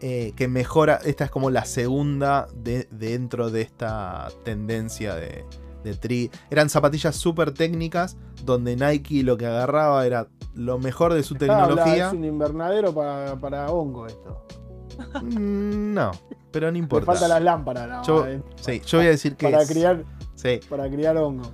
[0.00, 0.98] eh, que mejora.
[1.04, 5.44] Esta es como la segunda de, dentro de esta tendencia de,
[5.84, 6.30] de tri.
[6.50, 8.16] Eran zapatillas súper técnicas.
[8.44, 12.08] Donde Nike lo que agarraba era lo mejor de su tecnología.
[12.08, 14.44] es un invernadero para, para hongo esto.
[15.22, 16.10] Mm, No,
[16.50, 17.06] pero no importa.
[17.06, 19.46] faltan las lámparas, no, Yo- eh, Sí, yo voy a decir que.
[19.48, 20.04] para es- criar,
[20.34, 21.44] sí, para criar hongo.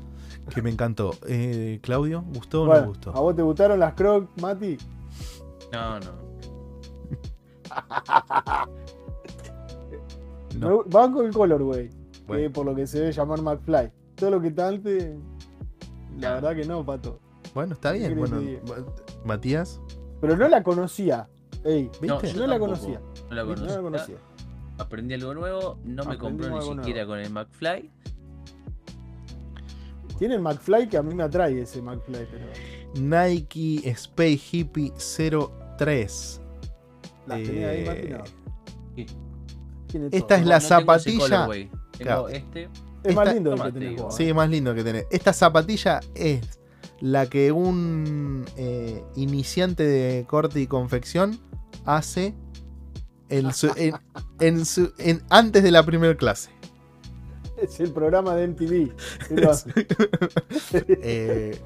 [0.55, 1.15] Que me encantó.
[1.27, 3.11] Eh, Claudio, ¿gustó o no gustó?
[3.15, 4.79] ¿A vos te gustaron las Crocs, Mati?
[5.73, 6.19] No, no.
[10.87, 11.91] Van con el color, güey.
[12.27, 12.43] Bueno.
[12.43, 13.93] Que por lo que se debe llamar McFly.
[14.17, 15.15] Todo lo que está antes,
[16.19, 17.21] la verdad que no, pato.
[17.55, 18.19] Bueno, está ¿Qué bien.
[18.19, 18.41] Bueno,
[19.25, 19.81] Matías,
[20.21, 21.29] Pero no la conocía.
[21.65, 22.33] Ey, ¿viste?
[22.35, 23.01] No, no la conocía.
[23.29, 23.77] No la no conocía.
[23.77, 24.17] la conocía.
[24.79, 27.13] Aprendí algo nuevo, no me compró ni siquiera nuevo.
[27.13, 27.91] con el McFly.
[30.19, 32.47] Tiene el McFly que a mí me atrae ese McFly, pero
[32.95, 34.93] Nike Space Hippie
[35.79, 36.41] 03.
[37.27, 38.25] las tenía ahí, Eh, Mati, no.
[38.97, 39.07] Sí.
[39.87, 41.47] Tiene Esta es la No tengo ese zapatilla-.
[41.47, 42.29] Tengo Claro.
[42.29, 42.69] este.
[43.05, 44.17] Es más lindo el que tenés vos.
[44.17, 44.29] Sí, ¿eh?
[44.31, 45.07] es más lindo que tenés.
[45.11, 46.59] Esta zapatilla es
[47.01, 51.39] la que un eh, iniciante de corte y confección
[51.85, 52.35] hace
[53.29, 53.95] en su- en-
[54.41, 56.51] en su- en- antes de la primera clase.
[57.61, 58.93] Es el programa de MTV.
[61.03, 61.59] Eh,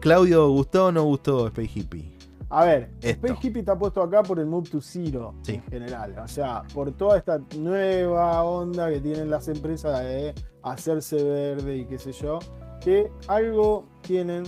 [0.00, 2.16] Claudio, ¿gustó o no gustó Space Hippie?
[2.48, 3.26] A ver, Esto.
[3.28, 5.54] Space Hippie está puesto acá por el Move to Zero Sí.
[5.54, 6.16] en general.
[6.18, 11.84] O sea, por toda esta nueva onda que tienen las empresas de hacerse verde y
[11.84, 12.38] qué sé yo.
[12.80, 14.44] Que algo tienen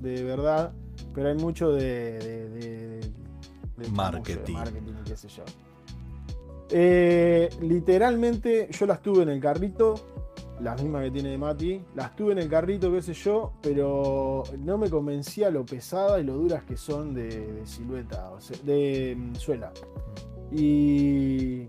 [0.00, 0.72] de verdad,
[1.14, 3.04] pero hay mucho de, de- de- de- de
[3.84, 4.52] chamullo, Marketing.
[4.54, 5.44] marketing y qué sé yo.
[6.72, 9.94] Eh, literalmente yo las tuve en el carrito,
[10.62, 14.78] las mismas que tiene Mati, las tuve en el carrito, qué sé yo, pero no
[14.78, 19.16] me convencía lo pesada y lo duras que son de, de silueta, o sea, de
[19.16, 19.72] mm, suela.
[20.52, 21.68] Y,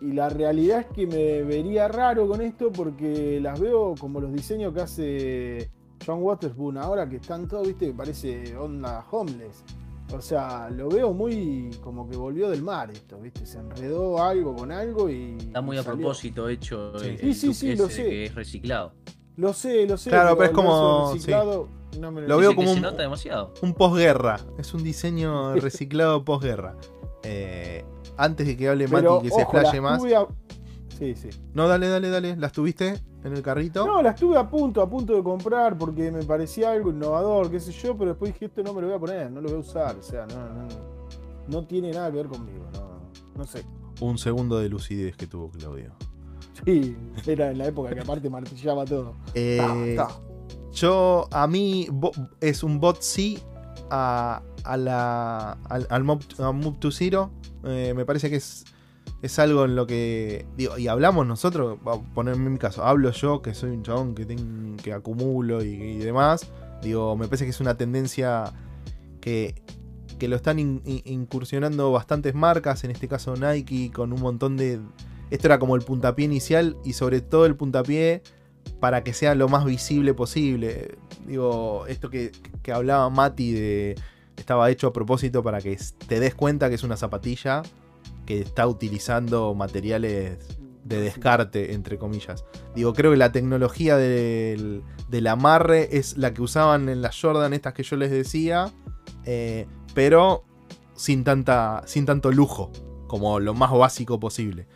[0.00, 4.32] y la realidad es que me vería raro con esto porque las veo como los
[4.32, 5.70] diseños que hace
[6.04, 9.64] John Waterspoon ahora, que están todos, viste, que parece onda homeless.
[10.12, 13.44] O sea, lo veo muy como que volvió del mar esto, ¿viste?
[13.44, 15.36] Se enredó algo con algo y.
[15.38, 15.98] Está muy a salió.
[15.98, 17.06] propósito hecho Sí.
[17.08, 18.02] el, Sí, el sí, sí, lo sé.
[18.04, 18.92] que es reciclado.
[19.36, 20.10] Lo sé, lo sé.
[20.10, 21.14] Claro, pero es como-
[22.00, 23.52] no me Lo veo como se un- nota demasiado.
[23.62, 24.40] Un posguerra.
[24.58, 26.74] Es un diseño reciclado posguerra.
[27.22, 27.84] Eh,
[28.16, 30.02] antes de que hable Mati y que se explaye más.
[30.04, 30.26] a-
[30.98, 31.28] Sí, sí.
[31.54, 32.36] No, dale, dale, dale.
[32.36, 33.86] ¿Las tuviste en el carrito?
[33.86, 37.60] No, las tuve a punto, a punto de comprar porque me parecía algo innovador, qué
[37.60, 39.58] sé yo, pero después dije, esto no me lo voy a poner, no lo voy
[39.58, 39.96] a usar.
[39.96, 40.68] O sea, no, no,
[41.46, 43.00] no tiene nada que ver conmigo, no,
[43.36, 43.64] no sé.
[44.00, 45.92] Un segundo de lucidez que tuvo Claudio.
[46.64, 46.96] Sí,
[47.26, 49.14] era en la época que aparte martillaba todo.
[49.34, 50.20] Eh, Ta, ta.
[50.72, 51.88] Yo, a mí,
[52.40, 53.38] es un bot sí
[53.90, 57.30] a, a la, al, al Mob, to Zero.
[57.64, 58.64] Eh, me parece que es
[59.22, 60.46] es algo en lo que.
[60.56, 64.14] Digo, y hablamos nosotros, a ponerme en mi caso, hablo yo que soy un chabón
[64.14, 64.26] que,
[64.82, 66.50] que acumulo y, demás.
[66.82, 68.52] Digo, me parece que es una tendencia
[69.20, 69.60] que,
[70.18, 74.56] que lo están in- in- incursionando bastantes marcas, en este caso Nike, con un montón
[74.56, 74.80] de.
[75.30, 78.22] Esto era como el puntapié inicial y sobre todo el puntapié
[78.80, 80.96] para que sea lo más visible posible.
[81.26, 82.30] Digo, esto que,
[82.62, 83.94] que hablaba Mati de.
[84.36, 87.62] Estaba hecho a propósito para que te des cuenta que es una zapatilla
[88.28, 90.36] que está utilizando materiales
[90.84, 92.44] de descarte, entre comillas.
[92.74, 97.54] Digo, creo que la tecnología del, del amarre es la que usaban en las Jordan,
[97.54, 98.70] estas que yo les decía,
[99.24, 100.44] eh, pero
[100.94, 102.70] sin, tanta, sin tanto lujo,
[103.06, 104.66] como lo más básico posible.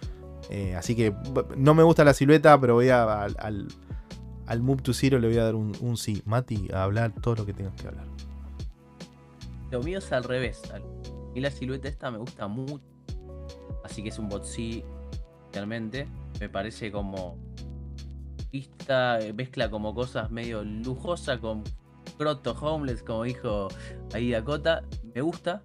[0.48, 1.14] Eh, así que
[1.54, 3.68] no me gusta la silueta, pero voy a, al, al,
[4.46, 6.22] al Move to Zero le voy a dar un, un sí.
[6.24, 8.06] Mati, a hablar todo lo que tengas que hablar.
[9.70, 10.62] Lo mío es al revés.
[11.34, 12.91] Y la silueta esta me gusta mucho.
[13.84, 14.84] Así que es un bot sí,
[15.52, 16.08] realmente.
[16.40, 17.36] Me parece como.
[18.50, 21.64] Vista, eh, mezcla como cosas medio lujosa con
[22.18, 23.68] proto homeless, como dijo
[24.12, 24.82] ahí Dakota.
[25.14, 25.62] Me gusta.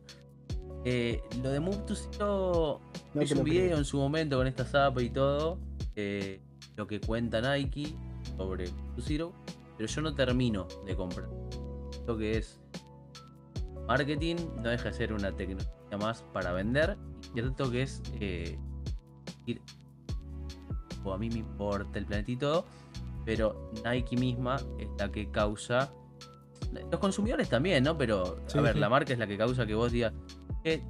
[0.86, 2.80] Eh, lo de Move to Zero
[3.14, 3.78] No te un video creo.
[3.78, 5.60] en su momento con esta zapa y todo.
[5.96, 6.40] eh,
[6.78, 7.96] lo que cuenta Nike
[8.38, 9.34] sobre tu Zero.
[9.78, 11.28] Pero yo no termino de comprar.
[12.08, 12.60] Lo que es
[13.88, 16.98] marketing no deja de ser una tecnología más para vender.
[17.30, 18.58] Y cierto que es eh,
[19.46, 19.62] ir-
[21.04, 22.66] o a mí me importa el planeta y todo.
[23.26, 25.92] Pero Nike misma es la que causa.
[26.92, 27.98] Los consumidores también, ¿no?
[27.98, 28.80] Pero, Sí, a ver, sí.
[28.80, 30.14] la marca es la que causa que vos digas.
[30.64, 30.82] "Eh,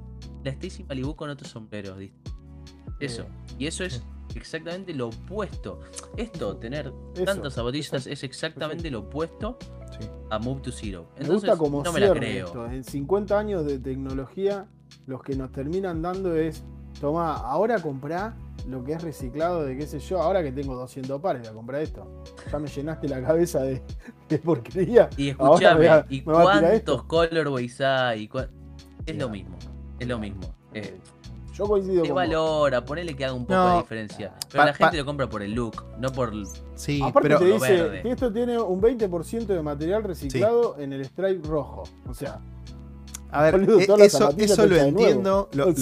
[0.44, 2.16] la Stacy Malibu con otros sombreros, ¿viste?
[3.00, 3.26] Eso.
[3.58, 4.02] Y eso es
[4.34, 5.80] exactamente lo opuesto.
[6.16, 9.56] Esto, tener Eso, tantas zapatillas es exactamente lo opuesto
[9.98, 10.08] Sí.
[10.30, 11.08] a Move to Zero.
[11.16, 12.46] Me Entonces, gusta como no me la creo.
[12.46, 12.66] esto.
[12.66, 14.66] En 50 años de tecnología,
[15.06, 16.62] los que nos terminan dando es,
[17.00, 18.34] toma, ahora comprá
[18.68, 21.54] lo que es reciclado de qué sé yo, ahora que tengo 200 pares, voy a
[21.54, 22.06] comprar esto.
[22.52, 23.82] Ya me llenaste la cabeza de,
[24.28, 25.08] de porquería.
[25.16, 28.28] Y Ahora escúchame, me va- ¿y cuántos colorways hay?
[28.28, 28.48] ¿Cuá-
[29.06, 29.56] Es lo mismo.
[29.98, 30.40] Es lo mismo.
[30.74, 30.98] Eh,
[31.54, 32.84] Yo coincido ¿Qué con valora?
[32.84, 33.72] Ponele que haga un poco No.
[33.72, 34.32] de diferencia.
[34.50, 36.32] Pero Pa- la gente pa- lo compra por el look, no por.
[36.32, 38.02] el- Sí, Aparte pero te dice verde.
[38.02, 41.82] que esto tiene un 20% de material reciclado en el stripe rojo.
[42.08, 42.38] O sea,
[43.30, 44.18] A ver, Boludo, e- las eso,
[44.52, 45.48] eso lo entiendo.
[45.52, 45.74] Lo, o lo-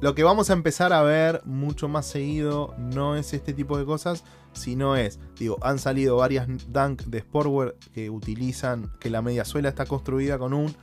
[0.00, 3.84] lo que vamos a empezar a ver mucho más seguido no es este tipo de
[3.84, 9.44] cosas, sino es, digo, han salido varias Dunk de Sportwear que utilizan que la media
[9.44, 10.74] suela está construida con un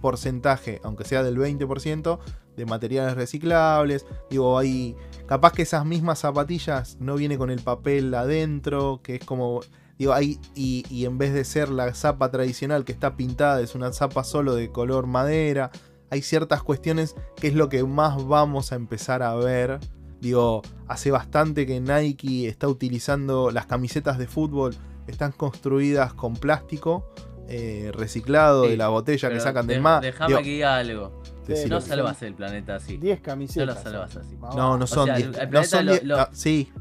[0.00, 2.18] porcentaje, aunque sea del 20%,
[2.56, 4.06] de materiales reciclables.
[4.30, 4.96] Digo, hay.
[5.26, 9.60] Capaz que esas mismas zapatillas no viene con el papel adentro, que es como.
[9.98, 10.38] Digo, hay.
[10.54, 14.24] Y, y en vez de ser la zapa tradicional que está pintada, es una zapa
[14.24, 15.70] solo de color madera.
[16.10, 19.78] Hay ciertas cuestiones que es lo que más vamos a empezar a ver.
[20.20, 24.74] Digo, hace bastante que Nike está utilizando las camisetas de fútbol,
[25.06, 27.10] están construidas con plástico
[27.46, 30.02] eh, reciclado Sí, de la botella que sacan de- del mar.
[30.02, 31.22] Déjame Digo, que diga algo.
[31.46, 31.76] decilo.
[31.76, 32.96] No salvas el planeta así.
[32.96, 33.76] 10 No camisetas.
[33.76, 34.36] lo salvas así.
[34.56, 35.28] No, no son sea, 10.
[35.28, 36.72] el- el no planeta son lo- 10, lo- ah, sí.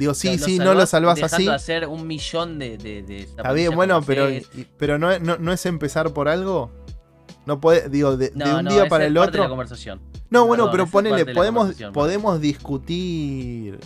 [0.00, 1.46] Digo, sí, Lo sí, no lo salvas así.
[1.46, 4.44] hacer un millón de, de, de Está bien, bueno, pero, y-
[4.78, 6.70] pero no, es- no, no es empezar por algo.
[7.46, 9.48] No puede, digo, de, un no, día para el parte de la otro.
[9.50, 10.00] conversación.
[10.30, 13.78] No, bueno, Perdón, pero ponele, podemos, podemos discutir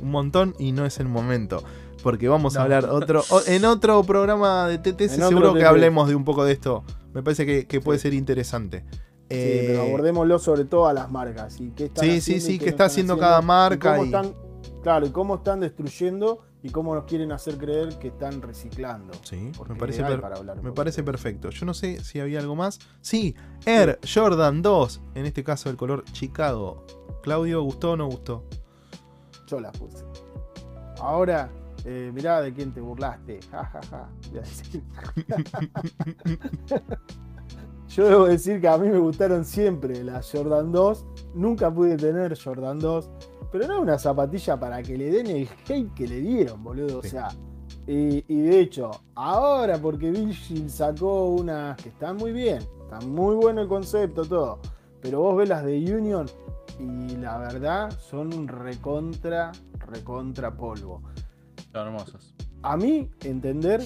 [0.00, 1.62] un montón y no es el momento.
[2.02, 5.64] Porque vamos a hablar otro, o- en otro programa de TTS, En otro seguro que
[5.64, 6.84] hablemos de un poco de esto.
[7.14, 8.02] Me parece que, que puede Sí.
[8.02, 8.84] ser interesante.
[8.90, 11.58] Sí, Eh, pero abordémoslo sobre todo a las marcas.
[11.60, 14.34] Y qué están Sí, sí, sí, qué está haciendo cada marca cómo y- están,
[14.82, 19.12] claro, y cómo están destruyendo y cómo nos quieren hacer creer que están reciclando.
[19.22, 21.50] sí, Porque me parece, per- para hablar me parece perfecto.
[21.50, 22.78] Yo no sé si había algo más.
[23.00, 23.34] Sí,
[23.66, 26.84] Air Jordan 2, en este caso el color Chicago.
[27.22, 28.44] Claudio, ¿gustó o no gustó?
[29.46, 30.04] Yo las puse.
[31.00, 31.50] Ahora,
[31.84, 33.40] eh, mirá de quién te burlaste.
[33.50, 34.08] Ja, ja, ja.
[37.88, 41.04] Yo debo decir que a mí me gustaron siempre las Jordan 2.
[41.34, 43.10] Nunca pude tener Jordan 2.
[43.52, 47.00] Pero no es una zapatilla para que le den el hate que le dieron, boludo.
[47.00, 47.28] O sea,
[47.86, 53.34] y, y de hecho, ahora porque Virgil sacó unas que están muy bien, está muy
[53.36, 54.58] bueno el concepto, todo.
[55.02, 56.26] Pero vos ves las de Union
[56.78, 61.02] y la verdad son un recontra, recontra polvo.
[61.72, 62.34] Son hermosos.
[62.62, 63.82] A mí, entender,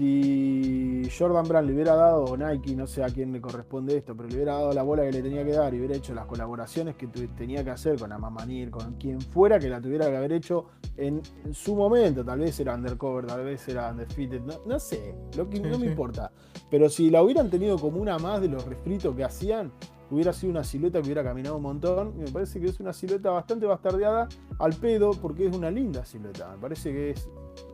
[0.00, 4.16] si Jordan Brand le hubiera dado, o Nike, no sé a quién le corresponde esto,
[4.16, 6.24] pero le hubiera dado la bola que le tenía que dar y hubiera hecho las
[6.24, 10.32] colaboraciones que tenía que hacer con Amamanir, con quien fuera que la tuviera que haber
[10.32, 14.80] hecho en, en su momento, tal vez era Undercover, tal vez era Undefeated, no, no
[14.80, 15.90] sé, lo que Sí, no me sí.
[15.90, 16.32] importa.
[16.70, 19.70] Pero si la hubieran tenido como una más de los refritos que hacían,
[20.14, 22.14] hubiera sido una silueta que hubiera caminado un montón.
[22.18, 26.04] Y me parece que es una silueta bastante bastardeada al pedo porque es una linda
[26.04, 26.48] silueta.
[26.52, 27.28] Me parece que es,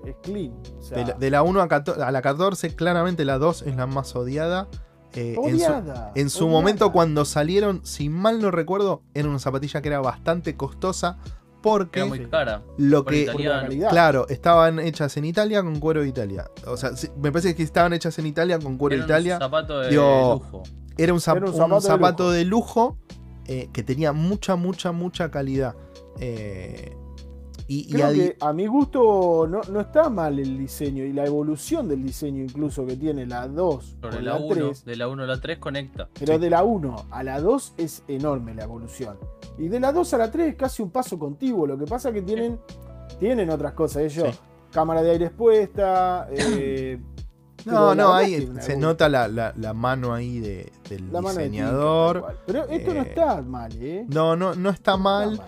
[0.04, 0.52] es clean.
[0.78, 3.62] O sea, De la, de la 1 a, 14 a la 14, claramente la 2
[3.62, 4.68] es la más odiada.
[5.14, 6.60] Eh, en su, odiada, en su odiada.
[6.60, 11.18] momento, cuando salieron, si mal no recuerdo, era una zapatilla que era bastante costosa.
[11.62, 12.62] Porque Era muy cara.
[12.76, 13.22] lo por que.
[13.22, 13.88] italiano.
[13.90, 16.48] Claro, estaban hechas en Italia con cuero de Italia.
[16.66, 19.38] O sea, me parece que estaban hechas en Italia con cuero de Era un Italia.
[19.38, 20.62] zapato de Digo, lujo.
[20.96, 22.98] Era un, zap- Era un un zapato zapato, de de lujo,
[23.46, 25.74] eh, que tenía mucha, mucha, mucha calidad.
[26.18, 26.96] Eh,
[27.68, 31.02] y, y Creo a di- que a mi gusto no, no está mal el diseño
[31.04, 34.54] y la evolución del diseño incluso que tiene la 2 Sobre con la la 1,
[34.54, 34.84] 3.
[34.84, 36.08] de la 1 a la 3 conecta.
[36.18, 36.40] Pero Sí.
[36.40, 39.18] de la 1 a la 2 es enorme la evolución.
[39.58, 41.66] Y de la 2 a la 3 es casi un paso contiguo.
[41.66, 42.60] Lo que pasa es que tienen,
[43.18, 44.02] tienen otras cosas.
[44.04, 44.38] Ellos, Sí.
[44.70, 46.28] cámara de aire expuesta.
[46.32, 47.00] eh,
[47.66, 52.36] No, no, ahí se nota la, la- la mano ahí de- del La de diseñador.
[52.46, 54.06] Pero esto no Eh, está mal, ¿eh?
[54.08, 55.40] no, no, no está mal.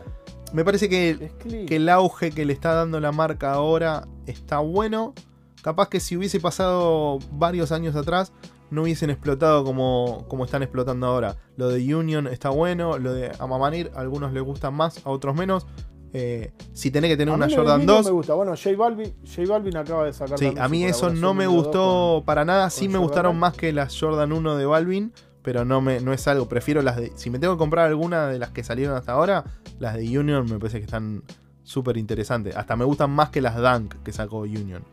[0.52, 1.30] Me parece que,
[1.70, 5.14] el auge que le está dando la marca ahora está bueno.
[5.62, 8.32] Capaz que si hubiese pasado varios años atrás,
[8.70, 11.36] no hubiesen explotado como, como están explotando ahora.
[11.56, 15.34] Lo de Union está bueno, lo de Amamanir, a algunos les gustan más, a otros
[15.36, 15.66] menos.
[16.12, 18.34] Eh, si tenés que tener A una mí Jordan Minion 2, me gusta.
[18.34, 22.22] Bueno, J Balvin, J Balvin acaba de sacar Sí, a mí eso no me gustó
[22.24, 22.70] para nada.
[22.70, 25.12] Sí me Jordan gustaron más que las Jordan 1 de Balvin,
[25.42, 26.48] pero no me no es algo.
[26.48, 27.12] Prefiero las de.
[27.16, 29.44] Si me tengo que comprar alguna de las que salieron hasta ahora,
[29.78, 31.22] las de Union me parece que están
[31.62, 32.56] súper interesantes.
[32.56, 34.84] Hasta me gustan más que las Dunk que sacó Union.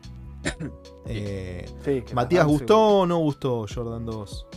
[1.07, 4.47] Eh, Sí, Matías, ¿gustó o no gustó Jordan 2?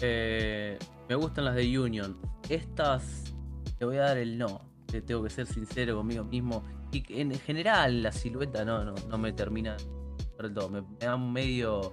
[0.00, 0.76] Eh,
[1.08, 2.16] me gustan las de Union.
[2.48, 3.32] Estas
[3.78, 4.69] te voy a dar el no.
[4.90, 6.62] Te tengo que ser sincero conmigo mismo.
[6.92, 9.76] Y que en general la silueta no, no, no me termina
[10.38, 10.68] del todo.
[10.68, 11.92] Me, me da un medio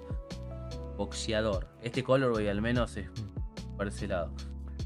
[0.98, 1.68] boxeador.
[1.82, 3.08] Este colorway al menos es
[3.76, 4.32] por ese lado.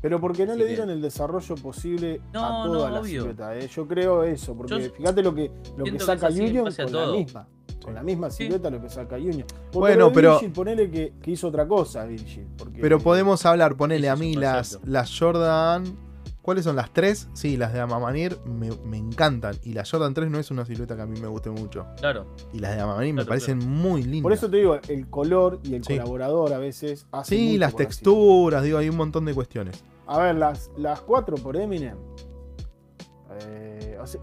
[0.01, 3.01] Pero porque no Así le que- dieron el desarrollo posible No, a toda no, la
[3.01, 3.22] obvio.
[3.22, 3.56] silueta.
[3.56, 3.67] ¿eh?
[3.67, 6.91] Yo creo eso, porque Yo fíjate lo que, lo que que saca Union a con
[6.93, 7.48] la misma.
[7.83, 8.43] Con la misma Sí.
[8.43, 9.45] silueta lo que saca Union.
[9.72, 12.48] Porque Bueno, pero- Virgil, ponele que, que hizo otra cosa, Virgil.
[12.57, 14.80] Porque, Pero podemos hablar, ponele a mí las
[15.17, 15.83] Jordan.
[16.42, 17.30] ¿Cuáles son las tres?
[17.34, 19.56] Sí, las de Amamanir me, me encantan.
[19.64, 21.86] Y la Jordan 3 no es una silueta que a mí me guste mucho.
[21.98, 22.26] Claro.
[22.52, 24.24] Y las de Amamanir me Claro, parecen muy lindas.
[24.24, 25.94] Por eso te digo, el color y el Sí.
[25.98, 29.84] colaborador a veces hace Sí, mucho las texturas, digo, hay un montón de cuestiones.
[30.08, 31.98] A ver, las, las cuatro por Eminem.
[33.45, 34.20] Eh, o sea,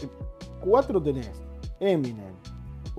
[0.61, 1.31] cuatro tenés.
[1.79, 2.33] Eminem.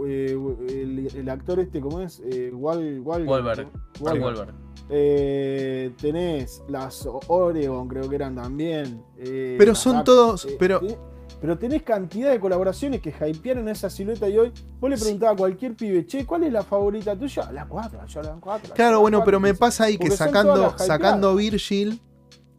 [0.06, 0.34] eh,
[0.68, 2.20] el, el actor este, ¿cómo es?
[2.24, 3.68] Eh, Wal, Wal- Wahlberg.
[4.00, 4.22] Wahlberg.
[4.24, 4.54] Wahlberg.
[4.92, 9.02] Eh, tenés las Oregon, creo que eran también.
[9.18, 10.44] eh, Pero son Dark- todos.
[10.46, 10.98] eh, Pero eh,
[11.40, 15.04] pero tenés cantidad de colaboraciones que hypearon esa silueta y hoy vos le Sí.
[15.04, 17.50] preguntabas a cualquier pibe, che, ¿cuál es la favorita tuya?
[17.52, 18.68] La 4, la Jordan 4.
[18.70, 21.34] la Claro, bueno, 4", pero me pasa ahí que sacando, sacando.
[21.36, 21.98] Virgil,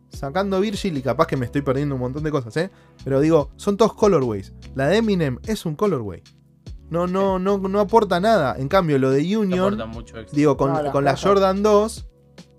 [0.09, 2.71] sacando Virgil, y capaz que me estoy perdiendo un montón de cosas, ¿eh?
[3.03, 4.53] Pero digo, son todos colorways.
[4.73, 6.23] La de Eminem es un colorway.
[6.89, 8.55] No, no, no, no aporta nada.
[8.57, 11.15] En cambio, lo de Union, mucho digo, con, No, con la.
[11.15, 12.07] Jordan 2,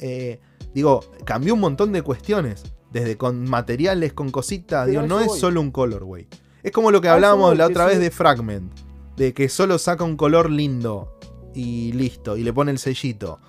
[0.03, 0.41] eh,
[0.75, 2.65] digo, cambió un montón de cuestiones.
[2.91, 5.41] Desde con materiales, con cositas, digo, no es voy.
[5.41, 6.29] solo un colorway.
[6.63, 8.71] Es como lo que hablábamos la otra vez de Fragment.
[9.17, 11.19] De que solo saca un color lindo
[11.55, 13.41] y listo, y le pone el sellito.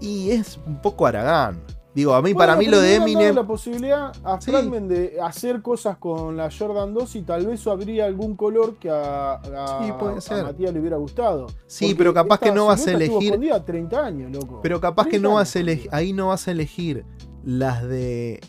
[0.00, 1.62] Y es un poco Aragán.
[1.92, 3.34] Digo, a mí, para mí lo de Eminem.
[3.34, 4.52] la posibilidad a Sí.
[4.52, 8.88] Fragment de hacer cosas con la Jordan 2 y tal vez habría algún color que
[8.90, 10.44] a, a- Sí, puede a ser.
[10.44, 11.48] Matías le hubiera gustado.
[11.66, 13.24] Sí, Porque pero capaz que no vas a elegir.
[13.24, 14.60] escondida 30 años, loco.
[14.62, 15.88] Pero capaz que 30 no vas a elegir.
[15.92, 17.04] Ahí no vas a elegir
[17.42, 18.40] las de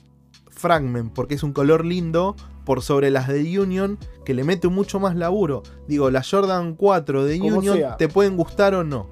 [0.49, 2.35] Fragment porque es un color lindo.
[2.63, 5.63] Por sobre las de Union, que le mete mucho más laburo.
[5.87, 7.97] Digo, la Jordan 4 de Como Union sea.
[7.97, 9.07] te pueden gustar o no.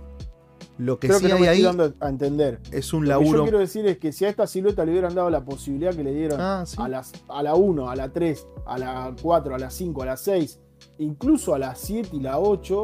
[0.80, 2.60] Lo que Creo sí que no hay me estoy ahí dando a entender.
[2.72, 3.44] es un Lo que yo laburo.
[3.44, 6.14] quiero decir es que si a esta silueta le hubieran dado la posibilidad que le
[6.16, 6.78] dieron Ah, sí.
[6.80, 10.06] a, las, a la 1, a la 3, a la 4, a la 5, a
[10.06, 10.60] la 6,
[11.00, 12.84] incluso a la 7 y la 8.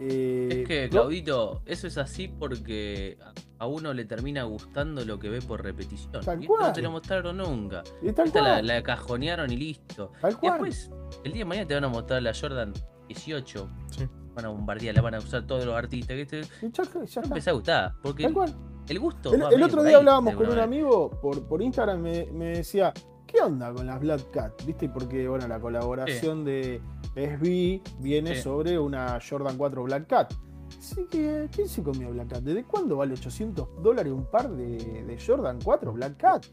[0.00, 3.16] eh, Es que, no- Claudito, eso es así porque
[3.60, 6.24] a- uno le termina gustando lo que ve por repetición.
[6.24, 6.72] Tal y esto no cual.
[6.72, 7.84] te lo mostraron nunca.
[8.02, 10.10] y tal Esta cual, la, la cajonearon y listo.
[10.20, 10.52] tal Y cual.
[10.54, 10.90] después,
[11.22, 12.72] el día de mañana te van a mostrar la Jordan
[13.06, 13.68] 18.
[13.96, 14.08] Sí.
[14.34, 16.16] Van a bombardear, la van a usar todos los artistas.
[16.16, 17.92] Que te, ya- ya empezó a gustar.
[18.02, 18.54] Porque Tal cual.
[18.88, 19.32] el gusto.
[19.34, 22.92] El, otro día hablábamos con un amigo por, por Instagram, me, me decía,
[23.26, 24.62] ¿qué onda con las Black Cat?
[24.64, 24.88] ¿Viste?
[24.88, 26.80] Porque, bueno, la colaboración de
[27.14, 28.42] SB viene Sí.
[28.42, 30.32] sobre una Jordan 4 Black Cat.
[30.78, 32.40] Así que, ¿quién se comió Black Cat?
[32.42, 36.46] ¿Desde cuándo vale 800 dólares un par de, de Jordan 4 Black Cat?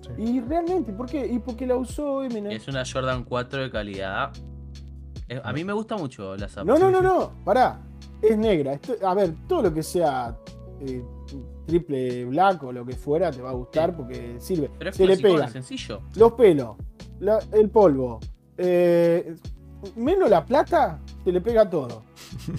[0.00, 0.10] Sí.
[0.22, 1.26] Y realmente, ¿por qué?
[1.26, 2.52] Y porque la usó Eminem.
[2.52, 4.32] Es una Jordan 4 de calidad.
[5.28, 6.80] Eh, A mí me gusta mucho la No, zapatos.
[6.80, 7.80] no, no, no, pará.
[8.20, 8.74] Es negra.
[8.74, 10.36] Esto- a ver, todo lo que sea
[10.80, 11.02] eh,
[11.66, 14.70] triple black o lo que fuera, te va a gustar porque sirve.
[14.78, 16.02] Pero es Se le pega sencillo.
[16.16, 16.76] los pelos,
[17.20, 18.20] la- el polvo,
[18.58, 19.34] eh,
[19.96, 22.02] menos la plata, te le pega todo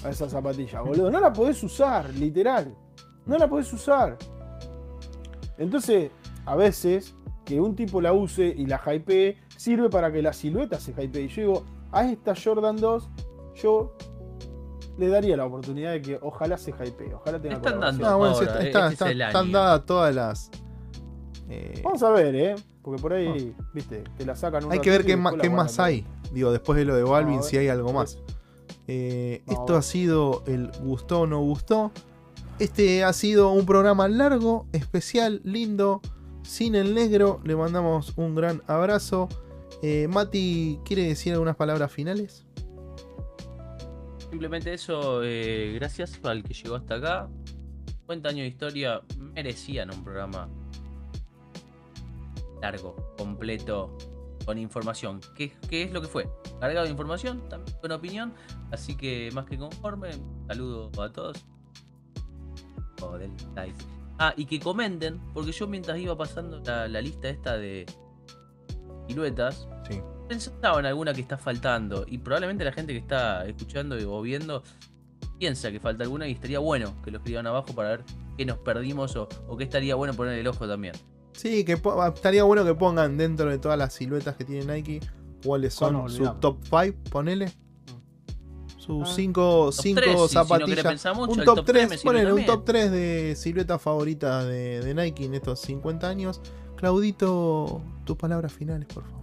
[0.04, 1.12] a esa zapatilla, boludo.
[1.12, 2.74] No la podés usar, literal.
[3.28, 4.18] No la podés usar.
[5.58, 6.12] Entonces,
[6.46, 10.80] a veces, que un tipo la use y la hypee, sirve para que la silueta
[10.80, 11.24] se hypee.
[11.24, 13.10] Y yo digo, a esta Jordan 2,
[13.56, 13.96] yo
[14.98, 18.10] le daría la oportunidad de que ojalá se hypee, ojalá tenga Están dando.
[18.10, 20.52] No, bueno, ahora, sí, está- este está- es están dadas todas las.
[21.50, 22.56] eh, Vamos a ver, ¿eh?
[22.82, 26.06] Porque por ahí, viste, te la sacan un hay que ver qué, qué más hay.
[26.32, 28.20] Digo, después de lo de Balvin, si hay algo más.
[28.88, 31.92] Eh, esto ha sido el gustó o no gustó.
[32.60, 36.02] Este ha sido un programa largo, especial, lindo,
[36.44, 37.42] sin el negro.
[37.44, 39.28] Le mandamos un gran abrazo.
[39.88, 42.44] Eh, Mati, ¿quiere decir algunas palabras finales?
[44.32, 47.30] Simplemente eso, eh, gracias al que llegó hasta acá.
[48.00, 50.50] 50 años de historia merecían un programa
[52.64, 53.96] largo, completo,
[54.44, 55.20] con información.
[55.36, 56.28] ¿Qué, es lo que fue?
[56.60, 58.34] Cargado de información, también con opinión.
[58.72, 60.10] Así que más que conforme,
[60.48, 61.46] saludo a todos.
[63.04, 63.32] Oh, del.
[64.18, 67.86] Ah, y que comenten, porque yo mientras iba pasando la lista esta de
[69.08, 70.02] siluetas, Sí.
[70.28, 74.64] pensaba en alguna que está faltando y probablemente la gente que está escuchando o viendo
[75.40, 78.04] piensa que falta alguna y estaría bueno que lo escriban abajo para ver
[78.38, 80.94] qué nos perdimos o, o qué estaría bueno poner el ojo también.
[81.34, 85.02] Sí, que po- estaría bueno que pongan dentro de todas las siluetas que tiene Nike
[85.44, 87.52] cuáles son no sus top 5, ponele.
[88.78, 89.14] Sus Ah.
[89.16, 91.06] 5 Top tres, si- si no zapatillas.
[91.16, 93.82] mucho, un el top, top 3, tres me sirve ponele un top 3 de siluetas
[93.82, 96.40] favoritas de, de Nike en estos 50 años.
[96.76, 99.16] Claudito, tus palabras finales, por favor.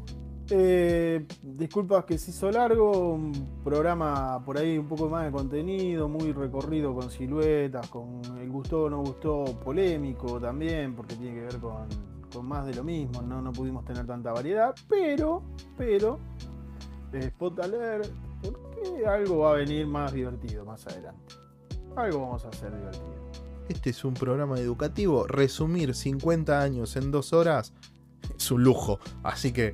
[0.51, 6.09] Eh, disculpas que se hizo largo, un programa por ahí un poco más de contenido,
[6.09, 11.41] muy recorrido con siluetas, con el gustó o no gustó polémico también, porque tiene que
[11.43, 11.89] ver con,
[12.31, 13.41] con más de lo mismo, ¿no?
[13.41, 15.43] no pudimos tener tanta variedad, pero,
[15.77, 16.19] pero,
[17.13, 18.11] eh, spot alert,
[18.43, 21.35] porque algo va a venir más divertido más adelante.
[21.97, 23.22] Algo vamos a hacer divertido.
[23.73, 25.27] Este es un programa educativo.
[25.27, 27.73] Resumir 50 años en dos horas
[28.37, 29.01] es un lujo.
[29.23, 29.73] Así que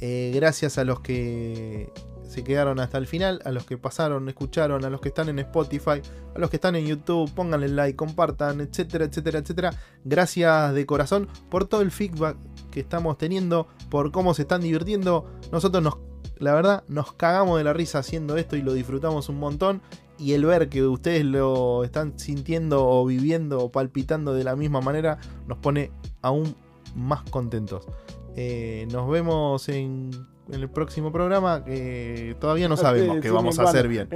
[0.00, 1.92] eh, gracias a los que
[2.26, 5.38] se quedaron hasta el final, a los que pasaron, escucharon, a los que están en
[5.38, 6.00] Spotify,
[6.34, 9.70] a los que están en YouTube, pónganle like, compartan, etcétera, etcétera, etcétera.
[10.02, 12.38] Gracias de corazón por todo el feedback
[12.70, 15.30] que estamos teniendo, por cómo se están divirtiendo.
[15.52, 15.98] Nosotros nos,
[16.38, 19.82] la verdad, nos cagamos de la risa haciendo esto y lo disfrutamos un montón
[20.18, 24.80] y el ver que ustedes lo están sintiendo o viviendo o palpitando de la misma
[24.80, 25.90] manera nos pone
[26.22, 26.56] aún
[26.94, 27.86] más contentos.
[28.34, 30.10] Eh, nos vemos en,
[30.50, 31.64] en el próximo programa.
[31.64, 34.08] que todavía no sabemos qué vamos a hacer bien.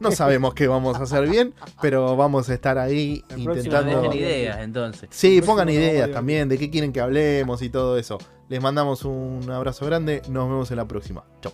[0.00, 4.02] No sabemos qué vamos a hacer bien, pero vamos a estar ahí El intentando.
[4.02, 5.08] Dejen ideas entonces.
[5.12, 8.18] Sí, pongan ideas también de qué quieren que hablemos y todo eso.
[8.48, 10.22] Les mandamos un abrazo grande.
[10.28, 11.24] Nos vemos en la próxima.
[11.40, 11.52] Chau.